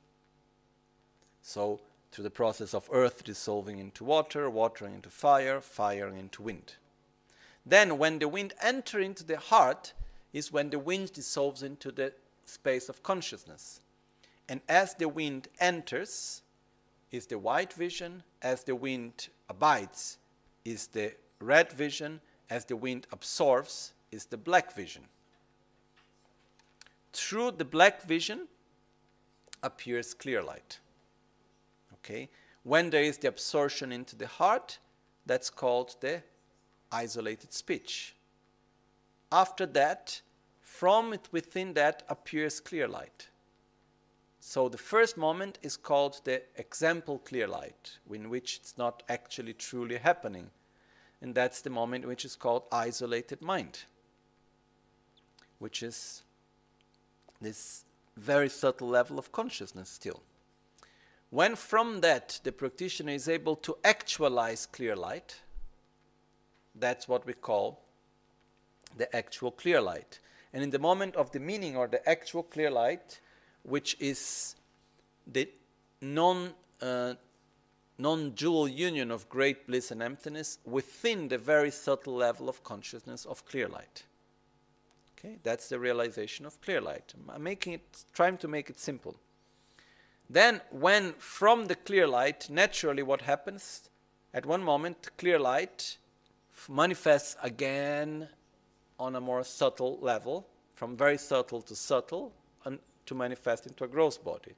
So, 1.42 1.80
through 2.12 2.24
the 2.24 2.30
process 2.30 2.74
of 2.74 2.90
earth 2.92 3.24
dissolving 3.24 3.80
into 3.80 4.04
water, 4.04 4.50
water 4.50 4.86
into 4.86 5.10
fire, 5.10 5.62
fire 5.62 6.08
into 6.08 6.44
wind. 6.44 6.74
Then, 7.66 7.98
when 7.98 8.20
the 8.20 8.28
wind 8.28 8.54
enters 8.62 9.06
into 9.06 9.24
the 9.24 9.38
heart, 9.38 9.94
is 10.34 10.52
when 10.52 10.70
the 10.70 10.80
wind 10.80 11.14
dissolves 11.14 11.64
into 11.64 11.92
the 11.92 12.14
space 12.46 12.90
of 12.90 13.04
consciousness. 13.04 13.80
And 14.48 14.62
as 14.68 14.96
the 14.96 15.08
wind 15.08 15.48
enters, 15.60 16.42
is 17.12 17.28
the 17.28 17.40
white 17.40 17.74
vision, 17.74 18.24
as 18.42 18.64
the 18.64 18.76
wind 18.76 19.30
abides, 19.48 20.18
is 20.66 20.88
the 20.88 21.14
red 21.40 21.72
vision, 21.72 22.22
as 22.50 22.66
the 22.66 22.76
wind 22.76 23.08
absorbs, 23.12 23.94
is 24.12 24.26
the 24.26 24.38
black 24.38 24.74
vision 24.74 25.04
through 27.14 27.52
the 27.52 27.66
black 27.66 28.04
vision, 28.04 28.48
appears 29.64 30.14
clear 30.14 30.42
light. 30.42 30.80
Okay? 31.96 32.30
When 32.64 32.90
there 32.90 33.04
is 33.04 33.18
the 33.18 33.28
absorption 33.30 33.92
into 33.92 34.16
the 34.16 34.28
heart, 34.28 34.80
that's 35.26 35.50
called 35.50 35.96
the 36.02 36.24
isolated 36.92 37.54
speech. 37.54 38.16
After 39.32 39.66
that, 39.68 40.22
from 40.62 41.14
it 41.14 41.28
within 41.32 41.74
that 41.74 42.04
appears 42.10 42.60
clear 42.60 42.88
light. 42.88 43.30
So 44.40 44.70
the 44.70 44.78
first 44.78 45.18
moment 45.18 45.60
is 45.62 45.76
called 45.76 46.22
the 46.24 46.42
example 46.56 47.20
clear 47.20 47.48
light, 47.48 48.00
in 48.12 48.30
which 48.30 48.58
it's 48.58 48.78
not 48.78 49.04
actually 49.10 49.54
truly 49.54 49.98
happening. 49.98 50.50
And 51.22 51.36
that's 51.36 51.62
the 51.62 51.70
moment 51.70 52.08
which 52.08 52.24
is 52.24 52.36
called 52.36 52.64
isolated 52.72 53.42
mind, 53.42 53.84
which 55.60 55.84
is 55.84 56.24
this 57.42 57.86
very 58.18 58.50
subtle 58.50 58.88
level 58.88 59.18
of 59.18 59.32
consciousness 59.32 59.90
still. 59.90 60.22
When 61.30 61.56
from 61.56 62.02
that 62.02 62.40
the 62.44 62.52
practitioner 62.52 63.14
is 63.14 63.30
able 63.30 63.56
to 63.58 63.78
actualize 63.84 64.66
clear 64.66 64.96
light, 64.96 65.42
that's 66.76 67.08
what 67.08 67.26
we 67.26 67.34
call 67.34 67.82
the 68.98 69.14
actual 69.16 69.52
clear 69.52 69.80
light. 69.82 70.20
And 70.54 70.64
in 70.64 70.72
the 70.72 70.80
moment 70.80 71.16
of 71.16 71.32
the 71.32 71.40
meaning 71.40 71.78
or 71.78 71.88
the 71.88 72.08
actual 72.10 72.44
clear 72.44 72.72
light, 72.72 73.20
which 73.64 73.96
is 74.00 74.56
the 75.28 75.48
non 76.02 76.54
uh, 76.82 77.14
non 78.00 78.32
dual 78.32 78.68
union 78.68 79.12
of 79.12 79.30
great 79.30 79.68
bliss 79.68 79.92
and 79.92 80.02
emptiness 80.02 80.58
within 80.66 81.28
the 81.28 81.38
very 81.38 81.70
subtle 81.70 82.16
level 82.16 82.50
of 82.50 82.64
consciousness 82.64 83.26
of 83.26 83.46
clear 83.46 83.68
light. 83.68 84.04
Okay, 85.20 85.38
that's 85.44 85.68
the 85.68 85.78
realization 85.78 86.46
of 86.46 86.62
clear 86.62 86.80
light. 86.80 87.14
I'm 87.28 87.44
making 87.44 87.74
it, 87.74 88.06
trying 88.14 88.38
to 88.38 88.48
make 88.48 88.70
it 88.70 88.80
simple. 88.80 89.18
Then, 90.30 90.62
when 90.72 91.12
from 91.14 91.66
the 91.66 91.76
clear 91.76 92.08
light, 92.08 92.50
naturally, 92.50 93.04
what 93.04 93.22
happens? 93.22 93.90
At 94.34 94.46
one 94.46 94.64
moment, 94.64 95.10
clear 95.18 95.38
light 95.38 95.98
manifests 96.70 97.36
again 97.44 98.30
on 98.98 99.16
a 99.16 99.22
more 99.22 99.44
subtle 99.44 99.98
level, 100.02 100.48
from 100.76 100.96
very 100.96 101.18
subtle 101.18 101.62
to 101.64 101.76
subtle, 101.76 102.32
and 102.64 102.80
to 103.06 103.14
manifest 103.16 103.66
into 103.66 103.84
a 103.84 103.88
gross 103.88 104.18
body. 104.18 104.54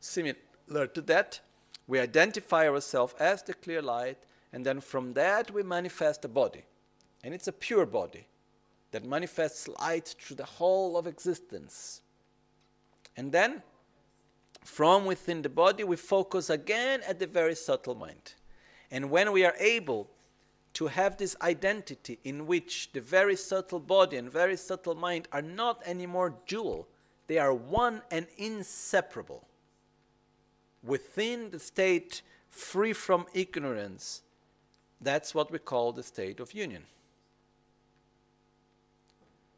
Similar 0.00 0.86
to 0.92 1.00
that, 1.02 1.40
we 1.86 1.98
identify 1.98 2.68
ourselves 2.68 3.14
as 3.18 3.42
the 3.42 3.54
clear 3.54 3.80
light, 3.80 4.18
and 4.52 4.66
then 4.66 4.80
from 4.80 5.14
that 5.14 5.50
we 5.50 5.62
manifest 5.62 6.26
a 6.26 6.28
body. 6.28 6.64
And 7.22 7.32
it's 7.32 7.48
a 7.48 7.52
pure 7.52 7.86
body 7.86 8.26
that 8.94 9.04
manifests 9.04 9.66
light 9.80 10.14
through 10.20 10.36
the 10.36 10.44
whole 10.44 10.96
of 10.96 11.08
existence. 11.08 12.00
And 13.16 13.32
then, 13.32 13.60
from 14.62 15.04
within 15.04 15.42
the 15.42 15.48
body, 15.48 15.82
we 15.82 15.96
focus 15.96 16.48
again 16.48 17.00
at 17.04 17.18
the 17.18 17.26
very 17.26 17.56
subtle 17.56 17.96
mind. 17.96 18.34
And 18.92 19.10
when 19.10 19.32
we 19.32 19.44
are 19.44 19.56
able 19.58 20.10
to 20.74 20.86
have 20.86 21.16
this 21.16 21.34
identity 21.42 22.20
in 22.22 22.46
which 22.46 22.92
the 22.92 23.00
very 23.00 23.34
subtle 23.34 23.80
body 23.80 24.16
and 24.16 24.30
very 24.30 24.56
subtle 24.56 24.94
mind 24.94 25.26
are 25.32 25.42
not 25.42 25.82
anymore 25.84 26.36
dual, 26.46 26.86
they 27.26 27.38
are 27.38 27.52
one 27.52 28.00
and 28.12 28.28
inseparable. 28.36 29.48
Within 30.84 31.50
the 31.50 31.58
state 31.58 32.22
free 32.48 32.92
from 32.92 33.26
ignorance, 33.34 34.22
that's 35.00 35.34
what 35.34 35.50
we 35.50 35.58
call 35.58 35.90
the 35.90 36.04
state 36.04 36.38
of 36.38 36.54
union. 36.54 36.84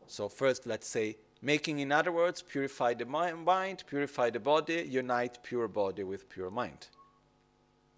So, 0.06 0.28
first, 0.28 0.66
let's 0.66 0.86
say, 0.86 1.16
making, 1.42 1.80
in 1.80 1.92
other 1.92 2.12
words, 2.12 2.42
purify 2.42 2.94
the 2.94 3.04
mind, 3.06 3.84
purify 3.86 4.30
the 4.30 4.40
body, 4.40 4.86
unite 4.88 5.38
pure 5.42 5.68
body 5.68 6.04
with 6.04 6.28
pure 6.28 6.50
mind. 6.50 6.88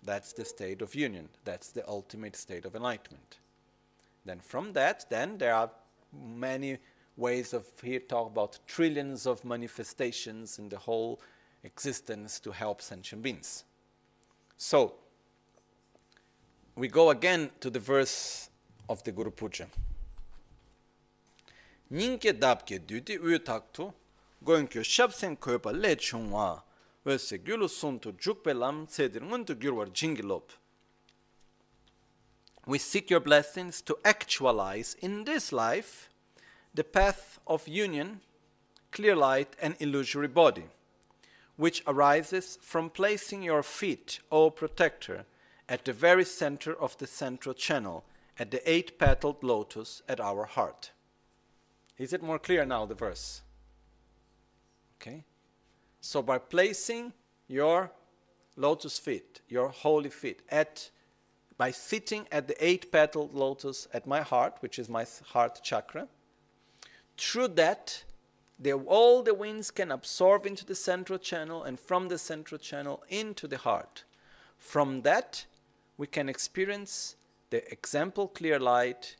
That's 0.02 0.32
the 0.32 0.44
state 0.44 0.82
of 0.82 0.94
union. 0.94 1.28
That's 1.44 1.70
the 1.70 1.86
ultimate 1.89 2.36
state 2.36 2.64
of 2.64 2.74
enlightenment. 2.74 3.39
Then 4.24 4.40
from 4.40 4.72
that, 4.74 5.06
then 5.10 5.39
there 5.39 5.55
are 5.55 5.70
many 6.12 6.78
ways 7.16 7.52
of 7.52 7.66
here 7.82 8.01
talk 8.01 8.30
about 8.30 8.59
trillions 8.66 9.26
of 9.26 9.44
manifestations 9.44 10.59
in 10.59 10.68
the 10.68 10.78
whole 10.78 11.20
existence 11.64 12.39
to 12.40 12.52
help 12.52 12.80
sentient 12.80 13.22
beings. 13.22 13.64
So 14.56 14.94
we 16.76 16.89
go 16.89 17.10
again 17.10 17.51
to 17.60 17.70
the 17.70 17.80
verse 17.80 18.51
of 18.89 19.02
the 19.02 19.12
Guru 19.12 19.30
Puja. 19.30 19.66
We 32.66 32.78
seek 32.78 33.09
your 33.09 33.20
blessings 33.20 33.81
to 33.82 33.97
actualize 34.05 34.97
in 35.01 35.24
this 35.24 35.51
life 35.51 36.10
the 36.74 36.85
path 36.85 37.40
of 37.47 37.66
union, 37.66 38.20
clear 38.93 39.16
light, 39.16 39.56
and 39.59 39.74
illusory 39.81 40.28
body, 40.28 40.65
which 41.56 41.82
arises 41.86 42.59
from 42.60 42.90
placing 42.90 43.43
your 43.43 43.62
feet, 43.62 44.20
O 44.31 44.51
protector, 44.51 45.24
at 45.66 45.86
the 45.86 45.94
very 45.94 46.27
center 46.27 46.74
of 46.78 46.98
the 46.98 47.06
central 47.06 47.55
channel, 47.55 48.05
at 48.39 48.51
the 48.51 48.70
eight 48.70 48.98
petaled 48.98 49.43
lotus 49.43 50.02
at 50.06 50.20
our 50.20 50.44
heart. 50.44 50.90
Is 51.99 52.12
it 52.12 52.23
more 52.23 52.39
clear 52.39 52.65
now, 52.65 52.87
the 52.87 52.95
verse? 52.95 53.43
Okay. 55.01 55.25
So 56.01 56.23
by 56.23 56.39
placing 56.39 57.12
your 57.49 57.91
lotus 58.57 58.99
feet, 58.99 59.41
your 59.49 59.69
holy 59.69 60.11
feet, 60.11 60.43
at 60.49 60.91
by 61.57 61.73
sitting 61.73 62.27
at 62.31 62.47
the 62.47 62.65
eight 62.65 62.93
petaled 62.93 63.35
lotus 63.35 63.89
at 63.93 64.07
my 64.07 64.23
heart, 64.23 64.57
which 64.61 64.79
is 64.79 64.89
my 64.89 65.05
heart 65.33 65.61
chakra, 65.62 66.07
through 67.16 67.49
that, 67.49 68.05
the, 68.61 68.73
all 68.73 69.25
the 69.25 69.35
winds 69.35 69.73
can 69.73 69.91
absorb 69.91 70.47
into 70.47 70.65
the 70.65 70.77
central 70.77 71.19
channel 71.19 71.65
and 71.65 71.79
from 71.79 72.09
the 72.09 72.19
central 72.19 72.59
channel 72.59 73.03
into 73.09 73.49
the 73.49 73.59
heart. 73.59 74.05
From 74.57 75.03
that, 75.03 75.47
we 75.97 76.07
can 76.07 76.29
experience 76.29 77.16
the 77.51 77.70
example 77.73 78.29
clear 78.29 78.61
light, 78.61 79.16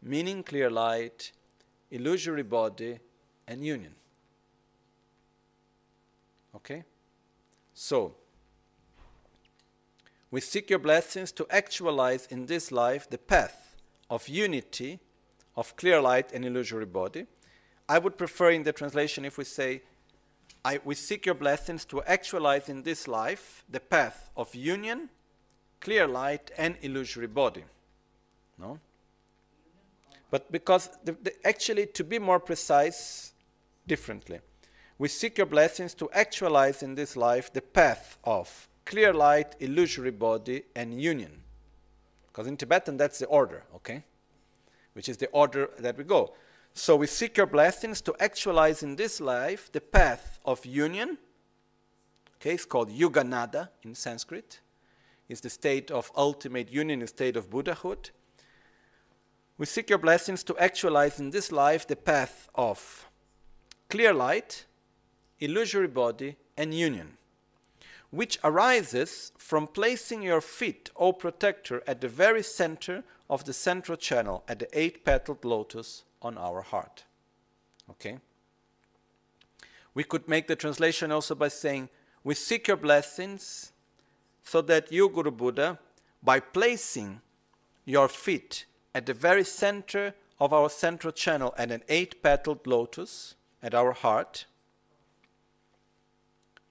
meaning 0.00 0.42
clear 0.42 0.70
light, 0.70 1.32
illusory 1.92 2.42
body, 2.42 2.98
and 3.46 3.64
union. 3.64 3.94
Okay? 6.56 6.84
So, 7.74 8.14
we 10.30 10.40
seek 10.40 10.70
your 10.70 10.78
blessings 10.78 11.30
to 11.32 11.46
actualize 11.50 12.26
in 12.26 12.46
this 12.46 12.72
life 12.72 13.08
the 13.08 13.18
path 13.18 13.76
of 14.08 14.28
unity, 14.28 14.98
of 15.56 15.76
clear 15.76 16.00
light 16.00 16.32
and 16.32 16.44
illusory 16.44 16.86
body. 16.86 17.26
I 17.88 17.98
would 17.98 18.16
prefer 18.16 18.50
in 18.50 18.62
the 18.62 18.72
translation 18.72 19.24
if 19.24 19.36
we 19.36 19.44
say, 19.44 19.82
I, 20.64 20.80
we 20.84 20.94
seek 20.94 21.26
your 21.26 21.34
blessings 21.34 21.84
to 21.86 22.02
actualize 22.04 22.68
in 22.68 22.82
this 22.82 23.06
life 23.06 23.64
the 23.68 23.80
path 23.80 24.30
of 24.36 24.54
union, 24.54 25.10
clear 25.80 26.06
light, 26.06 26.50
and 26.56 26.76
illusory 26.80 27.26
body. 27.26 27.64
No? 28.58 28.78
But 30.32 30.50
because, 30.50 30.88
the, 31.04 31.12
the, 31.22 31.46
actually, 31.46 31.86
to 31.88 32.02
be 32.02 32.18
more 32.18 32.40
precise, 32.40 33.32
differently, 33.86 34.40
we 34.98 35.08
seek 35.08 35.36
your 35.36 35.46
blessings 35.46 35.92
to 35.94 36.08
actualize 36.12 36.82
in 36.82 36.94
this 36.94 37.16
life 37.16 37.52
the 37.52 37.60
path 37.60 38.16
of 38.24 38.68
clear 38.86 39.12
light, 39.12 39.54
illusory 39.60 40.10
body, 40.10 40.62
and 40.74 40.98
union. 41.00 41.42
Because 42.28 42.46
in 42.46 42.56
Tibetan, 42.56 42.96
that's 42.96 43.18
the 43.18 43.26
order, 43.26 43.64
okay? 43.74 44.04
Which 44.94 45.10
is 45.10 45.18
the 45.18 45.28
order 45.28 45.68
that 45.78 45.98
we 45.98 46.04
go. 46.04 46.32
So 46.72 46.96
we 46.96 47.06
seek 47.06 47.36
your 47.36 47.46
blessings 47.46 48.00
to 48.00 48.14
actualize 48.18 48.82
in 48.82 48.96
this 48.96 49.20
life 49.20 49.70
the 49.70 49.82
path 49.82 50.40
of 50.46 50.64
union. 50.64 51.18
Okay, 52.36 52.54
it's 52.54 52.64
called 52.64 52.90
Yuganaddha 52.90 53.68
in 53.82 53.94
Sanskrit. 53.94 54.60
It's 55.28 55.42
the 55.42 55.50
state 55.50 55.90
of 55.90 56.10
ultimate 56.16 56.72
union, 56.72 57.00
the 57.00 57.06
state 57.06 57.36
of 57.36 57.50
Buddhahood. 57.50 58.10
We 59.58 59.66
seek 59.66 59.90
your 59.90 59.98
blessings 59.98 60.42
to 60.44 60.56
actualize 60.58 61.20
in 61.20 61.30
this 61.30 61.52
life 61.52 61.86
the 61.86 61.96
path 61.96 62.48
of 62.54 63.06
clear 63.88 64.14
light, 64.14 64.64
illusory 65.40 65.88
body, 65.88 66.36
and 66.56 66.72
union, 66.72 67.18
which 68.10 68.38
arises 68.42 69.32
from 69.38 69.66
placing 69.66 70.22
your 70.22 70.40
feet, 70.40 70.90
O 70.96 71.12
protector, 71.12 71.82
at 71.86 72.00
the 72.00 72.08
very 72.08 72.42
center 72.42 73.04
of 73.28 73.44
the 73.44 73.52
central 73.52 73.96
channel 73.96 74.44
at 74.48 74.58
the 74.58 74.68
eight 74.78 75.04
petaled 75.04 75.44
lotus 75.44 76.04
on 76.20 76.38
our 76.38 76.62
heart. 76.62 77.04
Okay? 77.90 78.18
We 79.94 80.04
could 80.04 80.28
make 80.28 80.46
the 80.46 80.56
translation 80.56 81.12
also 81.12 81.34
by 81.34 81.48
saying, 81.48 81.88
We 82.24 82.34
seek 82.34 82.68
your 82.68 82.76
blessings 82.76 83.72
so 84.42 84.62
that 84.62 84.90
you, 84.90 85.08
Guru 85.08 85.30
Buddha, 85.30 85.78
by 86.22 86.40
placing 86.40 87.20
your 87.84 88.08
feet 88.08 88.66
at 88.94 89.06
the 89.06 89.14
very 89.14 89.44
center 89.44 90.14
of 90.38 90.52
our 90.52 90.68
central 90.68 91.12
channel 91.12 91.54
at 91.56 91.70
an 91.70 91.82
eight 91.88 92.22
petaled 92.22 92.66
lotus 92.66 93.34
at 93.62 93.74
our 93.74 93.92
heart, 93.92 94.46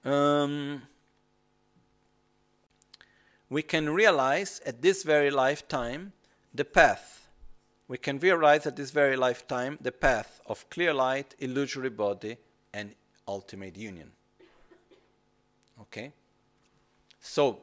um, 0.04 0.82
we 3.48 3.62
can 3.62 3.90
realize 3.90 4.60
at 4.64 4.82
this 4.82 5.02
very 5.02 5.30
lifetime 5.30 6.12
the 6.54 6.64
path. 6.64 7.28
We 7.88 7.98
can 7.98 8.18
realize 8.18 8.66
at 8.66 8.76
this 8.76 8.90
very 8.90 9.16
lifetime 9.16 9.78
the 9.80 9.92
path 9.92 10.40
of 10.46 10.68
clear 10.70 10.94
light, 10.94 11.34
illusory 11.38 11.90
body, 11.90 12.36
and 12.72 12.94
ultimate 13.28 13.76
union. 13.76 14.12
Okay? 15.80 16.12
So, 17.20 17.60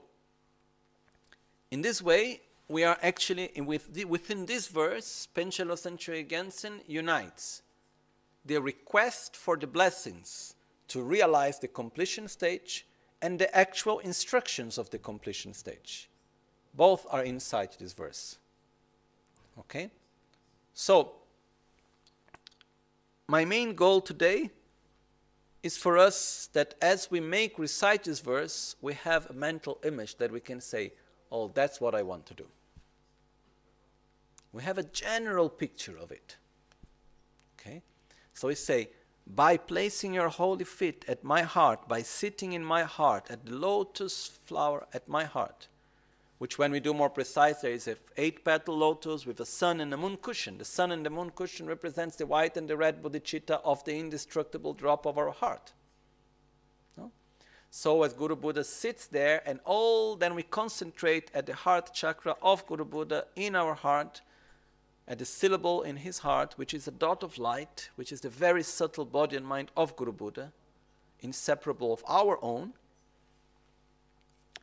in 1.72 1.82
this 1.82 2.02
way, 2.02 2.42
we 2.70 2.84
are 2.84 2.98
actually, 3.02 3.52
with 3.58 3.96
the, 3.96 4.06
within 4.06 4.46
this 4.46 4.68
verse, 4.68 5.28
Panchen 5.36 5.68
Losang 5.68 5.98
Gyaltsen 5.98 6.82
unites 6.88 7.64
the 8.46 8.62
request 8.62 9.36
for 9.36 9.58
the 9.58 9.68
blessings 9.68 10.54
to 10.88 11.02
realize 11.02 11.60
the 11.60 11.68
completion 11.68 12.28
stage 12.28 12.86
and 13.22 13.40
the 13.40 13.54
actual 13.56 14.00
instructions 14.00 14.78
of 14.78 14.90
the 14.92 15.00
completion 15.00 15.54
stage. 15.54 16.10
Both 16.76 17.08
are 17.10 17.24
inside 17.24 17.70
this 17.80 17.94
verse. 17.94 18.38
Okay? 19.58 19.90
So, 20.76 21.14
my 23.28 23.46
main 23.46 23.74
goal 23.74 24.00
today 24.00 24.52
is 25.64 25.76
for 25.76 25.98
us 25.98 26.50
that 26.54 26.76
as 26.82 27.10
we 27.10 27.20
make 27.20 27.58
recite 27.58 28.04
this 28.04 28.20
verse, 28.20 28.76
we 28.80 28.94
have 28.94 29.28
a 29.30 29.34
mental 29.34 29.80
image 29.84 30.18
that 30.18 30.32
we 30.32 30.40
can 30.40 30.62
say, 30.62 30.94
oh, 31.32 31.52
that's 31.54 31.82
what 31.82 31.96
I 31.96 32.04
want 32.04 32.28
to 32.28 32.34
do. 32.36 32.46
We 34.52 34.64
have 34.64 34.78
a 34.78 34.84
general 34.84 35.50
picture 35.50 35.98
of 35.98 36.12
it. 36.12 36.38
Okay? 37.60 37.82
So 38.34 38.48
we 38.48 38.56
say, 38.56 38.90
by 39.28 39.58
placing 39.58 40.14
your 40.14 40.30
holy 40.30 40.66
feet 40.66 41.06
at 41.08 41.24
my 41.24 41.44
heart, 41.44 41.88
by 41.88 42.02
sitting 42.02 42.54
in 42.54 42.64
my 42.64 42.84
heart, 42.84 43.30
at 43.30 43.46
the 43.46 43.54
lotus 43.54 44.26
flower 44.28 44.88
at 44.94 45.08
my 45.08 45.26
heart, 45.26 45.68
which 46.40 46.58
when 46.58 46.72
we 46.72 46.80
do 46.80 46.94
more 46.94 47.10
precise, 47.10 47.58
there 47.58 47.72
is 47.72 47.88
a 47.88 47.98
eight 48.18 48.44
petal 48.44 48.76
lotus 48.78 49.26
with 49.26 49.40
a 49.42 49.46
sun 49.46 49.82
and 49.82 49.94
a 49.94 49.98
moon 49.98 50.18
cushion. 50.18 50.58
The 50.58 50.66
sun 50.66 50.92
and 50.92 51.06
the 51.06 51.10
moon 51.10 51.32
cushion 51.32 51.68
represents 51.68 52.16
the 52.16 52.26
white 52.26 52.56
and 52.58 52.68
the 52.68 52.78
red 52.78 53.04
bodhicitta 53.04 53.62
of 53.64 53.84
the 53.84 54.00
indestructible 54.00 54.74
drop 54.74 55.06
of 55.06 55.18
our 55.18 55.32
heart. 55.32 55.74
No? 56.98 57.12
So 57.70 58.04
as 58.04 58.14
Guru 58.14 58.38
Buddha 58.38 58.64
sits 58.64 59.06
there 59.06 59.44
and 59.46 59.60
all, 59.66 60.16
then 60.16 60.34
we 60.34 60.44
concentrate 60.44 61.30
at 61.34 61.46
the 61.46 61.56
heart 61.56 61.94
chakra 61.94 62.36
of 62.42 62.66
Guru 62.66 62.86
Buddha 62.86 63.26
in 63.36 63.54
our 63.54 63.74
heart, 63.74 64.22
at 65.10 65.20
the 65.20 65.26
syllable 65.26 65.82
in 65.82 65.98
his 65.98 66.20
heart, 66.20 66.54
which 66.56 66.74
is 66.74 66.88
a 66.88 66.92
dot 66.92 67.24
of 67.24 67.38
light, 67.38 67.90
which 67.96 68.12
is 68.12 68.22
the 68.22 68.30
very 68.30 68.64
subtle 68.64 69.06
body 69.06 69.36
and 69.36 69.46
mind 69.46 69.72
of 69.76 69.96
Guru 69.98 70.14
Buddha, 70.14 70.54
inseparable 71.22 71.92
of 71.92 72.04
our 72.08 72.40
own 72.42 72.74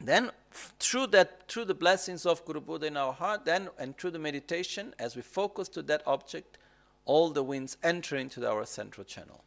then 0.01 0.31
through 0.79 1.07
that 1.09 1.49
through 1.49 1.65
the 1.65 1.75
blessings 1.75 2.27
of 2.27 2.45
guru 2.45 2.61
buddha 2.61 2.87
in 2.87 2.97
our 2.97 3.13
heart 3.13 3.45
then 3.45 3.69
and 3.79 3.97
through 3.97 4.11
the 4.11 4.19
meditation 4.19 4.95
as 4.99 5.17
we 5.17 5.23
focus 5.23 5.69
to 5.69 5.83
that 5.83 6.03
object 6.07 6.59
all 7.05 7.31
the 7.31 7.43
winds 7.43 7.77
enter 7.83 8.17
into 8.17 8.47
our 8.49 8.67
central 8.67 9.05
channel 9.05 9.45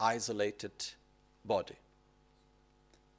isolated 0.00 0.72
body. 1.44 1.76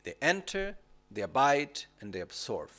They 0.04 0.16
enter 0.22 0.76
they 1.10 1.22
abide 1.22 1.84
and 2.02 2.12
they 2.12 2.20
absorb. 2.20 2.70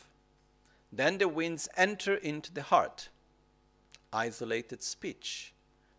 Then 0.92 1.16
the 1.16 1.28
winds 1.28 1.66
enter 1.78 2.14
into 2.14 2.52
the 2.52 2.62
heart 2.62 3.08
isolated 4.12 4.82
speech 4.82 5.52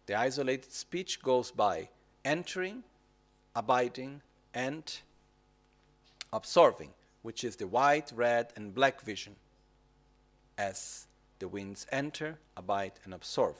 the 0.05 0.15
isolated 0.15 0.71
speech 0.71 1.21
goes 1.21 1.51
by 1.51 1.89
entering 2.25 2.83
abiding 3.55 4.21
and 4.53 4.99
absorbing 6.33 6.91
which 7.21 7.43
is 7.43 7.55
the 7.57 7.67
white, 7.67 8.11
red, 8.15 8.53
and 8.55 8.73
black 8.73 9.01
vision, 9.01 9.35
as 10.57 11.07
the 11.39 11.47
winds 11.47 11.85
enter, 11.91 12.37
abide, 12.55 12.93
and 13.03 13.13
absorb. 13.13 13.55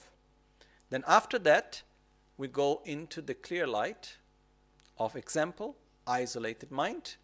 Then 0.88 1.04
after 1.06 1.38
that, 1.40 1.82
we 2.36 2.48
go 2.48 2.80
into 2.84 3.20
the 3.20 3.34
clear 3.34 3.66
light 3.66 4.16
of 4.98 5.16
example, 5.16 5.76
isolated 6.06 6.70
mind. 6.70 7.16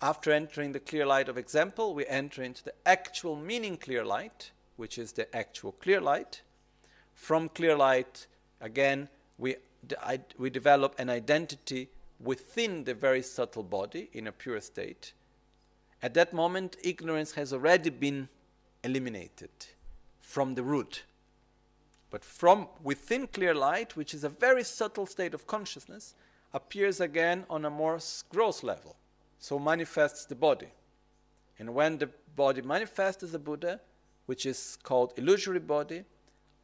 After 0.00 0.32
entering 0.32 0.72
the 0.72 0.80
clear 0.80 1.06
light 1.06 1.28
of 1.28 1.36
example, 1.38 1.94
we 1.94 2.06
enter 2.06 2.42
into 2.42 2.64
the 2.64 2.74
actual 2.86 3.36
meaning 3.36 3.76
clear 3.76 4.04
light, 4.04 4.50
which 4.76 4.98
is 4.98 5.12
the 5.12 5.34
actual 5.36 5.72
clear 5.72 6.00
light. 6.00 6.42
From 7.18 7.48
clear 7.48 7.76
light, 7.76 8.26
again, 8.60 9.08
we, 9.36 9.56
we 10.38 10.50
develop 10.50 10.94
an 10.98 11.10
identity 11.10 11.88
within 12.18 12.84
the 12.84 12.94
very 12.94 13.22
subtle 13.22 13.62
body 13.62 14.08
in 14.12 14.26
a 14.26 14.32
pure 14.32 14.60
state 14.60 15.12
at 16.00 16.14
that 16.14 16.32
moment, 16.32 16.76
ignorance 16.82 17.32
has 17.32 17.52
already 17.52 17.90
been 17.90 18.28
eliminated 18.84 19.50
from 20.20 20.54
the 20.54 20.62
root. 20.62 21.04
But 22.10 22.24
from 22.24 22.68
within 22.82 23.26
clear 23.26 23.54
light, 23.54 23.96
which 23.96 24.14
is 24.14 24.22
a 24.24 24.28
very 24.28 24.62
subtle 24.64 25.06
state 25.06 25.34
of 25.34 25.46
consciousness, 25.46 26.14
appears 26.54 27.00
again 27.00 27.44
on 27.50 27.64
a 27.64 27.70
more 27.70 27.98
gross 28.30 28.62
level. 28.62 28.96
So 29.38 29.58
manifests 29.58 30.24
the 30.24 30.34
body. 30.34 30.68
And 31.58 31.74
when 31.74 31.98
the 31.98 32.10
body 32.36 32.62
manifests 32.62 33.24
as 33.24 33.34
a 33.34 33.38
Buddha, 33.38 33.80
which 34.26 34.46
is 34.46 34.78
called 34.82 35.12
illusory 35.16 35.58
body, 35.58 36.04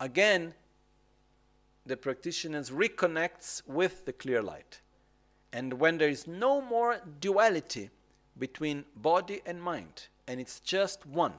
again 0.00 0.54
the 1.86 1.96
practitioner 1.96 2.62
reconnects 2.62 3.62
with 3.66 4.06
the 4.06 4.12
clear 4.12 4.42
light. 4.42 4.80
And 5.52 5.74
when 5.74 5.98
there 5.98 6.08
is 6.08 6.26
no 6.26 6.60
more 6.60 7.00
duality 7.20 7.90
between 8.38 8.84
body 8.96 9.40
and 9.46 9.62
mind, 9.62 10.08
and 10.26 10.40
it's 10.40 10.60
just 10.60 11.06
one. 11.06 11.34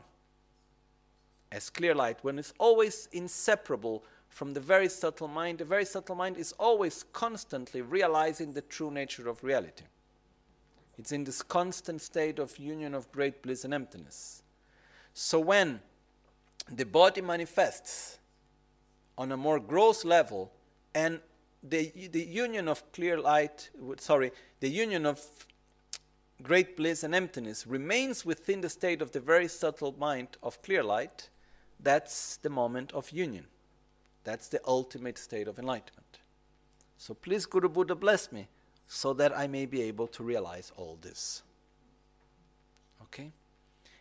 As 1.52 1.69
clear 1.69 1.95
light, 1.95 2.19
when 2.22 2.40
it's 2.40 2.53
always 2.60 3.10
inseparable 3.11 4.03
from 4.30 4.53
the 4.53 4.60
very 4.60 4.90
subtle 4.90 5.27
mind, 5.27 5.60
the 5.60 5.65
very 5.65 5.86
subtle 5.86 6.15
mind 6.15 6.38
is 6.38 6.52
always 6.53 7.03
constantly 7.11 7.82
realizing 7.82 8.53
the 8.53 8.61
true 8.61 8.91
nature 8.91 9.27
of 9.27 9.44
reality. 9.44 9.86
It's 10.98 11.11
in 11.11 11.23
this 11.23 11.41
constant 11.41 12.02
state 12.02 12.40
of 12.40 12.57
union 12.57 12.94
of 12.94 13.11
great 13.11 13.41
bliss 13.41 13.65
and 13.65 13.73
emptiness. 13.73 14.44
So 15.14 15.40
when 15.40 15.82
the 16.72 16.86
body 16.86 17.22
manifests 17.22 18.19
on 19.18 19.32
a 19.32 19.38
more 19.38 19.60
gross 19.60 20.06
level 20.06 20.52
and 20.94 21.20
the, 21.64 21.92
the 22.12 22.24
union 22.24 22.68
of 22.68 22.92
clear 22.92 23.20
light, 23.20 23.70
sorry, 23.98 24.32
the 24.60 24.70
union 24.70 25.06
of 25.06 25.22
great 26.44 26.78
bliss 26.78 27.04
and 27.04 27.16
emptiness 27.16 27.66
remains 27.66 28.26
within 28.26 28.62
the 28.62 28.70
state 28.70 29.02
of 29.02 29.12
the 29.12 29.20
very 29.20 29.48
subtle 29.48 29.96
mind 29.98 30.38
of 30.44 30.62
clear 30.62 30.84
light, 30.84 31.30
that's 31.80 32.38
the 32.38 32.50
moment 32.50 32.92
of 32.92 33.12
union. 33.12 33.46
That's 34.24 34.48
the 34.48 34.60
ultimate 34.66 35.18
state 35.18 35.48
of 35.48 35.60
enlightenment. 35.60 36.20
So 36.98 37.14
please, 37.14 37.46
Guru 37.46 37.70
Buddha, 37.70 37.96
bless 37.96 38.32
me 38.32 38.48
so 38.88 39.14
that 39.14 39.38
I 39.38 39.48
may 39.48 39.66
be 39.66 39.82
able 39.84 40.08
to 40.08 40.24
realize 40.24 40.72
all 40.78 40.98
this. 41.02 41.42
Okay? 43.04 43.32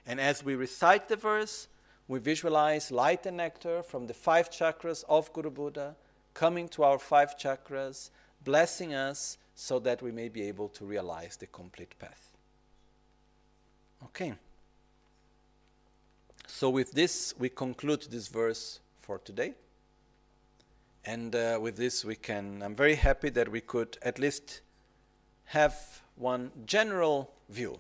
And 0.06 0.20
as 0.20 0.44
we 0.44 0.54
recite 0.54 1.08
the 1.08 1.16
verse, 1.16 1.68
we 2.06 2.18
visualize 2.18 2.90
light 2.90 3.26
and 3.26 3.38
nectar 3.38 3.82
from 3.82 4.06
the 4.06 4.14
five 4.14 4.50
chakras 4.50 5.04
of 5.08 5.32
Guru 5.32 5.50
Buddha 5.50 5.96
coming 6.34 6.68
to 6.68 6.82
our 6.82 6.98
five 6.98 7.38
chakras, 7.38 8.10
blessing 8.42 8.92
us 8.92 9.38
so 9.54 9.78
that 9.78 10.02
we 10.02 10.10
may 10.10 10.28
be 10.28 10.42
able 10.42 10.68
to 10.68 10.84
realize 10.84 11.36
the 11.36 11.46
complete 11.46 11.98
path. 11.98 12.32
Okay. 14.04 14.34
So, 16.46 16.68
with 16.68 16.92
this, 16.92 17.34
we 17.38 17.48
conclude 17.48 18.02
this 18.10 18.28
verse 18.28 18.80
for 19.00 19.18
today. 19.18 19.54
And 21.06 21.34
uh, 21.34 21.58
with 21.60 21.76
this, 21.76 22.04
we 22.04 22.16
can. 22.16 22.62
I'm 22.62 22.74
very 22.74 22.94
happy 22.96 23.30
that 23.30 23.48
we 23.48 23.60
could 23.60 23.96
at 24.02 24.18
least 24.18 24.60
have 25.46 25.74
one 26.16 26.50
general 26.66 27.30
view. 27.48 27.78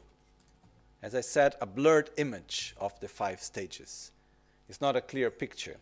As 1.02 1.14
I 1.14 1.20
said, 1.20 1.54
a 1.60 1.66
blurred 1.66 2.10
image 2.16 2.74
of 2.78 2.98
the 3.00 3.08
five 3.08 3.42
stages. 3.42 4.12
It's 4.74 4.80
not 4.80 4.96
a 4.96 5.00
clear 5.00 5.30
picture. 5.30 5.76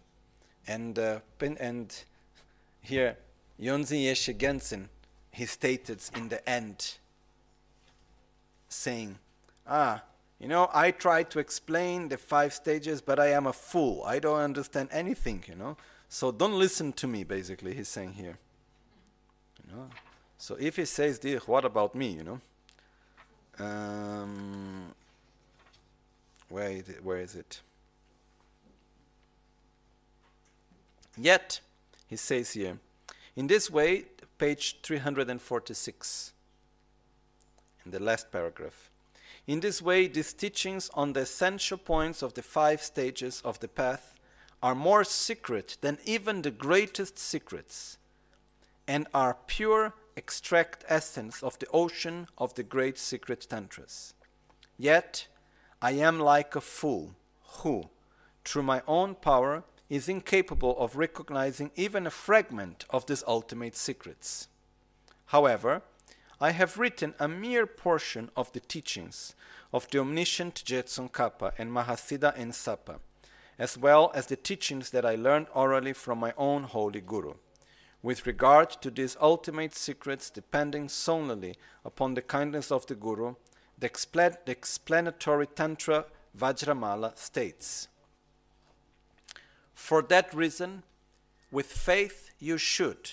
And, 0.66 0.98
uh, 0.98 1.20
and 1.40 2.04
here, 2.82 3.16
Yongzin 3.58 4.04
Yeshe 4.04 4.36
Gyaltsen, 4.36 4.88
he 5.30 5.46
stated 5.46 6.02
in 6.14 6.28
the 6.28 6.46
end, 6.46 6.98
saying, 8.68 9.18
Ah, 9.66 10.02
you 10.38 10.46
know, 10.46 10.68
I 10.74 10.90
try 10.90 11.22
to 11.22 11.38
explain 11.38 12.10
the 12.10 12.18
five 12.18 12.52
stages, 12.52 13.00
but 13.00 13.18
I 13.18 13.28
am 13.28 13.46
a 13.46 13.54
fool. 13.54 14.02
I 14.04 14.18
don't 14.18 14.38
understand 14.38 14.90
anything, 14.92 15.42
you 15.48 15.54
know. 15.54 15.78
So 16.10 16.30
don't 16.30 16.58
listen 16.58 16.92
to 16.92 17.06
me, 17.06 17.24
basically, 17.24 17.72
he's 17.72 17.88
saying 17.88 18.12
here. 18.12 18.36
You 19.64 19.74
know? 19.74 19.88
So 20.36 20.54
if 20.60 20.76
he 20.76 20.84
says 20.84 21.18
this, 21.18 21.48
what 21.48 21.64
about 21.64 21.94
me, 21.94 22.08
you 22.08 22.24
know? 22.24 22.40
Um, 23.58 24.92
where 26.50 26.68
is 26.68 26.90
it? 26.90 27.02
Where 27.02 27.20
is 27.20 27.34
it? 27.36 27.62
Yet, 31.16 31.60
he 32.06 32.16
says 32.16 32.52
here, 32.52 32.78
in 33.36 33.46
this 33.46 33.70
way, 33.70 34.04
page 34.38 34.80
346. 34.82 36.32
in 37.84 37.90
the 37.90 38.00
last 38.00 38.30
paragraph. 38.30 38.90
In 39.46 39.60
this 39.60 39.82
way, 39.82 40.06
these 40.06 40.32
teachings 40.32 40.90
on 40.94 41.12
the 41.12 41.20
essential 41.20 41.78
points 41.78 42.22
of 42.22 42.34
the 42.34 42.42
five 42.42 42.80
stages 42.82 43.42
of 43.44 43.58
the 43.60 43.68
path 43.68 44.14
are 44.62 44.74
more 44.74 45.02
secret 45.04 45.76
than 45.80 45.98
even 46.04 46.42
the 46.42 46.50
greatest 46.50 47.18
secrets, 47.18 47.98
and 48.86 49.08
are 49.12 49.36
pure 49.46 49.94
extract 50.16 50.84
essence 50.88 51.42
of 51.42 51.58
the 51.58 51.66
ocean 51.72 52.28
of 52.38 52.54
the 52.54 52.62
great 52.62 52.98
secret 52.98 53.46
tantras. 53.48 54.14
Yet, 54.78 55.26
I 55.80 55.92
am 55.92 56.20
like 56.20 56.54
a 56.54 56.60
fool 56.60 57.14
who, 57.58 57.88
through 58.44 58.62
my 58.62 58.82
own 58.86 59.16
power, 59.16 59.64
is 59.92 60.08
incapable 60.08 60.74
of 60.78 60.96
recognizing 60.96 61.70
even 61.76 62.06
a 62.06 62.10
fragment 62.10 62.86
of 62.88 63.04
these 63.04 63.22
ultimate 63.26 63.76
secrets. 63.76 64.48
However, 65.26 65.82
I 66.40 66.52
have 66.52 66.78
written 66.78 67.12
a 67.20 67.28
mere 67.28 67.66
portion 67.66 68.30
of 68.34 68.50
the 68.52 68.60
teachings 68.60 69.34
of 69.70 69.86
the 69.90 69.98
omniscient 69.98 70.62
Je 70.64 70.82
Tsongkhapa 70.82 71.52
and 71.58 71.70
Mahasiddha 71.70 72.34
Ensapa, 72.38 73.00
as 73.58 73.76
well 73.76 74.10
as 74.14 74.28
the 74.28 74.36
teachings 74.36 74.88
that 74.92 75.04
I 75.04 75.14
learned 75.14 75.48
orally 75.52 75.92
from 75.92 76.20
my 76.20 76.32
own 76.38 76.62
holy 76.62 77.02
Guru, 77.02 77.34
with 78.02 78.26
regard 78.26 78.70
to 78.80 78.90
these 78.90 79.18
ultimate 79.20 79.74
secrets 79.74 80.30
depending 80.30 80.88
solely 80.88 81.54
upon 81.84 82.14
the 82.14 82.22
kindness 82.22 82.72
of 82.72 82.86
the 82.86 82.94
Guru. 82.94 83.34
The, 83.78 83.90
the 84.46 84.52
explanatory 84.52 85.48
Tantra 85.48 86.06
Vajramala 86.34 87.18
states. 87.18 87.88
For 89.82 90.00
that 90.00 90.32
reason, 90.32 90.84
with 91.50 91.66
faith 91.66 92.30
you 92.38 92.56
should 92.56 93.10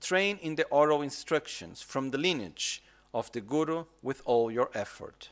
train 0.00 0.38
in 0.38 0.56
the 0.56 0.64
oral 0.68 1.02
instructions 1.02 1.82
from 1.82 2.10
the 2.10 2.16
lineage 2.18 2.82
of 3.12 3.30
the 3.32 3.42
Guru 3.42 3.84
with 4.02 4.22
all 4.24 4.50
your 4.50 4.70
effort. 4.72 5.28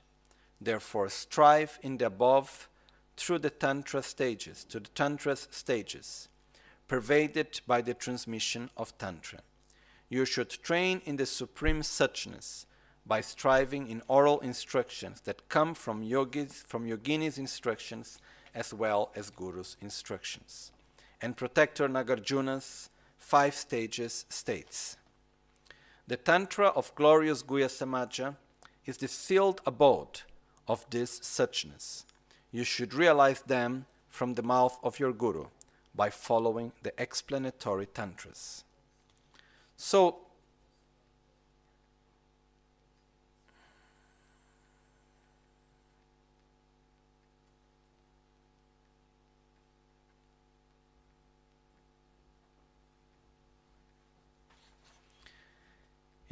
Therefore, 0.61 1.09
strive 1.09 1.79
in 1.83 1.97
the 1.97 2.07
above 2.07 2.69
through 3.17 3.39
the 3.39 3.51
Tantra 3.51 4.03
stages, 4.03 4.63
to 4.65 4.79
the 4.79 4.91
Tantra's 4.91 5.49
stages, 5.51 6.29
pervaded 6.87 7.63
by 7.67 7.81
the 7.81 7.95
transmission 7.95 8.69
of 8.77 8.97
Tantra. 8.99 9.41
You 10.11 10.27
should 10.27 10.51
train 10.51 11.01
in 11.07 11.17
the 11.17 11.27
supreme 11.27 11.81
suchness 11.81 12.67
by 13.07 13.23
striving 13.23 13.89
in 13.89 14.03
oral 14.07 14.39
instructions 14.41 15.23
that 15.23 15.49
come 15.49 15.75
from 15.75 16.03
yogis, 16.03 16.63
from 16.69 16.87
yogini's 16.87 17.39
instructions 17.39 18.19
as 18.55 18.73
well 18.73 19.11
as 19.17 19.31
Guru's 19.31 19.77
instructions. 19.81 20.71
And 21.25 21.35
Protector 21.35 21.89
Nagarjuna's 21.89 22.91
five 23.17 23.55
stages 23.55 24.27
states 24.29 24.99
The 26.07 26.19
Tantra 26.19 26.67
of 26.67 26.95
glorious 26.95 27.43
Guhya 27.43 27.71
Samaja 27.71 28.37
is 28.85 28.99
the 28.99 29.09
sealed 29.09 29.63
abode 29.65 30.21
of 30.69 30.85
this 30.91 31.21
suchness. 31.21 32.05
You 32.53 32.63
should 32.63 32.93
realize 32.93 33.41
them 33.41 33.87
from 34.11 34.35
the 34.35 34.43
mouth 34.43 34.79
of 34.83 35.01
your 35.01 35.15
Guru 35.15 35.47
by 35.95 36.11
following 36.11 36.73
the 36.83 36.93
explanatory 36.99 37.87
tantras. 37.87 38.63
So, 39.79 40.24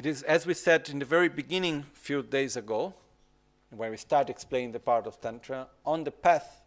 It 0.03 0.07
is, 0.07 0.25
as 0.25 0.47
we 0.47 0.55
said 0.55 0.89
in 0.89 0.99
the 0.99 1.05
very 1.05 1.29
beginning, 1.29 1.87
a 1.95 1.97
few 1.97 2.25
days 2.25 2.57
ago, 2.57 2.93
when 3.71 3.93
we 3.93 3.97
start 3.97 4.31
explaining 4.31 4.73
the 4.73 4.81
part 4.81 5.07
of 5.07 5.21
Tantra, 5.21 5.69
on 5.87 6.03
the 6.03 6.11
path 6.11 6.61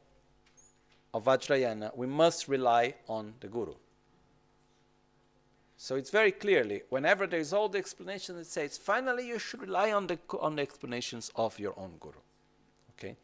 of 1.13 1.25
Vajrayana, 1.25 1.93
we 1.97 2.07
must 2.07 2.47
rely 2.47 2.93
on 3.09 3.33
the 3.41 3.49
Guru. 3.49 3.73
So 5.75 5.97
it's 5.97 6.11
very 6.11 6.31
clearly, 6.31 6.83
whenever 6.87 7.27
there 7.27 7.41
is 7.41 7.51
all 7.51 7.67
the 7.67 7.77
explanation, 7.77 8.37
it 8.37 8.47
says, 8.47 8.77
finally 8.77 9.27
you 9.27 9.37
should 9.37 9.59
rely 9.59 9.91
on 9.91 10.07
the, 10.07 10.17
on 10.39 10.55
the 10.55 10.61
explanations 10.61 11.29
of 11.35 11.59
your 11.59 11.77
own 11.77 11.95
Guru. 11.99 12.21
Okay? 12.91 13.17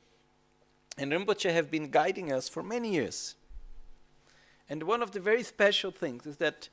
And 0.97 1.13
Rinpoche 1.13 1.53
have 1.53 1.71
been 1.71 1.89
guiding 1.89 2.33
us 2.33 2.49
for 2.49 2.61
many 2.61 2.91
years. 2.91 3.35
And 4.67 4.83
one 4.83 5.01
of 5.01 5.11
the 5.11 5.21
very 5.21 5.43
special 5.43 5.89
things 5.89 6.25
is 6.25 6.35
that 6.35 6.67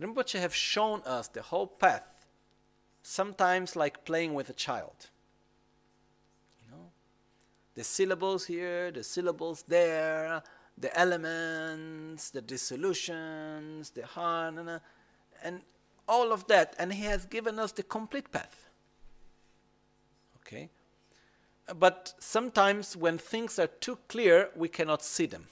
Rinpoche 0.00 0.40
have 0.40 0.54
shown 0.54 1.02
us 1.02 1.28
the 1.28 1.42
whole 1.42 1.66
path 1.66 2.17
sometimes 3.02 3.76
like 3.76 4.04
playing 4.04 4.34
with 4.34 4.50
a 4.50 4.52
child. 4.52 5.10
You 6.64 6.70
know, 6.72 6.90
the 7.74 7.84
syllables 7.84 8.46
here, 8.46 8.90
the 8.90 9.04
syllables 9.04 9.64
there, 9.68 10.42
the 10.76 10.96
elements, 10.98 12.30
the 12.30 12.42
dissolutions, 12.42 13.90
the 13.90 14.02
harna, 14.02 14.80
and 15.42 15.62
all 16.08 16.32
of 16.32 16.46
that. 16.46 16.74
And 16.78 16.92
he 16.92 17.04
has 17.04 17.26
given 17.26 17.58
us 17.58 17.72
the 17.72 17.82
complete 17.82 18.30
path. 18.30 18.68
Okay? 20.40 20.70
But 21.78 22.14
sometimes 22.18 22.96
when 22.96 23.18
things 23.18 23.58
are 23.58 23.66
too 23.66 23.98
clear, 24.08 24.50
we 24.56 24.68
cannot 24.68 25.02
see 25.02 25.26
them. 25.26 25.48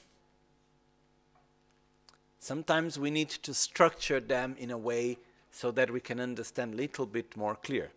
Sometimes 2.38 2.98
we 2.98 3.10
need 3.10 3.28
to 3.28 3.52
structure 3.52 4.20
them 4.20 4.54
in 4.58 4.70
a 4.70 4.78
way 4.78 5.18
so 5.56 5.70
that 5.70 5.90
we 5.90 6.00
can 6.00 6.20
understand 6.20 6.74
a 6.74 6.76
little 6.76 7.06
bit 7.06 7.34
more 7.34 7.54
clear 7.54 7.90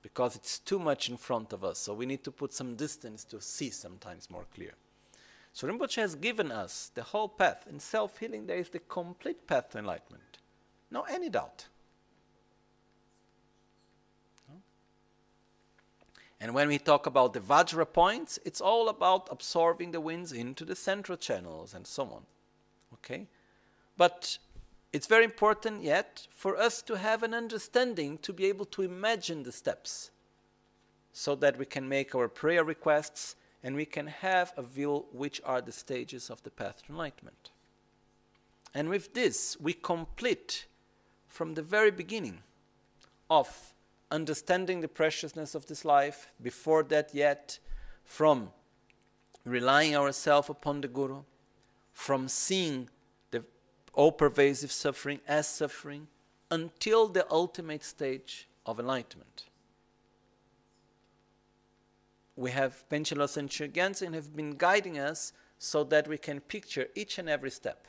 because 0.00 0.34
it's 0.34 0.58
too 0.58 0.78
much 0.78 1.10
in 1.10 1.16
front 1.18 1.52
of 1.52 1.62
us 1.62 1.78
so 1.78 1.92
we 1.92 2.06
need 2.06 2.24
to 2.24 2.30
put 2.30 2.54
some 2.54 2.74
distance 2.74 3.22
to 3.22 3.38
see 3.38 3.68
sometimes 3.68 4.30
more 4.30 4.46
clear. 4.54 4.72
So 5.52 5.68
rinpoche 5.68 5.96
has 5.96 6.14
given 6.14 6.50
us 6.50 6.90
the 6.94 7.02
whole 7.02 7.28
path. 7.28 7.66
In 7.68 7.80
self-healing 7.80 8.46
there 8.46 8.56
is 8.56 8.70
the 8.70 8.78
complete 8.78 9.46
path 9.46 9.68
to 9.70 9.78
enlightenment. 9.78 10.38
No 10.90 11.02
any 11.02 11.28
doubt. 11.28 11.66
And 16.40 16.54
when 16.54 16.68
we 16.68 16.78
talk 16.78 17.04
about 17.04 17.34
the 17.34 17.40
vajra 17.40 17.92
points 17.92 18.38
it's 18.46 18.62
all 18.62 18.88
about 18.88 19.28
absorbing 19.30 19.90
the 19.90 20.00
winds 20.00 20.32
into 20.32 20.64
the 20.64 20.76
central 20.76 21.18
channels 21.18 21.74
and 21.74 21.86
so 21.86 22.04
on. 22.04 22.22
Okay? 22.94 23.26
But 23.98 24.38
it's 24.92 25.06
very 25.06 25.24
important 25.24 25.82
yet 25.82 26.26
for 26.30 26.56
us 26.56 26.82
to 26.82 26.96
have 26.96 27.22
an 27.22 27.34
understanding 27.34 28.18
to 28.18 28.32
be 28.32 28.46
able 28.46 28.64
to 28.66 28.82
imagine 28.82 29.42
the 29.42 29.52
steps 29.52 30.10
so 31.12 31.34
that 31.34 31.58
we 31.58 31.66
can 31.66 31.88
make 31.88 32.14
our 32.14 32.28
prayer 32.28 32.64
requests 32.64 33.36
and 33.62 33.74
we 33.74 33.84
can 33.84 34.06
have 34.06 34.52
a 34.56 34.62
view 34.62 35.06
which 35.12 35.40
are 35.44 35.60
the 35.60 35.72
stages 35.72 36.30
of 36.30 36.42
the 36.42 36.50
path 36.50 36.82
to 36.82 36.92
enlightenment. 36.92 37.50
And 38.74 38.88
with 38.88 39.14
this, 39.14 39.56
we 39.58 39.72
complete 39.72 40.66
from 41.28 41.54
the 41.54 41.62
very 41.62 41.90
beginning 41.90 42.42
of 43.28 43.74
understanding 44.10 44.80
the 44.80 44.88
preciousness 44.88 45.54
of 45.54 45.66
this 45.66 45.84
life, 45.84 46.28
before 46.42 46.82
that, 46.84 47.14
yet, 47.14 47.58
from 48.04 48.50
relying 49.44 49.96
ourselves 49.96 50.50
upon 50.50 50.80
the 50.80 50.88
Guru, 50.88 51.22
from 51.92 52.28
seeing 52.28 52.88
all 53.96 54.12
pervasive 54.12 54.70
suffering 54.70 55.20
as 55.26 55.48
suffering 55.48 56.06
until 56.50 57.08
the 57.08 57.26
ultimate 57.30 57.82
stage 57.82 58.46
of 58.64 58.78
enlightenment. 58.78 59.44
We 62.36 62.50
have 62.50 62.84
Panchen 62.90 63.16
Losang 63.16 63.48
Gyaltsen 63.48 64.12
have 64.14 64.36
been 64.36 64.52
guiding 64.52 64.98
us 64.98 65.32
so 65.58 65.82
that 65.84 66.06
we 66.06 66.18
can 66.18 66.40
picture 66.40 66.86
each 66.94 67.18
and 67.18 67.28
every 67.28 67.50
step. 67.50 67.88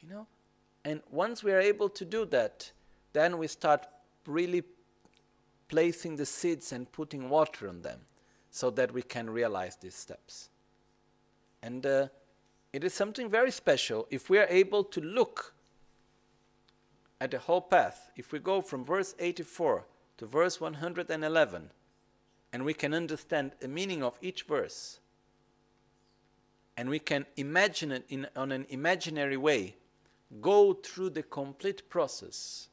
You 0.00 0.10
know? 0.10 0.26
And 0.84 1.00
once 1.10 1.42
we 1.42 1.52
are 1.52 1.60
able 1.60 1.88
to 1.88 2.04
do 2.04 2.26
that, 2.26 2.70
then 3.14 3.38
we 3.38 3.46
start 3.46 3.86
really 4.26 4.62
placing 5.68 6.16
the 6.16 6.26
seeds 6.26 6.72
and 6.72 6.92
putting 6.92 7.30
water 7.30 7.68
on 7.68 7.80
them 7.80 8.00
so 8.50 8.68
that 8.70 8.92
we 8.92 9.00
can 9.00 9.30
realize 9.30 9.76
these 9.76 9.94
steps. 9.94 10.50
And 11.64 11.86
uh, 11.86 12.08
it 12.74 12.84
is 12.84 12.92
something 12.92 13.30
very 13.30 13.50
special 13.50 14.06
if 14.10 14.28
we 14.28 14.38
are 14.38 14.46
able 14.50 14.84
to 14.84 15.00
look 15.00 15.54
at 17.22 17.30
the 17.30 17.38
whole 17.38 17.62
path. 17.62 18.10
If 18.16 18.32
we 18.32 18.38
go 18.38 18.60
from 18.60 18.84
verse 18.84 19.14
84 19.18 19.86
to 20.18 20.26
verse 20.26 20.60
111, 20.60 21.70
and 22.52 22.64
we 22.66 22.74
can 22.74 22.92
understand 22.92 23.52
the 23.60 23.68
meaning 23.68 24.02
of 24.02 24.18
each 24.20 24.42
verse, 24.42 24.98
and 26.76 26.90
we 26.90 26.98
can 26.98 27.24
imagine 27.38 27.92
it 27.92 28.04
in, 28.10 28.26
on 28.36 28.52
an 28.52 28.66
imaginary 28.68 29.38
way, 29.38 29.74
go 30.42 30.74
through 30.74 31.10
the 31.10 31.22
complete 31.22 31.88
process. 31.88 32.68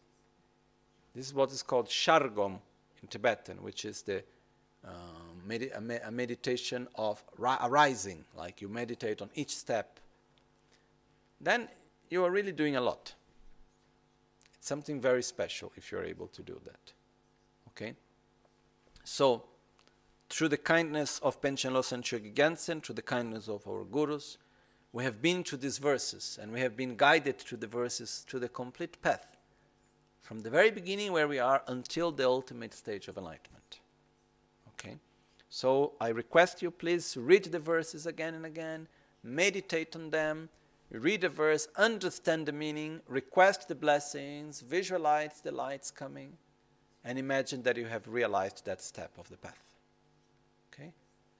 This 1.15 1.27
is 1.27 1.33
what 1.33 1.49
is 1.53 1.63
called 1.63 1.87
shargom 1.87 2.59
in 3.01 3.07
Tibetan, 3.07 3.63
which 3.63 3.85
is 3.85 4.01
the 4.01 4.21
um, 4.83 5.10
med- 5.45 5.71
a, 5.73 6.07
a, 6.07 6.11
meditation 6.11 6.87
of 6.95 7.23
ri- 7.37 7.57
arising, 7.61 8.23
like 8.35 8.61
you 8.61 8.67
meditate 8.67 9.21
on 9.21 9.29
each 9.35 9.55
step, 9.55 9.99
then 11.39 11.67
you 12.09 12.23
are 12.23 12.31
really 12.31 12.51
doing 12.51 12.75
a 12.75 12.81
lot. 12.81 13.13
It's 14.55 14.67
something 14.67 15.01
very 15.01 15.23
special 15.23 15.71
if 15.75 15.91
you're 15.91 16.03
able 16.03 16.27
to 16.27 16.41
do 16.41 16.59
that. 16.65 16.93
Okay? 17.69 17.95
So, 19.03 19.43
through 20.29 20.49
the 20.49 20.57
kindness 20.57 21.19
of 21.19 21.41
Panchen 21.41 21.73
Losang 21.73 22.83
through 22.83 22.95
the 22.95 23.01
kindness 23.01 23.49
of 23.49 23.67
our 23.67 23.83
gurus, 23.83 24.37
we 24.93 25.03
have 25.03 25.21
been 25.21 25.43
to 25.45 25.57
these 25.57 25.77
verses 25.77 26.39
and 26.41 26.51
we 26.51 26.59
have 26.61 26.77
been 26.77 26.95
guided 26.95 27.39
through 27.39 27.57
the 27.57 27.67
verses 27.67 28.25
to 28.27 28.39
the 28.39 28.49
complete 28.49 29.01
path 29.01 29.25
from 30.21 30.39
the 30.39 30.49
very 30.49 30.71
beginning 30.71 31.11
where 31.11 31.27
we 31.27 31.39
are 31.39 31.61
until 31.67 32.09
the 32.09 32.25
ultimate 32.25 32.73
stage 32.73 33.09
of 33.09 33.17
enlightenment. 33.17 33.80
So 35.53 35.91
I 35.99 36.07
request 36.07 36.61
you 36.61 36.71
please 36.71 37.17
read 37.17 37.43
the 37.43 37.59
verses 37.59 38.05
again 38.05 38.35
and 38.35 38.45
again, 38.45 38.87
meditate 39.21 39.97
on 39.97 40.09
them, 40.09 40.47
read 40.89 41.25
a 41.25 41.29
verse, 41.29 41.67
understand 41.75 42.45
the 42.45 42.53
meaning, 42.53 43.01
request 43.05 43.67
the 43.67 43.75
blessings, 43.75 44.61
visualize 44.61 45.41
the 45.43 45.51
lights 45.51 45.91
coming, 45.91 46.37
and 47.03 47.19
imagine 47.19 47.63
that 47.63 47.75
you 47.75 47.85
have 47.85 48.07
realized 48.07 48.63
that 48.63 48.81
step 48.81 49.11
of 49.19 49.27
the 49.27 49.35
path. 49.35 49.75
Okay? 50.73 50.93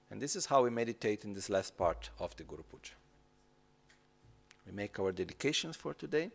And 0.09 0.21
this 0.21 0.35
is 0.35 0.45
how 0.45 0.63
we 0.63 0.69
meditate 0.69 1.23
in 1.23 1.31
this 1.31 1.49
last 1.49 1.77
part 1.77 2.09
of 2.19 2.35
the 2.35 2.43
Guru 2.43 2.63
Puja. 2.63 2.95
We 4.67 4.73
make 4.73 4.99
our 4.99 5.13
dedications 5.13 5.77
for 5.77 5.93
today. 5.93 6.31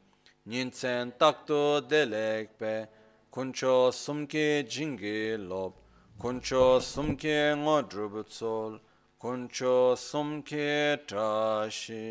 nintsen 0.44 1.12
takto 1.20 1.80
delek 1.88 2.58
pe, 2.58 2.88
kuncho 3.30 3.92
sumke 3.92 4.66
jingi 4.68 5.38
lob, 5.38 5.72
kuncho 6.18 6.80
sumke 6.80 7.54
ngodrub 7.54 8.26
tsol, 8.26 8.80
kuncho 9.22 9.94
sumke 9.94 10.98
tashi 11.06 12.02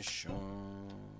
shung. 0.00 1.13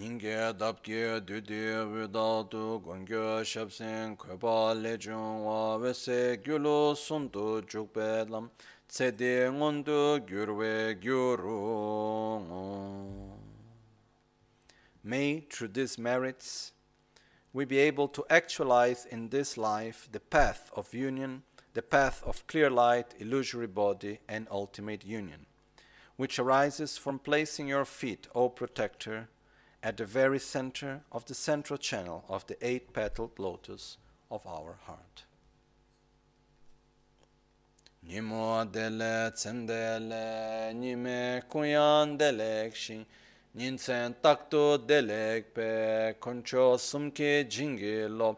닝게 0.00 0.58
답게 0.58 1.24
드디 1.24 1.52
위다도 1.52 2.82
공교 2.82 3.42
샵생 3.44 4.16
괴바 4.20 4.74
레중와 4.82 5.78
베세 5.78 6.42
gyulo 6.44 6.94
손도 6.94 7.64
죽베람 7.64 8.50
세데 8.88 9.46
온도 9.46 10.20
gyurwe 10.26 11.00
gyuru 11.00 12.36
May 15.02 15.46
through 15.48 15.72
these 15.72 15.98
merits 15.98 16.72
we 17.54 17.64
be 17.64 17.78
able 17.78 18.08
to 18.08 18.22
actualize 18.28 19.06
in 19.06 19.30
this 19.30 19.56
life 19.56 20.08
the 20.12 20.20
path 20.20 20.70
of 20.76 20.92
union, 20.92 21.42
the 21.72 21.80
path 21.80 22.22
of 22.26 22.46
clear 22.46 22.68
light, 22.68 23.14
illusory 23.18 23.66
body, 23.66 24.18
and 24.28 24.46
ultimate 24.50 25.06
union, 25.06 25.46
which 26.16 26.38
arises 26.38 26.98
from 26.98 27.18
placing 27.18 27.66
your 27.66 27.86
feet, 27.86 28.28
O 28.34 28.50
Protector, 28.50 29.28
at 29.83 29.97
the 29.97 30.05
very 30.05 30.39
center 30.39 31.01
of 31.11 31.25
the 31.25 31.33
central 31.33 31.77
channel 31.77 32.23
of 32.29 32.45
the 32.47 32.57
eight 32.65 32.93
petaled 32.93 33.39
lotus 33.39 33.97
of 34.29 34.45
our 34.45 34.77
heart. 34.85 35.25
Nimo 38.07 38.65
dele 38.71 39.31
tsendele, 39.31 40.73
nime 40.73 41.41
kuyan 41.49 42.17
takto 44.21 44.77
delek 44.77 45.53
pe, 45.53 46.13
koncho 46.19 46.77
sumke 46.77 47.45
jingi 47.45 48.07
lo, 48.09 48.37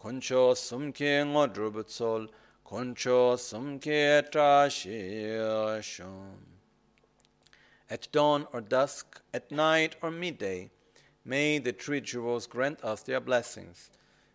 koncho 0.00 0.54
sumke 0.54 1.24
ngodrub 1.24 1.84
tsol, 1.84 2.28
koncho 2.64 3.36
sumke. 3.36 4.22
At 7.90 8.08
dawn 8.10 8.46
or 8.52 8.60
dusk, 8.60 9.20
at 9.32 9.50
night 9.52 9.96
or 10.02 10.10
midday, 10.10 10.70
May 11.24 11.58
the 11.58 11.72
three 11.72 12.00
jewels 12.00 12.46
grant 12.46 12.84
us 12.84 13.02
their 13.02 13.20
blessings. 13.20 13.90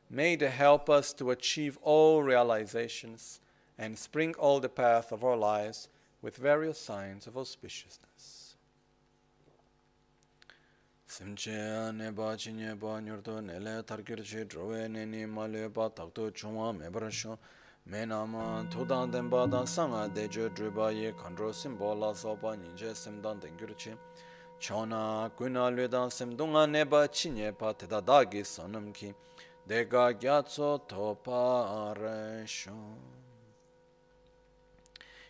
May 0.10 0.36
they 0.36 0.50
help 0.50 0.90
us 0.90 1.14
to 1.14 1.30
achieve 1.30 1.78
all 1.84 2.24
realizations 2.24 3.40
and 3.78 3.98
spring 3.98 4.34
all 4.40 4.60
the 4.60 4.70
path 4.70 5.12
of 5.12 5.24
our 5.24 5.38
lives 5.38 5.88
with 6.22 6.36
various 6.36 6.80
signs 6.80 7.28
of 7.28 7.36
auspiciousness. 7.36 8.56
Simche 11.08 11.92
neba 11.94 12.36
chinye 12.38 12.80
ba 12.80 13.02
nyurdo 13.02 13.42
nele 13.42 13.84
tarkir 13.84 14.24
chi 14.24 14.44
drowe 14.44 14.88
neni 14.88 15.28
male 15.28 15.70
ba 15.70 15.90
takto 15.90 16.32
chungwa 16.32 16.74
mebrasho 16.74 17.38
me 17.86 18.06
nama 18.06 18.66
todan 18.70 19.12
denba 19.12 19.50
dan 19.50 19.66
sanga 19.66 20.08
dejo 20.08 20.50
driba 20.50 20.92
ye 20.94 21.12
kandro 21.14 21.52
simbo 21.52 21.98
la 21.98 22.14
soba 22.14 22.56
ninje 22.56 22.94
simdan 22.94 23.40
dengyur 23.42 23.76
chi 23.76 23.92
chona 24.60 25.32
kuna 25.38 25.72
lwedan 25.72 26.10
semdunga 26.10 26.68
neba 26.68 27.08
chinye 27.08 27.52
pa 27.58 27.74
teda 27.74 28.02
dagi 28.02 28.44
sonam 28.44 28.94
ki 28.94 29.14
dega 29.68 30.14
gyatso 30.14 30.80
topa 30.88 32.46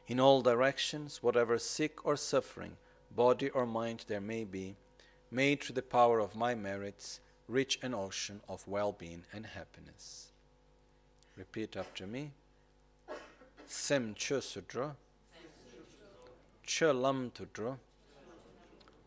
In 0.08 0.20
all 0.20 0.42
directions, 0.42 1.22
whatever 1.22 1.60
sick 1.60 2.04
or 2.04 2.18
suffering, 2.18 2.78
body 3.16 3.50
or 3.50 3.68
mind 3.68 4.06
there 4.08 4.20
may 4.20 4.44
be, 4.44 4.76
may 5.30 5.56
through 5.56 5.76
the 5.76 5.84
power 5.84 6.20
of 6.20 6.36
my 6.36 6.56
merits 6.56 7.20
reach 7.48 7.78
an 7.84 7.94
ocean 7.94 8.42
of 8.50 8.68
well-being 8.68 9.24
and 9.32 9.46
happiness. 9.46 10.32
Repeat 11.38 11.78
after 11.78 12.08
me. 12.08 12.32
Sem 13.68 14.16
chö 14.16 14.42
sudra, 14.42 14.96
chö 16.66 16.92
tudra, 17.32 17.78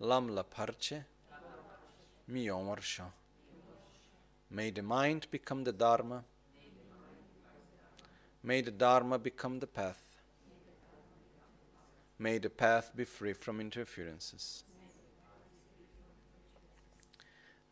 lam 0.03 0.29
la 0.35 0.43
parche 0.43 1.05
mi 2.27 2.47
yomarsha. 2.47 3.05
May 4.51 4.71
the 4.71 4.83
mind 4.83 5.29
become 5.31 5.63
the 5.63 5.73
Dharma. 5.73 6.25
May 8.43 8.61
the 8.63 8.73
Dharma 8.73 9.19
become 9.19 9.61
the 9.61 9.69
path. 9.69 10.03
May 12.19 12.39
the 12.39 12.51
path 12.51 12.91
be 12.97 13.05
free 13.05 13.33
from 13.33 13.61
interferences. 13.61 14.65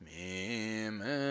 Mi 0.00 0.88
me 0.88 1.30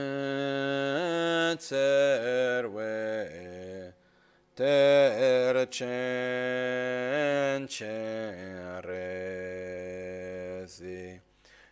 chen 10.69 10.77
resi 10.77 11.19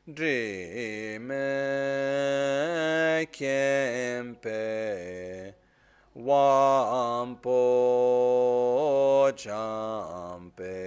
drime 0.07 1.45
kempe 3.31 4.61
wampo 6.15 7.61
champe 9.35 10.77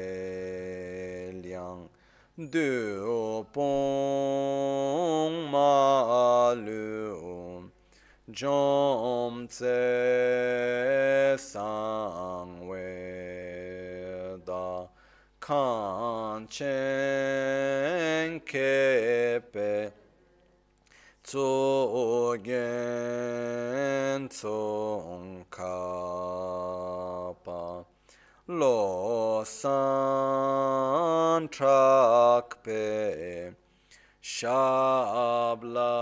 liang 1.43 1.89
du 2.37 3.47
pong 3.53 5.51
ma 5.51 6.53
lu 6.53 7.71
jom 8.33 9.47
tse 9.47 11.37
sang 11.39 12.60
kan 15.51 16.47
chen 16.47 18.39
ke 18.51 19.43
pe 19.53 19.91
tso 21.27 22.39
tsong 24.31 25.43
ka 25.51 25.79
lo 28.47 29.43
san 29.45 31.49
trak 31.57 32.63
pe 32.63 33.51
shabla 34.23 35.99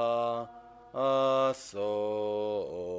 asol 0.92 2.97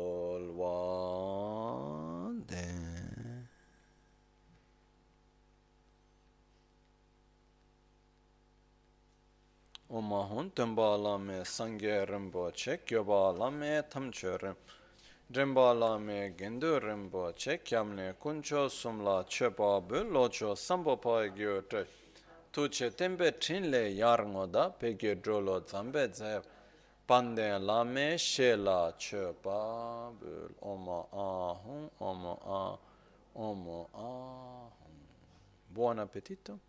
Oma 9.92 10.22
hun 10.30 10.52
tenpa 10.52 10.96
lame 11.02 11.44
sangye 11.44 12.06
rinpo 12.06 12.52
che 12.54 12.84
kyopa 12.84 13.36
lame 13.36 13.84
tamche 13.90 14.38
rin. 14.38 14.56
Rinpa 15.32 15.74
lame 15.74 16.36
gendu 16.36 16.78
rinpo 16.78 17.34
che 17.36 17.64
kyamne 17.64 18.14
kuncho 18.20 18.68
sumla 18.70 19.26
chepa 19.28 19.82
bu 19.82 20.04
locho 20.04 20.54
sampo 20.54 20.96
pa 20.96 21.26
gyo 21.30 21.66
tre. 21.66 21.88
Tuche 22.52 22.94
tenpe 22.94 23.36
trinle 23.40 23.88
yar 23.88 24.24
ngoda 24.26 24.70
peke 24.70 25.20
drolo 25.20 25.64
zambe 25.66 26.14
zeb. 26.14 26.44
Pande 27.08 27.58
lame 27.58 28.16
she 28.20 28.56
la 28.56 28.94
chepa 28.96 30.14
bu 30.20 30.54
oma 30.60 31.08
ahun, 31.12 31.90
oma 31.98 32.38
ahun, 32.46 32.78
oma 33.34 33.88
ahun. 33.92 34.72
Buon 35.68 35.98
appetito, 35.98 36.60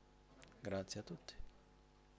grazie 0.63 1.01
a 1.01 1.03
tutti. 1.03 1.40